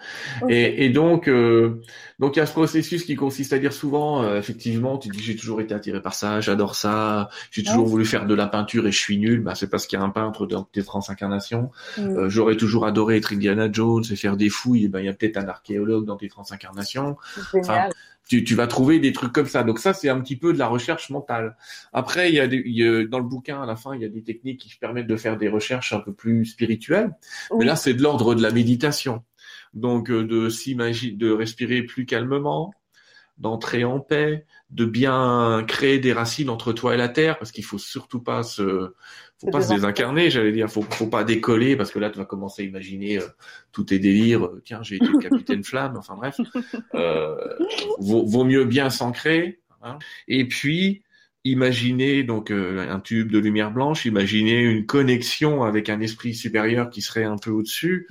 Et, 0.47 0.85
et, 0.85 0.89
donc, 0.89 1.27
euh, 1.27 1.81
donc 2.19 2.37
il 2.37 2.39
y 2.39 2.41
a 2.41 2.45
ce 2.45 2.53
processus 2.53 3.03
qui 3.03 3.17
consiste 3.17 3.51
à 3.51 3.59
dire 3.59 3.73
souvent, 3.73 4.23
euh, 4.23 4.39
effectivement, 4.39 4.97
tu 4.97 5.09
dis 5.09 5.21
j'ai 5.21 5.35
toujours 5.35 5.59
été 5.59 5.73
attiré 5.73 6.01
par 6.01 6.13
ça, 6.13 6.39
j'adore 6.39 6.75
ça, 6.75 7.29
j'ai 7.51 7.63
toujours 7.63 7.85
voulu 7.85 8.05
faire 8.05 8.25
de 8.25 8.33
la 8.33 8.47
peinture 8.47 8.87
et 8.87 8.93
je 8.93 8.97
suis 8.97 9.17
nul. 9.17 9.41
Bah 9.41 9.55
c'est 9.55 9.69
parce 9.69 9.87
qu'il 9.87 9.99
y 9.99 10.01
a 10.01 10.05
un 10.05 10.09
peintre 10.09 10.45
dans 10.45 10.63
tes 10.63 10.83
transincarnations. 10.83 11.69
Mm. 11.97 12.01
Euh, 12.01 12.29
J'aurais 12.29 12.55
toujours 12.55 12.85
adoré 12.85 13.17
être 13.17 13.33
Indiana 13.33 13.67
Jones 13.69 14.05
et 14.09 14.15
faire 14.15 14.37
des 14.37 14.49
fouilles. 14.49 14.85
Et 14.85 14.87
ben 14.87 15.01
il 15.01 15.05
y 15.05 15.09
a 15.09 15.13
peut-être 15.13 15.35
un 15.35 15.49
archéologue 15.49 16.05
dans 16.05 16.15
tes 16.15 16.29
transincarnations. 16.29 17.17
Enfin, 17.55 17.89
tu, 18.27 18.43
tu, 18.43 18.55
vas 18.55 18.67
trouver 18.67 18.99
des 18.99 19.13
trucs 19.13 19.31
comme 19.31 19.47
ça. 19.47 19.63
Donc 19.63 19.79
ça, 19.79 19.93
c'est 19.93 20.09
un 20.09 20.19
petit 20.19 20.35
peu 20.35 20.53
de 20.53 20.57
la 20.57 20.67
recherche 20.67 21.09
mentale. 21.09 21.55
Après, 21.93 22.29
il 22.29 22.35
y 22.35 22.39
a, 22.39 22.47
des, 22.47 23.07
dans 23.07 23.19
le 23.19 23.25
bouquin, 23.25 23.61
à 23.61 23.65
la 23.65 23.75
fin, 23.75 23.95
il 23.95 24.01
y 24.01 24.05
a 24.05 24.09
des 24.09 24.23
techniques 24.23 24.61
qui 24.61 24.75
permettent 24.77 25.07
de 25.07 25.17
faire 25.17 25.37
des 25.37 25.47
recherches 25.47 25.93
un 25.93 25.99
peu 25.99 26.13
plus 26.13 26.45
spirituelles. 26.45 27.11
Mais 27.57 27.65
là, 27.65 27.75
c'est 27.75 27.93
de 27.93 28.01
l'ordre 28.01 28.35
de 28.35 28.41
la 28.41 28.51
méditation. 28.51 29.23
Donc, 29.73 30.09
euh, 30.09 30.25
de 30.25 30.49
s'imaginer, 30.49 31.15
de 31.15 31.31
respirer 31.31 31.83
plus 31.83 32.05
calmement, 32.05 32.73
d'entrer 33.37 33.83
en 33.83 33.99
paix, 33.99 34.45
de 34.69 34.85
bien 34.85 35.63
créer 35.67 35.99
des 35.99 36.13
racines 36.13 36.49
entre 36.49 36.73
toi 36.73 36.93
et 36.93 36.97
la 36.97 37.09
terre, 37.09 37.37
parce 37.37 37.51
qu'il 37.51 37.65
faut 37.65 37.77
surtout 37.77 38.21
pas 38.21 38.43
se, 38.43 38.93
faut 39.39 39.51
pas 39.51 39.61
se 39.61 39.73
désincarner, 39.73 40.29
j'allais 40.29 40.51
dire, 40.51 40.69
faut, 40.69 40.83
faut 40.83 41.07
pas 41.07 41.23
décoller, 41.23 41.75
parce 41.75 41.91
que 41.91 41.99
là 41.99 42.09
tu 42.09 42.17
vas 42.17 42.25
commencer 42.25 42.61
à 42.61 42.65
imaginer 42.65 43.19
euh, 43.19 43.27
tous 43.71 43.85
tes 43.85 43.99
délires. 43.99 44.45
Euh, 44.45 44.61
tiens, 44.63 44.81
j'ai 44.83 44.95
été 44.95 45.05
le 45.05 45.19
capitaine 45.19 45.63
flamme, 45.65 45.97
enfin 45.97 46.15
bref, 46.15 46.39
euh, 46.95 47.35
vaut, 47.99 48.25
vaut, 48.25 48.45
mieux 48.45 48.65
bien 48.65 48.89
s'ancrer. 48.89 49.59
Hein. 49.81 49.99
Et 50.27 50.47
puis 50.47 51.03
imaginez 51.45 52.23
donc 52.23 52.51
euh, 52.51 52.89
un 52.89 52.99
tube 52.99 53.31
de 53.31 53.39
lumière 53.39 53.71
blanche, 53.71 54.05
imaginez 54.05 54.61
une 54.61 54.85
connexion 54.85 55.63
avec 55.63 55.89
un 55.89 56.01
esprit 56.01 56.33
supérieur 56.33 56.89
qui 56.89 57.01
serait 57.01 57.23
un 57.23 57.37
peu 57.37 57.51
au-dessus. 57.51 58.07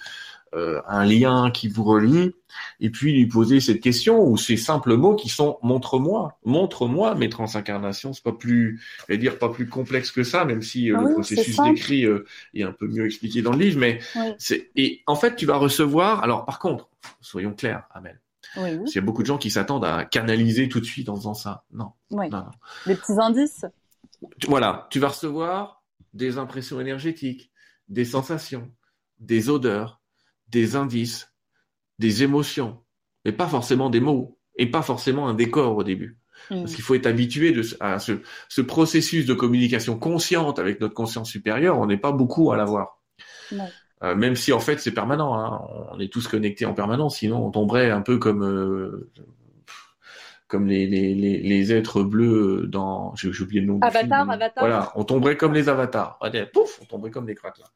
Euh, 0.55 0.81
un 0.87 1.05
lien 1.05 1.51
qui 1.51 1.67
vous 1.67 1.83
relie, 1.83 2.33
et 2.81 2.91
puis 2.91 3.13
lui 3.13 3.27
poser 3.27 3.61
cette 3.61 3.81
question 3.81 4.23
ou 4.25 4.37
ces 4.37 4.57
simples 4.57 4.97
mots 4.97 5.15
qui 5.15 5.29
sont 5.29 5.59
montre-moi, 5.63 6.39
montre-moi 6.45 7.15
mes 7.15 7.29
transincarnations. 7.29 8.13
C'est 8.13 8.23
pas 8.23 8.33
plus, 8.33 8.81
je 9.01 9.13
vais 9.13 9.19
dire 9.19 9.39
pas 9.39 9.49
plus 9.49 9.69
complexe 9.69 10.11
que 10.11 10.23
ça, 10.25 10.45
même 10.45 10.63
si 10.63 10.91
euh, 10.91 11.01
le 11.01 11.13
processus 11.15 11.57
d'écrit 11.57 12.05
euh, 12.05 12.25
est 12.55 12.63
un 12.63 12.73
peu 12.73 12.87
mieux 12.87 13.07
expliqué 13.07 13.43
dans 13.43 13.53
le 13.53 13.59
livre. 13.59 13.79
Mais 13.79 14.01
c'est 14.39 14.71
et 14.77 15.03
en 15.07 15.17
fait 15.17 15.37
tu 15.37 15.47
vas 15.47 15.57
recevoir. 15.57 16.23
Alors 16.23 16.45
par 16.45 16.59
contre, 16.59 16.89
soyons 17.21 17.55
clairs, 17.55 17.85
Amel. 17.93 18.21
Oui, 18.57 18.71
Il 18.87 18.95
y 18.95 18.99
a 18.99 19.01
beaucoup 19.01 19.23
de 19.23 19.27
gens 19.27 19.39
qui 19.39 19.51
s'attendent 19.51 19.85
à 19.85 20.05
canaliser 20.05 20.69
tout 20.69 20.79
de 20.79 20.85
suite 20.85 21.09
en 21.09 21.17
faisant 21.17 21.35
ça. 21.35 21.65
Non. 21.73 21.93
non, 22.11 22.29
non. 22.31 22.45
Des 22.87 22.95
petits 22.95 23.19
indices? 23.19 23.65
Voilà, 24.47 24.87
tu 24.91 25.01
vas 25.01 25.09
recevoir 25.09 25.83
des 26.13 26.39
impressions 26.39 26.81
énergétiques, 26.81 27.51
des 27.89 28.05
sensations, 28.05 28.71
des 29.19 29.51
odeurs, 29.51 30.01
des 30.49 30.77
indices, 30.77 31.34
des 31.99 32.23
émotions, 32.23 32.79
mais 33.25 33.33
pas 33.33 33.47
forcément 33.47 33.91
des 33.91 34.01
mots, 34.01 34.39
et 34.57 34.71
pas 34.71 34.83
forcément 34.83 35.29
un 35.29 35.35
décor 35.35 35.77
au 35.77 35.85
début. 35.85 36.19
Mm. 36.51 36.61
Parce 36.61 36.75
qu'il 36.75 36.85
faut 36.85 36.95
être 36.95 37.07
habitué 37.07 37.53
de, 37.53 37.63
à 37.81 37.99
ce, 37.99 38.21
ce, 38.49 38.61
processus 38.61 39.27
de 39.27 39.35
communication 39.35 39.99
consciente 39.99 40.59
avec 40.59 40.81
notre 40.81 40.95
conscience 40.95 41.31
supérieure, 41.31 41.79
on 41.79 41.87
n'est 41.87 41.97
pas 41.97 42.13
beaucoup 42.13 42.53
à 42.53 42.57
l'avoir. 42.57 43.01
Euh, 44.03 44.15
même 44.15 44.37
si 44.37 44.53
en 44.53 44.61
fait 44.61 44.79
c'est 44.81 44.93
permanent, 44.93 45.39
hein. 45.39 45.61
on 45.93 46.01
est 46.01 46.13
tous 46.13 46.29
connectés 46.29 46.67
en 46.67 46.75
permanence, 46.75 47.19
sinon 47.19 47.47
on 47.47 47.51
tomberait 47.51 47.91
un 47.91 48.03
peu 48.03 48.19
comme 48.19 48.45
euh, 48.45 49.11
comme 50.55 50.69
les, 50.69 50.87
les, 50.87 51.17
les, 51.17 51.39
les, 51.39 51.73
êtres 51.73 52.05
bleus 52.05 52.69
dans 52.69 53.13
j'ai 53.17 53.29
oublié 53.43 53.61
le 53.61 53.67
nom 53.67 53.81
Avatar, 53.81 54.31
Avatar. 54.31 54.65
Voilà, 54.65 54.93
on 54.95 55.03
tomberait 55.03 55.37
comme 55.37 55.53
les 55.53 55.69
avatars. 55.69 56.17
Pouf, 56.53 56.79
on 56.81 56.85
tomberait 56.85 57.11
comme 57.11 57.27
des 57.27 57.35
craques 57.35 57.59
là. 57.59 57.67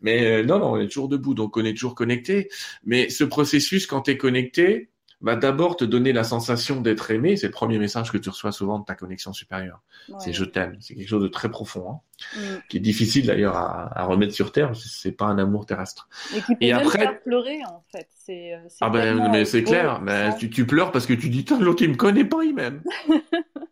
Mais 0.00 0.24
euh, 0.24 0.42
non, 0.42 0.58
non, 0.58 0.72
on 0.72 0.80
est 0.80 0.86
toujours 0.86 1.10
debout, 1.10 1.34
donc 1.34 1.58
on 1.58 1.64
est 1.66 1.74
toujours 1.74 1.94
connecté. 1.94 2.48
Mais 2.86 3.10
ce 3.10 3.24
processus, 3.24 3.86
quand 3.86 4.00
tu 4.00 4.12
es 4.12 4.16
connecté, 4.16 4.88
va 5.24 5.36
d'abord 5.36 5.76
te 5.76 5.84
donner 5.84 6.12
la 6.12 6.22
sensation 6.22 6.80
d'être 6.80 7.10
aimé. 7.10 7.36
C'est 7.36 7.46
le 7.46 7.52
premier 7.52 7.78
message 7.78 8.12
que 8.12 8.18
tu 8.18 8.28
reçois 8.28 8.52
souvent 8.52 8.78
de 8.78 8.84
ta 8.84 8.94
connexion 8.94 9.32
supérieure. 9.32 9.80
C'est 10.18 10.32
je 10.32 10.44
t'aime. 10.44 10.76
C'est 10.80 10.94
quelque 10.94 11.08
chose 11.08 11.22
de 11.22 11.28
très 11.28 11.50
profond, 11.50 11.90
hein, 11.90 12.00
mm. 12.36 12.40
qui 12.68 12.76
est 12.76 12.80
difficile 12.80 13.26
d'ailleurs 13.26 13.56
à, 13.56 13.98
à, 13.98 14.04
remettre 14.04 14.34
sur 14.34 14.52
terre. 14.52 14.72
C'est 14.76 15.12
pas 15.12 15.24
un 15.24 15.38
amour 15.38 15.66
terrestre. 15.66 16.08
Et 16.34 16.40
qui 16.40 16.54
peut 16.54 16.56
Et 16.60 16.72
même 16.72 16.82
après, 16.82 16.98
faire 16.98 17.22
pleurer 17.22 17.58
en 17.64 17.82
fait. 17.90 18.08
C'est. 18.14 18.54
Euh, 18.54 18.68
ah 18.80 18.90
ben, 18.90 19.30
mais 19.30 19.44
c'est 19.44 19.64
clair. 19.64 20.00
Mais 20.02 20.36
tu, 20.36 20.50
tu, 20.50 20.66
pleures 20.66 20.92
parce 20.92 21.06
que 21.06 21.14
tu 21.14 21.30
dis, 21.30 21.44
l'autre 21.58 21.82
il 21.82 21.90
me 21.90 21.96
connaît 21.96 22.24
pas, 22.24 22.44
il 22.44 22.54
m'aime. 22.54 22.82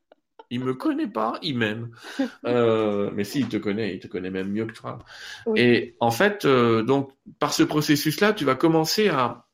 il 0.53 0.61
me 0.61 0.75
connaît 0.75 1.09
pas, 1.09 1.39
il 1.43 1.59
m'aime. 1.59 1.91
Euh, 2.45 3.11
mais 3.15 3.25
si, 3.25 3.41
il 3.41 3.49
te 3.49 3.57
connaît, 3.57 3.95
il 3.95 4.01
te 4.01 4.09
connaît 4.09 4.31
même 4.31 4.51
mieux 4.51 4.67
que 4.67 4.73
toi. 4.73 4.99
Et 5.55 5.97
en 6.01 6.11
fait, 6.11 6.45
euh, 6.45 6.83
donc, 6.83 7.13
par 7.39 7.55
ce 7.55 7.63
processus-là, 7.63 8.33
tu 8.33 8.45
vas 8.45 8.57
commencer 8.57 9.09
à 9.09 9.47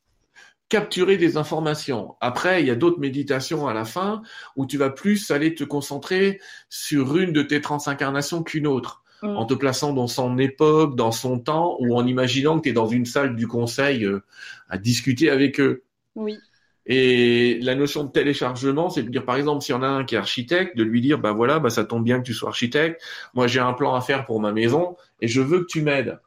capturer 0.68 1.16
des 1.16 1.36
informations. 1.36 2.16
Après, 2.20 2.62
il 2.62 2.66
y 2.66 2.70
a 2.70 2.74
d'autres 2.74 3.00
méditations 3.00 3.66
à 3.66 3.74
la 3.74 3.84
fin 3.84 4.22
où 4.56 4.66
tu 4.66 4.76
vas 4.76 4.90
plus 4.90 5.30
aller 5.30 5.54
te 5.54 5.64
concentrer 5.64 6.40
sur 6.68 7.16
une 7.16 7.32
de 7.32 7.42
tes 7.42 7.60
transincarnations 7.60 8.42
qu'une 8.42 8.66
autre. 8.66 9.02
Mm. 9.22 9.36
En 9.36 9.46
te 9.46 9.54
plaçant 9.54 9.92
dans 9.92 10.06
son 10.06 10.38
époque, 10.38 10.94
dans 10.94 11.10
son 11.10 11.40
temps, 11.40 11.76
ou 11.80 11.96
en 11.96 12.06
imaginant 12.06 12.58
que 12.58 12.64
tu 12.64 12.68
es 12.68 12.72
dans 12.72 12.86
une 12.86 13.06
salle 13.06 13.34
du 13.34 13.48
conseil 13.48 14.04
euh, 14.04 14.22
à 14.68 14.78
discuter 14.78 15.30
avec 15.30 15.58
eux. 15.58 15.82
Oui. 16.14 16.38
Et 16.86 17.58
la 17.60 17.74
notion 17.74 18.04
de 18.04 18.10
téléchargement, 18.10 18.88
c'est 18.88 19.02
de 19.02 19.10
dire, 19.10 19.24
par 19.24 19.36
exemple, 19.36 19.62
s'il 19.62 19.74
y 19.74 19.78
en 19.78 19.82
a 19.82 19.88
un 19.88 20.04
qui 20.04 20.14
est 20.14 20.18
architecte, 20.18 20.76
de 20.76 20.82
lui 20.82 21.02
dire, 21.02 21.18
bah 21.18 21.32
voilà, 21.32 21.58
bah 21.58 21.68
ça 21.68 21.84
tombe 21.84 22.02
bien 22.02 22.18
que 22.18 22.24
tu 22.24 22.32
sois 22.32 22.48
architecte. 22.48 23.02
Moi, 23.34 23.46
j'ai 23.46 23.60
un 23.60 23.74
plan 23.74 23.94
à 23.94 24.00
faire 24.00 24.24
pour 24.24 24.40
ma 24.40 24.52
maison 24.52 24.96
et 25.20 25.28
je 25.28 25.42
veux 25.42 25.60
que 25.60 25.66
tu 25.66 25.82
m'aides. 25.82 26.18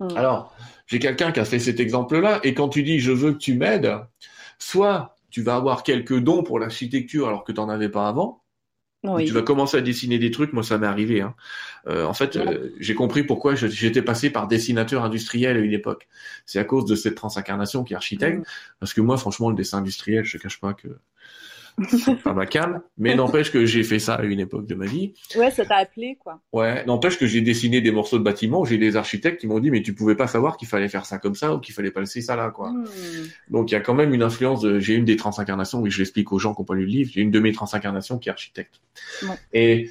Hmm. 0.00 0.16
Alors, 0.16 0.56
j'ai 0.88 0.98
quelqu'un 0.98 1.30
qui 1.30 1.38
a 1.38 1.44
fait 1.44 1.60
cet 1.60 1.78
exemple-là, 1.78 2.40
et 2.42 2.54
quand 2.54 2.68
tu 2.68 2.82
dis 2.82 2.98
je 2.98 3.12
veux 3.12 3.32
que 3.32 3.38
tu 3.38 3.54
m'aides, 3.54 3.92
soit 4.58 5.16
tu 5.30 5.42
vas 5.42 5.54
avoir 5.54 5.84
quelques 5.84 6.18
dons 6.18 6.42
pour 6.42 6.58
l'architecture 6.58 7.28
alors 7.28 7.44
que 7.44 7.52
tu 7.52 7.60
n'en 7.60 7.68
avais 7.68 7.88
pas 7.88 8.08
avant, 8.08 8.42
tu 9.04 9.32
vas 9.32 9.42
commencer 9.42 9.76
à 9.76 9.80
dessiner 9.80 10.18
des 10.18 10.30
trucs, 10.30 10.52
moi 10.52 10.64
ça 10.64 10.76
m'est 10.76 10.86
arrivé. 10.86 11.20
Hein. 11.20 11.34
Euh, 11.86 12.04
en 12.04 12.14
fait, 12.14 12.36
euh, 12.36 12.70
j'ai 12.80 12.94
compris 12.94 13.22
pourquoi 13.22 13.54
j'étais 13.54 14.02
passé 14.02 14.30
par 14.30 14.48
dessinateur 14.48 15.04
industriel 15.04 15.56
à 15.56 15.60
une 15.60 15.72
époque. 15.72 16.08
C'est 16.46 16.58
à 16.58 16.64
cause 16.64 16.84
de 16.84 16.96
cette 16.96 17.14
transincarnation 17.14 17.84
qui 17.84 17.92
est 17.92 17.96
architecte. 17.96 18.40
Mm. 18.40 18.44
Parce 18.80 18.94
que 18.94 19.00
moi, 19.00 19.16
franchement, 19.16 19.50
le 19.50 19.56
dessin 19.56 19.78
industriel, 19.78 20.24
je 20.24 20.36
te 20.36 20.42
cache 20.42 20.58
pas 20.60 20.74
que 20.74 20.88
pas 22.24 22.32
ma 22.32 22.46
cam, 22.46 22.80
mais 22.96 23.14
n'empêche 23.14 23.50
que 23.52 23.64
j'ai 23.66 23.82
fait 23.82 23.98
ça 23.98 24.14
à 24.14 24.22
une 24.24 24.40
époque 24.40 24.66
de 24.66 24.74
ma 24.74 24.86
vie. 24.86 25.14
Ouais, 25.36 25.50
ça 25.50 25.64
t'a 25.64 25.76
appelé, 25.76 26.16
quoi. 26.20 26.40
Ouais, 26.52 26.84
n'empêche 26.86 27.18
que 27.18 27.26
j'ai 27.26 27.40
dessiné 27.40 27.80
des 27.80 27.90
morceaux 27.90 28.18
de 28.18 28.24
bâtiments, 28.24 28.64
j'ai 28.64 28.78
des 28.78 28.96
architectes 28.96 29.40
qui 29.40 29.46
m'ont 29.46 29.60
dit, 29.60 29.70
mais 29.70 29.82
tu 29.82 29.94
pouvais 29.94 30.14
pas 30.14 30.26
savoir 30.26 30.56
qu'il 30.56 30.68
fallait 30.68 30.88
faire 30.88 31.06
ça 31.06 31.18
comme 31.18 31.34
ça 31.34 31.54
ou 31.54 31.60
qu'il 31.60 31.74
fallait 31.74 31.90
pas 31.90 32.00
laisser 32.00 32.20
ça 32.20 32.36
là, 32.36 32.50
quoi. 32.50 32.70
Hmm. 32.70 32.84
Donc 33.50 33.70
il 33.70 33.74
y 33.74 33.76
a 33.76 33.80
quand 33.80 33.94
même 33.94 34.12
une 34.14 34.22
influence 34.22 34.60
de, 34.60 34.78
j'ai 34.78 34.94
une 34.94 35.04
des 35.04 35.16
transincarnations, 35.16 35.80
oui, 35.80 35.90
je 35.90 35.98
l'explique 35.98 36.32
aux 36.32 36.38
gens 36.38 36.54
qui 36.54 36.60
ont 36.60 36.64
pas 36.64 36.74
lu 36.74 36.84
le 36.84 36.90
livre, 36.90 37.10
j'ai 37.12 37.20
une 37.20 37.30
de 37.30 37.40
mes 37.40 37.52
transincarnations 37.52 38.18
qui 38.18 38.28
est 38.28 38.32
architecte. 38.32 38.80
Et, 39.52 39.90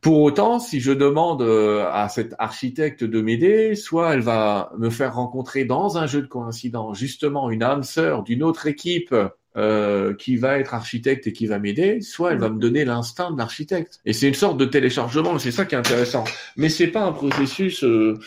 pour 0.00 0.20
autant, 0.22 0.58
si 0.58 0.80
je 0.80 0.92
demande 0.92 1.42
euh, 1.42 1.88
à 1.92 2.08
cette 2.08 2.34
architecte 2.38 3.04
de 3.04 3.20
m'aider, 3.20 3.74
soit 3.74 4.14
elle 4.14 4.20
va 4.20 4.72
me 4.78 4.90
faire 4.90 5.14
rencontrer 5.14 5.64
dans 5.64 5.98
un 5.98 6.06
jeu 6.06 6.22
de 6.22 6.26
coïncidence 6.26 6.98
justement 6.98 7.50
une 7.50 7.62
âme 7.62 7.82
sœur 7.82 8.22
d'une 8.22 8.42
autre 8.42 8.66
équipe 8.66 9.14
euh, 9.56 10.14
qui 10.14 10.36
va 10.36 10.58
être 10.58 10.74
architecte 10.74 11.26
et 11.26 11.32
qui 11.32 11.46
va 11.46 11.58
m'aider, 11.58 12.00
soit 12.00 12.32
elle 12.32 12.38
va 12.38 12.48
me 12.48 12.58
donner 12.58 12.84
l'instinct 12.84 13.32
de 13.32 13.38
l'architecte. 13.38 14.00
Et 14.04 14.12
c'est 14.12 14.28
une 14.28 14.34
sorte 14.34 14.56
de 14.56 14.64
téléchargement, 14.64 15.38
c'est 15.38 15.50
ça 15.50 15.64
qui 15.64 15.74
est 15.74 15.78
intéressant. 15.78 16.24
Mais 16.56 16.68
c'est 16.68 16.86
pas 16.88 17.02
un 17.02 17.12
processus 17.12 17.82
euh, 17.82 18.18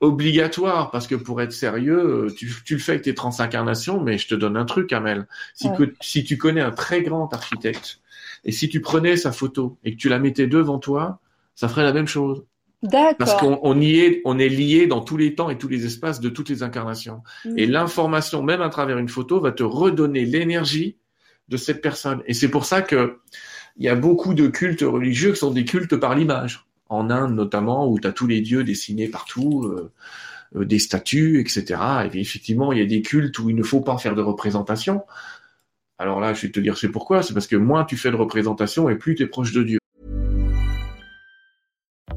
obligatoire 0.00 0.90
parce 0.90 1.06
que 1.06 1.14
pour 1.14 1.42
être 1.42 1.52
sérieux, 1.52 2.28
tu, 2.36 2.52
tu, 2.64 2.74
le 2.74 2.80
fais 2.80 2.92
avec 2.92 3.02
tes 3.02 3.14
transincarnations, 3.14 4.00
mais 4.00 4.18
je 4.18 4.28
te 4.28 4.34
donne 4.34 4.56
un 4.56 4.64
truc, 4.64 4.92
Amel. 4.92 5.26
Si, 5.54 5.68
que, 5.76 5.92
si 6.00 6.24
tu 6.24 6.38
connais 6.38 6.60
un 6.60 6.70
très 6.70 7.02
grand 7.02 7.32
architecte 7.34 8.00
et 8.44 8.52
si 8.52 8.68
tu 8.68 8.80
prenais 8.80 9.16
sa 9.16 9.32
photo 9.32 9.78
et 9.84 9.92
que 9.92 9.96
tu 9.96 10.08
la 10.08 10.18
mettais 10.18 10.46
devant 10.46 10.78
toi, 10.78 11.20
ça 11.54 11.68
ferait 11.68 11.84
la 11.84 11.92
même 11.92 12.08
chose. 12.08 12.44
Parce 13.18 13.34
qu'on 13.34 13.80
y 13.80 13.98
est, 13.98 14.22
on 14.24 14.38
est 14.38 14.48
lié 14.48 14.86
dans 14.86 15.02
tous 15.02 15.18
les 15.18 15.34
temps 15.34 15.50
et 15.50 15.58
tous 15.58 15.68
les 15.68 15.84
espaces 15.84 16.20
de 16.20 16.30
toutes 16.30 16.48
les 16.48 16.62
incarnations. 16.62 17.22
Mm. 17.44 17.58
Et 17.58 17.66
l'information, 17.66 18.42
même 18.42 18.62
à 18.62 18.70
travers 18.70 18.96
une 18.96 19.10
photo, 19.10 19.40
va 19.40 19.52
te 19.52 19.62
redonner 19.62 20.24
l'énergie 20.24 20.96
de 21.48 21.56
cette 21.58 21.82
personne. 21.82 22.22
Et 22.26 22.32
c'est 22.32 22.48
pour 22.48 22.64
ça 22.64 22.80
que 22.80 23.18
il 23.76 23.84
y 23.84 23.88
a 23.88 23.94
beaucoup 23.94 24.34
de 24.34 24.46
cultes 24.46 24.82
religieux 24.82 25.32
qui 25.32 25.38
sont 25.38 25.50
des 25.50 25.64
cultes 25.64 25.96
par 25.96 26.14
l'image. 26.14 26.66
En 26.88 27.10
Inde 27.10 27.34
notamment, 27.34 27.88
où 27.88 28.00
tu 28.00 28.08
as 28.08 28.12
tous 28.12 28.26
les 28.26 28.40
dieux 28.40 28.64
dessinés 28.64 29.08
partout, 29.08 29.64
euh, 29.64 29.92
euh, 30.56 30.64
des 30.64 30.78
statues, 30.78 31.40
etc. 31.40 31.80
Et 32.12 32.18
effectivement, 32.18 32.72
il 32.72 32.78
y 32.78 32.82
a 32.82 32.86
des 32.86 33.02
cultes 33.02 33.38
où 33.38 33.48
il 33.50 33.56
ne 33.56 33.62
faut 33.62 33.80
pas 33.80 33.96
faire 33.98 34.14
de 34.14 34.22
représentation. 34.22 35.02
Alors 36.00 36.18
là, 36.18 36.32
je 36.32 36.46
vais 36.46 36.50
te 36.50 36.58
dire 36.58 36.78
c'est 36.78 36.88
pourquoi. 36.88 37.22
C'est 37.22 37.34
parce 37.34 37.46
que 37.46 37.56
moins 37.56 37.84
tu 37.84 37.98
fais 37.98 38.10
de 38.10 38.16
représentation 38.16 38.88
et 38.88 38.96
plus 38.96 39.14
tu 39.14 39.22
es 39.22 39.26
proche 39.26 39.52
de 39.52 39.62
Dieu. 39.62 39.78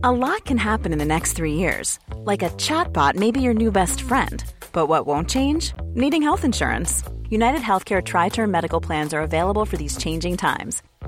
A 0.04 0.12
lot 0.12 0.44
can 0.46 0.58
happen 0.58 0.94
in 0.94 1.00
the 1.00 1.06
next 1.06 1.34
three 1.34 1.56
years. 1.56 2.00
Like 2.26 2.42
a 2.44 2.50
chatbot 2.58 3.16
may 3.16 3.32
be 3.32 3.42
your 3.42 3.54
new 3.54 3.72
best 3.72 4.02
friend. 4.02 4.44
But 4.72 4.88
what 4.88 5.06
won't 5.06 5.30
change? 5.30 5.74
Needing 5.96 6.22
health 6.22 6.46
insurance. 6.46 7.04
United 7.30 7.62
Healthcare 7.62 8.02
Tri 8.02 8.30
Term 8.30 8.52
Medical 8.52 8.80
Plans 8.80 9.14
are 9.14 9.22
available 9.22 9.66
for 9.66 9.76
these 9.76 9.98
changing 9.98 10.38
times. 10.38 10.82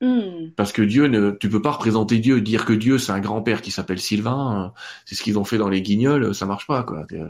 Hmm. 0.00 0.50
Parce 0.54 0.70
que 0.70 0.80
Dieu 0.80 1.08
ne, 1.08 1.32
tu 1.32 1.48
peux 1.48 1.60
pas 1.60 1.72
représenter 1.72 2.18
Dieu, 2.18 2.40
dire 2.40 2.64
que 2.64 2.72
Dieu 2.72 2.98
c'est 2.98 3.10
un 3.10 3.18
grand-père 3.18 3.62
qui 3.62 3.72
s'appelle 3.72 3.98
Sylvain, 3.98 4.66
euh, 4.66 4.80
c'est 5.04 5.16
ce 5.16 5.24
qu'ils 5.24 5.40
ont 5.40 5.44
fait 5.44 5.58
dans 5.58 5.68
les 5.68 5.82
Guignols, 5.82 6.36
ça 6.36 6.46
marche 6.46 6.68
pas 6.68 6.84
quoi. 6.84 7.04
Euh, 7.12 7.26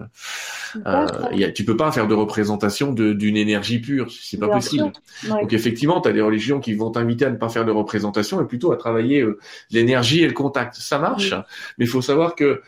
euh 0.86 1.52
tu 1.54 1.64
peux 1.64 1.78
pas 1.78 1.90
faire 1.92 2.06
de 2.06 2.14
représentation 2.14 2.92
d'une 2.92 3.38
énergie 3.38 3.78
pure, 3.78 4.12
c'est 4.12 4.36
pas 4.36 4.48
possible. 4.48 4.92
Donc 5.26 5.54
effectivement, 5.54 6.02
tu 6.02 6.10
as 6.10 6.12
des 6.12 6.20
religions 6.20 6.60
qui 6.60 6.74
vont 6.74 6.90
t'inviter 6.90 7.24
à 7.24 7.30
ne 7.30 7.36
pas 7.36 7.48
faire 7.48 7.64
de 7.64 7.72
représentation 7.72 8.38
et 8.42 8.46
plutôt 8.46 8.70
à 8.70 8.76
travailler 8.76 9.22
euh, 9.22 9.38
l'énergie 9.70 10.22
et 10.22 10.26
le 10.26 10.34
contact. 10.34 10.74
Ça 10.74 10.98
marche, 10.98 11.32
mais 11.78 11.86
il 11.86 11.88
faut 11.88 12.02
savoir 12.02 12.34
que 12.34 12.60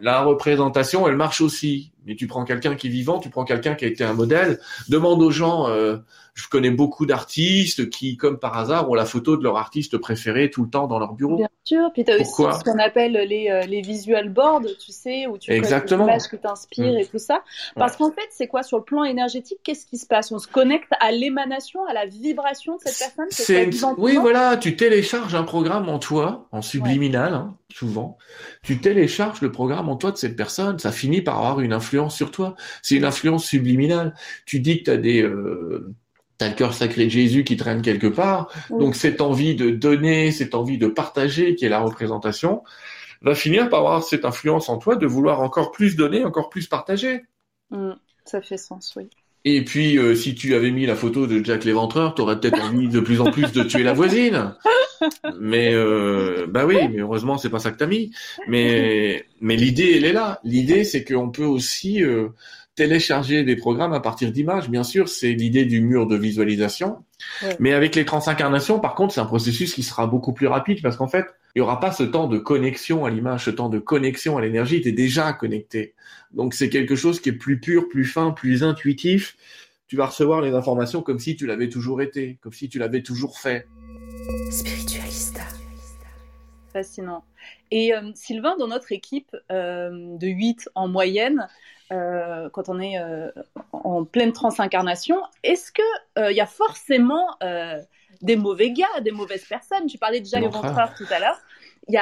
la 0.00 0.22
représentation, 0.22 1.06
elle 1.06 1.16
marche 1.16 1.40
aussi. 1.40 1.92
Mais 2.08 2.16
tu 2.16 2.26
prends 2.26 2.44
quelqu'un 2.44 2.74
qui 2.74 2.88
est 2.88 2.90
vivant, 2.90 3.18
tu 3.18 3.28
prends 3.28 3.44
quelqu'un 3.44 3.74
qui 3.74 3.84
a 3.84 3.88
été 3.88 4.02
un 4.02 4.14
modèle. 4.14 4.58
Demande 4.88 5.22
aux 5.22 5.30
gens, 5.30 5.68
euh, 5.68 5.98
je 6.38 6.48
connais 6.48 6.70
beaucoup 6.70 7.04
d'artistes 7.04 7.90
qui, 7.90 8.16
comme 8.16 8.38
par 8.38 8.56
hasard, 8.56 8.88
ont 8.88 8.94
la 8.94 9.04
photo 9.04 9.36
de 9.36 9.42
leur 9.42 9.56
artiste 9.56 9.98
préféré 9.98 10.50
tout 10.50 10.62
le 10.62 10.70
temps 10.70 10.86
dans 10.86 10.98
leur 10.98 11.14
bureau. 11.14 11.36
Bien 11.36 11.48
sûr, 11.64 11.90
puis 11.92 12.04
tu 12.04 12.12
as 12.12 12.14
aussi 12.14 12.24
ce 12.24 12.64
qu'on 12.64 12.78
appelle 12.78 13.12
les, 13.12 13.50
euh, 13.50 13.66
les 13.66 13.82
visual 13.82 14.28
boards, 14.28 14.62
tu 14.78 14.92
sais, 14.92 15.26
où 15.26 15.36
tu 15.36 15.50
Exactement. 15.50 16.06
les 16.06 16.12
images 16.12 16.28
qui 16.28 16.38
t'inspirent 16.38 16.94
mm. 16.94 16.98
et 16.98 17.06
tout 17.06 17.18
ça. 17.18 17.42
Parce 17.74 17.96
qu'en 17.96 18.12
fait, 18.12 18.28
c'est 18.30 18.46
quoi 18.46 18.62
sur 18.62 18.78
le 18.78 18.84
plan 18.84 19.02
énergétique? 19.02 19.58
Qu'est-ce 19.64 19.84
qui 19.84 19.98
se 19.98 20.06
passe? 20.06 20.30
On 20.30 20.38
se 20.38 20.46
connecte 20.46 20.92
à 21.00 21.10
l'émanation, 21.10 21.84
à 21.86 21.92
la 21.92 22.06
vibration 22.06 22.76
de 22.76 22.82
cette 22.84 22.98
personne 22.98 23.26
c'est 23.30 23.68
Oui, 23.98 24.16
voilà, 24.16 24.56
tu 24.56 24.76
télécharges 24.76 25.34
un 25.34 25.42
programme 25.42 25.88
en 25.88 25.98
toi, 25.98 26.46
en 26.52 26.62
subliminal, 26.62 27.34
hein, 27.34 27.56
souvent. 27.74 28.16
Tu 28.62 28.80
télécharges 28.80 29.40
le 29.40 29.50
programme 29.50 29.88
en 29.88 29.96
toi 29.96 30.12
de 30.12 30.16
cette 30.16 30.36
personne, 30.36 30.78
ça 30.78 30.92
finit 30.92 31.20
par 31.20 31.38
avoir 31.38 31.60
une 31.60 31.72
influence 31.72 31.97
sur 32.08 32.30
toi. 32.30 32.54
C'est 32.82 32.96
une 32.96 33.04
influence 33.04 33.44
subliminale. 33.44 34.14
Tu 34.46 34.60
dis 34.60 34.78
que 34.78 34.84
tu 34.84 34.90
as 34.90 34.96
des... 34.96 35.22
Euh, 35.22 35.94
t'as 36.38 36.48
le 36.48 36.54
cœur 36.54 36.72
sacré 36.72 37.04
de 37.04 37.10
Jésus 37.10 37.42
qui 37.42 37.56
traîne 37.56 37.82
quelque 37.82 38.06
part. 38.06 38.52
Donc 38.70 38.94
cette 38.94 39.20
envie 39.20 39.56
de 39.56 39.70
donner, 39.70 40.30
cette 40.30 40.54
envie 40.54 40.78
de 40.78 40.86
partager, 40.86 41.56
qui 41.56 41.64
est 41.64 41.68
la 41.68 41.80
représentation, 41.80 42.62
va 43.22 43.34
finir 43.34 43.68
par 43.68 43.80
avoir 43.80 44.04
cette 44.04 44.24
influence 44.24 44.68
en 44.68 44.78
toi 44.78 44.94
de 44.94 45.06
vouloir 45.06 45.40
encore 45.40 45.72
plus 45.72 45.96
donner, 45.96 46.24
encore 46.24 46.48
plus 46.48 46.68
partager. 46.68 47.24
Mm, 47.70 47.94
ça 48.24 48.40
fait 48.40 48.56
sens, 48.56 48.94
oui. 48.96 49.10
Et 49.56 49.64
puis, 49.64 49.98
euh, 49.98 50.14
si 50.14 50.34
tu 50.34 50.54
avais 50.54 50.70
mis 50.70 50.84
la 50.84 50.94
photo 50.94 51.26
de 51.26 51.42
Jack 51.42 51.64
l'Éventreur, 51.64 52.14
t'aurais 52.14 52.38
peut-être 52.38 52.62
envie 52.62 52.88
de 52.88 53.00
plus 53.00 53.20
en 53.22 53.30
plus 53.30 53.50
de 53.52 53.62
tuer 53.62 53.82
la 53.82 53.94
voisine. 53.94 54.54
Mais 55.40 55.72
euh, 55.72 56.46
bah 56.48 56.66
oui, 56.66 56.76
mais 56.90 56.98
heureusement 56.98 57.38
c'est 57.38 57.48
pas 57.48 57.58
ça 57.58 57.70
que 57.70 57.78
t'as 57.78 57.86
mis. 57.86 58.10
Mais 58.46 59.24
mais 59.40 59.56
l'idée 59.56 59.94
elle 59.96 60.04
est 60.04 60.12
là. 60.12 60.40
L'idée 60.44 60.84
c'est 60.84 61.04
qu'on 61.04 61.30
peut 61.30 61.44
aussi 61.44 62.02
euh, 62.02 62.28
télécharger 62.74 63.42
des 63.42 63.56
programmes 63.56 63.94
à 63.94 64.00
partir 64.00 64.32
d'images. 64.32 64.68
Bien 64.68 64.84
sûr, 64.84 65.08
c'est 65.08 65.32
l'idée 65.32 65.64
du 65.64 65.80
mur 65.80 66.06
de 66.06 66.16
visualisation. 66.16 66.96
Mais 67.58 67.72
avec 67.72 67.94
les 67.94 68.04
transincarnations, 68.04 68.80
par 68.80 68.94
contre, 68.94 69.14
c'est 69.14 69.20
un 69.20 69.26
processus 69.26 69.74
qui 69.74 69.82
sera 69.82 70.06
beaucoup 70.06 70.32
plus 70.32 70.46
rapide 70.46 70.82
parce 70.82 70.96
qu'en 70.96 71.08
fait, 71.08 71.26
il 71.54 71.58
n'y 71.58 71.62
aura 71.62 71.80
pas 71.80 71.92
ce 71.92 72.02
temps 72.02 72.28
de 72.28 72.38
connexion 72.38 73.04
à 73.04 73.10
l'image, 73.10 73.46
ce 73.46 73.50
temps 73.50 73.68
de 73.68 73.78
connexion 73.78 74.36
à 74.38 74.40
l'énergie. 74.40 74.80
Tu 74.80 74.88
es 74.88 74.92
déjà 74.92 75.32
connecté. 75.32 75.94
Donc 76.32 76.54
c'est 76.54 76.68
quelque 76.68 76.94
chose 76.94 77.20
qui 77.20 77.30
est 77.30 77.32
plus 77.32 77.60
pur, 77.60 77.88
plus 77.88 78.04
fin, 78.04 78.30
plus 78.30 78.62
intuitif. 78.62 79.36
Tu 79.86 79.96
vas 79.96 80.06
recevoir 80.06 80.42
les 80.42 80.52
informations 80.52 81.02
comme 81.02 81.18
si 81.18 81.34
tu 81.34 81.46
l'avais 81.46 81.68
toujours 81.68 82.02
été, 82.02 82.38
comme 82.42 82.52
si 82.52 82.68
tu 82.68 82.78
l'avais 82.78 83.02
toujours 83.02 83.38
fait. 83.38 83.66
Spiritualista. 84.50 85.40
Fascinant. 86.72 87.24
Et 87.70 87.94
euh, 87.94 88.12
Sylvain, 88.14 88.56
dans 88.58 88.68
notre 88.68 88.92
équipe 88.92 89.34
euh, 89.50 89.90
de 90.18 90.26
8 90.26 90.68
en 90.74 90.88
moyenne, 90.88 91.48
euh, 91.92 92.48
quand 92.50 92.68
on 92.68 92.80
est 92.80 92.98
euh, 92.98 93.30
en 93.72 94.04
pleine 94.04 94.32
transincarnation, 94.32 95.20
est-ce 95.42 95.72
qu'il 95.72 95.84
il 96.30 96.36
y 96.36 96.40
a 96.40 96.46
forcément 96.46 97.26
des 98.22 98.36
mauvais 98.36 98.72
gars, 98.72 99.00
des 99.02 99.12
mauvaises 99.12 99.44
personnes? 99.44 99.86
Tu 99.86 99.98
parlais 99.98 100.20
de 100.20 100.26
Jacques 100.26 100.44
Ventreur 100.44 100.94
tout 100.96 101.06
à 101.10 101.18
l'heure. 101.18 101.38
Il 101.88 101.98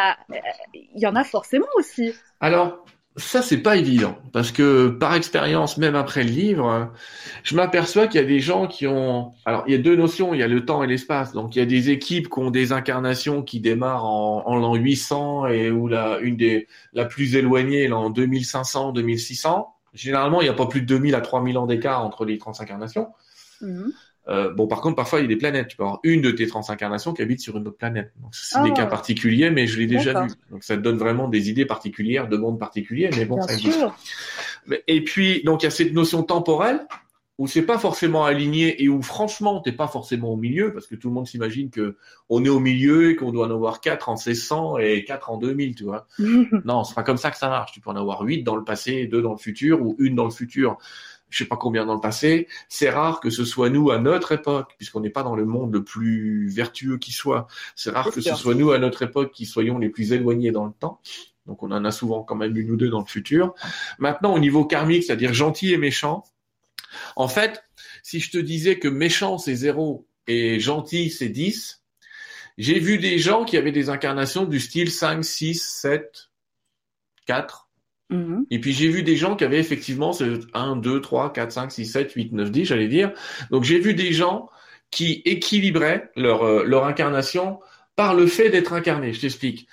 y, 0.74 1.00
y 1.00 1.06
en 1.06 1.14
a 1.14 1.24
forcément 1.24 1.68
aussi. 1.76 2.12
Alors, 2.40 2.84
ça, 3.18 3.40
c'est 3.40 3.62
pas 3.62 3.76
évident 3.76 4.18
parce 4.32 4.52
que 4.52 4.88
par 4.88 5.14
expérience, 5.14 5.78
même 5.78 5.94
après 5.94 6.22
le 6.22 6.30
livre, 6.30 6.92
je 7.44 7.56
m'aperçois 7.56 8.08
qu'il 8.08 8.20
y 8.20 8.24
a 8.24 8.26
des 8.26 8.40
gens 8.40 8.66
qui 8.66 8.86
ont. 8.86 9.32
Alors, 9.46 9.64
il 9.66 9.72
y 9.72 9.74
a 9.74 9.78
deux 9.78 9.96
notions. 9.96 10.34
Il 10.34 10.40
y 10.40 10.42
a 10.42 10.48
le 10.48 10.66
temps 10.66 10.82
et 10.82 10.86
l'espace. 10.86 11.32
Donc, 11.32 11.56
il 11.56 11.58
y 11.60 11.62
a 11.62 11.66
des 11.66 11.88
équipes 11.88 12.28
qui 12.28 12.38
ont 12.38 12.50
des 12.50 12.72
incarnations 12.72 13.42
qui 13.42 13.60
démarrent 13.60 14.04
en, 14.04 14.46
en 14.46 14.56
l'an 14.56 14.74
800 14.74 15.46
et 15.46 15.70
où 15.70 15.88
la 15.88 16.18
une 16.20 16.36
des 16.36 16.68
la 16.92 17.06
plus 17.06 17.36
éloignée 17.36 17.84
est 17.84 17.92
en 17.92 18.10
2500, 18.10 18.92
2600. 18.92 19.75
Généralement, 19.96 20.40
il 20.40 20.44
n'y 20.44 20.50
a 20.50 20.54
pas 20.54 20.66
plus 20.66 20.82
de 20.82 20.86
2000 20.86 21.14
à 21.14 21.20
3000 21.20 21.58
ans 21.58 21.66
d'écart 21.66 22.04
entre 22.04 22.24
les 22.24 22.38
transincarnations. 22.38 23.08
Mmh. 23.60 23.88
Euh, 24.28 24.52
bon, 24.52 24.66
par 24.66 24.80
contre, 24.80 24.96
parfois, 24.96 25.20
il 25.20 25.22
y 25.22 25.24
a 25.24 25.28
des 25.28 25.36
planètes. 25.36 25.68
Tu 25.68 25.76
peux 25.76 25.84
avoir 25.84 26.00
une 26.02 26.20
de 26.20 26.30
tes 26.30 26.46
transincarnations 26.46 27.12
qui 27.12 27.22
habite 27.22 27.40
sur 27.40 27.56
une 27.56 27.66
autre 27.66 27.76
planète. 27.76 28.12
Donc, 28.20 28.34
c'est 28.34 28.60
des 28.62 28.70
ah. 28.72 28.74
cas 28.74 28.86
particuliers, 28.86 29.50
mais 29.50 29.66
je 29.66 29.78
l'ai 29.78 29.86
déjà 29.86 30.22
vu. 30.22 30.30
Donc, 30.50 30.64
ça 30.64 30.76
te 30.76 30.82
donne 30.82 30.96
vraiment 30.96 31.28
des 31.28 31.48
idées 31.48 31.64
particulières, 31.64 32.28
de 32.28 32.36
mondes 32.36 32.58
particuliers, 32.58 33.10
mais 33.16 33.24
bon, 33.24 33.40
ça 33.40 33.54
existe. 33.54 33.84
Et 34.88 35.04
puis, 35.04 35.42
donc, 35.44 35.62
il 35.62 35.66
y 35.66 35.68
a 35.68 35.70
cette 35.70 35.92
notion 35.92 36.22
temporelle 36.24 36.80
où 37.38 37.46
c'est 37.46 37.62
pas 37.62 37.78
forcément 37.78 38.24
aligné 38.24 38.82
et 38.82 38.88
où 38.88 39.02
franchement 39.02 39.60
t'es 39.60 39.72
pas 39.72 39.88
forcément 39.88 40.30
au 40.30 40.36
milieu 40.36 40.72
parce 40.72 40.86
que 40.86 40.94
tout 40.94 41.08
le 41.08 41.14
monde 41.14 41.26
s'imagine 41.26 41.70
que 41.70 41.96
on 42.28 42.44
est 42.44 42.48
au 42.48 42.60
milieu 42.60 43.10
et 43.10 43.16
qu'on 43.16 43.30
doit 43.30 43.46
en 43.46 43.50
avoir 43.50 43.80
quatre 43.80 44.08
en 44.08 44.14
1600 44.14 44.78
et 44.78 45.04
quatre 45.04 45.30
en 45.30 45.36
2000 45.36 45.74
tu 45.74 45.84
vois 45.84 46.06
non 46.64 46.84
c'est 46.84 46.94
pas 46.94 47.02
comme 47.02 47.18
ça 47.18 47.30
que 47.30 47.36
ça 47.36 47.48
marche 47.48 47.72
tu 47.72 47.80
peux 47.80 47.90
en 47.90 47.96
avoir 47.96 48.22
huit 48.22 48.42
dans 48.42 48.56
le 48.56 48.64
passé 48.64 49.06
deux 49.06 49.20
dans 49.20 49.32
le 49.32 49.38
futur 49.38 49.82
ou 49.82 49.96
une 49.98 50.14
dans 50.14 50.24
le 50.24 50.30
futur 50.30 50.78
je 51.28 51.38
sais 51.38 51.48
pas 51.48 51.56
combien 51.56 51.84
dans 51.84 51.94
le 51.94 52.00
passé, 52.00 52.46
c'est 52.68 52.88
rare 52.88 53.20
que 53.20 53.30
ce 53.30 53.44
soit 53.44 53.68
nous 53.68 53.90
à 53.90 53.98
notre 53.98 54.32
époque, 54.32 54.74
puisqu'on 54.76 55.00
n'est 55.00 55.10
pas 55.10 55.24
dans 55.24 55.34
le 55.34 55.44
monde 55.44 55.72
le 55.72 55.82
plus 55.82 56.48
vertueux 56.48 56.98
qui 56.98 57.12
soit. 57.12 57.48
C'est 57.74 57.90
rare 57.90 58.10
que 58.12 58.20
ce 58.20 58.34
soit 58.34 58.54
nous 58.54 58.70
à 58.70 58.78
notre 58.78 59.02
époque 59.02 59.32
qui 59.32 59.44
soyons 59.44 59.78
les 59.78 59.88
plus 59.88 60.12
éloignés 60.12 60.52
dans 60.52 60.66
le 60.66 60.72
temps. 60.72 61.00
Donc 61.46 61.62
on 61.62 61.70
en 61.72 61.84
a 61.84 61.90
souvent 61.90 62.22
quand 62.22 62.36
même 62.36 62.56
une 62.56 62.70
ou 62.70 62.76
deux 62.76 62.88
dans 62.88 63.00
le 63.00 63.06
futur. 63.06 63.54
Maintenant, 63.98 64.34
au 64.34 64.38
niveau 64.38 64.64
karmique, 64.64 65.04
c'est-à-dire 65.04 65.34
gentil 65.34 65.72
et 65.72 65.78
méchant, 65.78 66.24
en 67.16 67.28
fait, 67.28 67.64
si 68.02 68.20
je 68.20 68.30
te 68.30 68.38
disais 68.38 68.78
que 68.78 68.88
méchant 68.88 69.38
c'est 69.38 69.54
zéro 69.54 70.06
et 70.26 70.60
gentil 70.60 71.10
c'est 71.10 71.28
10, 71.28 71.82
j'ai 72.58 72.78
vu 72.78 72.98
des 72.98 73.18
gens 73.18 73.44
qui 73.44 73.56
avaient 73.56 73.72
des 73.72 73.90
incarnations 73.90 74.44
du 74.44 74.60
style 74.60 74.90
5, 74.90 75.24
6, 75.24 75.62
7, 75.80 76.30
4, 77.26 77.66
Mhm. 78.10 78.46
Et 78.50 78.60
puis 78.60 78.72
j'ai 78.72 78.88
vu 78.88 79.02
des 79.02 79.16
gens 79.16 79.36
qui 79.36 79.44
avaient 79.44 79.58
effectivement 79.58 80.12
ce 80.12 80.40
1, 80.54 80.76
2, 80.76 81.00
3, 81.00 81.32
4, 81.32 81.52
5, 81.52 81.72
6, 81.72 81.86
7, 81.86 82.12
8, 82.12 82.32
9, 82.32 82.50
10, 82.50 82.64
j'allais 82.64 82.88
dire. 82.88 83.12
Donc 83.50 83.64
j'ai 83.64 83.80
vu 83.80 83.94
des 83.94 84.12
gens 84.12 84.48
qui 84.90 85.22
équilibraient 85.24 86.10
leur, 86.16 86.44
euh, 86.44 86.64
leur 86.64 86.84
incarnation 86.84 87.58
par 87.96 88.14
le 88.14 88.26
fait 88.26 88.50
d'être 88.50 88.72
incarné. 88.72 89.12
Je 89.12 89.20
t'explique. 89.20 89.66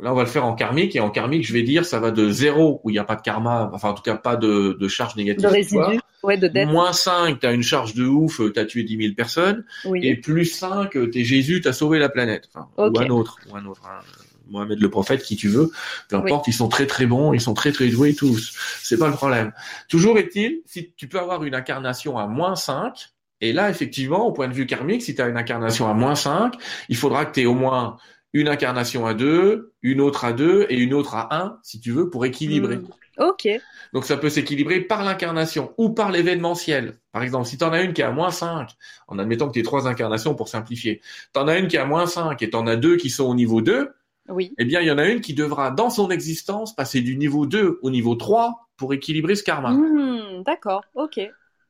Là, 0.00 0.12
on 0.12 0.14
va 0.14 0.22
le 0.22 0.28
faire 0.28 0.46
en 0.46 0.54
karmique, 0.54 0.96
et 0.96 1.00
en 1.00 1.10
karmique, 1.10 1.46
je 1.46 1.52
vais 1.52 1.64
dire, 1.64 1.84
ça 1.84 2.00
va 2.00 2.10
de 2.10 2.30
zéro, 2.30 2.80
où 2.82 2.88
il 2.88 2.94
n'y 2.94 2.98
a 2.98 3.04
pas 3.04 3.16
de 3.16 3.20
karma, 3.20 3.68
enfin, 3.74 3.90
en 3.90 3.94
tout 3.94 4.02
cas, 4.02 4.16
pas 4.16 4.36
de, 4.36 4.74
de 4.80 4.88
charge 4.88 5.16
négative. 5.16 5.42
De 5.42 5.48
résidus, 5.48 6.00
ouais, 6.22 6.36
de 6.36 6.48
dette. 6.48 6.68
Moins 6.68 6.92
5, 6.92 7.40
tu 7.40 7.46
as 7.46 7.52
une 7.52 7.62
charge 7.62 7.94
de 7.94 8.04
ouf, 8.04 8.40
tu 8.52 8.58
as 8.58 8.64
tué 8.64 8.82
10 8.82 8.96
000 8.96 9.14
personnes. 9.14 9.64
Et 9.94 10.16
plus 10.16 10.46
5, 10.46 11.10
t'es 11.10 11.24
Jésus, 11.24 11.60
tu 11.60 11.68
as 11.68 11.72
sauvé 11.72 11.98
la 11.98 12.08
planète. 12.08 12.48
Enfin, 12.54 12.68
Ou 12.76 12.98
un 12.98 13.08
autre, 13.08 13.38
ou 13.50 13.56
un 13.56 13.64
autre. 13.66 13.82
Hein. 13.86 14.00
Mohamed 14.48 14.80
le 14.80 14.90
prophète, 14.90 15.22
qui 15.22 15.36
tu 15.36 15.48
veux, 15.48 15.70
peu 16.08 16.16
importe, 16.16 16.46
ils 16.48 16.52
sont 16.52 16.68
très 16.68 16.86
très 16.86 17.06
bons, 17.06 17.32
ils 17.32 17.40
sont 17.40 17.54
très 17.54 17.72
très 17.72 17.88
doués 17.88 18.14
tous. 18.14 18.52
C'est 18.82 18.98
pas 18.98 19.08
le 19.08 19.14
problème. 19.14 19.52
Toujours 19.88 20.18
est-il, 20.18 20.62
si 20.66 20.92
tu 20.96 21.08
peux 21.08 21.18
avoir 21.18 21.42
une 21.44 21.54
incarnation 21.54 22.18
à 22.18 22.26
moins 22.26 22.54
5, 22.54 23.12
et 23.40 23.52
là, 23.52 23.70
effectivement, 23.70 24.26
au 24.26 24.32
point 24.32 24.48
de 24.48 24.54
vue 24.54 24.66
karmique, 24.66 25.02
si 25.02 25.14
tu 25.14 25.22
as 25.22 25.28
une 25.28 25.36
incarnation 25.36 25.88
à 25.88 25.94
moins 25.94 26.14
5, 26.14 26.54
il 26.88 26.96
faudra 26.96 27.24
que 27.24 27.32
tu 27.32 27.40
aies 27.40 27.46
au 27.46 27.54
moins 27.54 27.96
une 28.32 28.48
incarnation 28.48 29.06
à 29.06 29.14
2, 29.14 29.72
une 29.82 30.00
autre 30.00 30.24
à 30.24 30.32
2 30.32 30.66
et 30.68 30.76
une 30.78 30.94
autre 30.94 31.14
à 31.16 31.34
1, 31.34 31.58
si 31.62 31.80
tu 31.80 31.90
veux, 31.90 32.08
pour 32.08 32.24
équilibrer. 32.24 32.76
Hmm. 32.76 32.88
Ok. 33.18 33.48
Donc 33.92 34.04
ça 34.04 34.16
peut 34.16 34.30
s'équilibrer 34.30 34.80
par 34.80 35.04
l'incarnation 35.04 35.74
ou 35.76 35.90
par 35.90 36.10
l'événementiel. 36.10 36.94
Par 37.12 37.22
exemple, 37.22 37.46
si 37.46 37.58
tu 37.58 37.64
en 37.64 37.72
as 37.72 37.82
une 37.82 37.92
qui 37.92 38.00
est 38.00 38.04
à 38.04 38.10
moins 38.10 38.30
5, 38.30 38.70
en 39.08 39.18
admettant 39.18 39.48
que 39.48 39.52
tu 39.52 39.60
aies 39.60 39.64
trois 39.64 39.86
incarnations 39.86 40.34
pour 40.34 40.48
simplifier, 40.48 41.00
tu 41.34 41.40
en 41.40 41.48
as 41.48 41.58
une 41.58 41.68
qui 41.68 41.76
est 41.76 41.80
à 41.80 41.84
moins 41.84 42.06
5 42.06 42.40
et 42.40 42.50
tu 42.50 42.56
en 42.56 42.66
as 42.66 42.76
deux 42.76 42.96
qui 42.96 43.10
sont 43.10 43.24
au 43.24 43.34
niveau 43.34 43.60
2, 43.60 43.90
oui. 44.28 44.52
eh 44.58 44.64
bien, 44.64 44.80
il 44.80 44.86
y 44.86 44.90
en 44.90 44.98
a 44.98 45.06
une 45.06 45.20
qui 45.20 45.34
devra, 45.34 45.70
dans 45.70 45.90
son 45.90 46.10
existence, 46.10 46.74
passer 46.74 47.00
du 47.00 47.16
niveau 47.16 47.46
2 47.46 47.78
au 47.82 47.90
niveau 47.90 48.14
3 48.14 48.68
pour 48.76 48.94
équilibrer 48.94 49.34
ce 49.34 49.42
karma. 49.42 49.72
Hmm, 49.72 50.42
d'accord, 50.44 50.84
ok. 50.94 51.18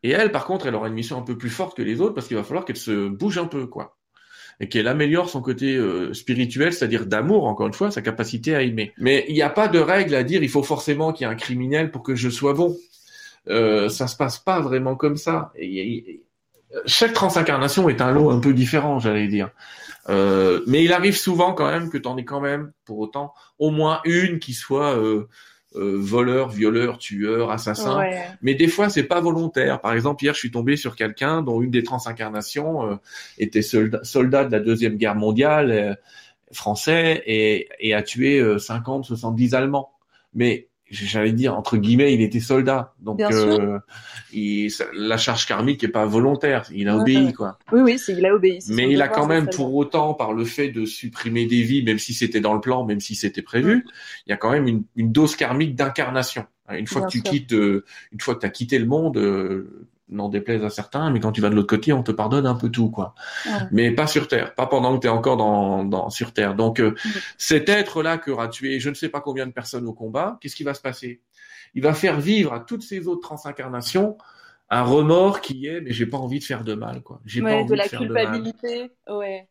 Et 0.05 0.11
elle, 0.11 0.33
par 0.33 0.47
contre, 0.47 0.67
elle 0.67 0.75
aura 0.75 0.89
une 0.89 0.95
mission 0.95 1.19
un 1.19 1.23
peu 1.23 1.37
plus 1.39 1.51
forte 1.51 1.77
que 1.77 1.83
les 1.83 2.01
autres 2.01 2.15
parce 2.15 2.27
qu'il 2.27 2.37
va 2.37 2.43
falloir 2.43 2.65
qu'elle 2.65 2.77
se 2.77 3.09
bouge 3.09 3.39
un 3.39 3.47
peu, 3.47 3.67
quoi. 3.67 3.97
Et 4.63 4.69
qu'elle 4.69 4.87
améliore 4.87 5.29
son 5.29 5.43
côté 5.43 5.75
euh, 5.75 6.15
spirituel, 6.15 6.73
c'est-à-dire 6.73 7.05
d'amour, 7.07 7.47
encore 7.47 7.67
une 7.67 7.75
fois, 7.75 7.91
sa 7.91 8.01
capacité 8.01 8.55
à 8.55 8.63
aimer. 8.63 8.93
Mais 8.97 9.25
il 9.29 9.35
n'y 9.35 9.43
a 9.43 9.51
pas 9.51 9.67
de 9.67 9.81
règle 9.81 10.15
à 10.15 10.23
dire 10.23 10.43
il 10.43 10.49
faut 10.49 10.63
forcément 10.63 11.13
qu'il 11.13 11.27
y 11.27 11.31
ait 11.31 11.33
un 11.33 11.37
criminel 11.37 11.91
pour 11.91 12.05
que 12.05 12.15
je 12.15 12.31
sois 12.31 12.55
bon. 12.55 12.77
Euh, 13.49 13.89
ça 13.89 14.07
se 14.07 14.17
passe 14.17 14.39
pas 14.39 14.61
vraiment 14.61 14.95
comme 14.95 15.17
ça. 15.17 15.53
Et, 15.57 16.23
chaque 16.87 17.13
transincarnation 17.13 17.89
est 17.91 18.01
un 18.01 18.13
lot 18.13 18.31
un 18.31 18.39
peu 18.39 18.55
différent, 18.55 18.99
j'allais 18.99 19.27
dire. 19.27 19.51
Euh, 20.09 20.63
mais 20.67 20.83
il 20.83 20.93
arrive 20.93 21.17
souvent 21.17 21.53
quand 21.53 21.71
même 21.71 21.91
que 21.91 21.99
tu 21.99 22.09
en 22.09 22.17
aies 22.17 22.25
quand 22.25 22.41
même, 22.41 22.73
pour 22.87 22.99
autant, 23.01 23.35
au 23.59 23.71
moins 23.71 24.01
une 24.05 24.39
qui 24.39 24.55
soit 24.55 24.97
euh, 25.75 25.81
euh, 25.83 25.97
voleur, 25.99 26.49
violeur, 26.49 26.99
tueur, 26.99 27.51
assassin. 27.51 28.03
Mais 28.43 28.55
des 28.55 28.69
fois, 28.69 28.89
c'est 28.89 29.05
pas 29.05 29.21
volontaire. 29.21 29.81
Par 29.81 29.93
exemple, 29.93 30.25
hier, 30.25 30.35
je 30.35 30.39
suis 30.39 30.51
tombé 30.51 30.77
sur 30.77 30.97
quelqu'un 30.97 31.43
dont 31.43 31.61
une 31.63 31.71
des 31.71 31.83
transincarnations 31.83 32.99
était 33.39 33.63
soldat, 33.63 34.03
soldat, 34.05 34.45
de 34.45 34.53
la 34.53 34.61
deuxième 34.61 34.97
guerre 34.97 35.15
mondiale, 35.15 35.99
français, 36.53 37.23
et, 37.27 37.69
et 37.81 37.95
a 37.95 38.03
tué 38.03 38.43
50, 38.59 39.05
70 39.05 39.55
Allemands. 39.55 39.93
Mais 40.35 40.69
j'allais 40.93 41.33
dire 41.33 41.57
entre 41.57 41.77
guillemets, 41.77 42.15
il 42.15 42.21
était 42.21 42.41
soldat, 42.41 42.95
donc 43.01 43.21
euh, 43.21 43.79
il, 44.33 44.71
la 44.95 45.17
charge 45.17 45.47
karmique 45.47 45.83
est 45.83 45.89
pas 45.89 46.05
volontaire, 46.07 46.65
il 46.73 46.89
a 46.89 46.97
obéi 46.97 47.33
quoi. 47.33 47.59
Oui 47.73 47.81
oui, 47.81 47.97
il 48.09 48.27
a 48.27 48.35
obéi. 48.35 48.59
Mais 48.69 48.91
il 48.91 49.03
a 49.03 49.09
quand 49.09 49.27
même 49.27 49.49
pour 49.49 49.75
autant, 49.75 50.15
par 50.15 50.33
le 50.33 50.45
fait 50.45 50.69
de 50.69 50.85
supprimer 50.85 51.47
des 51.47 51.63
vies, 51.63 51.83
même 51.83 51.99
si 51.99 52.15
c'était 52.15 52.41
dans 52.41 52.55
le 52.55 52.61
plan, 52.61 52.85
même 52.85 53.01
si 53.01 53.15
c'était 53.15 53.43
prévu, 53.43 53.87
il 54.27 54.31
y 54.31 54.33
a 54.33 54.37
quand 54.37 54.51
même 54.51 54.69
une, 54.69 54.85
une 54.97 55.13
dose 55.13 55.37
karmique 55.37 55.75
d'incarnation. 55.75 56.47
Une 56.71 56.87
fois 56.87 57.03
que 57.03 57.11
tu 57.11 57.23
quittes, 57.23 57.53
euh, 57.53 57.85
une 58.13 58.21
fois 58.21 58.35
que 58.35 58.41
tu 58.41 58.47
as 58.47 58.51
quitté 58.51 58.79
le 58.79 58.87
monde, 58.87 59.17
euh, 59.17 59.87
n'en 60.13 60.29
déplaise 60.29 60.65
à 60.65 60.71
certains, 60.71 61.11
mais 61.11 61.21
quand 61.21 61.33
tu 61.33 61.41
vas 61.41 61.51
de 61.51 61.55
l'autre 61.55 61.69
côté, 61.69 61.93
on 61.93 62.03
te 62.03 62.13
pardonne 62.13 62.47
un 62.47 62.55
peu 62.55 62.69
tout, 62.69 62.91
quoi. 62.91 63.15
Mais 63.71 63.91
pas 63.91 64.07
sur 64.07 64.29
Terre, 64.29 64.55
pas 64.55 64.67
pendant 64.67 64.95
que 64.97 65.01
tu 65.01 65.07
es 65.07 65.11
encore 65.11 65.37
dans, 65.37 65.85
dans, 65.85 66.11
sur 66.11 66.33
Terre. 66.33 66.55
Donc, 66.55 66.81
euh, 66.81 66.95
cet 67.39 67.69
être-là 67.69 68.19
qui 68.19 68.31
aura 68.31 68.49
tué 68.49 68.81
je 68.81 68.91
ne 68.91 68.95
sais 68.95 69.09
pas 69.09 69.21
combien 69.21 69.47
de 69.47 69.53
personnes 69.53 69.87
au 69.87 69.93
combat, 69.93 70.39
qu'est-ce 70.41 70.57
qui 70.57 70.65
va 70.65 70.75
se 70.75 70.81
passer? 70.81 71.21
Il 71.75 71.83
va 71.83 71.95
faire 71.95 72.21
vivre 72.21 72.53
à 72.53 72.61
toutes 72.61 72.83
ces 72.83 73.09
autres 73.09 73.23
transincarnations 73.23 74.17
un 74.71 74.83
remords 74.83 75.43
qui 75.43 75.67
est, 75.67 75.81
mais 75.83 75.93
j'ai 75.93 76.07
pas 76.07 76.17
envie 76.17 76.39
de 76.39 76.45
faire 76.45 76.65
de 76.65 76.75
mal, 76.75 77.03
quoi. 77.03 77.21
J'ai 77.27 77.43
pas 77.43 77.57
envie 77.57 77.71
de, 77.71 77.75
la 77.75 77.85
faire 77.85 78.01
culpabilité, 78.01 78.91
ouais. 79.09 79.49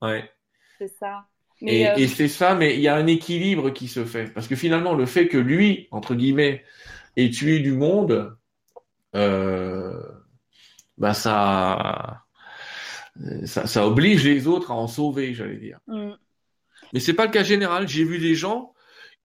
Ouais. 0.00 0.30
C'est 0.78 0.88
ça. 0.88 1.26
et, 1.60 1.88
euh, 1.88 1.94
et 1.94 2.08
c'est 2.08 2.26
ça, 2.26 2.56
mais 2.56 2.74
il 2.74 2.80
y 2.80 2.88
a 2.88 2.96
un 2.96 3.06
équilibre 3.06 3.70
qui 3.70 3.86
se 3.86 4.04
fait. 4.04 4.32
Parce 4.32 4.48
que 4.48 4.56
finalement, 4.56 4.94
le 4.94 5.06
fait 5.06 5.28
que 5.28 5.38
lui, 5.38 5.86
entre 5.92 6.16
guillemets, 6.16 6.64
ait 7.16 7.30
tué 7.30 7.60
du 7.60 7.72
monde, 7.72 8.36
bah 9.12 11.14
ça, 11.14 12.22
ça, 13.44 13.66
ça, 13.66 13.86
oblige 13.86 14.24
les 14.24 14.46
autres 14.46 14.70
à 14.70 14.74
en 14.74 14.88
sauver, 14.88 15.34
j'allais 15.34 15.58
dire. 15.58 15.78
Mm. 15.86 16.12
Mais 16.92 17.00
c'est 17.00 17.14
pas 17.14 17.26
le 17.26 17.32
cas 17.32 17.42
général. 17.42 17.88
J'ai 17.88 18.04
vu 18.04 18.18
des 18.18 18.34
gens 18.34 18.72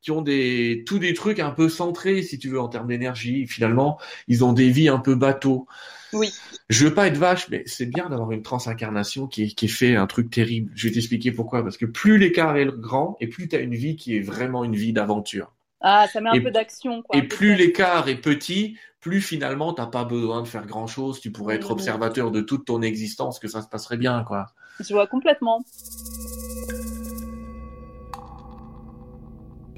qui 0.01 0.11
ont 0.11 0.21
des 0.21 0.83
tous 0.85 0.99
des 0.99 1.13
trucs 1.13 1.39
un 1.39 1.51
peu 1.51 1.69
centrés, 1.69 2.21
si 2.21 2.39
tu 2.39 2.49
veux, 2.49 2.59
en 2.59 2.69
termes 2.69 2.87
d'énergie. 2.87 3.47
Finalement, 3.47 3.99
ils 4.27 4.43
ont 4.43 4.53
des 4.53 4.69
vies 4.69 4.89
un 4.89 4.99
peu 4.99 5.15
bateaux. 5.15 5.67
Oui. 6.13 6.31
Je 6.69 6.85
veux 6.85 6.93
pas 6.93 7.07
être 7.07 7.17
vache, 7.17 7.49
mais 7.49 7.63
c'est 7.65 7.85
bien 7.85 8.09
d'avoir 8.09 8.31
une 8.31 8.43
transincarnation 8.43 9.27
qui, 9.27 9.53
qui 9.53 9.67
fait 9.67 9.95
un 9.95 10.07
truc 10.07 10.29
terrible. 10.29 10.71
Je 10.75 10.87
vais 10.87 10.93
t'expliquer 10.93 11.31
pourquoi. 11.31 11.63
Parce 11.63 11.77
que 11.77 11.85
plus 11.85 12.17
l'écart 12.17 12.55
est 12.57 12.67
grand, 12.67 13.17
et 13.19 13.27
plus 13.27 13.47
tu 13.47 13.55
as 13.55 13.59
une 13.59 13.75
vie 13.75 13.95
qui 13.95 14.15
est 14.15 14.21
vraiment 14.21 14.63
une 14.63 14.75
vie 14.75 14.93
d'aventure. 14.93 15.53
Ah, 15.81 16.07
ça 16.11 16.21
met 16.21 16.29
un 16.29 16.41
peu 16.41 16.51
d'action. 16.51 17.03
Et 17.13 17.23
plus 17.23 17.55
l'écart 17.55 18.09
est 18.09 18.15
petit, 18.15 18.77
plus 18.99 19.21
finalement 19.21 19.73
t'as 19.73 19.85
pas 19.85 20.05
besoin 20.05 20.41
de 20.41 20.47
faire 20.47 20.65
grand 20.65 20.87
chose. 20.87 21.19
Tu 21.19 21.31
pourrais 21.31 21.55
être 21.55 21.71
observateur 21.71 22.31
de 22.31 22.41
toute 22.41 22.65
ton 22.65 22.81
existence, 22.81 23.39
que 23.39 23.47
ça 23.47 23.61
se 23.61 23.67
passerait 23.67 23.97
bien, 23.97 24.23
quoi. 24.23 24.47
Je 24.79 24.93
vois 24.93 25.07
complètement. 25.07 25.63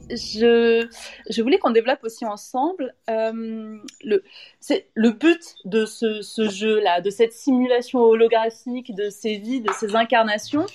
Je, 0.09 0.87
je 1.29 1.41
voulais 1.43 1.59
qu'on 1.59 1.69
développe 1.69 2.03
aussi 2.03 2.25
ensemble 2.25 2.95
euh, 3.11 3.77
le, 4.03 4.23
c'est 4.59 4.89
le 4.95 5.11
but 5.11 5.55
de 5.65 5.85
ce, 5.85 6.23
ce 6.23 6.49
jeu-là, 6.49 7.01
de 7.01 7.11
cette 7.11 7.33
simulation 7.33 7.99
holographique, 7.99 8.95
de 8.95 9.11
ces 9.11 9.37
vies, 9.37 9.61
de 9.61 9.71
ces 9.73 9.95
incarnations. 9.95 10.65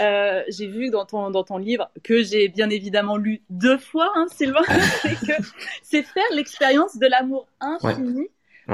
Euh, 0.00 0.42
j'ai 0.48 0.66
vu 0.66 0.90
dans 0.90 1.04
ton, 1.04 1.30
dans 1.30 1.44
ton 1.44 1.58
livre, 1.58 1.90
que 2.02 2.22
j'ai 2.22 2.48
bien 2.48 2.70
évidemment 2.70 3.16
lu 3.16 3.42
deux 3.50 3.78
fois, 3.78 4.10
hein, 4.14 4.26
Sylvain, 4.34 4.60
c'est 5.02 5.26
que 5.26 5.42
c'est 5.82 6.02
faire 6.02 6.24
l'expérience 6.32 6.96
de 6.98 7.06
l'amour 7.06 7.46
infini 7.60 8.28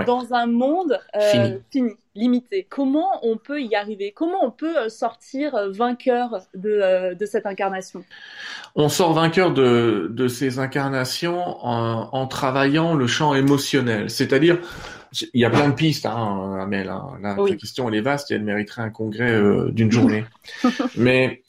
dans 0.07 0.35
un 0.35 0.47
monde 0.47 1.01
euh, 1.15 1.59
fini. 1.71 1.93
limité. 2.15 2.67
Comment 2.69 3.19
on 3.23 3.39
peut 3.39 3.63
y 3.63 3.75
arriver? 3.75 4.13
Comment 4.15 4.45
on 4.45 4.51
peut 4.51 4.77
euh, 4.77 4.89
sortir 4.91 5.71
vainqueur 5.71 6.43
de, 6.55 7.15
de 7.15 7.27
cette 7.27 7.47
incarnation? 7.47 8.05
On 8.75 8.91
sort 8.91 9.15
vainqueur 9.15 9.53
de, 9.53 10.09
de 10.11 10.29
ces 10.29 10.59
incarnations 10.59 11.41
en, 11.65 12.11
en 12.13 12.27
travaillant 12.27 12.95
le 12.95 13.07
champ 13.07 13.35
émotionnel, 13.35 14.11
c'est-à-dire 14.11 14.59
il 15.13 15.41
y 15.41 15.45
a 15.45 15.51
plein 15.51 15.69
de 15.69 15.75
pistes, 15.75 16.07
hein, 16.07 16.59
Amel. 16.61 16.89
Hein. 16.89 17.19
La, 17.21 17.37
question, 17.57 17.89
elle 17.89 17.95
est 17.95 18.01
vaste 18.01 18.31
et 18.31 18.35
elle 18.35 18.45
mériterait 18.45 18.83
un 18.83 18.91
congrès 18.91 19.33
euh, 19.33 19.71
d'une 19.71 19.91
journée. 19.91 20.25
Mais 20.97 21.43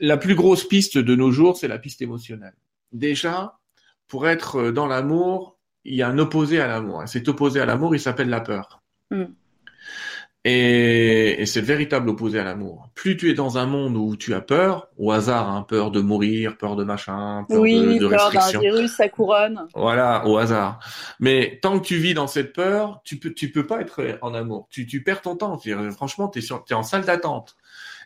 la 0.00 0.16
plus 0.16 0.34
grosse 0.34 0.66
piste 0.66 0.98
de 0.98 1.14
nos 1.14 1.30
jours, 1.30 1.56
c'est 1.56 1.68
la 1.68 1.78
piste 1.78 2.02
émotionnelle. 2.02 2.54
Déjà, 2.92 3.58
pour 4.08 4.28
être 4.28 4.56
euh, 4.56 4.72
dans 4.72 4.86
l'amour, 4.86 5.58
il 5.84 5.94
y 5.94 6.02
a 6.02 6.08
un 6.08 6.18
opposé 6.18 6.60
à 6.60 6.66
l'amour. 6.66 7.02
Cet 7.06 7.28
opposé 7.28 7.60
à 7.60 7.66
l'amour, 7.66 7.94
il 7.94 8.00
s'appelle 8.00 8.28
la 8.28 8.40
peur. 8.40 8.82
Mm. 9.10 9.24
Et, 10.48 11.44
c'est 11.44 11.60
le 11.60 11.66
véritable 11.66 12.08
opposé 12.08 12.38
à 12.38 12.44
l'amour. 12.44 12.88
Plus 12.94 13.16
tu 13.16 13.28
es 13.30 13.34
dans 13.34 13.58
un 13.58 13.66
monde 13.66 13.96
où 13.96 14.14
tu 14.14 14.32
as 14.32 14.40
peur, 14.40 14.86
au 14.96 15.10
hasard, 15.10 15.50
hein, 15.50 15.66
peur 15.68 15.90
de 15.90 16.00
mourir, 16.00 16.56
peur 16.56 16.76
de 16.76 16.84
machin, 16.84 17.44
peur 17.48 17.62
de, 17.62 17.98
de 17.98 18.06
peur 18.06 18.30
d'un 18.30 18.60
virus, 18.60 18.92
ça 18.92 19.08
couronne. 19.08 19.66
Voilà, 19.74 20.24
au 20.24 20.36
hasard. 20.36 20.78
Mais 21.18 21.58
tant 21.60 21.80
que 21.80 21.84
tu 21.84 21.96
vis 21.96 22.14
dans 22.14 22.28
cette 22.28 22.52
peur, 22.52 23.00
tu 23.02 23.16
peux, 23.16 23.34
tu 23.34 23.50
peux 23.50 23.66
pas 23.66 23.80
être 23.80 24.18
en 24.22 24.34
amour. 24.34 24.68
Tu, 24.70 24.86
tu 24.86 25.02
perds 25.02 25.22
ton 25.22 25.34
temps. 25.34 25.58
Franchement, 25.90 26.28
tu 26.28 26.38
es 26.38 26.74
en 26.74 26.84
salle 26.84 27.04
d'attente. 27.04 27.56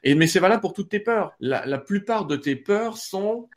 Et 0.02 0.14
mais 0.14 0.26
c'est 0.26 0.40
valable 0.40 0.62
pour 0.62 0.72
toutes 0.72 0.88
tes 0.88 1.00
peurs. 1.00 1.32
La, 1.40 1.66
la 1.66 1.76
plupart 1.76 2.24
de 2.24 2.36
tes 2.36 2.56
peurs 2.56 2.96
sont 2.96 3.50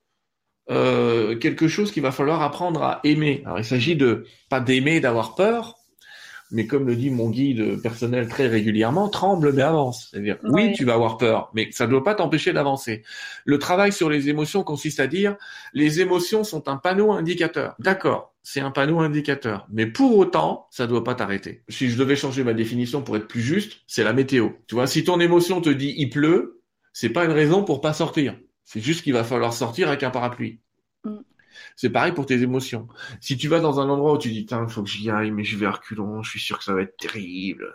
euh, 0.70 1.38
quelque 1.38 1.70
chose 1.70 1.90
qu'il 1.90 2.04
va 2.04 2.12
falloir 2.12 2.42
apprendre 2.42 2.84
à 2.84 3.00
aimer. 3.06 3.44
Alors 3.46 3.60
il 3.60 3.66
s'agit 3.66 3.96
de 3.96 4.26
pas 4.50 4.60
d'aimer, 4.60 5.00
d'avoir 5.00 5.36
peur, 5.36 5.78
mais 6.54 6.68
comme 6.68 6.88
le 6.88 6.96
dit 6.96 7.10
mon 7.10 7.30
guide 7.30 7.82
personnel 7.82 8.28
très 8.28 8.48
régulièrement, 8.48 9.10
tremble 9.10 9.52
mais 9.52 9.64
avance. 9.64 10.08
C'est-à-dire, 10.10 10.38
oui, 10.44 10.72
tu 10.74 10.86
vas 10.86 10.94
avoir 10.94 11.18
peur, 11.18 11.50
mais 11.54 11.70
ça 11.72 11.86
ne 11.86 11.92
doit 11.92 12.04
pas 12.04 12.16
t'empêcher 12.16 12.54
d'avancer. 12.54 13.04
Le 13.44 13.60
travail 13.60 13.92
sur 13.92 14.10
les 14.10 14.30
émotions 14.30 14.64
consiste 14.64 15.00
à 15.00 15.08
dire, 15.08 15.36
les 15.74 16.00
émotions 16.00 16.44
sont 16.44 16.70
un 16.70 16.78
panneau 16.78 17.12
indicateur. 17.12 17.76
D'accord, 17.80 18.34
c'est 18.44 18.62
un 18.62 18.72
panneau 18.72 19.00
indicateur, 19.00 19.68
mais 19.72 19.88
pour 19.88 20.18
autant, 20.18 20.68
ça 20.70 20.84
ne 20.84 20.90
doit 20.90 21.04
pas 21.04 21.16
t'arrêter. 21.16 21.64
Si 21.70 21.90
je 21.90 21.98
devais 21.98 22.16
changer 22.16 22.44
ma 22.44 22.54
définition 22.54 23.02
pour 23.02 23.18
être 23.18 23.28
plus 23.28 23.42
juste, 23.42 23.82
c'est 23.88 24.04
la 24.04 24.14
météo. 24.14 24.50
Tu 24.68 24.76
vois, 24.76 24.88
si 24.88 25.04
ton 25.04 25.20
émotion 25.20 25.60
te 25.60 25.70
dit 25.70 25.96
il 25.98 26.10
pleut, 26.10 26.62
c'est 26.94 27.10
pas 27.10 27.26
une 27.26 27.32
raison 27.32 27.64
pour 27.64 27.82
pas 27.82 27.94
sortir. 27.94 28.38
C'est 28.64 28.80
juste 28.80 29.02
qu'il 29.04 29.14
va 29.14 29.24
falloir 29.24 29.54
sortir 29.54 29.88
avec 29.88 30.04
un 30.04 30.12
parapluie. 30.12 30.60
Mm. 31.04 31.18
C'est 31.76 31.90
pareil 31.90 32.12
pour 32.12 32.26
tes 32.26 32.42
émotions. 32.42 32.88
Si 33.20 33.38
tu 33.38 33.48
vas 33.48 33.60
dans 33.60 33.80
un 33.80 33.90
endroit 33.90 34.14
où 34.14 34.18
tu 34.18 34.30
dis, 34.30 34.46
il 34.50 34.70
faut 34.70 34.84
que 34.84 34.90
j'y 34.90 35.10
aille, 35.10 35.32
mais 35.32 35.44
je 35.44 35.58
vais 35.58 35.66
à 35.66 35.72
reculons, 35.72 36.22
je 36.22 36.30
suis 36.30 36.40
sûr 36.40 36.58
que 36.58 36.64
ça 36.64 36.74
va 36.74 36.82
être 36.82 36.98
terrible. 36.98 37.74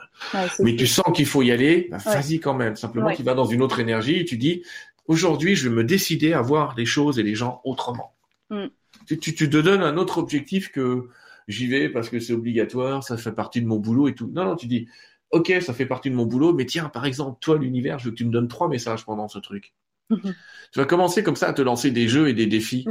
mais 0.60 0.76
tu 0.76 0.86
sens 0.86 1.06
qu'il 1.14 1.26
faut 1.26 1.42
y 1.42 1.50
aller, 1.50 1.88
bah, 1.90 1.98
vas-y 1.98 2.40
quand 2.40 2.54
même. 2.54 2.76
Simplement, 2.76 3.12
tu 3.12 3.22
vas 3.22 3.34
dans 3.34 3.44
une 3.44 3.62
autre 3.62 3.80
énergie 3.80 4.16
et 4.16 4.24
tu 4.24 4.36
dis, 4.36 4.62
aujourd'hui, 5.06 5.56
je 5.56 5.68
vais 5.68 5.74
me 5.74 5.84
décider 5.84 6.32
à 6.32 6.40
voir 6.40 6.74
les 6.76 6.86
choses 6.86 7.18
et 7.18 7.22
les 7.22 7.34
gens 7.34 7.60
autrement. 7.64 8.14
Mm. 8.50 8.66
Tu, 9.06 9.18
tu, 9.18 9.34
te 9.34 9.56
donnes 9.56 9.82
un 9.82 9.96
autre 9.96 10.18
objectif 10.18 10.70
que 10.70 11.08
j'y 11.48 11.66
vais 11.66 11.88
parce 11.88 12.08
que 12.08 12.20
c'est 12.20 12.32
obligatoire, 12.32 13.02
ça 13.02 13.16
fait 13.16 13.32
partie 13.32 13.60
de 13.60 13.66
mon 13.66 13.78
boulot 13.78 14.08
et 14.08 14.14
tout. 14.14 14.30
Non, 14.32 14.44
non, 14.44 14.56
tu 14.56 14.66
dis, 14.66 14.86
ok, 15.30 15.52
ça 15.60 15.72
fait 15.72 15.86
partie 15.86 16.10
de 16.10 16.14
mon 16.14 16.26
boulot, 16.26 16.52
mais 16.52 16.66
tiens, 16.66 16.88
par 16.88 17.06
exemple, 17.06 17.38
toi, 17.40 17.58
l'univers, 17.58 17.98
je 17.98 18.06
veux 18.06 18.10
que 18.10 18.16
tu 18.16 18.24
me 18.24 18.30
donnes 18.30 18.48
trois 18.48 18.68
messages 18.68 19.04
pendant 19.04 19.28
ce 19.28 19.38
truc. 19.38 19.74
Tu 20.10 20.78
vas 20.78 20.84
commencer 20.84 21.22
comme 21.22 21.36
ça 21.36 21.48
à 21.48 21.52
te 21.52 21.62
lancer 21.62 21.90
des 21.90 22.08
jeux 22.08 22.28
et 22.28 22.34
des 22.34 22.46
défis. 22.46 22.86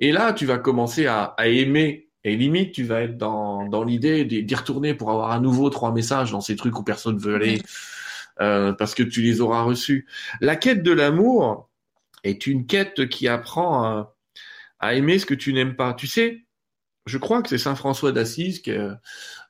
Et 0.00 0.12
là, 0.12 0.32
tu 0.32 0.46
vas 0.46 0.58
commencer 0.58 1.06
à, 1.06 1.34
aimer. 1.38 2.08
Et 2.22 2.36
limite, 2.36 2.72
tu 2.72 2.84
vas 2.84 3.02
être 3.02 3.16
dans, 3.16 3.66
dans 3.66 3.82
l'idée 3.82 4.24
d'y 4.24 4.54
retourner 4.54 4.94
pour 4.94 5.10
avoir 5.10 5.30
à 5.30 5.40
nouveau 5.40 5.70
trois 5.70 5.92
messages 5.92 6.32
dans 6.32 6.42
ces 6.42 6.54
trucs 6.54 6.78
où 6.78 6.82
personne 6.82 7.18
veut 7.18 7.36
aller, 7.36 7.62
euh, 8.40 8.72
parce 8.72 8.94
que 8.94 9.02
tu 9.02 9.22
les 9.22 9.40
auras 9.40 9.62
reçus. 9.62 10.06
La 10.42 10.56
quête 10.56 10.82
de 10.82 10.92
l'amour 10.92 11.70
est 12.22 12.46
une 12.46 12.66
quête 12.66 13.08
qui 13.08 13.26
apprend 13.26 13.84
à, 13.84 14.14
à 14.80 14.94
aimer 14.94 15.18
ce 15.18 15.24
que 15.24 15.34
tu 15.34 15.54
n'aimes 15.54 15.76
pas. 15.76 15.94
Tu 15.94 16.06
sais, 16.06 16.44
je 17.06 17.18
crois 17.18 17.42
que 17.42 17.48
c'est 17.48 17.58
Saint 17.58 17.74
François 17.74 18.12
d'Assise 18.12 18.60
que 18.60 18.94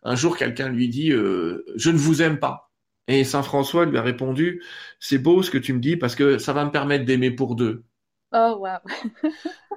un 0.03 0.15
jour 0.15 0.37
quelqu'un 0.37 0.69
lui 0.69 0.89
dit 0.89 1.13
euh, 1.13 1.65
je 1.77 1.91
ne 1.91 1.97
vous 1.97 2.23
aime 2.23 2.39
pas 2.39 2.70
et 3.11 3.25
Saint 3.25 3.43
François 3.43 3.85
lui 3.85 3.99
a 3.99 4.03
répondu 4.03 4.63
c'est 4.99 5.19
beau 5.19 5.43
ce 5.43 5.51
que 5.51 5.59
tu 5.59 5.73
me 5.73 5.81
dis 5.81 5.97
parce 5.97 6.15
que 6.15 6.39
ça 6.39 6.53
va 6.53 6.65
me 6.65 6.71
permettre 6.71 7.05
d'aimer 7.05 7.31
pour 7.31 7.57
deux. 7.57 7.85
Oh 8.33 8.59
wow. 8.61 8.79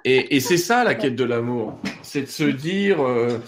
et, 0.05 0.35
et 0.35 0.39
c'est 0.39 0.57
ça 0.57 0.83
la 0.83 0.93
quête 0.95 1.15
de 1.15 1.23
l'amour, 1.23 1.79
c'est 2.03 2.21
de 2.21 2.27
se 2.27 2.43
dire 2.43 3.01
euh, 3.01 3.39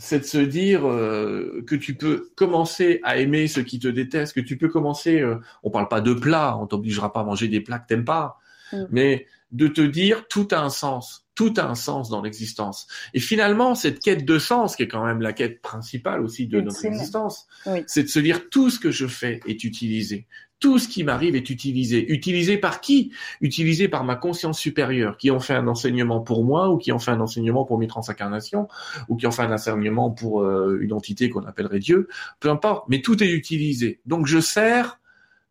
c'est 0.00 0.20
de 0.20 0.24
se 0.24 0.38
dire 0.38 0.88
euh, 0.88 1.62
que 1.66 1.76
tu 1.76 1.94
peux 1.94 2.30
commencer 2.34 2.98
à 3.04 3.18
aimer 3.18 3.46
ceux 3.46 3.62
qui 3.62 3.78
te 3.78 3.86
détestent, 3.86 4.34
que 4.34 4.40
tu 4.40 4.58
peux 4.58 4.68
commencer 4.68 5.24
on 5.62 5.70
parle 5.70 5.88
pas 5.88 6.00
de 6.00 6.12
plats, 6.12 6.58
on 6.58 6.66
t'obligera 6.66 7.12
pas 7.12 7.20
à 7.20 7.24
manger 7.24 7.46
des 7.46 7.60
plats 7.60 7.78
que 7.78 7.86
t'aimes 7.86 8.04
pas, 8.04 8.38
mm. 8.72 8.86
mais 8.90 9.26
de 9.52 9.68
te 9.68 9.80
dire 9.80 10.26
tout 10.26 10.48
a 10.50 10.60
un 10.60 10.70
sens 10.70 11.27
tout 11.38 11.54
a 11.56 11.62
un 11.62 11.76
sens 11.76 12.10
dans 12.10 12.20
l'existence. 12.20 12.88
Et 13.14 13.20
finalement, 13.20 13.76
cette 13.76 14.00
quête 14.00 14.24
de 14.24 14.40
sens, 14.40 14.74
qui 14.74 14.82
est 14.82 14.88
quand 14.88 15.06
même 15.06 15.20
la 15.20 15.32
quête 15.32 15.62
principale 15.62 16.20
aussi 16.20 16.48
de 16.48 16.60
notre 16.60 16.84
existence, 16.84 17.46
c'est 17.86 18.02
de 18.02 18.08
se 18.08 18.18
dire 18.18 18.50
tout 18.50 18.70
ce 18.70 18.80
que 18.80 18.90
je 18.90 19.06
fais 19.06 19.38
est 19.46 19.62
utilisé. 19.62 20.26
Tout 20.58 20.80
ce 20.80 20.88
qui 20.88 21.04
m'arrive 21.04 21.36
est 21.36 21.48
utilisé. 21.48 22.12
Utilisé 22.12 22.58
par 22.58 22.80
qui? 22.80 23.12
Utilisé 23.40 23.86
par 23.86 24.02
ma 24.02 24.16
conscience 24.16 24.58
supérieure, 24.58 25.16
qui 25.16 25.30
ont 25.30 25.38
fait 25.38 25.54
un 25.54 25.68
enseignement 25.68 26.20
pour 26.20 26.42
moi, 26.42 26.70
ou 26.70 26.76
qui 26.76 26.90
ont 26.90 26.98
fait 26.98 27.12
un 27.12 27.20
enseignement 27.20 27.64
pour 27.64 27.78
mes 27.78 27.86
transincarnations, 27.86 28.66
ou 29.08 29.14
qui 29.14 29.28
ont 29.28 29.30
fait 29.30 29.42
un 29.42 29.52
enseignement 29.52 30.10
pour 30.10 30.42
euh, 30.42 30.80
une 30.80 30.92
entité 30.92 31.30
qu'on 31.30 31.44
appellerait 31.44 31.78
Dieu. 31.78 32.08
Peu 32.40 32.50
importe, 32.50 32.88
mais 32.88 33.00
tout 33.00 33.22
est 33.22 33.30
utilisé. 33.30 34.00
Donc 34.06 34.26
je 34.26 34.40
sers, 34.40 34.98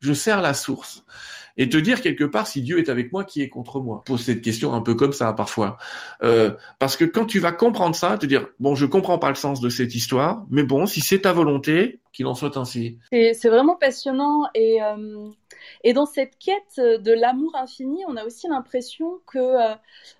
je 0.01 0.11
sers 0.11 0.41
la 0.41 0.53
source 0.53 1.05
et 1.57 1.69
te 1.69 1.77
dire 1.77 2.01
quelque 2.01 2.23
part 2.23 2.47
si 2.47 2.61
Dieu 2.61 2.79
est 2.79 2.89
avec 2.89 3.11
moi, 3.11 3.23
qui 3.23 3.41
est 3.41 3.49
contre 3.49 3.79
moi. 3.79 4.03
Pose 4.05 4.21
cette 4.21 4.41
question 4.41 4.73
un 4.73 4.81
peu 4.81 4.95
comme 4.95 5.13
ça 5.13 5.33
parfois, 5.33 5.77
euh, 6.23 6.51
parce 6.79 6.97
que 6.97 7.05
quand 7.05 7.25
tu 7.25 7.39
vas 7.39 7.51
comprendre 7.51 7.95
ça, 7.95 8.17
te 8.17 8.25
dire 8.25 8.47
bon, 8.59 8.75
je 8.75 8.85
comprends 8.85 9.17
pas 9.17 9.29
le 9.29 9.35
sens 9.35 9.61
de 9.61 9.69
cette 9.69 9.95
histoire, 9.95 10.45
mais 10.49 10.63
bon, 10.63 10.85
si 10.85 11.01
c'est 11.01 11.21
ta 11.21 11.33
volonté, 11.33 11.99
qu'il 12.13 12.25
en 12.25 12.33
soit 12.33 12.57
ainsi. 12.57 12.97
C'est 13.11 13.49
vraiment 13.49 13.75
passionnant 13.75 14.47
et 14.55 14.81
euh, 14.81 15.29
et 15.83 15.93
dans 15.93 16.05
cette 16.05 16.37
quête 16.37 16.77
de 16.77 17.11
l'amour 17.11 17.55
infini, 17.55 18.03
on 18.07 18.15
a 18.17 18.25
aussi 18.25 18.47
l'impression 18.47 19.19
que 19.25 19.37
euh, 19.37 19.75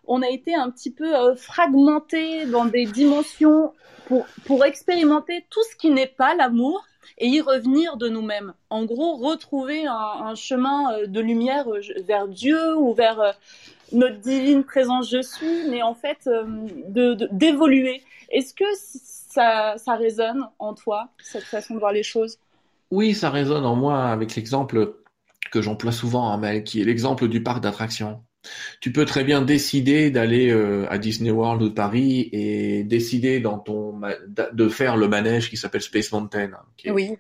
on 0.06 0.22
a 0.22 0.30
été 0.30 0.56
un 0.56 0.70
petit 0.70 0.92
peu 0.92 1.16
euh, 1.16 1.36
fragmenté 1.36 2.46
dans 2.46 2.66
des 2.66 2.86
dimensions 2.86 3.74
pour 4.08 4.26
pour 4.46 4.66
expérimenter 4.66 5.46
tout 5.50 5.64
ce 5.72 5.76
qui 5.76 5.90
n'est 5.90 6.08
pas 6.08 6.36
l'amour 6.36 6.86
et 7.18 7.28
y 7.28 7.42
revenir 7.42 7.98
de 7.98 8.10
nous-mêmes. 8.10 8.54
En 8.70 8.86
gros, 8.86 9.16
retrouver 9.16 9.86
un, 9.88 10.36
chemin 10.36 10.94
euh, 10.94 11.08
de 11.08 11.20
lumière 11.20 11.68
euh, 11.70 11.82
vers 12.06 12.28
Dieu 12.28 12.76
ou 12.78 12.94
vers 12.94 13.36
notre 13.92 14.18
divine 14.18 14.64
présence 14.64 15.10
je 15.10 15.22
suis, 15.22 15.70
mais 15.70 15.82
en 15.82 15.94
fait 15.94 16.30
d'évoluer. 17.32 18.04
Est-ce 18.30 18.54
que 18.54 18.66
ça, 18.76 19.76
ça 19.78 19.96
résonne 19.96 20.48
en 20.60 20.74
toi, 20.74 21.08
cette 21.20 21.44
façon 21.44 21.76
de 21.76 21.80
voir 21.80 21.94
les 21.94 22.04
choses? 22.04 22.38
Oui, 22.92 23.14
ça 23.14 23.30
résonne 23.30 23.66
en 23.66 23.76
moi 23.76 24.06
avec 24.06 24.36
l'exemple 24.36 24.94
que 25.50 25.62
j'emploie 25.62 25.92
souvent, 25.92 26.32
Amel, 26.32 26.64
qui 26.64 26.82
est 26.82 26.86
l'exemple 26.86 27.28
du 27.28 27.44
parc 27.44 27.62
d'attractions. 27.62 28.24
Tu 28.80 28.92
peux 28.92 29.06
très 29.06 29.24
bien 29.24 29.42
décider 29.42 30.10
d'aller 30.10 30.50
euh, 30.50 30.86
à 30.90 30.98
Disney 30.98 31.32
World 31.32 31.62
ou 31.62 31.70
de 31.70 31.74
Paris 31.74 32.30
et 32.32 32.84
décider 32.84 33.40
dans 33.40 33.60
ton 33.60 34.00
de 34.54 34.70
faire 34.70 34.96
le 34.96 35.08
manège 35.08 35.50
qui 35.50 35.58
s'appelle 35.58 35.82
Space 35.82 36.12
Mountain, 36.12 36.52
qui 36.78 36.88
est, 36.88 37.20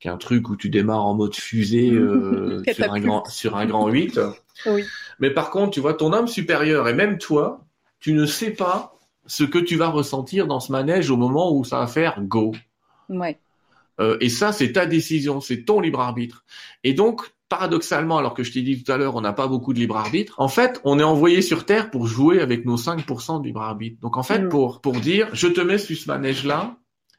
qui 0.00 0.08
est 0.08 0.10
un 0.10 0.16
truc 0.16 0.48
où 0.48 0.56
tu 0.56 0.70
démarres 0.70 1.06
en 1.06 1.14
mode 1.14 1.34
fusée 1.34 1.90
euh, 1.92 2.62
sur 2.72 2.92
un 2.92 3.00
grand 3.00 3.28
sur 3.28 3.56
un 3.56 3.66
grand 3.66 3.88
8. 3.88 4.18
Oui. 4.66 4.84
Mais 5.20 5.30
par 5.30 5.50
contre, 5.50 5.70
tu 5.70 5.80
vois 5.80 5.94
ton 5.94 6.12
âme 6.12 6.26
supérieure 6.26 6.88
et 6.88 6.94
même 6.94 7.18
toi, 7.18 7.64
tu 8.00 8.12
ne 8.12 8.26
sais 8.26 8.50
pas 8.50 8.98
ce 9.26 9.44
que 9.44 9.58
tu 9.58 9.76
vas 9.76 9.88
ressentir 9.88 10.46
dans 10.46 10.60
ce 10.60 10.72
manège 10.72 11.10
au 11.10 11.16
moment 11.16 11.54
où 11.54 11.64
ça 11.64 11.78
va 11.78 11.86
faire 11.86 12.20
go. 12.20 12.52
Ouais. 13.08 13.38
Euh, 14.00 14.16
et 14.20 14.28
ça, 14.28 14.52
c'est 14.52 14.72
ta 14.72 14.86
décision, 14.86 15.40
c'est 15.40 15.64
ton 15.64 15.80
libre 15.80 16.00
arbitre. 16.00 16.44
Et 16.82 16.94
donc, 16.94 17.33
paradoxalement, 17.54 18.18
alors 18.18 18.34
que 18.34 18.42
je 18.42 18.52
t'ai 18.52 18.62
dit 18.62 18.82
tout 18.82 18.90
à 18.90 18.96
l'heure, 18.96 19.14
on 19.14 19.20
n'a 19.20 19.32
pas 19.32 19.46
beaucoup 19.46 19.72
de 19.72 19.78
libre 19.78 19.96
arbitre, 19.96 20.34
en 20.38 20.48
fait, 20.48 20.80
on 20.82 20.98
est 20.98 21.04
envoyé 21.04 21.40
sur 21.40 21.64
Terre 21.64 21.88
pour 21.92 22.08
jouer 22.08 22.40
avec 22.40 22.64
nos 22.64 22.76
5% 22.76 23.40
de 23.40 23.46
libre 23.46 23.62
arbitre. 23.62 24.00
Donc 24.00 24.16
en 24.16 24.24
fait, 24.24 24.40
mm. 24.40 24.48
pour, 24.48 24.80
pour 24.80 24.94
dire, 24.94 25.28
je 25.32 25.46
te 25.46 25.60
mets 25.60 25.78
sur 25.78 25.96
ce 25.96 26.08
manège-là 26.08 26.76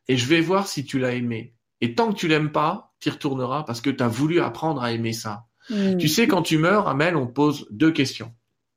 et 0.09 0.17
je 0.17 0.25
vais 0.27 0.41
voir 0.41 0.67
si 0.67 0.83
tu 0.83 0.99
l'as 0.99 1.13
aimé. 1.13 1.53
Et 1.79 1.95
tant 1.95 2.11
que 2.11 2.17
tu 2.17 2.27
l'aimes 2.27 2.51
pas, 2.51 2.93
tu 2.99 3.07
y 3.07 3.11
retourneras 3.13 3.63
parce 3.63 3.79
que 3.79 3.89
tu 3.89 4.03
as 4.03 4.09
voulu 4.09 4.41
apprendre 4.41 4.83
à 4.83 4.91
aimer 4.91 5.13
ça. 5.13 5.45
Mm. 5.69 5.95
Tu 5.97 6.09
sais, 6.09 6.27
quand 6.27 6.41
tu 6.41 6.57
meurs, 6.57 6.89
Amel, 6.89 7.15
on 7.15 7.27
pose 7.27 7.65
deux 7.71 7.91
questions. 7.91 8.33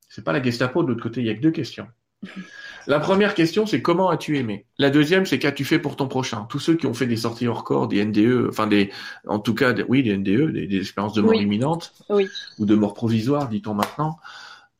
C'est 0.09 0.23
pas 0.23 0.33
la 0.33 0.41
Gestapo, 0.41 0.85
de 0.85 0.89
l'autre 0.89 1.03
côté, 1.03 1.23
il 1.23 1.27
y 1.27 1.31
a 1.31 1.35
que 1.35 1.41
deux 1.41 1.51
questions. 1.51 1.89
La 2.87 3.01
première 3.01 3.35
question, 3.35 3.67
c'est 3.67 3.83
comment 3.83 4.09
as-tu 4.09 4.39
aimé? 4.39 4.67
La 4.79 4.91
deuxième, 4.91 5.27
c'est 5.27 5.39
qu'as-tu 5.39 5.65
fait 5.65 5.79
pour 5.79 5.97
ton 5.97 6.09
prochain? 6.09 6.47
Tous 6.49 6.59
ceux 6.59 6.75
qui 6.75 6.87
ont 6.87 6.95
fait 6.95 7.07
des 7.07 7.17
sorties 7.17 7.47
hors 7.47 7.65
corps, 7.65 7.89
des 7.89 8.05
NDE, 8.05 8.47
enfin 8.49 8.67
des, 8.67 8.91
en 9.27 9.39
tout 9.39 9.55
cas, 9.55 9.73
des, 9.73 9.85
oui, 9.89 10.03
des 10.03 10.17
NDE, 10.17 10.53
des, 10.53 10.79
expériences 10.79 11.15
de 11.15 11.23
mort 11.23 11.35
imminente, 11.35 11.93
ou 12.59 12.67
de 12.67 12.75
mort 12.75 12.95
provisoire, 12.95 13.49
dit-on 13.49 13.75
maintenant, 13.75 14.19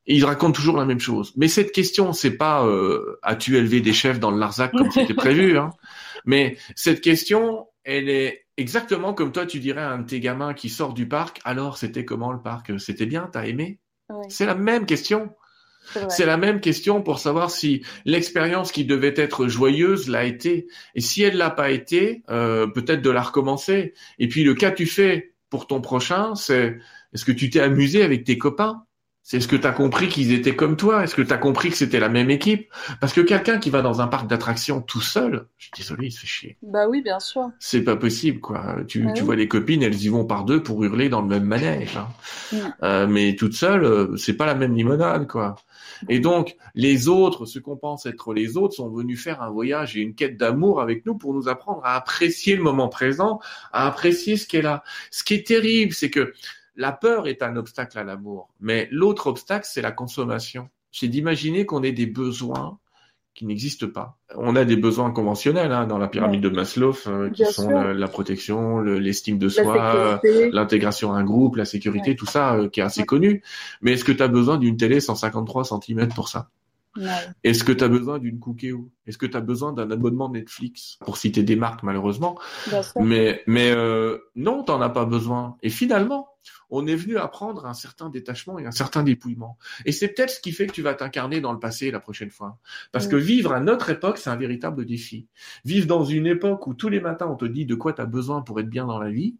ils 0.07 0.25
racontent 0.25 0.53
toujours 0.53 0.77
la 0.77 0.87
même 0.87 1.01
chose. 1.01 1.33
Mais 1.37 1.49
cette 1.49 1.73
question, 1.73 2.13
c'est 2.13 2.37
pas 2.37 2.65
euh, 2.65 3.19
as-tu 3.23 3.57
élevé 3.57 3.81
des 3.81 3.93
chefs 3.93 4.19
dans 4.19 4.31
le 4.31 4.39
Larzac 4.39 4.73
comme 4.73 4.91
c'était 4.91 5.15
prévu, 5.15 5.59
hein? 5.59 5.71
Mais 6.25 6.57
cette 6.75 7.01
question, 7.01 7.67
elle 7.85 8.09
est 8.09 8.47
exactement 8.57 9.15
comme 9.15 9.33
toi, 9.33 9.47
tu 9.47 9.61
dirais 9.61 9.83
à 9.83 9.91
un 9.91 9.99
de 9.99 10.07
tes 10.07 10.21
gamins 10.21 10.55
qui 10.55 10.69
sort 10.69 10.95
du 10.95 11.07
parc. 11.07 11.41
Alors, 11.45 11.79
c'était 11.79 12.05
comment 12.05 12.33
le 12.33 12.41
parc? 12.41 12.79
C'était 12.81 13.07
bien? 13.07 13.29
T'as 13.33 13.47
aimé? 13.47 13.79
C'est 14.29 14.47
la 14.47 14.55
même 14.55 14.87
question. 14.87 15.35
C'est 16.09 16.27
la 16.27 16.37
même 16.37 16.61
question 16.61 17.03
pour 17.03 17.19
savoir 17.19 17.51
si 17.51 17.83
l'expérience 18.05 18.73
qui 18.73 18.85
devait 18.85 19.15
être 19.17 19.49
joyeuse 19.49 20.09
l'a 20.09 20.25
été. 20.25 20.67
Et 20.95 21.01
si 21.01 21.23
elle 21.23 21.37
l'a 21.37 21.51
pas 21.51 21.71
été, 21.71 22.23
euh, 22.31 22.67
peut-être 22.67 23.03
de 23.03 23.11
la 23.11 23.23
recommencer. 23.23 23.95
Et 24.19 24.29
puis 24.29 24.45
le 24.45 24.55
cas 24.55 24.71
tu 24.71 24.87
fais 24.87 25.35
pour 25.51 25.67
ton 25.67 25.81
prochain, 25.81 26.35
c'est 26.35 26.79
est-ce 27.15 27.25
que 27.25 27.33
tu 27.33 27.51
t'es 27.51 27.61
amusé 27.61 28.03
avec 28.03 28.25
tes 28.25 28.39
copains? 28.39 28.83
C'est 29.31 29.41
ce 29.41 29.49
que 29.49 29.57
tu 29.57 29.67
as 29.67 29.73
compris 29.73 30.09
qu'ils 30.09 30.33
étaient 30.33 30.57
comme 30.57 30.77
toi? 30.77 31.05
Est-ce 31.05 31.15
que 31.15 31.21
tu 31.21 31.35
as 31.35 31.37
compris 31.37 31.69
que 31.69 31.77
c'était 31.77 32.01
la 32.01 32.09
même 32.09 32.31
équipe? 32.31 32.73
Parce 32.99 33.13
que 33.13 33.21
quelqu'un 33.21 33.59
qui 33.59 33.69
va 33.69 33.83
dans 33.83 34.01
un 34.01 34.07
parc 34.07 34.27
d'attractions 34.27 34.81
tout 34.81 35.03
seul, 35.03 35.49
je 35.59 35.65
suis 35.65 35.73
désolé, 35.77 36.07
il 36.07 36.11
se 36.13 36.21
fait 36.21 36.27
chier. 36.27 36.57
Bah 36.63 36.89
oui, 36.89 37.03
bien 37.03 37.21
sûr. 37.21 37.51
C'est 37.59 37.83
pas 37.83 37.97
possible, 37.97 38.41
quoi. 38.41 38.77
Tu, 38.89 39.03
bah 39.03 39.13
tu 39.13 39.25
vois 39.25 39.37
les 39.37 39.47
copines, 39.47 39.83
elles 39.83 40.03
y 40.03 40.09
vont 40.09 40.25
par 40.25 40.47
deux 40.47 40.63
pour 40.63 40.83
hurler 40.83 41.11
dans 41.11 41.21
le 41.21 41.29
même 41.29 41.45
manège. 41.45 41.99
Hein. 41.99 42.73
Euh, 42.83 43.07
mais 43.07 43.37
toute 43.37 43.53
seule, 43.53 43.85
euh, 43.85 44.17
c'est 44.17 44.33
pas 44.33 44.47
la 44.47 44.55
même 44.55 44.75
limonade, 44.75 45.27
quoi. 45.27 45.57
Et 46.09 46.21
donc, 46.21 46.57
les 46.75 47.09
autres, 47.09 47.47
ceux 47.47 47.61
qu'on 47.61 47.77
pense 47.77 48.07
être 48.07 48.33
les 48.33 48.57
autres, 48.57 48.75
sont 48.75 48.89
venus 48.89 49.23
faire 49.23 49.43
un 49.43 49.51
voyage 49.51 49.97
et 49.97 50.01
une 50.01 50.15
quête 50.15 50.37
d'amour 50.37 50.81
avec 50.81 51.07
nous 51.07 51.17
pour 51.17 51.35
nous 51.35 51.49
apprendre 51.49 51.81
à 51.85 51.95
apprécier 51.95 52.57
le 52.57 52.63
moment 52.63 52.89
présent, 52.89 53.41
à 53.73 53.87
apprécier 53.87 54.37
ce 54.37 54.47
qui 54.47 54.57
est 54.57 54.63
là. 54.63 54.83
Ce 55.11 55.25
qui 55.25 55.35
est 55.35 55.47
terrible, 55.47 55.93
c'est 55.93 56.11
que 56.11 56.33
la 56.77 56.93
peur 56.93 57.27
est 57.27 57.43
un 57.43 57.57
obstacle 57.57 57.99
à 57.99 58.05
l'amour, 58.05 58.49
mais 58.61 58.89
l'autre 58.91 59.27
obstacle, 59.27 59.67
c'est 59.69 59.83
la 59.83 59.93
consommation. 59.93 60.69
C'est 60.93 61.09
d'imaginer 61.09 61.67
qu'on 61.67 61.83
ait 61.83 61.93
des 61.93 62.07
besoins 62.07 62.79
qui 63.39 63.47
n'existent 63.47 63.87
pas. 63.87 64.19
On 64.35 64.57
a 64.57 64.65
des 64.65 64.77
besoins 64.77 65.13
conventionnels 65.13 65.71
hein, 65.71 65.87
dans 65.87 65.97
la 65.97 66.09
pyramide 66.09 66.41
de 66.41 66.49
Maslow, 66.49 66.97
euh, 67.07 67.31
qui 67.31 67.45
sont 67.45 67.71
la, 67.71 68.09
protection, 68.09 68.81
l'estime 68.81 69.39
de 69.39 69.49
soi, 69.49 70.21
l'intégration 70.51 71.13
à 71.13 71.19
un 71.19 71.25
groupe, 71.25 71.55
la 71.55 71.65
sécurité, 71.65 72.17
tout 72.17 72.27
ça 72.27 72.55
euh, 72.55 72.69
qui 72.69 72.81
est 72.81 72.83
assez 72.83 73.05
connu. 73.05 73.45
Mais 73.81 73.93
est-ce 73.93 74.03
que 74.03 74.11
tu 74.11 74.25
as 74.25 74.29
besoin 74.29 74.59
d'une 74.59 74.77
télé 74.77 74.99
153 74.99 75.63
cm 75.65 76.09
pour 76.09 76.29
ça? 76.29 76.51
Est-ce 77.45 77.63
que 77.63 77.71
tu 77.71 77.85
as 77.85 77.89
besoin 77.89 78.19
d'une 78.19 78.41
Cookéo 78.41 78.91
Est-ce 79.07 79.19
que 79.19 79.27
tu 79.27 79.37
as 79.37 79.41
besoin 79.41 79.73
d'un 79.73 79.89
abonnement 79.93 80.29
Netflix? 80.29 80.99
Pour 81.05 81.17
citer 81.17 81.45
des 81.45 81.55
marques, 81.55 81.85
malheureusement. 81.85 82.41
Mais, 82.97 83.45
mais 83.47 83.71
euh, 83.71 84.19
non, 84.35 84.65
tu 84.65 84.73
n'en 84.73 84.81
as 84.81 84.89
pas 84.89 85.05
besoin. 85.05 85.57
Et 85.63 85.71
finalement, 85.71 86.31
on 86.71 86.87
est 86.87 86.95
venu 86.95 87.19
apprendre 87.19 87.67
un 87.67 87.75
certain 87.75 88.11
détachement 88.11 88.59
et 88.59 88.67
un 88.67 88.71
certain 88.71 89.03
dépouillement. 89.03 89.59
Et 89.85 89.93
c'est 89.93 90.09
peut-être 90.09 90.31
ce 90.31 90.41
qui 90.41 90.53
fait 90.53 90.67
que 90.67 90.73
tu 90.73 90.83
vas 90.83 90.95
t'incarner 90.95 91.41
dans 91.41 91.53
le 91.53 91.59
passé 91.59 91.91
la 91.91 92.01
prochaine 92.01 92.31
fois. 92.31 92.59
Parce 92.93 93.09
que 93.09 93.17
vivre 93.17 93.53
à 93.53 93.61
notre 93.61 93.91
époque, 93.91 94.19
c'est 94.19 94.31
un 94.31 94.37
véritable 94.37 94.85
défi. 94.85 95.29
Vivre 95.65 95.87
dans 95.87 96.05
une 96.05 96.27
époque 96.27 96.67
où 96.67 96.75
tous 96.75 96.89
les 96.89 97.01
matins 97.01 97.27
on 97.27 97.37
te 97.37 97.45
dit 97.45 97.67
de 97.67 97.75
quoi 97.75 97.93
tu 97.93 98.01
as 98.01 98.07
besoin 98.07 98.43
pour 98.43 98.61
être 98.61 98.69
bien 98.69 98.87
dans 98.87 98.99
la 98.99 99.11
vie, 99.11 99.37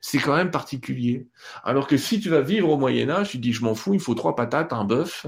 c'est 0.00 0.18
quand 0.18 0.36
même 0.36 0.50
particulier. 0.50 1.26
Alors 1.64 1.86
que 1.86 1.96
si 1.96 2.20
tu 2.20 2.28
vas 2.28 2.40
vivre 2.40 2.70
au 2.70 2.76
Moyen 2.76 3.10
Âge, 3.10 3.30
tu 3.30 3.38
dis 3.38 3.52
je 3.52 3.62
m'en 3.64 3.74
fous, 3.74 3.94
il 3.94 4.00
faut 4.00 4.14
trois 4.14 4.36
patates, 4.36 4.72
un 4.72 4.84
bœuf, 4.84 5.26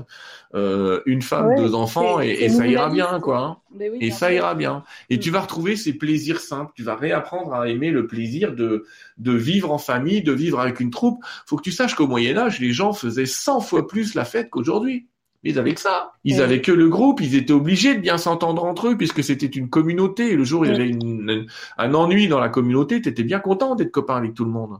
euh, 0.54 1.00
une 1.06 1.22
femme, 1.22 1.54
deux 1.56 1.74
enfants, 1.74 2.20
et, 2.20 2.48
ça 2.48 2.66
ira 2.66 2.88
bien, 2.88 3.20
quoi. 3.20 3.38
Hein. 3.38 3.56
et 4.00 4.10
ça 4.10 4.32
ira 4.32 4.54
bien. 4.54 4.84
Et 5.10 5.16
mm. 5.16 5.20
tu 5.20 5.30
vas 5.30 5.40
retrouver 5.40 5.76
ces 5.76 5.92
plaisirs 5.92 6.40
simples. 6.40 6.72
Tu 6.74 6.82
vas 6.82 6.94
réapprendre 6.94 7.54
à 7.54 7.68
aimer 7.68 7.90
le 7.90 8.06
plaisir 8.06 8.54
de 8.54 8.84
de 9.18 9.32
vivre 9.32 9.72
en 9.72 9.78
famille, 9.78 10.22
de 10.22 10.32
vivre 10.32 10.60
avec 10.60 10.80
une 10.80 10.90
troupe. 10.90 11.24
Faut 11.46 11.56
que 11.56 11.62
tu 11.62 11.72
saches 11.72 11.94
qu'au 11.94 12.06
Moyen 12.06 12.36
Âge, 12.38 12.60
les 12.60 12.72
gens 12.72 12.92
faisaient 12.92 13.26
100 13.26 13.60
fois 13.60 13.86
plus 13.86 14.14
la 14.14 14.24
fête 14.24 14.50
qu'aujourd'hui. 14.50 15.08
Ils 15.44 15.58
avaient 15.58 15.74
que 15.74 15.80
ça. 15.80 16.12
Ils 16.24 16.42
avaient 16.42 16.60
que 16.60 16.72
le 16.72 16.88
groupe. 16.88 17.20
Ils 17.20 17.36
étaient 17.36 17.52
obligés 17.52 17.94
de 17.94 18.00
bien 18.00 18.18
s'entendre 18.18 18.64
entre 18.64 18.88
eux 18.88 18.96
puisque 18.96 19.22
c'était 19.22 19.46
une 19.46 19.70
communauté. 19.70 20.32
Et 20.32 20.36
le 20.36 20.44
jour 20.44 20.62
où 20.62 20.64
il 20.64 20.72
y 20.72 20.74
avait 20.74 21.46
un 21.78 21.94
ennui 21.94 22.26
dans 22.26 22.40
la 22.40 22.48
communauté, 22.48 23.00
tu 23.00 23.08
étais 23.08 23.22
bien 23.22 23.38
content 23.38 23.76
d'être 23.76 23.92
copain 23.92 24.16
avec 24.16 24.34
tout 24.34 24.44
le 24.44 24.50
monde. 24.50 24.78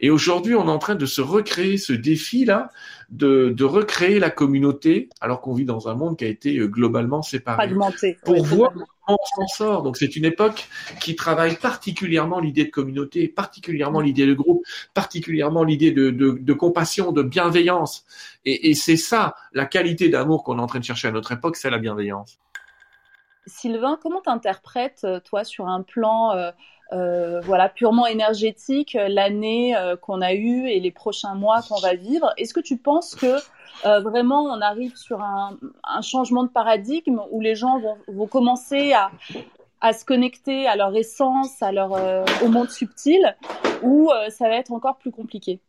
Et 0.00 0.10
aujourd'hui, 0.10 0.54
on 0.54 0.66
est 0.66 0.70
en 0.70 0.78
train 0.78 0.94
de 0.94 1.06
se 1.06 1.20
recréer 1.20 1.76
ce 1.76 1.92
défi-là 1.92 2.70
de, 3.10 3.50
de 3.50 3.64
recréer 3.64 4.18
la 4.18 4.30
communauté 4.30 5.08
alors 5.20 5.40
qu'on 5.40 5.54
vit 5.54 5.64
dans 5.64 5.88
un 5.88 5.94
monde 5.94 6.16
qui 6.16 6.24
a 6.24 6.28
été 6.28 6.58
euh, 6.58 6.66
globalement 6.66 7.22
séparé. 7.22 7.56
Fragmenté. 7.56 8.18
Pour 8.24 8.44
voir 8.44 8.72
comment 8.72 9.18
on 9.36 9.46
s'en 9.46 9.46
sort. 9.46 9.82
Donc 9.82 9.96
c'est 9.96 10.16
une 10.16 10.24
époque 10.24 10.68
qui 11.00 11.14
travaille 11.14 11.56
particulièrement 11.56 12.40
l'idée 12.40 12.64
de 12.64 12.70
communauté, 12.70 13.28
particulièrement 13.28 14.00
l'idée 14.00 14.26
de 14.26 14.34
groupe, 14.34 14.64
particulièrement 14.94 15.62
l'idée 15.62 15.92
de, 15.92 16.10
de, 16.10 16.32
de, 16.32 16.52
compassion, 16.52 17.12
de 17.12 17.22
bienveillance. 17.22 18.04
Et, 18.44 18.70
et 18.70 18.74
c'est 18.74 18.96
ça, 18.96 19.36
la 19.52 19.66
qualité 19.66 20.08
d'amour 20.08 20.42
qu'on 20.42 20.58
est 20.58 20.62
en 20.62 20.66
train 20.66 20.80
de 20.80 20.84
chercher 20.84 21.08
à 21.08 21.12
notre 21.12 21.32
époque, 21.32 21.56
c'est 21.56 21.70
la 21.70 21.78
bienveillance. 21.78 22.38
Sylvain, 23.46 23.98
comment 24.02 24.20
t'interprètes, 24.20 25.02
euh, 25.04 25.20
toi, 25.20 25.44
sur 25.44 25.68
un 25.68 25.82
plan 25.82 26.32
euh, 26.32 26.50
euh, 26.92 27.40
voilà, 27.40 27.68
purement 27.68 28.06
énergétique, 28.06 28.94
euh, 28.94 29.08
l'année 29.08 29.76
euh, 29.76 29.96
qu'on 29.96 30.20
a 30.20 30.34
eue 30.34 30.68
et 30.68 30.78
les 30.78 30.92
prochains 30.92 31.34
mois 31.34 31.60
qu'on 31.62 31.80
va 31.80 31.94
vivre. 31.94 32.32
Est-ce 32.36 32.54
que 32.54 32.60
tu 32.60 32.76
penses 32.76 33.14
que 33.14 33.36
vraiment 33.84 34.44
on 34.44 34.60
arrive 34.62 34.96
sur 34.96 35.20
un, 35.20 35.58
changement 36.00 36.44
de 36.44 36.48
paradigme 36.48 37.20
où 37.30 37.40
les 37.40 37.54
gens 37.54 37.78
vont, 38.08 38.26
commencer 38.26 38.94
à, 38.94 39.10
à, 39.82 39.92
se 39.92 40.04
connecter 40.04 40.66
à 40.66 40.76
leur 40.76 40.96
essence, 40.96 41.62
à 41.62 41.72
leur, 41.72 41.92
au 42.42 42.48
monde 42.48 42.70
subtil, 42.70 43.36
ou 43.82 44.10
ça 44.30 44.48
va 44.48 44.56
être 44.56 44.72
encore 44.72 44.96
plus 44.96 45.10
compliqué? 45.10 45.60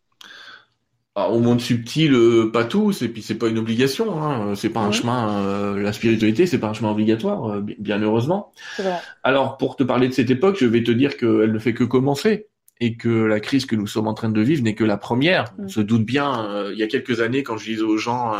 Au 1.25 1.39
monde 1.39 1.59
subtil, 1.59 2.13
euh, 2.13 2.51
pas 2.51 2.63
tous, 2.63 3.01
et 3.01 3.09
puis 3.09 3.23
c'est 3.23 3.35
pas 3.35 3.47
une 3.47 3.57
obligation, 3.57 4.21
hein, 4.21 4.53
c'est 4.55 4.69
pas 4.69 4.81
un 4.81 4.91
chemin. 4.91 5.41
Euh, 5.41 5.81
la 5.81 5.91
spiritualité, 5.91 6.45
c'est 6.45 6.59
pas 6.59 6.67
un 6.67 6.73
chemin 6.73 6.91
obligatoire, 6.91 7.45
euh, 7.49 7.61
bien 7.79 7.99
heureusement. 8.01 8.53
Alors, 9.23 9.57
pour 9.57 9.75
te 9.75 9.83
parler 9.83 10.07
de 10.07 10.13
cette 10.13 10.29
époque, 10.29 10.57
je 10.59 10.65
vais 10.67 10.83
te 10.83 10.91
dire 10.91 11.17
qu'elle 11.17 11.51
ne 11.51 11.59
fait 11.59 11.73
que 11.73 11.83
commencer 11.83 12.47
et 12.79 12.95
que 12.95 13.09
la 13.09 13.39
crise 13.39 13.65
que 13.65 13.75
nous 13.75 13.87
sommes 13.87 14.07
en 14.07 14.13
train 14.13 14.29
de 14.29 14.41
vivre 14.41 14.61
n'est 14.61 14.75
que 14.75 14.83
la 14.83 14.97
première. 14.97 15.55
Mm. 15.57 15.63
On 15.63 15.67
se 15.67 15.81
doute 15.81 16.05
bien, 16.05 16.69
il 16.71 16.77
y 16.77 16.83
a 16.83 16.87
quelques 16.87 17.19
années, 17.19 17.41
quand 17.41 17.57
je 17.57 17.65
disais 17.65 17.81
aux 17.81 17.97
gens, 17.97 18.33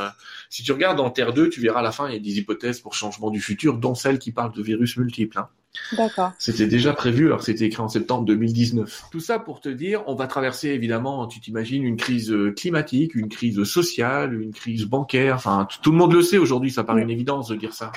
si 0.51 0.61
tu 0.61 0.71
regardes 0.71 0.99
en 0.99 1.09
Terre 1.09 1.34
2, 1.34 1.49
tu 1.49 1.59
verras 1.59 1.80
à 1.80 1.84
la 1.84 1.91
fin, 1.91 2.07
il 2.07 2.13
y 2.13 2.17
a 2.17 2.19
des 2.19 2.38
hypothèses 2.38 2.80
pour 2.80 2.93
changement 2.93 3.32
du 3.32 3.41
futur, 3.41 3.80
dont 3.80 3.95
celle 3.95 4.19
qui 4.19 4.32
parle 4.32 4.53
de 4.53 4.61
virus 4.61 4.97
multiples. 4.97 5.39
Hein. 5.39 5.47
D'accord. 5.93 6.34
C'était 6.38 6.67
déjà 6.67 6.93
prévu 6.93 7.28
alors 7.28 7.43
c'était 7.43 7.65
écrit 7.65 7.82
en 7.82 7.88
septembre 7.88 8.25
2019. 8.25 9.05
Tout 9.11 9.19
ça 9.19 9.39
pour 9.39 9.61
te 9.61 9.69
dire, 9.69 10.03
on 10.07 10.15
va 10.15 10.28
traverser 10.28 10.69
évidemment, 10.69 11.28
tu 11.28 11.39
t'imagines, 11.39 11.84
une 11.84 11.97
crise 11.97 12.32
euh, 12.32 12.51
climatique, 12.51 13.15
une 13.15 13.30
crise 13.30 13.63
sociale, 13.63 14.39
une 14.39 14.53
crise 14.53 14.86
bancaire. 14.86 15.36
Enfin, 15.36 15.67
tout 15.82 15.91
le 15.91 15.97
monde 15.97 16.13
le 16.13 16.21
sait 16.21 16.38
aujourd'hui, 16.38 16.71
ça 16.71 16.84
paraît 16.84 17.03
une 17.03 17.09
évidence 17.09 17.47
de 17.47 17.55
dire 17.55 17.73
ça. 17.73 17.91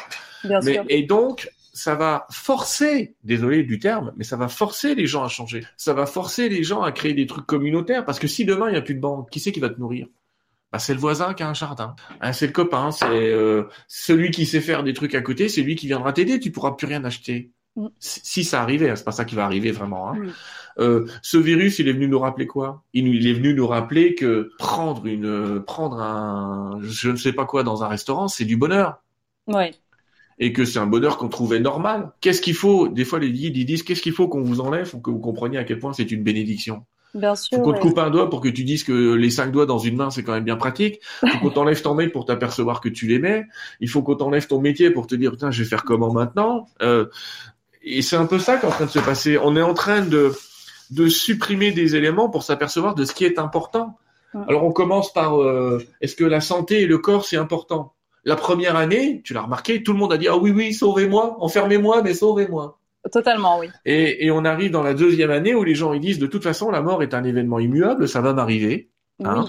Bien 0.44 0.60
sûr. 0.60 0.84
Et 0.88 1.02
donc, 1.02 1.50
ça 1.72 1.94
va 1.94 2.26
forcer, 2.30 3.14
désolé 3.24 3.62
du 3.62 3.78
terme, 3.78 4.12
mais 4.16 4.24
ça 4.24 4.36
va 4.36 4.48
forcer 4.48 4.94
les 4.94 5.06
gens 5.06 5.24
à 5.24 5.28
changer. 5.28 5.64
Ça 5.76 5.94
va 5.94 6.06
forcer 6.06 6.48
les 6.48 6.62
gens 6.64 6.82
à 6.82 6.92
créer 6.92 7.14
des 7.14 7.26
trucs 7.26 7.46
communautaires 7.46 8.04
parce 8.04 8.18
que 8.18 8.26
si 8.26 8.44
demain 8.44 8.68
il 8.68 8.72
n'y 8.72 8.78
a 8.78 8.82
plus 8.82 8.94
de 8.94 9.00
banque, 9.00 9.30
qui 9.30 9.40
c'est 9.40 9.52
qui 9.52 9.60
va 9.60 9.70
te 9.70 9.80
nourrir? 9.80 10.06
Bah, 10.72 10.78
c'est 10.78 10.94
le 10.94 11.00
voisin 11.00 11.34
qui 11.34 11.42
a 11.42 11.48
un 11.48 11.54
jardin. 11.54 11.96
Hein, 12.20 12.32
c'est 12.32 12.46
le 12.46 12.52
copain, 12.52 12.92
c'est 12.92 13.06
euh, 13.08 13.64
celui 13.88 14.30
qui 14.30 14.46
sait 14.46 14.60
faire 14.60 14.84
des 14.84 14.92
trucs 14.92 15.14
à 15.14 15.20
côté, 15.20 15.48
c'est 15.48 15.62
lui 15.62 15.74
qui 15.74 15.86
viendra 15.86 16.12
t'aider. 16.12 16.38
Tu 16.38 16.52
pourras 16.52 16.72
plus 16.72 16.86
rien 16.86 17.04
acheter. 17.04 17.50
Mm. 17.76 17.86
Si 17.98 18.44
ça 18.44 18.62
arrivait, 18.62 18.90
hein, 18.90 18.96
c'est 18.96 19.04
pas 19.04 19.12
ça 19.12 19.24
qui 19.24 19.34
va 19.34 19.44
arriver 19.44 19.70
vraiment. 19.70 20.10
Hein. 20.10 20.16
Euh, 20.78 21.06
ce 21.22 21.36
virus, 21.36 21.78
il 21.78 21.88
est 21.88 21.92
venu 21.92 22.08
nous 22.08 22.18
rappeler 22.18 22.46
quoi? 22.46 22.82
Il, 22.92 23.26
est 23.26 23.32
venu 23.32 23.54
nous 23.54 23.66
rappeler 23.66 24.14
que 24.14 24.50
prendre 24.58 25.06
une, 25.06 25.62
prendre 25.64 26.00
un, 26.00 26.78
je 26.82 27.10
ne 27.10 27.16
sais 27.16 27.32
pas 27.32 27.44
quoi 27.44 27.62
dans 27.62 27.84
un 27.84 27.88
restaurant, 27.88 28.28
c'est 28.28 28.44
du 28.44 28.56
bonheur. 28.56 29.02
Ouais. 29.46 29.72
Et 30.38 30.52
que 30.52 30.64
c'est 30.64 30.78
un 30.78 30.86
bonheur 30.86 31.18
qu'on 31.18 31.28
trouvait 31.28 31.60
normal. 31.60 32.12
Qu'est-ce 32.20 32.40
qu'il 32.40 32.54
faut? 32.54 32.88
Des 32.88 33.04
fois, 33.04 33.18
les 33.18 33.30
guides 33.30 33.56
ils 33.56 33.66
disent 33.66 33.82
qu'est-ce 33.82 34.02
qu'il 34.02 34.12
faut 34.12 34.28
qu'on 34.28 34.42
vous 34.42 34.60
enlève 34.60 34.90
pour 34.90 35.02
que 35.02 35.10
vous 35.10 35.18
compreniez 35.18 35.58
à 35.58 35.64
quel 35.64 35.78
point 35.78 35.92
c'est 35.92 36.10
une 36.10 36.22
bénédiction? 36.22 36.86
Bien 37.14 37.34
sûr. 37.34 37.58
Faut 37.58 37.64
qu'on 37.64 37.72
te 37.72 37.80
coupe 37.80 37.98
un 37.98 38.10
doigt 38.10 38.30
pour 38.30 38.40
que 38.40 38.48
tu 38.48 38.64
dises 38.64 38.84
que 38.84 39.14
les 39.14 39.30
cinq 39.30 39.50
doigts 39.50 39.66
dans 39.66 39.78
une 39.78 39.96
main, 39.96 40.10
c'est 40.10 40.22
quand 40.22 40.32
même 40.32 40.44
bien 40.44 40.56
pratique. 40.56 41.00
Faut 41.02 41.38
qu'on 41.40 41.50
t'enlève 41.50 41.82
ton 41.82 41.94
mail 41.94 42.12
pour 42.12 42.24
t'apercevoir 42.24 42.80
que 42.80 42.88
tu 42.88 43.06
l'aimais. 43.06 43.46
Il 43.80 43.88
faut 43.88 44.02
qu'on 44.02 44.14
t'enlève 44.14 44.46
ton 44.46 44.60
métier 44.60 44.90
pour 44.90 45.06
te 45.06 45.14
dire, 45.14 45.32
putain, 45.32 45.50
je 45.50 45.62
vais 45.62 45.68
faire 45.68 45.82
comment 45.82 46.12
maintenant? 46.12 46.68
Euh, 46.82 47.06
et 47.98 48.02
c'est 48.02 48.16
un 48.16 48.26
peu 48.26 48.38
ça 48.38 48.56
qui 48.56 48.66
est 48.66 48.68
en 48.68 48.72
train 48.72 48.86
de 48.86 48.90
se 48.90 48.98
passer. 48.98 49.38
On 49.38 49.56
est 49.56 49.62
en 49.62 49.74
train 49.74 50.02
de, 50.02 50.32
de 50.90 51.08
supprimer 51.08 51.72
des 51.72 51.96
éléments 51.96 52.28
pour 52.28 52.42
s'apercevoir 52.42 52.94
de 52.94 53.04
ce 53.04 53.14
qui 53.14 53.24
est 53.24 53.38
important. 53.38 53.96
Alors 54.48 54.64
on 54.64 54.72
commence 54.72 55.12
par 55.12 55.40
euh, 55.40 55.82
est-ce 56.00 56.14
que 56.14 56.24
la 56.24 56.40
santé 56.40 56.82
et 56.82 56.86
le 56.86 56.98
corps 56.98 57.24
c'est 57.24 57.36
important? 57.36 57.94
La 58.24 58.36
première 58.36 58.76
année, 58.76 59.22
tu 59.24 59.32
l'as 59.34 59.42
remarqué, 59.42 59.82
tout 59.82 59.92
le 59.92 59.98
monde 59.98 60.12
a 60.12 60.18
dit 60.18 60.28
ah 60.28 60.36
oui 60.36 60.50
oui 60.50 60.72
sauvez-moi, 60.72 61.36
enfermez-moi 61.40 62.02
mais 62.02 62.14
sauvez-moi. 62.14 62.78
Totalement 63.10 63.58
oui. 63.58 63.68
Et, 63.86 64.26
et, 64.26 64.30
on 64.30 64.44
arrive 64.44 64.70
dans 64.70 64.82
la 64.82 64.92
deuxième 64.92 65.30
année 65.30 65.54
où 65.54 65.64
les 65.64 65.74
gens 65.74 65.94
ils 65.94 66.00
disent 66.00 66.18
de 66.18 66.26
toute 66.26 66.42
façon 66.42 66.70
la 66.70 66.82
mort 66.82 67.02
est 67.02 67.14
un 67.14 67.24
événement 67.24 67.58
immuable, 67.58 68.08
ça 68.08 68.20
va 68.20 68.32
m'arriver. 68.32 68.90
Hein. 69.24 69.46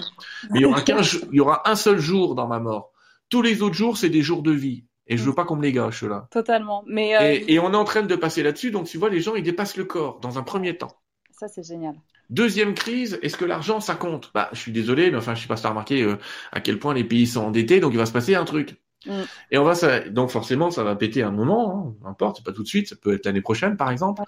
Mais 0.50 0.60
il 0.60 0.62
y 0.62 0.64
aura 0.64 0.82
il 0.86 1.36
y 1.36 1.40
aura 1.40 1.68
un 1.70 1.76
seul 1.76 1.98
jour 1.98 2.34
dans 2.34 2.48
ma 2.48 2.58
mort. 2.58 2.92
Tous 3.28 3.42
les 3.42 3.62
autres 3.62 3.74
jours 3.74 3.96
c'est 3.98 4.08
des 4.08 4.22
jours 4.22 4.42
de 4.42 4.52
vie. 4.52 4.84
Et 5.06 5.16
je 5.16 5.24
veux 5.24 5.34
pas 5.34 5.44
qu'on 5.44 5.56
me 5.56 5.62
les 5.62 5.72
gâche 5.72 6.02
là. 6.04 6.28
Totalement. 6.30 6.84
Mais 6.86 7.16
euh, 7.16 7.44
et, 7.46 7.58
on 7.58 7.72
est 7.72 7.76
en 7.76 7.84
train 7.84 8.02
de 8.02 8.16
passer 8.16 8.42
là-dessus, 8.42 8.70
donc 8.70 8.86
tu 8.86 8.98
vois, 8.98 9.10
les 9.10 9.20
gens 9.20 9.34
ils 9.34 9.42
dépassent 9.42 9.76
le 9.76 9.84
corps 9.84 10.20
dans 10.20 10.38
un 10.38 10.42
premier 10.42 10.76
temps. 10.76 10.96
Ça 11.32 11.48
c'est 11.48 11.66
génial. 11.66 11.94
Deuxième 12.30 12.74
crise, 12.74 13.18
est-ce 13.22 13.36
que 13.36 13.44
l'argent 13.44 13.80
ça 13.80 13.94
compte? 13.94 14.30
Bah, 14.32 14.48
je 14.52 14.58
suis 14.58 14.72
désolé, 14.72 15.10
mais 15.10 15.18
enfin, 15.18 15.34
je 15.34 15.42
sais 15.42 15.48
pas 15.48 15.56
si 15.56 15.64
t'as 15.64 15.70
remarqué 15.70 16.02
euh, 16.02 16.16
à 16.52 16.60
quel 16.60 16.78
point 16.78 16.94
les 16.94 17.04
pays 17.04 17.26
sont 17.26 17.44
endettés, 17.44 17.80
donc 17.80 17.92
il 17.92 17.98
va 17.98 18.06
se 18.06 18.12
passer 18.12 18.34
un 18.34 18.44
truc. 18.44 18.76
Mm. 19.06 19.22
Et 19.50 19.58
on 19.58 19.64
va 19.64 19.74
ça, 19.74 20.00
donc 20.00 20.30
forcément 20.30 20.70
ça 20.70 20.84
va 20.84 20.94
péter 20.94 21.22
un 21.22 21.32
moment, 21.32 21.94
hein, 22.02 22.06
n'importe, 22.08 22.36
c'est 22.36 22.44
pas 22.44 22.52
tout 22.52 22.62
de 22.62 22.68
suite, 22.68 22.88
ça 22.88 22.96
peut 22.96 23.14
être 23.14 23.26
l'année 23.26 23.40
prochaine 23.40 23.76
par 23.76 23.90
exemple. 23.90 24.22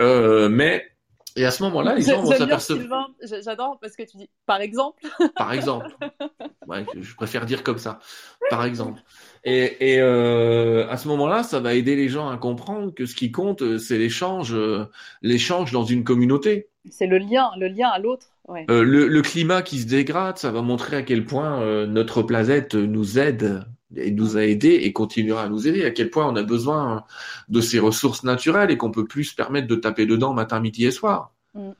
Euh, 0.00 0.48
mais 0.48 0.90
et 1.40 1.46
à 1.46 1.50
ce 1.50 1.62
moment-là, 1.62 1.94
les 1.94 2.02
gens 2.02 2.20
vont 2.20 2.32
s'apercevoir. 2.32 3.10
J'adore 3.22 3.78
parce 3.80 3.96
que 3.96 4.02
tu 4.02 4.18
dis 4.18 4.28
par 4.44 4.60
exemple. 4.60 5.02
Par 5.36 5.52
exemple. 5.52 5.96
Ouais, 6.66 6.84
je 7.00 7.14
préfère 7.14 7.46
dire 7.46 7.62
comme 7.62 7.78
ça. 7.78 7.98
Par 8.50 8.64
exemple. 8.64 9.00
Et, 9.44 9.94
et 9.94 10.00
euh, 10.00 10.86
à 10.90 10.98
ce 10.98 11.08
moment-là, 11.08 11.42
ça 11.42 11.60
va 11.60 11.74
aider 11.74 11.96
les 11.96 12.08
gens 12.08 12.28
à 12.28 12.36
comprendre 12.36 12.92
que 12.94 13.06
ce 13.06 13.14
qui 13.14 13.32
compte, 13.32 13.78
c'est 13.78 13.96
l'échange, 13.96 14.54
euh, 14.54 14.84
l'échange 15.22 15.72
dans 15.72 15.84
une 15.84 16.04
communauté. 16.04 16.68
C'est 16.90 17.06
le 17.06 17.16
lien, 17.16 17.50
le 17.58 17.68
lien 17.68 17.88
à 17.88 17.98
l'autre. 17.98 18.29
Ouais. 18.50 18.66
Euh, 18.68 18.82
le, 18.82 19.06
le, 19.06 19.22
climat 19.22 19.62
qui 19.62 19.78
se 19.78 19.86
dégrade, 19.86 20.36
ça 20.38 20.50
va 20.50 20.60
montrer 20.60 20.96
à 20.96 21.02
quel 21.02 21.24
point 21.24 21.62
euh, 21.62 21.86
notre 21.86 22.22
planète 22.22 22.74
nous 22.74 23.18
aide 23.18 23.64
et 23.94 24.10
nous 24.10 24.36
a 24.36 24.44
aidés 24.44 24.80
et 24.82 24.92
continuera 24.92 25.44
à 25.44 25.48
nous 25.48 25.68
aider, 25.68 25.84
à 25.84 25.90
quel 25.92 26.10
point 26.10 26.26
on 26.26 26.34
a 26.34 26.42
besoin 26.42 27.04
de 27.48 27.60
ces 27.60 27.78
ressources 27.78 28.24
naturelles 28.24 28.72
et 28.72 28.76
qu'on 28.76 28.90
peut 28.90 29.06
plus 29.06 29.24
se 29.24 29.34
permettre 29.36 29.68
de 29.68 29.76
taper 29.76 30.04
dedans 30.04 30.32
matin, 30.32 30.58
midi 30.58 30.84
et 30.84 30.90
soir. 30.90 31.32
Mm. 31.54 31.70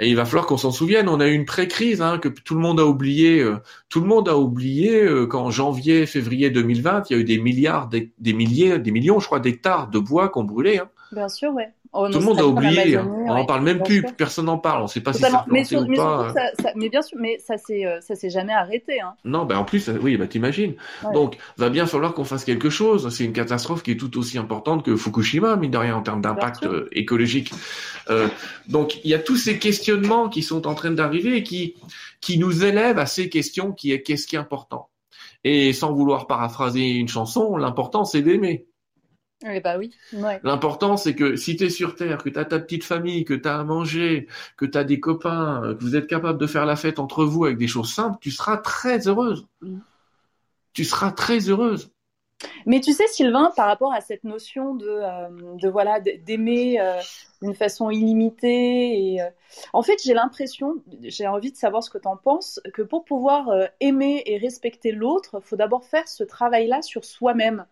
Et 0.00 0.08
il 0.08 0.16
va 0.16 0.24
falloir 0.24 0.46
qu'on 0.46 0.56
s'en 0.56 0.70
souvienne. 0.70 1.08
On 1.08 1.20
a 1.20 1.26
eu 1.26 1.32
une 1.32 1.44
pré-crise 1.44 2.00
hein, 2.00 2.18
que 2.18 2.28
tout 2.28 2.54
le 2.54 2.60
monde 2.60 2.78
a 2.78 2.86
oublié. 2.86 3.40
Euh, 3.40 3.56
tout 3.88 4.00
le 4.00 4.06
monde 4.06 4.28
a 4.28 4.38
oublié 4.38 5.02
euh, 5.02 5.26
qu'en 5.26 5.50
janvier, 5.50 6.06
février 6.06 6.50
2020, 6.50 7.10
il 7.10 7.12
y 7.12 7.16
a 7.16 7.20
eu 7.20 7.24
des 7.24 7.38
milliards, 7.38 7.88
des, 7.88 8.12
milliers, 8.32 8.78
des 8.78 8.92
millions, 8.92 9.18
je 9.18 9.26
crois, 9.26 9.40
d'hectares 9.40 9.88
de 9.88 9.98
bois 9.98 10.28
qu'on 10.28 10.44
brûlait. 10.44 10.78
Hein. 10.78 10.88
Bien 11.10 11.28
sûr, 11.28 11.52
ouais. 11.52 11.70
Oh, 11.92 12.08
Tout 12.10 12.18
le 12.18 12.24
monde 12.24 12.40
a 12.40 12.46
oublié. 12.46 12.96
Hein. 12.96 13.08
On 13.08 13.34
n'en 13.34 13.44
parle 13.44 13.62
même 13.62 13.82
plus. 13.82 14.02
Personne 14.16 14.46
n'en 14.46 14.58
parle. 14.58 14.80
On 14.80 14.84
ne 14.84 14.88
sait 14.88 15.00
pas 15.00 15.12
si 15.12 15.22
ça 15.22 15.44
mais, 15.48 15.74
ou 15.74 15.94
pas. 15.94 16.32
mais 16.76 16.88
bien 16.88 17.02
sûr, 17.02 17.18
mais 17.20 17.38
ça 17.38 17.56
s'est 17.56 17.86
euh, 17.86 18.00
ça 18.00 18.14
s'est 18.14 18.30
jamais 18.30 18.52
arrêté. 18.52 19.00
Hein. 19.00 19.14
Non, 19.24 19.44
ben 19.44 19.58
en 19.58 19.64
plus, 19.64 19.88
oui, 20.02 20.16
bah 20.16 20.26
t'imagines. 20.26 20.74
Donc, 21.14 21.36
va 21.56 21.70
bien 21.70 21.86
falloir 21.86 22.14
qu'on 22.14 22.24
fasse 22.24 22.44
quelque 22.44 22.70
chose. 22.70 23.08
C'est 23.14 23.24
une 23.24 23.32
catastrophe 23.32 23.82
qui 23.82 23.92
est 23.92 23.96
tout 23.96 24.18
aussi 24.18 24.38
importante 24.38 24.84
que 24.84 24.96
Fukushima, 24.96 25.56
mine 25.56 25.70
de 25.70 25.78
rien, 25.78 25.96
en 25.96 26.02
termes 26.02 26.20
d'impact 26.20 26.64
euh, 26.64 26.88
écologique. 26.92 27.52
Euh, 28.10 28.28
donc, 28.68 29.00
il 29.04 29.10
y 29.10 29.14
a 29.14 29.18
tous 29.18 29.36
ces 29.36 29.58
questionnements 29.58 30.28
qui 30.28 30.42
sont 30.42 30.66
en 30.66 30.74
train 30.74 30.90
d'arriver 30.90 31.36
et 31.36 31.42
qui 31.42 31.74
qui 32.20 32.38
nous 32.38 32.64
élèvent 32.64 32.98
à 32.98 33.06
ces 33.06 33.28
questions 33.28 33.72
qui 33.72 33.92
est 33.92 34.02
qu'est-ce 34.02 34.26
qui 34.26 34.36
est 34.36 34.38
important. 34.38 34.88
Et 35.44 35.72
sans 35.72 35.92
vouloir 35.92 36.26
paraphraser 36.26 36.82
une 36.82 37.08
chanson, 37.08 37.56
l'important 37.56 38.04
c'est 38.04 38.22
d'aimer. 38.22 38.66
Eh 39.46 39.60
bah 39.60 39.78
oui. 39.78 39.94
L'important, 40.42 40.96
c'est 40.96 41.14
que 41.14 41.36
si 41.36 41.56
tu 41.56 41.64
es 41.64 41.70
sur 41.70 41.94
Terre, 41.94 42.18
que 42.18 42.28
tu 42.28 42.38
as 42.38 42.44
ta 42.44 42.58
petite 42.58 42.82
famille, 42.82 43.24
que 43.24 43.34
tu 43.34 43.48
as 43.48 43.60
à 43.60 43.64
manger, 43.64 44.26
que 44.56 44.66
tu 44.66 44.76
as 44.76 44.84
des 44.84 44.98
copains, 44.98 45.76
que 45.78 45.84
vous 45.84 45.94
êtes 45.94 46.08
capable 46.08 46.40
de 46.40 46.46
faire 46.46 46.66
la 46.66 46.74
fête 46.74 46.98
entre 46.98 47.24
vous 47.24 47.44
avec 47.44 47.56
des 47.56 47.68
choses 47.68 47.92
simples, 47.92 48.18
tu 48.20 48.32
seras 48.32 48.56
très 48.56 49.06
heureuse. 49.06 49.46
Mm. 49.60 49.78
Tu 50.72 50.84
seras 50.84 51.12
très 51.12 51.48
heureuse. 51.48 51.90
Mais 52.66 52.80
tu 52.80 52.92
sais, 52.92 53.06
Sylvain, 53.08 53.50
par 53.56 53.66
rapport 53.66 53.92
à 53.92 54.00
cette 54.00 54.24
notion 54.24 54.74
de, 54.74 54.86
euh, 54.88 55.70
voilà 55.70 56.00
d'aimer 56.00 56.80
euh, 56.80 57.00
d'une 57.42 57.54
façon 57.54 57.90
illimitée, 57.90 59.14
et, 59.14 59.22
euh, 59.22 59.28
en 59.72 59.82
fait, 59.82 60.00
j'ai 60.04 60.14
l'impression, 60.14 60.76
j'ai 61.02 61.26
envie 61.26 61.50
de 61.50 61.56
savoir 61.56 61.82
ce 61.82 61.90
que 61.90 61.98
tu 61.98 62.06
en 62.06 62.16
penses, 62.16 62.60
que 62.74 62.82
pour 62.82 63.04
pouvoir 63.04 63.50
aimer 63.80 64.22
et 64.26 64.38
respecter 64.38 64.92
l'autre, 64.92 65.40
il 65.42 65.46
faut 65.46 65.56
d'abord 65.56 65.84
faire 65.84 66.06
ce 66.06 66.22
travail-là 66.24 66.82
sur 66.82 67.04
soi-même. 67.04 67.64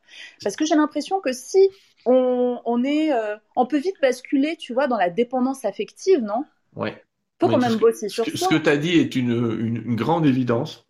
Parce 0.42 0.56
que 0.56 0.64
j'ai 0.64 0.74
l'impression 0.74 1.20
que 1.20 1.32
si 1.32 1.68
on, 2.04 2.84
est, 2.84 3.10
on 3.54 3.66
peut 3.66 3.78
vite 3.78 3.96
basculer, 4.00 4.56
tu 4.56 4.72
vois, 4.72 4.88
dans 4.88 4.96
la 4.96 5.10
dépendance 5.10 5.64
affective, 5.64 6.20
non? 6.20 6.44
Ouais. 6.74 7.02
Faut 7.40 7.48
quand 7.48 7.58
même 7.58 7.76
bosser 7.76 8.08
sur 8.08 8.24
Ce 8.24 8.48
que 8.48 8.56
tu 8.56 8.68
as 8.68 8.78
dit 8.78 8.98
est 8.98 9.14
une 9.14 9.94
grande 9.94 10.26
évidence, 10.26 10.86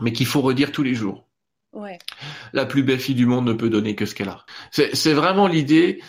mais 0.00 0.12
qu'il 0.12 0.26
faut 0.26 0.40
redire 0.40 0.70
tous 0.70 0.84
les 0.84 0.94
jours. 0.94 1.27
La 2.52 2.66
plus 2.66 2.82
belle 2.82 3.00
fille 3.00 3.14
du 3.14 3.26
monde 3.26 3.46
ne 3.46 3.52
peut 3.52 3.70
donner 3.70 3.94
que 3.94 4.06
ce 4.06 4.14
qu'elle 4.14 4.28
a. 4.28 4.44
C'est 4.70 5.12
vraiment 5.12 5.46
l'idée. 5.46 6.02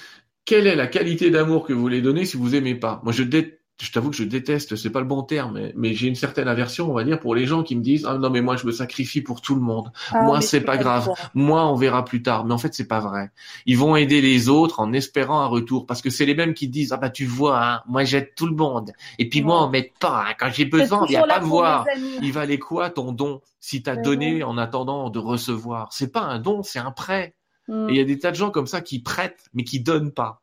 Quelle 0.46 0.68
est 0.68 0.76
la 0.76 0.88
qualité 0.88 1.30
d'amour 1.30 1.66
que 1.66 1.74
vous 1.74 1.82
voulez 1.82 2.02
donner 2.02 2.26
si 2.26 2.38
vous 2.38 2.56
aimez 2.56 2.76
pas? 2.76 3.02
Moi, 3.04 3.14
je 3.14 3.24
déteste 3.24 3.59
je 3.80 3.92
t'avoue 3.92 4.10
que 4.10 4.16
je 4.16 4.24
déteste, 4.24 4.76
c'est 4.76 4.90
pas 4.90 5.00
le 5.00 5.06
bon 5.06 5.24
terme, 5.24 5.72
mais, 5.76 5.94
j'ai 5.94 6.08
une 6.08 6.16
certaine 6.16 6.48
aversion, 6.48 6.90
on 6.92 6.94
va 6.94 7.04
dire, 7.04 7.20
pour 7.20 7.34
les 7.34 7.46
gens 7.46 7.64
qui 7.64 7.76
me 7.76 7.82
disent 7.82 8.06
ah 8.06 8.18
non 8.18 8.30
mais 8.30 8.42
moi 8.42 8.56
je 8.58 8.66
me 8.66 8.72
sacrifie 8.72 9.22
pour 9.22 9.42
tout 9.42 9.56
le 9.56 9.62
monde. 9.62 9.92
Ah, 10.12 10.24
moi 10.24 10.42
c'est 10.42 10.62
pas 10.62 10.78
grave. 10.78 11.10
Moi 11.34 11.66
on 11.66 11.76
verra 11.76 12.06
plus 12.06 12.22
tard. 12.22 12.46
Mais 12.46 12.54
en 12.54 12.58
fait 12.58 12.74
c'est 12.74 12.88
pas 12.88 13.00
vrai. 13.00 13.32
Ils 13.66 13.78
vont 13.78 13.96
aider 13.96 14.22
les 14.22 14.50
autres 14.50 14.80
en 14.80 14.94
espérant 14.94 15.42
un 15.42 15.46
retour 15.46 15.86
parce 15.86 16.02
que 16.02 16.10
c'est 16.10 16.26
les 16.26 16.36
mêmes 16.36 16.54
qui 16.54 16.68
disent 16.68 16.92
ah 16.94 16.98
bah 16.98 17.10
tu 17.10 17.26
vois 17.26 17.64
hein, 17.64 17.82
moi 17.88 18.04
j'aide 18.04 18.36
tout 18.36 18.48
le 18.48 18.56
monde 18.56 18.92
et 19.18 19.30
puis 19.30 19.42
moi 19.42 19.64
on 19.64 19.70
m'aide 19.70 19.92
pas 20.00 20.26
hein. 20.28 20.34
quand 20.38 20.52
j'ai 20.52 20.66
besoin 20.66 21.06
il 21.08 21.14
y 21.14 21.18
a 21.18 21.26
pas 21.26 21.40
de 21.40 21.46
voir. 21.46 21.86
Il 22.22 22.32
valait 22.32 22.60
quoi 22.60 22.90
ton 22.90 23.12
don 23.12 23.42
si 23.60 23.82
t'as 23.82 23.96
donné 23.96 24.44
en 24.44 24.58
attendant 24.58 25.10
de 25.10 25.20
recevoir? 25.20 25.92
C'est 25.92 26.12
pas 26.12 26.22
un 26.22 26.40
don, 26.40 26.64
c'est 26.64 26.80
un 26.80 26.92
prêt. 26.92 27.36
Mm. 27.68 27.90
Et 27.90 27.94
il 27.94 27.98
y 27.98 28.02
a 28.02 28.06
des 28.06 28.20
tas 28.20 28.32
de 28.32 28.36
gens 28.36 28.52
comme 28.52 28.68
ça 28.68 28.82
qui 28.82 29.02
prêtent 29.02 29.46
mais 29.54 29.64
qui 29.64 29.80
donnent 29.80 30.12
pas. 30.12 30.42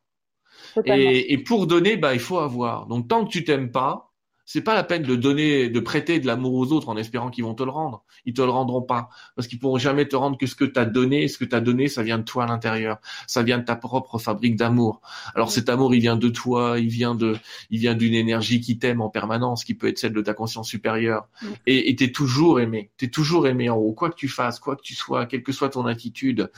Et, 0.85 1.39
pour 1.39 1.66
donner, 1.66 1.97
bah, 1.97 2.14
il 2.14 2.20
faut 2.20 2.39
avoir. 2.39 2.87
Donc 2.87 3.09
tant 3.09 3.24
que 3.24 3.31
tu 3.31 3.45
t'aimes 3.45 3.70
pas, 3.70 4.06
c'est 4.47 4.61
pas 4.61 4.74
la 4.74 4.84
peine 4.84 5.03
de 5.03 5.16
donner, 5.16 5.68
de 5.68 5.80
prêter 5.80 6.20
de 6.20 6.26
l'amour 6.26 6.55
aux 6.55 6.72
autres 6.72 6.88
en 6.88 6.97
espérant 6.97 7.30
qu'ils 7.30 7.42
vont 7.42 7.55
te 7.55 7.64
le 7.64 7.70
rendre. 7.70 8.05
Ils 8.24 8.32
te 8.32 8.42
le 8.42 8.51
rendront 8.51 8.80
pas 8.80 9.09
parce 9.34 9.49
qu'ils 9.49 9.59
pourront 9.59 9.76
jamais 9.76 10.07
te 10.07 10.14
rendre 10.14 10.38
que 10.38 10.47
ce 10.47 10.55
que 10.55 10.64
tu 10.64 10.78
as 10.78 10.84
donné. 10.84 11.26
Ce 11.26 11.36
que 11.36 11.44
tu 11.44 11.55
as 11.57 11.61
donné, 11.61 11.88
ça 11.88 12.05
vient 12.05 12.18
de 12.18 12.22
toi 12.22 12.44
à 12.44 12.47
l'intérieur. 12.47 12.99
Ça 13.26 13.42
vient 13.42 13.59
de 13.59 13.64
ta 13.64 13.74
propre 13.74 14.18
fabrique 14.18 14.55
d'amour. 14.55 15.01
Alors 15.34 15.51
cet 15.51 15.68
amour, 15.68 15.92
il 15.97 16.01
vient 16.01 16.16
de 16.16 16.28
toi, 16.28 16.76
il 16.78 16.88
vient 16.88 17.16
de, 17.16 17.36
il 17.70 17.80
vient 17.80 17.97
d'une 17.97 18.14
énergie 18.14 18.61
qui 18.61 18.78
t'aime 18.78 19.01
en 19.01 19.09
permanence, 19.09 19.64
qui 19.64 19.74
peut 19.74 19.88
être 19.88 19.99
celle 19.99 20.12
de 20.12 20.22
ta 20.22 20.32
conscience 20.32 20.68
supérieure. 20.68 21.28
Et 21.66 21.94
t'es 21.97 22.12
toujours 22.12 22.61
aimé. 22.61 22.90
T'es 22.99 23.09
toujours 23.09 23.49
aimé 23.49 23.68
en 23.68 23.76
haut, 23.76 23.92
quoi 23.92 24.11
que 24.11 24.16
tu 24.16 24.28
fasses, 24.28 24.61
quoi 24.61 24.76
que 24.76 24.82
tu 24.82 24.94
sois, 24.94 25.26
quelle 25.26 25.42
que 25.42 25.53
soit 25.53 25.70
ton 25.70 25.86
attitude. 25.86 26.51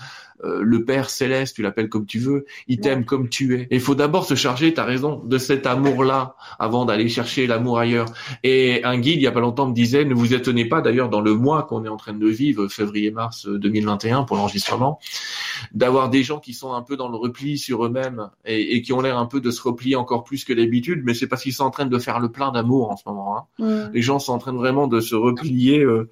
Euh, 0.44 0.60
le 0.62 0.84
Père 0.84 1.10
céleste, 1.10 1.56
tu 1.56 1.62
l'appelles 1.62 1.88
comme 1.88 2.06
tu 2.06 2.18
veux, 2.18 2.46
il 2.68 2.80
t'aime 2.80 3.04
comme 3.04 3.28
tu 3.28 3.58
es. 3.58 3.62
Et 3.70 3.76
il 3.76 3.80
faut 3.80 3.94
d'abord 3.94 4.24
se 4.24 4.34
charger, 4.34 4.72
tu 4.72 4.80
as 4.80 4.84
raison, 4.84 5.22
de 5.24 5.38
cet 5.38 5.66
amour-là 5.66 6.36
avant 6.58 6.84
d'aller 6.84 7.08
chercher 7.08 7.46
l'amour 7.46 7.77
ailleurs. 7.78 8.06
Et 8.42 8.82
un 8.84 8.98
guide, 8.98 9.16
il 9.16 9.22
y 9.22 9.26
a 9.26 9.32
pas 9.32 9.40
longtemps, 9.40 9.66
me 9.66 9.74
disait, 9.74 10.04
ne 10.04 10.14
vous 10.14 10.34
étonnez 10.34 10.64
pas 10.64 10.80
d'ailleurs 10.80 11.08
dans 11.08 11.20
le 11.20 11.34
mois 11.34 11.62
qu'on 11.62 11.84
est 11.84 11.88
en 11.88 11.96
train 11.96 12.12
de 12.12 12.28
vivre, 12.28 12.68
février-mars 12.68 13.46
2021 13.46 14.24
pour 14.24 14.36
l'enregistrement, 14.36 14.98
d'avoir 15.72 16.10
des 16.10 16.22
gens 16.22 16.38
qui 16.38 16.54
sont 16.54 16.72
un 16.72 16.82
peu 16.82 16.96
dans 16.96 17.08
le 17.08 17.16
repli 17.16 17.58
sur 17.58 17.84
eux-mêmes 17.84 18.28
et, 18.44 18.82
qui 18.82 18.92
ont 18.92 19.00
l'air 19.00 19.18
un 19.18 19.26
peu 19.26 19.40
de 19.40 19.50
se 19.50 19.62
replier 19.62 19.96
encore 19.96 20.24
plus 20.24 20.44
que 20.44 20.52
d'habitude, 20.52 21.02
mais 21.04 21.14
c'est 21.14 21.26
parce 21.26 21.42
qu'ils 21.42 21.54
sont 21.54 21.64
en 21.64 21.70
train 21.70 21.86
de 21.86 21.98
faire 21.98 22.20
le 22.20 22.30
plein 22.30 22.52
d'amour 22.52 22.90
en 22.90 22.96
ce 22.96 23.02
moment. 23.06 23.38
Hein. 23.58 23.90
Les 23.92 24.02
gens 24.02 24.18
sont 24.18 24.32
en 24.32 24.38
train 24.38 24.52
de 24.52 24.58
vraiment 24.58 24.86
de 24.86 25.00
se 25.00 25.14
replier 25.14 25.80
euh, 25.80 26.10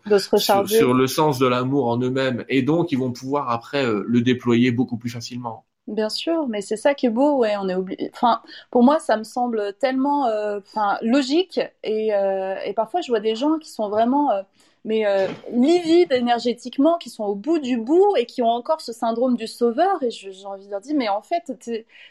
sur, 0.66 0.94
le 0.94 1.06
sens 1.06 1.38
de 1.38 1.46
l'amour 1.46 1.88
en 1.88 1.98
eux-mêmes, 1.98 2.44
et 2.48 2.62
donc 2.62 2.92
ils 2.92 2.98
vont 2.98 3.12
pouvoir 3.12 3.50
après 3.50 3.84
euh, 3.84 4.04
le 4.06 4.22
déployer 4.22 4.70
beaucoup 4.70 4.96
plus 4.96 5.10
facilement. 5.10 5.65
Bien 5.86 6.08
sûr, 6.08 6.48
mais 6.48 6.62
c'est 6.62 6.76
ça 6.76 6.94
qui 6.94 7.06
est 7.06 7.10
beau, 7.10 7.36
ouais. 7.36 7.56
On 7.58 7.68
est 7.68 7.74
obligé. 7.76 8.10
Enfin, 8.12 8.42
pour 8.70 8.82
moi, 8.82 8.98
ça 8.98 9.16
me 9.16 9.22
semble 9.22 9.72
tellement, 9.74 10.26
euh, 10.26 10.58
enfin, 10.58 10.98
logique. 11.00 11.60
Et, 11.84 12.12
euh, 12.12 12.56
et, 12.64 12.72
parfois, 12.72 13.00
je 13.02 13.08
vois 13.12 13.20
des 13.20 13.36
gens 13.36 13.58
qui 13.58 13.70
sont 13.70 13.88
vraiment 13.88 14.32
euh, 14.32 14.42
mais 14.86 15.04
euh, 15.04 15.26
livides 15.52 16.12
énergétiquement, 16.12 16.96
qui 16.96 17.10
sont 17.10 17.24
au 17.24 17.34
bout 17.34 17.58
du 17.58 17.76
bout 17.76 18.14
et 18.16 18.24
qui 18.24 18.40
ont 18.40 18.48
encore 18.48 18.80
ce 18.80 18.92
syndrome 18.92 19.36
du 19.36 19.48
sauveur. 19.48 20.00
Et 20.00 20.10
j'ai 20.10 20.30
envie 20.46 20.66
de 20.66 20.70
leur 20.70 20.80
dire, 20.80 20.94
mais 20.96 21.08
en 21.08 21.22
fait, 21.22 21.52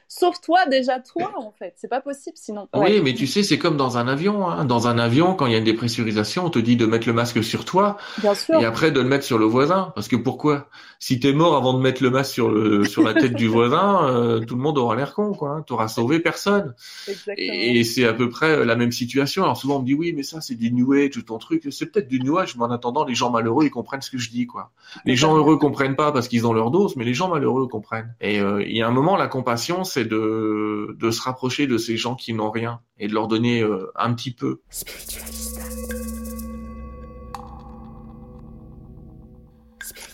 sauve-toi 0.09 0.65
déjà 0.65 0.99
toi, 0.99 1.31
en 1.37 1.53
fait. 1.57 1.73
C'est 1.77 1.87
pas 1.87 2.01
possible 2.01 2.35
sinon. 2.35 2.67
Oui, 2.75 2.99
mais 3.01 3.13
tu 3.13 3.27
sais, 3.27 3.43
c'est 3.43 3.57
comme 3.57 3.77
dans 3.77 3.97
un 3.97 4.09
avion. 4.09 4.49
Hein. 4.49 4.65
Dans 4.65 4.89
un 4.89 4.99
avion, 4.99 5.35
quand 5.35 5.45
il 5.45 5.53
y 5.53 5.55
a 5.55 5.59
une 5.59 5.63
dépressurisation, 5.63 6.45
on 6.45 6.49
te 6.49 6.59
dit 6.59 6.75
de 6.75 6.85
mettre 6.85 7.07
le 7.07 7.13
masque 7.13 7.41
sur 7.45 7.63
toi 7.63 7.95
Bien 8.17 8.35
sûr. 8.35 8.59
et 8.59 8.65
après 8.65 8.91
de 8.91 8.99
le 8.99 9.07
mettre 9.07 9.23
sur 9.23 9.37
le 9.37 9.45
voisin. 9.45 9.93
Parce 9.95 10.09
que 10.09 10.17
pourquoi? 10.17 10.67
Si 10.99 11.21
t'es 11.21 11.31
mort 11.31 11.55
avant 11.55 11.73
de 11.73 11.79
mettre 11.79 12.03
le 12.03 12.09
masque 12.09 12.33
sur 12.33 12.51
le 12.51 12.83
sur 12.83 13.03
la 13.03 13.13
tête 13.13 13.35
du 13.35 13.47
voisin, 13.47 14.09
euh, 14.09 14.39
tout 14.41 14.55
le 14.55 14.61
monde 14.61 14.77
aura 14.77 14.97
l'air 14.97 15.13
con, 15.13 15.31
quoi. 15.31 15.51
Hein. 15.51 15.63
T'auras 15.65 15.87
sauvé 15.87 16.19
personne. 16.19 16.75
Exactement. 17.07 17.35
Et, 17.37 17.85
c'est 17.85 18.05
à 18.05 18.13
peu 18.13 18.27
près 18.27 18.65
la 18.65 18.75
même 18.75 18.91
situation. 18.91 19.43
Alors 19.43 19.55
souvent 19.55 19.77
on 19.77 19.81
me 19.81 19.85
dit 19.85 19.93
oui, 19.93 20.11
mais 20.13 20.23
ça 20.23 20.41
c'est 20.41 20.55
du 20.55 20.73
New 20.73 20.91
Age 20.91 21.15
ou 21.15 21.21
ton 21.21 21.37
truc. 21.37 21.65
C'est 21.71 21.85
peut-être 21.85 22.09
du 22.09 22.19
New 22.19 22.37
Age, 22.37 22.57
en 22.65 22.71
attendant, 22.71 23.05
les 23.05 23.15
gens 23.15 23.29
malheureux, 23.29 23.65
ils 23.65 23.71
comprennent 23.71 24.01
ce 24.01 24.11
que 24.11 24.17
je 24.17 24.29
dis, 24.29 24.45
quoi. 24.45 24.71
Les 25.05 25.15
gens 25.15 25.35
heureux 25.35 25.57
comprennent 25.57 25.95
pas 25.95 26.11
parce 26.11 26.27
qu'ils 26.27 26.45
ont 26.45 26.53
leur 26.53 26.71
dose, 26.71 26.95
mais 26.95 27.05
les 27.05 27.13
gens 27.13 27.29
malheureux 27.29 27.67
comprennent. 27.67 28.15
Et 28.21 28.39
euh, 28.39 28.63
il 28.63 28.75
y 28.75 28.81
a 28.81 28.87
un 28.87 28.91
moment, 28.91 29.15
la 29.15 29.27
compassion, 29.27 29.83
c'est 29.83 30.05
de, 30.05 30.95
de 30.99 31.11
se 31.11 31.21
rapprocher 31.21 31.67
de 31.67 31.77
ces 31.77 31.97
gens 31.97 32.15
qui 32.15 32.33
n'ont 32.33 32.51
rien 32.51 32.81
et 32.97 33.07
de 33.07 33.13
leur 33.13 33.27
donner 33.27 33.61
euh, 33.61 33.91
un 33.95 34.13
petit 34.13 34.31
peu. 34.31 34.61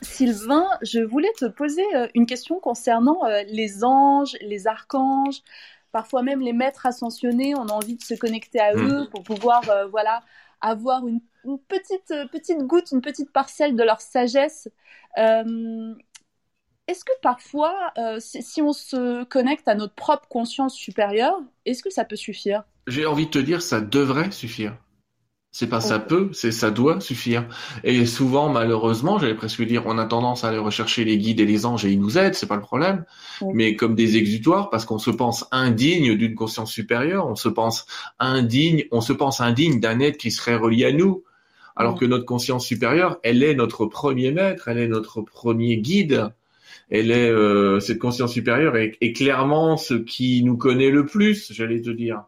Sylvain, 0.01 0.67
je 0.81 0.99
voulais 0.99 1.31
te 1.37 1.45
poser 1.45 1.83
euh, 1.95 2.07
une 2.13 2.25
question 2.25 2.59
concernant 2.59 3.21
les 3.47 3.83
anges, 3.83 4.35
les 4.41 4.67
archanges, 4.67 5.41
parfois 5.91 6.21
même 6.21 6.41
les 6.41 6.53
maîtres 6.53 6.85
ascensionnés. 6.85 7.55
On 7.55 7.67
a 7.67 7.71
envie 7.71 7.95
de 7.95 8.03
se 8.03 8.13
connecter 8.13 8.59
à 8.59 8.75
hmm. 8.75 8.87
eux 8.87 9.07
pour 9.09 9.23
pouvoir, 9.23 9.63
voilà, 9.89 10.21
avoir 10.61 11.07
une 11.07 11.21
une 11.45 11.59
petite, 11.59 12.11
euh, 12.11 12.27
petite 12.27 12.59
goutte, 12.59 12.91
une 12.91 13.01
petite 13.01 13.31
parcelle 13.31 13.75
de 13.75 13.83
leur 13.83 14.01
sagesse. 14.01 14.69
Euh, 15.17 15.93
est-ce 16.87 17.05
que 17.05 17.11
parfois, 17.21 17.91
euh, 17.97 18.17
si, 18.19 18.61
on 18.61 18.73
se 18.73 19.23
connecte 19.25 19.67
à 19.67 19.75
notre 19.75 19.95
propre 19.95 20.27
conscience 20.27 20.75
supérieure, 20.75 21.39
est-ce 21.65 21.83
que 21.83 21.89
ça 21.89 22.05
peut 22.05 22.15
suffire? 22.15 22.63
J'ai 22.87 23.05
envie 23.05 23.27
de 23.27 23.31
te 23.31 23.39
dire, 23.39 23.61
ça 23.61 23.81
devrait 23.81 24.31
suffire. 24.31 24.75
C'est 25.53 25.67
pas 25.67 25.81
ça 25.81 25.99
peut, 25.99 26.29
c'est 26.31 26.53
ça 26.53 26.71
doit 26.71 27.01
suffire. 27.01 27.45
Et 27.83 28.05
souvent, 28.05 28.47
malheureusement, 28.47 29.19
j'allais 29.19 29.35
presque 29.35 29.61
dire, 29.63 29.83
on 29.85 29.97
a 29.97 30.05
tendance 30.05 30.45
à 30.45 30.47
aller 30.47 30.57
rechercher 30.57 31.03
les 31.03 31.17
guides 31.17 31.41
et 31.41 31.45
les 31.45 31.65
anges 31.65 31.83
et 31.83 31.91
ils 31.91 31.99
nous 31.99 32.17
aident, 32.17 32.35
c'est 32.35 32.47
pas 32.47 32.55
le 32.55 32.61
problème. 32.61 33.03
Mais 33.53 33.75
comme 33.75 33.93
des 33.95 34.15
exutoires, 34.15 34.69
parce 34.69 34.85
qu'on 34.85 34.97
se 34.97 35.11
pense 35.11 35.45
indigne 35.51 36.15
d'une 36.15 36.35
conscience 36.35 36.71
supérieure, 36.71 37.27
on 37.27 37.35
se 37.35 37.49
pense 37.49 37.85
indigne, 38.17 38.85
on 38.91 39.01
se 39.01 39.11
pense 39.11 39.41
indigne 39.41 39.81
d'un 39.81 39.99
être 39.99 40.17
qui 40.17 40.31
serait 40.31 40.55
relié 40.55 40.85
à 40.85 40.93
nous. 40.93 41.25
Alors 41.75 41.97
que 41.97 42.05
notre 42.05 42.25
conscience 42.25 42.65
supérieure, 42.65 43.19
elle 43.23 43.43
est 43.43 43.55
notre 43.55 43.85
premier 43.85 44.31
maître, 44.31 44.67
elle 44.67 44.77
est 44.77 44.87
notre 44.87 45.21
premier 45.21 45.77
guide. 45.77 46.29
Elle 46.89 47.11
est 47.11 47.29
euh, 47.29 47.79
cette 47.79 47.99
conscience 47.99 48.33
supérieure 48.33 48.75
est, 48.75 49.13
clairement 49.13 49.77
ce 49.77 49.93
qui 49.93 50.43
nous 50.43 50.57
connaît 50.57 50.89
le 50.89 51.05
plus, 51.05 51.51
j'allais 51.53 51.81
te 51.81 51.89
dire. 51.89 52.23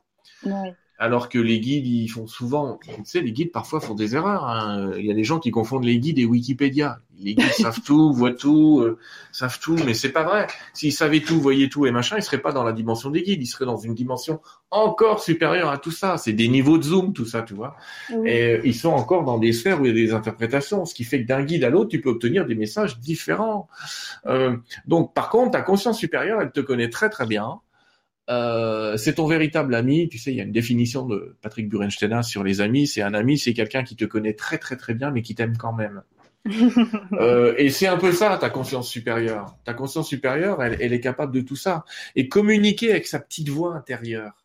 Alors 1.00 1.28
que 1.28 1.40
les 1.40 1.60
guides, 1.60 1.88
ils 1.88 2.08
font 2.08 2.28
souvent, 2.28 2.80
tu 2.84 2.92
sais, 3.04 3.22
les 3.22 3.32
guides 3.32 3.52
parfois 3.52 3.82
font 3.82 3.96
des 3.96 4.16
erreurs. 4.16 4.46
Hein. 4.46 4.92
Il 4.98 5.06
y 5.06 5.12
a 5.12 5.16
des 5.16 5.24
gens 5.24 5.40
qui 5.40 5.50
confondent 5.50 5.84
les 5.84 5.98
guides 5.98 6.20
et 6.20 6.26
Wikipédia. 6.26 7.00
Les 7.20 7.34
guides 7.36 7.52
savent 7.52 7.82
tout, 7.86 8.14
voient 8.14 8.34
tout, 8.34 8.80
euh, 8.82 9.00
savent 9.32 9.60
tout, 9.60 9.76
mais 9.86 9.96
c'est 9.96 10.12
pas 10.12 10.24
vrai. 10.24 10.48
S'ils 10.74 10.94
savaient 10.94 11.22
tout, 11.22 11.40
voyaient 11.42 11.70
tout 11.70 11.86
et 11.88 11.92
machin, 11.92 12.18
ils 12.18 12.24
seraient 12.24 12.42
pas 12.42 12.52
dans 12.52 12.64
la 12.64 12.74
dimension 12.74 13.10
des 13.10 13.24
guides, 13.24 13.42
ils 13.42 13.48
seraient 13.48 13.66
dans 13.66 13.78
une 13.78 13.96
dimension 13.96 14.40
encore 14.72 15.22
supérieure 15.22 15.70
à 15.70 15.78
tout 15.78 15.92
ça. 15.92 16.18
C'est 16.18 16.34
des 16.34 16.48
niveaux 16.48 16.78
de 16.78 16.84
zoom, 16.84 17.14
tout 17.14 17.26
ça, 17.26 17.42
tu 17.42 17.54
vois. 17.54 17.76
Et 18.26 18.44
euh, 18.44 18.62
ils 18.64 18.76
sont 18.76 18.92
encore 18.92 19.24
dans 19.24 19.40
des 19.40 19.52
sphères 19.52 19.82
où 19.82 19.86
il 19.86 19.88
y 19.88 19.92
a 19.92 20.06
des 20.06 20.14
interprétations, 20.14 20.86
ce 20.86 20.94
qui 20.94 21.04
fait 21.04 21.24
que 21.24 21.28
d'un 21.28 21.44
guide 21.44 21.64
à 21.64 21.70
l'autre, 21.70 21.90
tu 21.90 22.02
peux 22.02 22.10
obtenir 22.10 22.46
des 22.46 22.56
messages 22.56 23.00
différents. 23.00 23.68
Euh, 24.28 24.56
donc, 24.86 25.14
par 25.14 25.30
contre, 25.30 25.52
ta 25.52 25.62
conscience 25.62 25.98
supérieure, 25.98 26.40
elle 26.42 26.52
te 26.52 26.62
connaît 26.62 26.90
très 26.90 27.10
très 27.10 27.26
bien. 27.26 27.60
Euh, 28.30 28.96
c'est 28.98 29.16
ton 29.16 29.28
véritable 29.28 29.76
ami. 29.76 30.08
Tu 30.10 30.18
sais, 30.18 30.32
il 30.32 30.38
y 30.38 30.42
a 30.42 30.44
une 30.44 30.52
définition 30.52 31.06
de 31.06 31.36
Patrick 31.42 31.70
Burenstein 31.70 32.24
sur 32.24 32.44
les 32.44 32.62
amis. 32.62 32.88
C'est 32.88 33.02
un 33.02 33.14
ami, 33.14 33.38
c'est 33.38 33.54
quelqu'un 33.54 33.84
qui 33.84 33.96
te 33.96 34.06
connaît 34.06 34.34
très 34.34 34.58
très 34.58 34.78
très 34.78 34.94
bien, 34.94 35.12
mais 35.12 35.22
qui 35.22 35.36
t'aime 35.36 35.58
quand 35.58 35.74
même. 35.74 36.04
euh, 37.14 37.54
et 37.58 37.70
c'est 37.70 37.88
un 37.88 37.98
peu 37.98 38.12
ça, 38.12 38.38
ta 38.38 38.50
conscience 38.50 38.90
supérieure. 38.90 39.58
Ta 39.64 39.74
conscience 39.74 40.08
supérieure, 40.08 40.62
elle, 40.62 40.78
elle, 40.82 40.94
est 40.94 41.00
capable 41.00 41.34
de 41.34 41.42
tout 41.42 41.56
ça. 41.56 41.86
Et 42.16 42.28
communiquer 42.28 42.92
avec 42.92 43.08
sa 43.08 43.20
petite 43.20 43.50
voix 43.50 43.76
intérieure. 43.76 44.44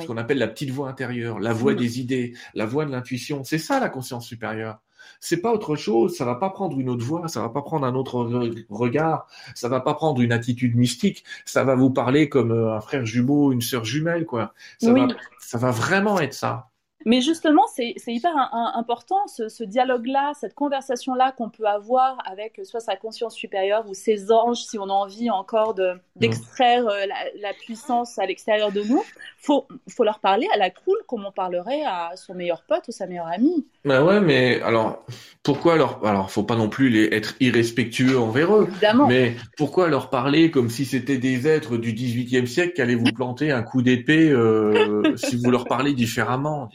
Ce 0.00 0.06
qu'on 0.06 0.16
appelle 0.16 0.38
la 0.38 0.48
petite 0.48 0.70
voix 0.70 0.88
intérieure, 0.88 1.38
la 1.38 1.52
voix 1.52 1.74
des 1.74 2.00
idées, 2.00 2.34
la 2.54 2.66
voix 2.66 2.86
de 2.86 2.90
l'intuition. 2.90 3.44
C'est 3.44 3.58
ça 3.58 3.78
la 3.78 3.88
conscience 3.88 4.26
supérieure. 4.26 4.80
C'est 5.20 5.40
pas 5.40 5.52
autre 5.52 5.76
chose. 5.76 6.16
Ça 6.16 6.24
va 6.24 6.34
pas 6.34 6.50
prendre 6.50 6.78
une 6.78 6.88
autre 6.88 7.04
voix, 7.04 7.28
ça 7.28 7.40
va 7.40 7.48
pas 7.48 7.62
prendre 7.62 7.86
un 7.86 7.94
autre 7.94 8.28
regard, 8.68 9.26
ça 9.54 9.68
va 9.68 9.80
pas 9.80 9.94
prendre 9.94 10.20
une 10.20 10.32
attitude 10.32 10.76
mystique. 10.76 11.24
Ça 11.44 11.64
va 11.64 11.74
vous 11.74 11.90
parler 11.90 12.28
comme 12.28 12.52
euh, 12.52 12.74
un 12.74 12.80
frère 12.80 13.04
jumeau, 13.06 13.52
une 13.52 13.60
sœur 13.62 13.84
jumelle, 13.84 14.26
quoi. 14.26 14.54
Ça 14.80 14.92
va, 14.92 15.08
ça 15.38 15.58
va 15.58 15.70
vraiment 15.70 16.20
être 16.20 16.34
ça. 16.34 16.70
Mais 17.06 17.20
justement, 17.20 17.62
c'est 17.72 17.94
hyper 18.08 18.32
important 18.74 19.28
ce, 19.28 19.62
dialogue-là, 19.62 20.32
cette 20.40 20.54
conversation-là 20.54 21.32
qu'on 21.38 21.50
peut 21.50 21.66
avoir 21.66 22.18
avec 22.28 22.60
soit 22.64 22.80
sa 22.80 22.96
conscience 22.96 23.36
supérieure 23.36 23.88
ou 23.88 23.94
ses 23.94 24.32
anges, 24.32 24.64
si 24.64 24.76
on 24.76 24.90
a 24.90 24.92
envie 24.92 25.30
encore 25.30 25.76
d'extraire 26.16 26.84
de, 26.84 26.90
euh, 26.90 27.06
la, 27.40 27.52
puissance 27.52 28.18
à 28.18 28.26
l'extérieur 28.26 28.72
de 28.72 28.82
nous. 28.82 29.04
Faut, 29.38 29.68
faut 29.88 30.02
leur 30.02 30.18
parler 30.18 30.48
à 30.52 30.56
la 30.56 30.70
cool 30.70 30.96
comme 31.06 31.24
on 31.24 31.30
parlerait 31.30 31.84
à 31.84 32.16
son 32.16 32.34
meilleur 32.34 32.64
pote 32.66 32.88
ou 32.88 32.92
sa 32.92 33.06
meilleure 33.06 33.28
amie. 33.28 33.64
Bah 33.84 34.02
ouais, 34.02 34.20
mais 34.20 34.60
alors 34.62 35.04
pourquoi 35.44 35.76
leur 35.76 36.04
alors 36.04 36.32
faut 36.32 36.42
pas 36.42 36.56
non 36.56 36.68
plus 36.68 36.88
les, 36.88 37.04
être 37.12 37.36
irrespectueux 37.38 38.18
envers 38.18 38.52
eux. 38.52 38.66
Évidemment. 38.68 39.06
Mais 39.06 39.36
pourquoi 39.56 39.86
leur 39.86 40.10
parler 40.10 40.50
comme 40.50 40.70
si 40.70 40.84
c'était 40.84 41.18
des 41.18 41.46
êtres 41.46 41.76
du 41.76 41.92
18e 41.92 42.46
siècle 42.46 42.72
qui 42.74 42.82
allaient 42.82 42.96
vous 42.96 43.12
planter 43.14 43.52
un 43.52 43.62
coup 43.62 43.82
d'épée 43.82 44.28
euh, 44.28 45.14
si 45.16 45.36
vous 45.36 45.52
leur 45.52 45.66
parlez 45.66 45.92
différemment? 45.92 46.68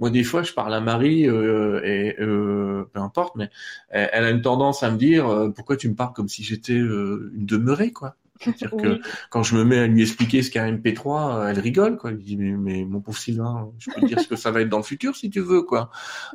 Moi, 0.00 0.10
des 0.10 0.24
fois, 0.24 0.42
je 0.42 0.52
parle 0.52 0.74
à 0.74 0.80
Marie 0.80 1.28
euh, 1.28 1.80
et 1.84 2.16
euh, 2.20 2.88
peu 2.92 3.00
importe, 3.00 3.36
mais 3.36 3.50
elle, 3.90 4.24
a 4.24 4.30
une 4.30 4.42
tendance 4.42 4.82
à 4.82 4.90
me 4.90 4.96
dire 4.96 5.28
euh, 5.28 5.50
pourquoi 5.50 5.76
tu 5.76 5.88
me 5.88 5.94
parles 5.94 6.14
comme 6.14 6.28
si 6.28 6.42
j'étais 6.42 6.78
euh, 6.78 7.30
une 7.34 7.46
demeurée, 7.46 7.92
quoi. 7.92 8.16
C'est-à-dire 8.40 8.70
que 8.76 9.00
quand 9.28 9.42
je 9.42 9.54
me 9.54 9.64
mets 9.64 9.78
à 9.78 9.86
lui 9.86 10.00
expliquer 10.00 10.42
ce 10.42 10.50
qu'est 10.50 10.60
un 10.60 10.72
MP3, 10.72 11.50
elle 11.50 11.60
rigole, 11.60 11.98
quoi. 11.98 12.10
Elle 12.10 12.18
dit 12.18 12.36
mais, 12.36 12.84
mon 12.84 13.00
pauvre 13.00 13.18
Sylvain, 13.18 13.70
je 13.78 13.90
peux 13.90 14.00
te 14.00 14.06
dire 14.06 14.18
ce 14.18 14.28
que 14.28 14.36
ça 14.36 14.50
va 14.50 14.62
être 14.62 14.70
dans 14.70 14.78
le 14.78 14.82
futur 14.82 15.14
si 15.14 15.28
tu 15.28 15.40
veux, 15.40 15.62
quoi. 15.62 15.90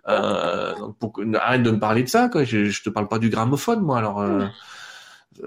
Euh, 0.07 0.75
donc 0.75 0.97
pour, 0.99 1.13
arrête 1.33 1.63
de 1.63 1.71
me 1.71 1.79
parler 1.79 2.03
de 2.03 2.09
ça, 2.09 2.29
quoi. 2.29 2.43
Je, 2.43 2.65
je 2.65 2.83
te 2.83 2.89
parle 2.89 3.07
pas 3.07 3.17
du 3.17 3.29
gramophone, 3.29 3.81
moi. 3.81 3.97
Alors, 3.97 4.21
euh, 4.21 4.45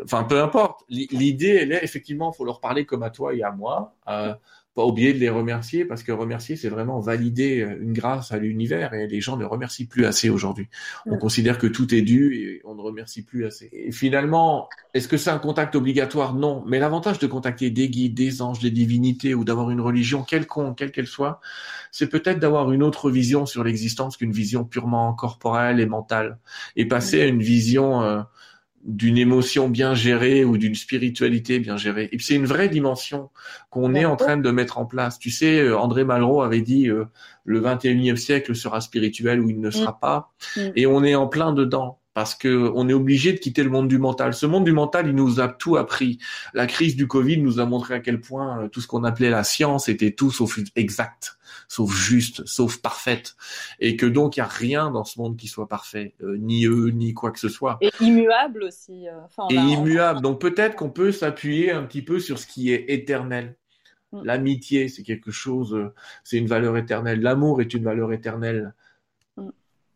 enfin, 0.02 0.24
peu 0.24 0.42
importe. 0.42 0.84
L'idée, 0.88 1.60
elle 1.62 1.72
est 1.72 1.84
effectivement, 1.84 2.32
faut 2.32 2.44
leur 2.44 2.60
parler 2.60 2.84
comme 2.84 3.04
à 3.04 3.10
toi 3.10 3.34
et 3.34 3.42
à 3.42 3.52
moi. 3.52 3.94
Euh, 4.08 4.34
pas 4.78 4.86
oublier 4.86 5.12
de 5.12 5.18
les 5.18 5.28
remercier 5.28 5.84
parce 5.84 6.04
que 6.04 6.12
remercier, 6.12 6.54
c'est 6.54 6.68
vraiment 6.68 7.00
valider 7.00 7.62
euh, 7.62 7.82
une 7.82 7.92
grâce 7.92 8.30
à 8.30 8.38
l'univers 8.38 8.94
et 8.94 9.08
les 9.08 9.20
gens 9.20 9.36
ne 9.36 9.44
remercient 9.44 9.86
plus 9.86 10.06
assez 10.06 10.30
aujourd'hui. 10.30 10.68
On 11.04 11.18
considère 11.18 11.58
que 11.58 11.66
tout 11.66 11.92
est 11.96 12.02
dû 12.02 12.36
et 12.36 12.62
on 12.64 12.76
ne 12.76 12.80
remercie 12.80 13.24
plus 13.24 13.44
assez. 13.44 13.68
Et 13.72 13.90
finalement, 13.90 14.68
est-ce 14.94 15.08
que 15.08 15.16
c'est 15.16 15.30
un 15.30 15.40
contact 15.40 15.74
obligatoire? 15.74 16.32
Non. 16.32 16.62
Mais 16.68 16.78
l'avantage 16.78 17.18
de 17.18 17.26
contacter 17.26 17.70
des 17.70 17.88
guides, 17.88 18.14
des 18.14 18.40
anges, 18.40 18.60
des 18.60 18.70
divinités 18.70 19.34
ou 19.34 19.42
d'avoir 19.42 19.72
une 19.72 19.80
religion 19.80 20.22
quelconque, 20.22 20.78
quelle 20.78 20.92
qu'elle 20.92 21.08
soit, 21.08 21.40
c'est 21.90 22.08
peut-être 22.08 22.38
d'avoir 22.38 22.70
une 22.70 22.84
autre 22.84 23.10
vision 23.10 23.46
sur 23.46 23.64
l'existence 23.64 24.16
qu'une 24.16 24.30
vision 24.30 24.64
purement 24.64 25.12
corporelle 25.12 25.80
et 25.80 25.86
mentale 25.86 26.38
et 26.76 26.86
passer 26.86 27.20
à 27.20 27.26
une 27.26 27.42
vision 27.42 28.02
euh, 28.02 28.22
d'une 28.84 29.18
émotion 29.18 29.68
bien 29.68 29.94
gérée 29.94 30.44
ou 30.44 30.56
d'une 30.56 30.74
spiritualité 30.74 31.58
bien 31.58 31.76
gérée. 31.76 32.08
Et 32.12 32.18
c'est 32.18 32.34
une 32.34 32.46
vraie 32.46 32.68
dimension 32.68 33.30
qu'on 33.70 33.94
est 33.94 34.04
en 34.04 34.16
train 34.16 34.36
de 34.36 34.50
mettre 34.50 34.78
en 34.78 34.86
place. 34.86 35.18
Tu 35.18 35.30
sais, 35.30 35.60
euh, 35.60 35.78
André 35.78 36.04
Malraux 36.04 36.42
avait 36.42 36.60
dit 36.60 36.88
euh, 36.88 37.04
le 37.44 37.60
21e 37.60 38.16
siècle 38.16 38.54
sera 38.54 38.80
spirituel 38.80 39.40
ou 39.40 39.50
il 39.50 39.60
ne 39.60 39.70
sera 39.70 39.92
mm. 39.92 39.98
pas. 40.00 40.32
Mm. 40.56 40.60
Et 40.76 40.86
on 40.86 41.04
est 41.04 41.14
en 41.14 41.26
plein 41.26 41.52
dedans 41.52 41.97
parce 42.18 42.34
que 42.34 42.72
on 42.74 42.88
est 42.88 42.92
obligé 42.92 43.32
de 43.32 43.38
quitter 43.38 43.62
le 43.62 43.70
monde 43.70 43.86
du 43.86 43.98
mental. 43.98 44.34
Ce 44.34 44.44
monde 44.44 44.64
du 44.64 44.72
mental, 44.72 45.06
il 45.06 45.14
nous 45.14 45.38
a 45.38 45.46
tout 45.46 45.76
appris. 45.76 46.18
La 46.52 46.66
crise 46.66 46.96
du 46.96 47.06
Covid 47.06 47.38
nous 47.38 47.60
a 47.60 47.64
montré 47.64 47.94
à 47.94 48.00
quel 48.00 48.20
point 48.20 48.64
euh, 48.64 48.68
tout 48.68 48.80
ce 48.80 48.88
qu'on 48.88 49.04
appelait 49.04 49.30
la 49.30 49.44
science 49.44 49.88
était 49.88 50.10
tout 50.10 50.32
sauf 50.32 50.58
exact 50.74 51.38
sauf 51.68 51.94
juste, 51.94 52.44
sauf 52.44 52.78
parfaite, 52.78 53.36
et 53.78 53.96
que 53.96 54.04
donc 54.04 54.36
il 54.36 54.40
y 54.40 54.42
a 54.42 54.48
rien 54.48 54.90
dans 54.90 55.04
ce 55.04 55.20
monde 55.20 55.36
qui 55.36 55.46
soit 55.46 55.68
parfait, 55.68 56.14
euh, 56.22 56.36
ni 56.38 56.66
eux, 56.66 56.90
ni 56.90 57.14
quoi 57.14 57.30
que 57.30 57.38
ce 57.38 57.48
soit. 57.48 57.78
Et 57.80 57.90
immuable 58.00 58.64
aussi. 58.64 59.06
Euh, 59.06 59.46
et 59.50 59.54
immuable. 59.54 60.20
Donc 60.20 60.40
peut-être 60.40 60.74
qu'on 60.74 60.90
peut, 60.90 61.12
s'appuyer 61.12 61.70
un 61.70 61.84
petit 61.84 62.02
peu 62.02 62.18
sur 62.18 62.40
ce 62.40 62.48
qui 62.48 62.72
est 62.72 62.86
éternel. 62.88 63.54
Mm. 64.10 64.24
L'amitié, 64.24 64.88
c'est 64.88 65.04
quelque 65.04 65.30
chose, 65.30 65.92
c'est 66.24 66.38
une 66.38 66.48
valeur 66.48 66.76
éternelle. 66.76 67.20
L'amour 67.20 67.60
est 67.60 67.74
une 67.74 67.84
valeur 67.84 68.12
éternelle. 68.12 68.74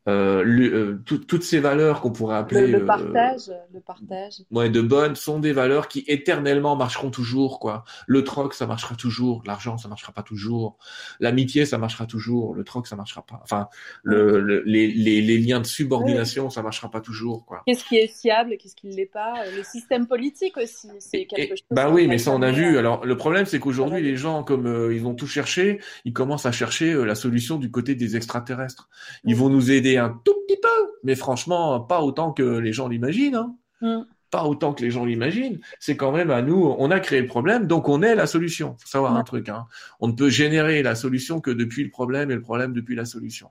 Euh, 0.08 0.44
euh 0.44 0.98
toutes 1.06 1.44
ces 1.44 1.60
valeurs 1.60 2.00
qu'on 2.00 2.10
pourrait 2.10 2.36
appeler 2.36 2.66
le, 2.66 2.78
le, 2.78 2.82
euh, 2.82 2.86
partage, 2.86 3.52
le 3.72 3.80
partage. 3.80 4.42
Ouais, 4.50 4.68
de 4.68 4.80
bonnes 4.80 5.14
sont 5.14 5.38
des 5.38 5.52
valeurs 5.52 5.86
qui 5.86 6.04
éternellement 6.08 6.74
marcheront 6.74 7.10
toujours 7.10 7.60
quoi. 7.60 7.84
Le 8.08 8.24
troc 8.24 8.54
ça 8.54 8.66
marchera 8.66 8.96
toujours, 8.96 9.44
l'argent 9.46 9.78
ça 9.78 9.86
marchera 9.86 10.12
pas 10.12 10.24
toujours, 10.24 10.76
l'amitié 11.20 11.66
ça 11.66 11.78
marchera 11.78 12.06
toujours, 12.06 12.52
le 12.54 12.64
troc 12.64 12.88
ça 12.88 12.96
marchera 12.96 13.22
pas. 13.22 13.38
Enfin, 13.44 13.68
le, 14.02 14.62
les, 14.66 14.88
les, 14.88 15.20
les, 15.20 15.38
liens 15.38 15.60
de 15.60 15.66
subordination 15.66 16.50
ça 16.50 16.62
marchera 16.62 16.90
pas 16.90 17.00
toujours 17.00 17.46
quoi. 17.46 17.62
Qu'est-ce 17.66 17.84
qui 17.84 17.96
est 17.96 18.08
fiable, 18.08 18.56
qu'est-ce 18.58 18.74
qui 18.74 18.88
ne 18.88 18.96
l'est 18.96 19.06
pas? 19.06 19.34
Le 19.56 19.62
système 19.62 20.08
politique 20.08 20.56
aussi, 20.56 20.88
c'est 20.98 21.26
quelque 21.26 21.54
chose. 21.54 21.66
Bah 21.70 21.90
oui, 21.90 22.08
mais 22.08 22.18
ça 22.18 22.32
on 22.32 22.42
a 22.42 22.50
vu. 22.50 22.76
Alors 22.76 23.06
le 23.06 23.16
problème 23.16 23.46
c'est 23.46 23.60
qu'aujourd'hui 23.60 24.02
les 24.02 24.16
gens 24.16 24.42
comme 24.42 24.66
euh, 24.66 24.92
ils 24.92 25.06
ont 25.06 25.14
tout 25.14 25.28
cherché, 25.28 25.80
ils 26.04 26.12
commencent 26.12 26.46
à 26.46 26.52
chercher 26.52 26.92
la 27.04 27.14
solution 27.14 27.56
du 27.56 27.70
côté 27.70 27.94
des 27.94 28.16
extraterrestres. 28.16 28.88
Ils 29.24 29.36
vont 29.36 29.48
nous 29.48 29.70
aider 29.70 29.91
un 29.98 30.20
tout 30.24 30.34
petit 30.46 30.58
peu, 30.60 30.68
mais 31.02 31.14
franchement, 31.14 31.80
pas 31.80 32.02
autant 32.02 32.32
que 32.32 32.42
les 32.42 32.72
gens 32.72 32.88
l'imaginent. 32.88 33.36
Hein. 33.36 33.56
Mm. 33.80 34.02
Pas 34.30 34.44
autant 34.44 34.72
que 34.72 34.82
les 34.82 34.90
gens 34.90 35.04
l'imaginent. 35.04 35.60
C'est 35.78 35.94
quand 35.94 36.10
même 36.10 36.30
à 36.30 36.40
nous, 36.40 36.74
on 36.78 36.90
a 36.90 37.00
créé 37.00 37.20
le 37.20 37.26
problème, 37.26 37.66
donc 37.66 37.90
on 37.90 38.00
est 38.00 38.14
la 38.14 38.26
solution. 38.26 38.76
Faut 38.78 38.88
savoir 38.88 39.14
un 39.14 39.24
truc. 39.24 39.50
Hein. 39.50 39.66
On 40.00 40.08
ne 40.08 40.14
peut 40.14 40.30
générer 40.30 40.82
la 40.82 40.94
solution 40.94 41.38
que 41.42 41.50
depuis 41.50 41.84
le 41.84 41.90
problème 41.90 42.30
et 42.30 42.34
le 42.34 42.40
problème 42.40 42.72
depuis 42.72 42.94
la 42.94 43.04
solution. 43.04 43.50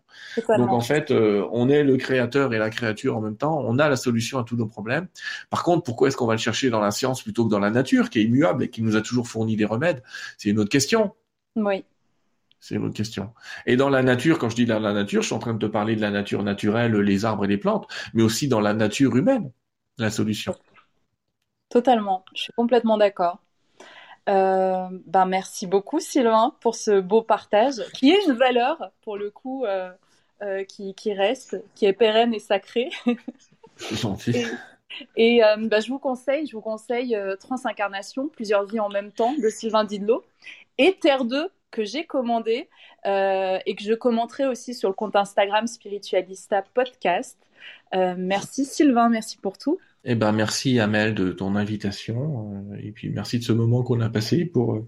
Donc 0.58 0.72
en 0.72 0.82
fait, 0.82 1.12
euh, 1.12 1.48
on 1.52 1.70
est 1.70 1.84
le 1.84 1.98
créateur 1.98 2.52
et 2.56 2.58
la 2.58 2.72
créature 2.72 3.16
en 3.16 3.22
même 3.22 3.38
temps. 3.38 3.64
On 3.64 3.78
a 3.78 3.90
la 3.90 3.96
solution 3.96 4.40
à 4.40 4.44
tous 4.44 4.56
nos 4.56 4.66
problèmes. 4.66 5.08
Par 5.52 5.62
contre, 5.62 5.84
pourquoi 5.84 6.08
est-ce 6.08 6.18
qu'on 6.18 6.26
va 6.26 6.34
le 6.34 6.40
chercher 6.40 6.72
dans 6.72 6.82
la 6.82 6.90
science 6.90 7.22
plutôt 7.22 7.46
que 7.46 7.52
dans 7.52 7.60
la 7.60 7.70
nature, 7.70 8.10
qui 8.10 8.18
est 8.18 8.24
immuable 8.24 8.64
et 8.64 8.70
qui 8.72 8.82
nous 8.82 8.96
a 8.96 9.02
toujours 9.02 9.28
fourni 9.28 9.56
des 9.56 9.66
remèdes? 9.66 10.02
C'est 10.40 10.50
une 10.50 10.58
autre 10.58 10.72
question. 10.72 11.12
Oui. 11.56 11.84
C'est 12.62 12.78
autre 12.78 12.94
question. 12.94 13.34
Et 13.66 13.76
dans 13.76 13.90
la 13.90 14.04
nature, 14.04 14.38
quand 14.38 14.50
je 14.50 14.56
dis 14.56 14.68
dans 14.68 14.80
la 14.80 14.94
nature, 14.94 15.24
je 15.24 15.28
suis 15.28 15.36
en 15.36 15.40
train 15.40 15.56
de 15.56 15.68
te 15.68 15.70
parler 15.70 15.96
de 15.96 16.02
la 16.02 16.12
nature 16.12 16.44
naturelle, 16.44 16.94
les 16.94 17.26
arbres 17.26 17.46
et 17.46 17.48
les 17.48 17.58
plantes, 17.58 17.88
mais 18.14 18.22
aussi 18.22 18.48
dans 18.48 18.62
la 18.62 18.76
nature 18.76 19.16
humaine, 19.16 19.52
la 19.98 20.12
solution. 20.12 20.56
Totalement, 21.70 22.24
je 22.36 22.44
suis 22.44 22.54
complètement 22.54 22.98
d'accord. 22.98 23.40
Euh, 24.30 24.88
ben 25.08 25.26
merci 25.26 25.66
beaucoup 25.66 26.00
Sylvain 26.00 26.54
pour 26.62 26.76
ce 26.76 27.02
beau 27.02 27.24
partage, 27.24 27.82
qui 27.96 28.12
est 28.12 28.24
une 28.28 28.34
valeur 28.34 28.92
pour 29.02 29.18
le 29.18 29.32
coup 29.32 29.66
euh, 29.66 29.92
euh, 30.44 30.64
qui, 30.64 30.94
qui, 30.94 31.14
reste, 31.14 31.60
qui 31.74 31.88
est 31.88 31.94
pérenne 31.94 32.32
et 32.32 32.40
sacrée. 32.40 32.92
Gentil. 33.92 34.46
Et, 35.16 35.38
et 35.38 35.42
ben, 35.58 35.82
je 35.82 35.90
vous 35.90 35.98
conseille, 35.98 36.46
je 36.46 36.56
vous 36.56 36.62
conseille 36.62 37.18
Transincarnation, 37.40 38.28
plusieurs 38.28 38.66
vies 38.66 38.80
en 38.80 38.90
même 38.90 39.12
temps 39.12 39.34
de 39.34 39.50
Sylvain 39.50 39.84
Didlot 39.84 40.24
et 40.78 41.00
Terre 41.02 41.26
2 41.26 41.50
que 41.72 41.84
j'ai 41.84 42.06
commandé 42.06 42.70
euh, 43.06 43.58
et 43.66 43.76
que 43.76 43.84
je 43.84 43.94
commenterai 43.94 44.46
aussi 44.46 44.74
sur 44.74 44.90
le 44.90 44.94
compte 44.94 45.16
Instagram 45.16 45.68
Spiritualista 45.68 46.64
Podcast. 46.74 47.38
Euh, 47.96 48.16
merci 48.18 48.66
Sylvain, 48.66 49.10
merci 49.10 49.38
pour 49.38 49.58
tout. 49.58 49.80
Eh 50.04 50.16
ben 50.16 50.32
merci 50.32 50.80
Amel 50.80 51.14
de 51.14 51.32
ton 51.32 51.56
invitation 51.56 52.72
euh, 52.72 52.78
et 52.82 52.92
puis 52.92 53.10
merci 53.10 53.38
de 53.38 53.44
ce 53.44 53.52
moment 53.52 53.84
qu'on 53.84 54.02
a 54.02 54.10
passé 54.10 54.46
pour 54.46 54.84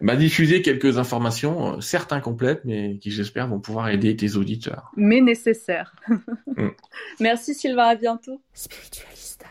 bah, 0.00 0.16
diffuser 0.16 0.62
quelques 0.62 0.96
informations, 0.96 1.80
certes 1.82 2.14
incomplètes, 2.14 2.62
mais 2.64 2.96
qui 2.96 3.10
j'espère 3.10 3.46
vont 3.46 3.60
pouvoir 3.60 3.90
aider 3.90 4.16
tes 4.16 4.36
auditeurs. 4.36 4.90
Mais 4.96 5.20
nécessaires. 5.20 5.94
Mm. 6.56 6.68
Merci 7.20 7.52
Sylvain, 7.52 7.88
à 7.88 7.96
bientôt. 7.96 8.40
Spiritualista. 8.52 9.46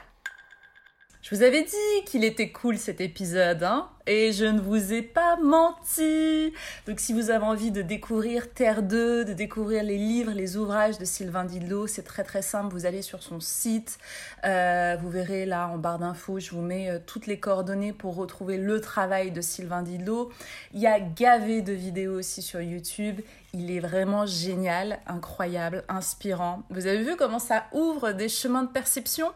Je 1.22 1.36
vous 1.36 1.42
avais 1.42 1.64
dit 1.64 2.06
qu'il 2.06 2.24
était 2.24 2.52
cool 2.52 2.78
cet 2.78 3.02
épisode, 3.02 3.64
hein? 3.64 3.90
Et 4.08 4.32
je 4.32 4.46
ne 4.46 4.60
vous 4.60 4.94
ai 4.94 5.02
pas 5.02 5.38
menti. 5.38 6.54
Donc 6.88 7.00
si 7.00 7.14
vous 7.14 7.30
avez 7.30 7.46
envie 7.46 7.72
de 7.72 7.82
découvrir 7.82 8.52
Terre 8.52 8.84
2, 8.84 9.26
de 9.26 9.34
découvrir 9.34 9.84
les 9.84 9.98
livres, 9.98 10.32
les 10.32 10.58
ouvrages 10.58 10.98
de 10.98 11.06
Sylvain 11.06 11.46
Didlot, 11.46 11.88
c'est 11.88 12.04
très 12.04 12.24
très 12.24 12.42
simple. 12.42 12.74
Vous 12.74 12.86
allez 12.86 13.02
sur 13.02 13.24
son 13.24 13.40
site, 13.40 13.98
euh, 14.46 14.98
vous 15.02 15.10
verrez 15.10 15.46
là 15.46 15.68
en 15.70 15.78
barre 15.78 16.00
d'infos, 16.00 16.40
je 16.40 16.52
vous 16.52 16.62
mets 16.62 16.90
euh, 16.90 17.00
toutes 17.06 17.28
les 17.28 17.40
coordonnées 17.40 17.94
pour 17.94 18.16
retrouver 18.16 18.58
le 18.58 18.82
travail 18.82 19.32
de 19.32 19.42
Sylvain 19.42 19.84
Didlot. 19.84 20.32
Il 20.74 20.82
y 20.82 20.88
a 20.88 21.00
gavé 21.00 21.62
de 21.62 21.74
vidéos 21.74 22.20
aussi 22.20 22.42
sur 22.42 22.62
YouTube. 22.62 23.22
Il 23.56 23.70
est 23.70 23.80
vraiment 23.80 24.26
génial, 24.26 25.00
incroyable, 25.06 25.84
inspirant. 25.88 26.64
Vous 26.72 26.88
avez 26.88 27.04
vu 27.04 27.16
comment 27.16 27.38
ça 27.38 27.66
ouvre 27.72 28.12
des 28.12 28.28
chemins 28.28 28.64
de 28.64 28.70
perception, 28.70 29.28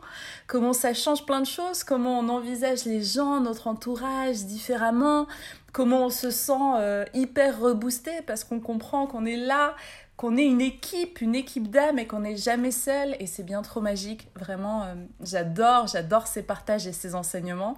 comment 0.48 0.74
ça 0.74 0.96
change 0.96 1.24
plein 1.28 1.40
de 1.40 1.46
choses, 1.46 1.84
comment 1.84 2.20
on 2.20 2.28
envisage 2.30 2.86
les 2.86 3.04
gens, 3.04 3.40
notre 3.40 3.68
entourage, 3.68 4.38
différemment, 4.58 5.28
comment 5.72 6.08
on 6.08 6.10
se 6.10 6.32
sent 6.32 6.54
euh, 6.80 7.06
hyper 7.14 7.60
reboosté 7.60 8.12
parce 8.26 8.44
qu'on 8.44 8.60
comprend 8.60 9.06
qu'on 9.06 9.26
est 9.26 9.38
là, 9.38 9.76
qu'on 10.16 10.36
est 10.36 10.46
une 10.46 10.62
équipe, 10.62 11.22
une 11.22 11.36
équipe 11.36 11.70
d'âmes 11.70 12.00
et 12.00 12.08
qu'on 12.08 12.22
n'est 12.22 12.38
jamais 12.38 12.72
seul 12.72 13.16
et 13.20 13.28
c'est 13.28 13.44
bien 13.44 13.62
trop 13.62 13.82
magique. 13.82 14.28
Vraiment, 14.36 14.84
euh, 14.84 14.96
j'adore, 15.24 15.86
j'adore 15.86 16.26
ces 16.26 16.42
partages 16.42 16.88
et 16.88 16.94
ces 16.94 17.14
enseignements. 17.14 17.78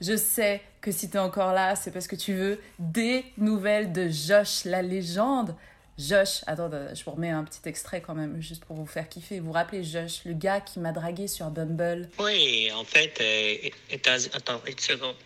Je 0.00 0.16
sais 0.16 0.62
que 0.80 0.92
si 0.92 1.10
tu 1.10 1.16
es 1.16 1.20
encore 1.20 1.52
là, 1.52 1.74
c'est 1.74 1.90
parce 1.90 2.06
que 2.06 2.16
tu 2.16 2.34
veux 2.34 2.60
des 2.78 3.24
nouvelles 3.36 3.92
de 3.92 4.08
Josh, 4.08 4.64
la 4.64 4.82
légende. 4.82 5.56
Josh, 5.98 6.42
attends, 6.46 6.70
je 6.94 7.04
vous 7.04 7.10
remets 7.10 7.30
un 7.30 7.44
petit 7.44 7.68
extrait 7.68 8.00
quand 8.00 8.14
même, 8.14 8.40
juste 8.40 8.64
pour 8.64 8.76
vous 8.76 8.86
faire 8.86 9.08
kiffer. 9.08 9.40
Vous 9.40 9.48
vous 9.48 9.52
rappelez 9.52 9.84
Josh, 9.84 10.24
le 10.24 10.32
gars 10.32 10.60
qui 10.60 10.78
m'a 10.80 10.92
dragué 10.92 11.26
sur 11.26 11.50
Bumble? 11.50 12.08
Oui, 12.18 12.70
en 12.74 12.84
fait, 12.84 13.20
euh, 13.20 13.98
attends, 14.32 14.60
une 14.66 14.78
seconde. 14.78 15.16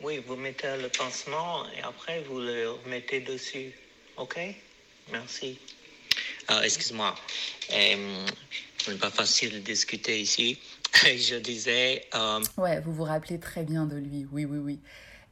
Oui, 0.00 0.22
vous 0.26 0.36
mettez 0.36 0.76
le 0.80 0.88
pansement 0.88 1.64
et 1.76 1.82
après 1.82 2.22
vous 2.28 2.38
le 2.38 2.70
remettez 2.84 3.20
dessus. 3.20 3.72
OK? 4.16 4.38
Merci. 5.10 5.58
Ah, 6.46 6.60
excuse-moi. 6.64 7.14
Euh, 7.72 8.26
ce 8.78 8.92
n'est 8.92 8.98
pas 8.98 9.10
facile 9.10 9.52
de 9.52 9.58
discuter 9.58 10.20
ici. 10.20 10.58
je 11.04 11.36
disais. 11.36 12.06
Euh... 12.14 12.40
Ouais, 12.56 12.80
vous 12.80 12.92
vous 12.92 13.04
rappelez 13.04 13.40
très 13.40 13.64
bien 13.64 13.86
de 13.86 13.96
lui. 13.96 14.26
Oui, 14.32 14.44
oui, 14.44 14.58
oui. 14.58 14.78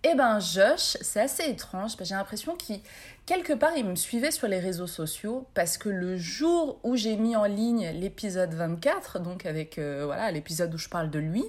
Eh 0.02 0.14
ben, 0.14 0.38
Josh, 0.40 0.96
c'est 1.00 1.20
assez 1.20 1.44
étrange. 1.44 1.92
J'ai 2.00 2.14
l'impression 2.14 2.54
qu'il, 2.54 2.80
quelque 3.24 3.52
part, 3.52 3.76
il 3.76 3.84
me 3.84 3.96
suivait 3.96 4.30
sur 4.30 4.46
les 4.46 4.60
réseaux 4.60 4.86
sociaux 4.86 5.46
parce 5.54 5.78
que 5.78 5.88
le 5.88 6.16
jour 6.16 6.78
où 6.84 6.96
j'ai 6.96 7.16
mis 7.16 7.34
en 7.34 7.46
ligne 7.46 7.90
l'épisode 7.94 8.52
24, 8.54 9.18
donc 9.18 9.46
avec 9.46 9.78
euh, 9.78 10.02
voilà 10.04 10.30
l'épisode 10.30 10.72
où 10.74 10.78
je 10.78 10.88
parle 10.88 11.10
de 11.10 11.18
lui, 11.18 11.44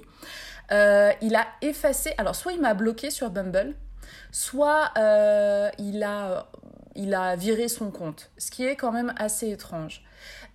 euh, 0.72 1.12
il 1.22 1.34
a 1.36 1.46
effacé. 1.62 2.14
Alors, 2.18 2.34
soit 2.34 2.52
il 2.52 2.60
m'a 2.60 2.74
bloqué 2.74 3.10
sur 3.10 3.30
Bumble, 3.30 3.74
soit 4.30 4.92
euh, 4.98 5.70
il 5.78 6.02
a 6.02 6.48
il 6.94 7.14
a 7.14 7.36
viré 7.36 7.68
son 7.68 7.92
compte, 7.92 8.30
ce 8.38 8.50
qui 8.50 8.66
est 8.66 8.74
quand 8.74 8.90
même 8.90 9.14
assez 9.16 9.48
étrange. 9.50 10.02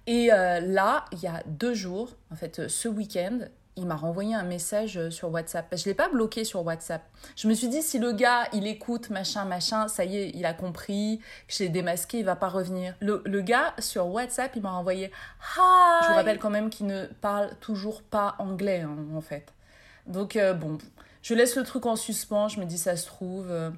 Et 0.08 0.28
là, 0.28 1.06
il 1.14 1.20
y 1.22 1.28
a 1.28 1.42
deux 1.46 1.74
jours, 1.74 2.18
en 2.34 2.36
fait, 2.36 2.68
ce 2.68 2.90
week-end, 2.90 3.40
il 3.76 3.88
m'a 3.88 3.96
renvoyé 3.96 4.36
un 4.36 4.44
message 4.44 4.98
euh, 4.98 5.10
sur 5.10 5.32
WhatsApp. 5.32 5.68
Je 5.76 5.82
ne 5.82 5.86
l'ai 5.86 5.94
pas 5.94 6.10
bloqué 6.10 6.44
sur 6.44 6.64
WhatsApp. 6.64 7.02
Je 7.36 7.48
me 7.48 7.54
suis 7.54 7.68
dit, 7.68 7.82
si 7.82 7.98
le 7.98 8.12
gars, 8.12 8.44
il 8.54 8.68
écoute, 8.68 9.10
machin, 9.10 9.46
machin, 9.46 9.88
ça 9.88 10.06
y 10.06 10.18
est, 10.18 10.30
il 10.30 10.46
a 10.46 10.54
compris, 10.54 11.20
que 11.48 11.54
j'ai 11.54 11.70
démasqué, 11.70 12.20
il 12.20 12.26
va 12.26 12.36
pas 12.36 12.50
revenir. 12.50 12.96
Le, 13.00 13.42
gars, 13.42 13.74
sur 13.80 14.08
WhatsApp, 14.08 14.56
il 14.56 14.62
m'a 14.62 14.72
renvoyé 14.72 15.06
Hi 15.06 16.04
Je 16.04 16.08
vous 16.10 16.16
rappelle 16.16 16.40
quand 16.40 16.52
même 16.52 16.70
qu'il 16.70 16.86
ne 16.86 17.06
parle 17.22 17.50
toujours 17.62 18.04
pas 18.04 18.36
anglais, 18.38 18.82
hein, 18.82 18.98
en 19.16 19.22
fait. 19.22 19.54
Donc, 20.08 20.36
euh, 20.36 20.54
bon, 20.54 20.78
je 21.22 21.34
laisse 21.34 21.56
le 21.56 21.64
truc 21.64 21.86
en 21.86 21.96
suspens. 21.96 22.50
Je 22.50 22.60
me 22.60 22.66
dis, 22.66 22.78
ça 22.78 22.96
se 22.96 23.06
trouve, 23.06 23.50
euh, 23.50 23.70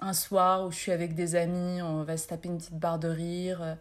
un 0.00 0.12
soir 0.12 0.66
où 0.66 0.70
je 0.70 0.76
suis 0.76 0.92
avec 0.92 1.14
des 1.14 1.34
amis, 1.34 1.82
on 1.82 2.02
va 2.02 2.16
se 2.16 2.26
taper 2.28 2.48
une 2.48 2.58
petite 2.58 2.78
barre 2.78 2.98
de 2.98 3.08
rire. 3.08 3.76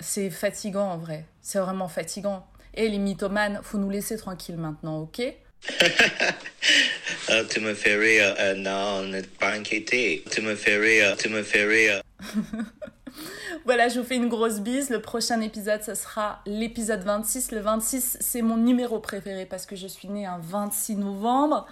C'est 0.00 0.30
fatigant, 0.30 0.90
en 0.90 0.98
vrai. 0.98 1.24
C'est 1.42 1.58
vraiment 1.58 1.88
fatigant. 1.88 2.46
Et 2.74 2.88
les 2.88 2.98
mythomanes, 2.98 3.60
faut 3.62 3.78
nous 3.78 3.90
laisser 3.90 4.16
tranquille 4.16 4.56
maintenant, 4.56 5.00
ok? 5.00 5.20
Euh, 7.30 7.44
Tu 7.50 7.60
me 7.60 7.74
fais 7.74 7.96
rire, 7.96 8.34
euh, 8.38 8.54
non, 8.54 9.02
ne 9.02 9.20
pas 9.20 9.52
inquiéter. 9.52 10.24
Tu 10.30 10.40
me 10.40 10.54
fais 10.54 10.76
rire, 10.76 11.16
tu 11.16 11.28
me 11.28 11.42
fais 11.42 11.64
rire. 11.64 12.02
voilà, 13.64 13.88
je 13.88 14.00
vous 14.00 14.06
fais 14.06 14.16
une 14.16 14.28
grosse 14.28 14.60
bise. 14.60 14.90
Le 14.90 15.00
prochain 15.00 15.40
épisode, 15.40 15.82
ce 15.82 15.94
sera 15.94 16.40
l'épisode 16.46 17.02
26. 17.02 17.52
Le 17.52 17.60
26, 17.60 18.18
c'est 18.20 18.42
mon 18.42 18.56
numéro 18.56 18.98
préféré 18.98 19.46
parce 19.46 19.66
que 19.66 19.76
je 19.76 19.86
suis 19.86 20.08
née 20.08 20.26
un 20.26 20.38
26 20.38 20.96
novembre 20.96 21.66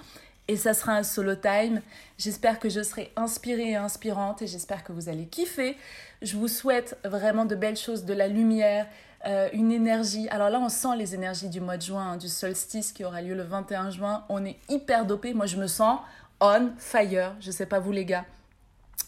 et 0.48 0.56
ça 0.56 0.74
sera 0.74 0.92
un 0.92 1.02
solo 1.02 1.34
time. 1.34 1.80
J'espère 2.18 2.58
que 2.58 2.68
je 2.68 2.82
serai 2.82 3.12
inspirée 3.16 3.70
et 3.70 3.76
inspirante 3.76 4.42
et 4.42 4.46
j'espère 4.46 4.84
que 4.84 4.92
vous 4.92 5.08
allez 5.08 5.26
kiffer. 5.26 5.76
Je 6.22 6.36
vous 6.36 6.48
souhaite 6.48 6.96
vraiment 7.04 7.44
de 7.44 7.54
belles 7.54 7.76
choses, 7.76 8.04
de 8.04 8.14
la 8.14 8.28
lumière, 8.28 8.86
euh, 9.26 9.48
une 9.52 9.72
énergie. 9.72 10.28
Alors 10.28 10.50
là, 10.50 10.60
on 10.60 10.68
sent 10.68 10.96
les 10.96 11.14
énergies 11.14 11.48
du 11.48 11.60
mois 11.60 11.76
de 11.76 11.82
juin, 11.82 12.12
hein, 12.12 12.16
du 12.16 12.28
solstice 12.28 12.92
qui 12.92 13.04
aura 13.04 13.22
lieu 13.22 13.34
le 13.34 13.42
21 13.42 13.90
juin. 13.90 14.24
On 14.28 14.44
est 14.44 14.56
hyper 14.68 15.04
dopé. 15.04 15.34
Moi, 15.34 15.46
je 15.46 15.56
me 15.56 15.66
sens 15.66 15.98
on 16.40 16.70
fire. 16.78 17.34
Je 17.40 17.50
sais 17.50 17.66
pas 17.66 17.80
vous, 17.80 17.92
les 17.92 18.04
gars. 18.04 18.24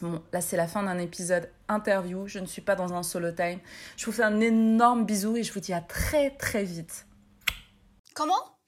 Bon, 0.00 0.22
là, 0.32 0.40
c'est 0.40 0.56
la 0.56 0.68
fin 0.68 0.82
d'un 0.84 0.98
épisode 0.98 1.50
interview. 1.68 2.26
Je 2.28 2.38
ne 2.38 2.46
suis 2.46 2.62
pas 2.62 2.76
dans 2.76 2.92
un 2.92 3.02
solo 3.02 3.32
time. 3.32 3.58
Je 3.96 4.06
vous 4.06 4.12
fais 4.12 4.22
un 4.22 4.40
énorme 4.40 5.04
bisou 5.04 5.36
et 5.36 5.42
je 5.42 5.52
vous 5.52 5.60
dis 5.60 5.72
à 5.72 5.80
très, 5.80 6.30
très 6.30 6.62
vite. 6.62 7.06
Comment? 8.14 8.58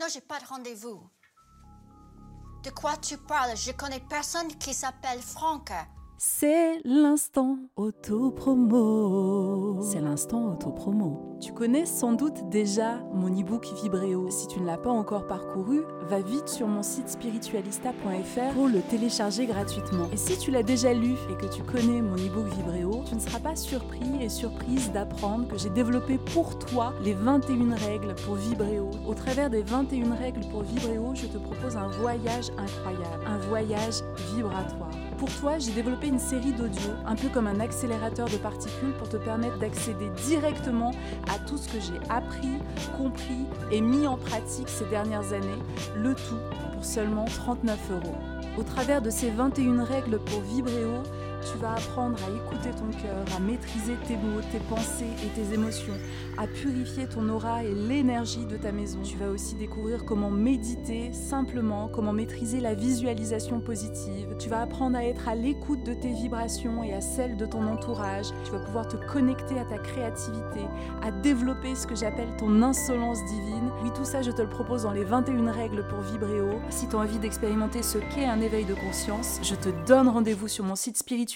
Non, 0.00 0.06
j'ai 0.12 0.20
pas 0.20 0.40
de 0.40 0.46
rendez-vous. 0.46 1.08
De 2.62 2.70
quoi 2.70 2.96
tu 2.96 3.16
parles? 3.16 3.56
Je 3.56 3.72
connais 3.72 4.00
personne 4.00 4.48
qui 4.58 4.74
s'appelle 4.74 5.20
Franck. 5.20 5.70
C'est 6.18 6.80
l'instant 6.86 7.58
auto-promo. 7.76 9.82
C'est 9.82 10.00
l'instant 10.00 10.52
auto-promo. 10.52 11.36
Tu 11.42 11.52
connais 11.52 11.84
sans 11.84 12.14
doute 12.14 12.48
déjà 12.48 13.00
mon 13.12 13.28
e-book 13.28 13.66
Vibréo. 13.82 14.30
Si 14.30 14.46
tu 14.46 14.60
ne 14.60 14.64
l'as 14.64 14.78
pas 14.78 14.88
encore 14.88 15.26
parcouru, 15.26 15.82
va 16.08 16.20
vite 16.20 16.48
sur 16.48 16.68
mon 16.68 16.82
site 16.82 17.10
spiritualista.fr 17.10 18.54
pour 18.54 18.68
le 18.68 18.80
télécharger 18.80 19.44
gratuitement. 19.44 20.08
Et 20.10 20.16
si 20.16 20.38
tu 20.38 20.50
l'as 20.50 20.62
déjà 20.62 20.94
lu 20.94 21.16
et 21.30 21.34
que 21.34 21.52
tu 21.52 21.62
connais 21.62 22.00
mon 22.00 22.16
e-book 22.16 22.46
Vibréo, 22.46 23.04
tu 23.06 23.14
ne 23.14 23.20
seras 23.20 23.40
pas 23.40 23.54
surpris 23.54 24.22
et 24.22 24.30
surprise 24.30 24.90
d'apprendre 24.92 25.46
que 25.48 25.58
j'ai 25.58 25.68
développé 25.68 26.16
pour 26.32 26.58
toi 26.58 26.94
les 27.04 27.12
21 27.12 27.74
règles 27.74 28.14
pour 28.24 28.36
Vibréo. 28.36 28.88
Au 29.06 29.12
travers 29.12 29.50
des 29.50 29.60
21 29.60 30.14
règles 30.14 30.48
pour 30.48 30.62
Vibréo, 30.62 31.14
je 31.14 31.26
te 31.26 31.36
propose 31.36 31.76
un 31.76 31.88
voyage 31.88 32.48
incroyable, 32.56 33.22
un 33.26 33.38
voyage 33.48 34.00
vibratoire. 34.34 34.88
Pour 35.18 35.30
toi, 35.40 35.58
j'ai 35.58 35.72
développé 35.72 36.08
une 36.08 36.18
série 36.18 36.52
d'audios, 36.52 36.92
un 37.06 37.14
peu 37.14 37.28
comme 37.28 37.46
un 37.46 37.58
accélérateur 37.60 38.28
de 38.28 38.36
particules 38.36 38.92
pour 38.98 39.08
te 39.08 39.16
permettre 39.16 39.58
d'accéder 39.58 40.10
directement 40.26 40.90
à 41.34 41.38
tout 41.38 41.56
ce 41.56 41.68
que 41.68 41.80
j'ai 41.80 41.98
appris, 42.10 42.58
compris 42.98 43.46
et 43.72 43.80
mis 43.80 44.06
en 44.06 44.18
pratique 44.18 44.68
ces 44.68 44.84
dernières 44.84 45.32
années, 45.32 45.62
le 45.96 46.14
tout 46.14 46.38
pour 46.74 46.84
seulement 46.84 47.24
39 47.24 47.78
euros. 47.92 48.16
Au 48.58 48.62
travers 48.62 49.00
de 49.00 49.08
ces 49.08 49.30
21 49.30 49.84
règles 49.84 50.18
pour 50.18 50.40
Vibréo, 50.42 51.02
tu 51.52 51.58
vas 51.58 51.72
apprendre 51.72 52.18
à 52.24 52.30
écouter 52.30 52.70
ton 52.70 52.90
cœur, 53.00 53.24
à 53.36 53.40
maîtriser 53.40 53.94
tes 54.08 54.16
mots, 54.16 54.40
tes 54.50 54.58
pensées 54.58 55.10
et 55.24 55.28
tes 55.28 55.54
émotions, 55.54 55.94
à 56.38 56.46
purifier 56.46 57.06
ton 57.06 57.28
aura 57.28 57.62
et 57.62 57.74
l'énergie 57.74 58.46
de 58.46 58.56
ta 58.56 58.72
maison. 58.72 58.98
Tu 59.02 59.16
vas 59.16 59.28
aussi 59.28 59.54
découvrir 59.54 60.04
comment 60.04 60.30
méditer 60.30 61.12
simplement, 61.12 61.88
comment 61.88 62.12
maîtriser 62.12 62.60
la 62.60 62.74
visualisation 62.74 63.60
positive. 63.60 64.34
Tu 64.38 64.48
vas 64.48 64.62
apprendre 64.62 64.96
à 64.96 65.04
être 65.04 65.28
à 65.28 65.34
l'écoute 65.34 65.84
de 65.84 65.94
tes 65.94 66.12
vibrations 66.12 66.82
et 66.82 66.92
à 66.92 67.00
celles 67.00 67.36
de 67.36 67.46
ton 67.46 67.66
entourage. 67.66 68.26
Tu 68.44 68.50
vas 68.50 68.60
pouvoir 68.60 68.88
te 68.88 68.96
connecter 68.96 69.58
à 69.58 69.64
ta 69.64 69.78
créativité, 69.78 70.60
à 71.02 71.10
développer 71.10 71.74
ce 71.74 71.86
que 71.86 71.94
j'appelle 71.94 72.28
ton 72.38 72.62
insolence 72.62 73.24
divine. 73.26 73.70
Oui, 73.82 73.90
tout 73.94 74.04
ça, 74.04 74.22
je 74.22 74.30
te 74.30 74.42
le 74.42 74.48
propose 74.48 74.82
dans 74.82 74.92
les 74.92 75.04
21 75.04 75.52
règles 75.52 75.86
pour 75.88 76.00
Vibréo. 76.00 76.60
Si 76.70 76.88
tu 76.88 76.96
as 76.96 77.00
envie 77.00 77.18
d'expérimenter 77.18 77.82
ce 77.82 77.98
qu'est 77.98 78.26
un 78.26 78.40
éveil 78.40 78.64
de 78.64 78.74
conscience, 78.74 79.38
je 79.42 79.54
te 79.54 79.68
donne 79.86 80.08
rendez-vous 80.08 80.48
sur 80.48 80.64
mon 80.64 80.76
site 80.76 80.96
spirituel 80.96 81.35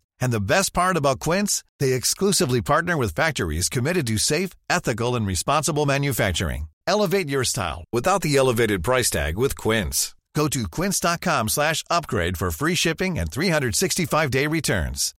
And 0.21 0.31
the 0.31 0.39
best 0.39 0.73
part 0.73 0.97
about 0.97 1.19
Quince, 1.19 1.63
they 1.79 1.93
exclusively 1.93 2.61
partner 2.61 2.95
with 2.95 3.15
factories 3.15 3.67
committed 3.67 4.07
to 4.07 4.17
safe, 4.17 4.51
ethical 4.69 5.15
and 5.15 5.27
responsible 5.27 5.85
manufacturing. 5.85 6.67
Elevate 6.87 7.27
your 7.27 7.43
style 7.43 7.83
without 7.91 8.21
the 8.21 8.37
elevated 8.37 8.83
price 8.83 9.09
tag 9.09 9.37
with 9.37 9.57
Quince. 9.57 10.15
Go 10.35 10.47
to 10.47 10.63
quince.com/upgrade 10.77 12.37
for 12.37 12.51
free 12.51 12.75
shipping 12.75 13.19
and 13.19 13.29
365-day 13.29 14.47
returns. 14.47 15.13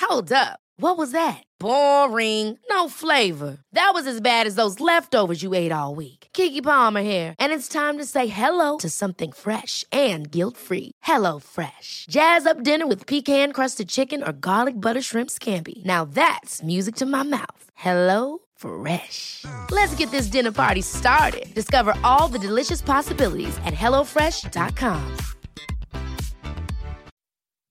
Hold 0.00 0.32
up. 0.32 0.60
What 0.78 0.96
was 0.98 1.12
that? 1.12 1.42
Boring. 1.58 2.58
No 2.70 2.88
flavor. 2.88 3.58
That 3.72 3.90
was 3.94 4.06
as 4.06 4.20
bad 4.20 4.46
as 4.46 4.54
those 4.54 4.80
leftovers 4.80 5.42
you 5.42 5.52
ate 5.54 5.72
all 5.72 5.94
week. 5.94 6.15
Kiki 6.36 6.60
Palmer 6.60 7.00
here, 7.00 7.34
and 7.38 7.50
it's 7.50 7.66
time 7.66 7.96
to 7.96 8.04
say 8.04 8.26
hello 8.26 8.76
to 8.76 8.90
something 8.90 9.32
fresh 9.32 9.86
and 9.90 10.30
guilt-free. 10.30 10.92
Hello 11.02 11.38
Fresh. 11.40 12.06
Jazz 12.10 12.46
up 12.46 12.62
dinner 12.62 12.86
with 12.86 13.06
pecan-crusted 13.06 13.88
chicken 13.88 14.22
or 14.22 14.32
garlic 14.32 14.74
butter 14.74 15.02
shrimp 15.02 15.30
scampi. 15.30 15.84
Now 15.84 16.04
that's 16.04 16.62
music 16.62 16.94
to 16.96 17.06
my 17.06 17.22
mouth. 17.22 17.62
Hello 17.74 18.40
Fresh. 18.56 19.44
Let's 19.70 19.94
get 19.98 20.10
this 20.10 20.30
dinner 20.30 20.52
party 20.52 20.82
started. 20.82 21.46
Discover 21.54 21.94
all 22.04 22.28
the 22.28 22.38
delicious 22.38 22.82
possibilities 22.82 23.56
at 23.64 23.74
hellofresh.com. 23.74 25.16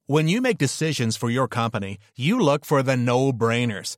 When 0.08 0.28
you 0.28 0.42
make 0.42 0.58
decisions 0.58 1.18
for 1.18 1.30
your 1.30 1.48
company, 1.48 1.98
you 2.16 2.40
look 2.40 2.66
for 2.66 2.84
the 2.84 2.98
no-brainers. 2.98 3.98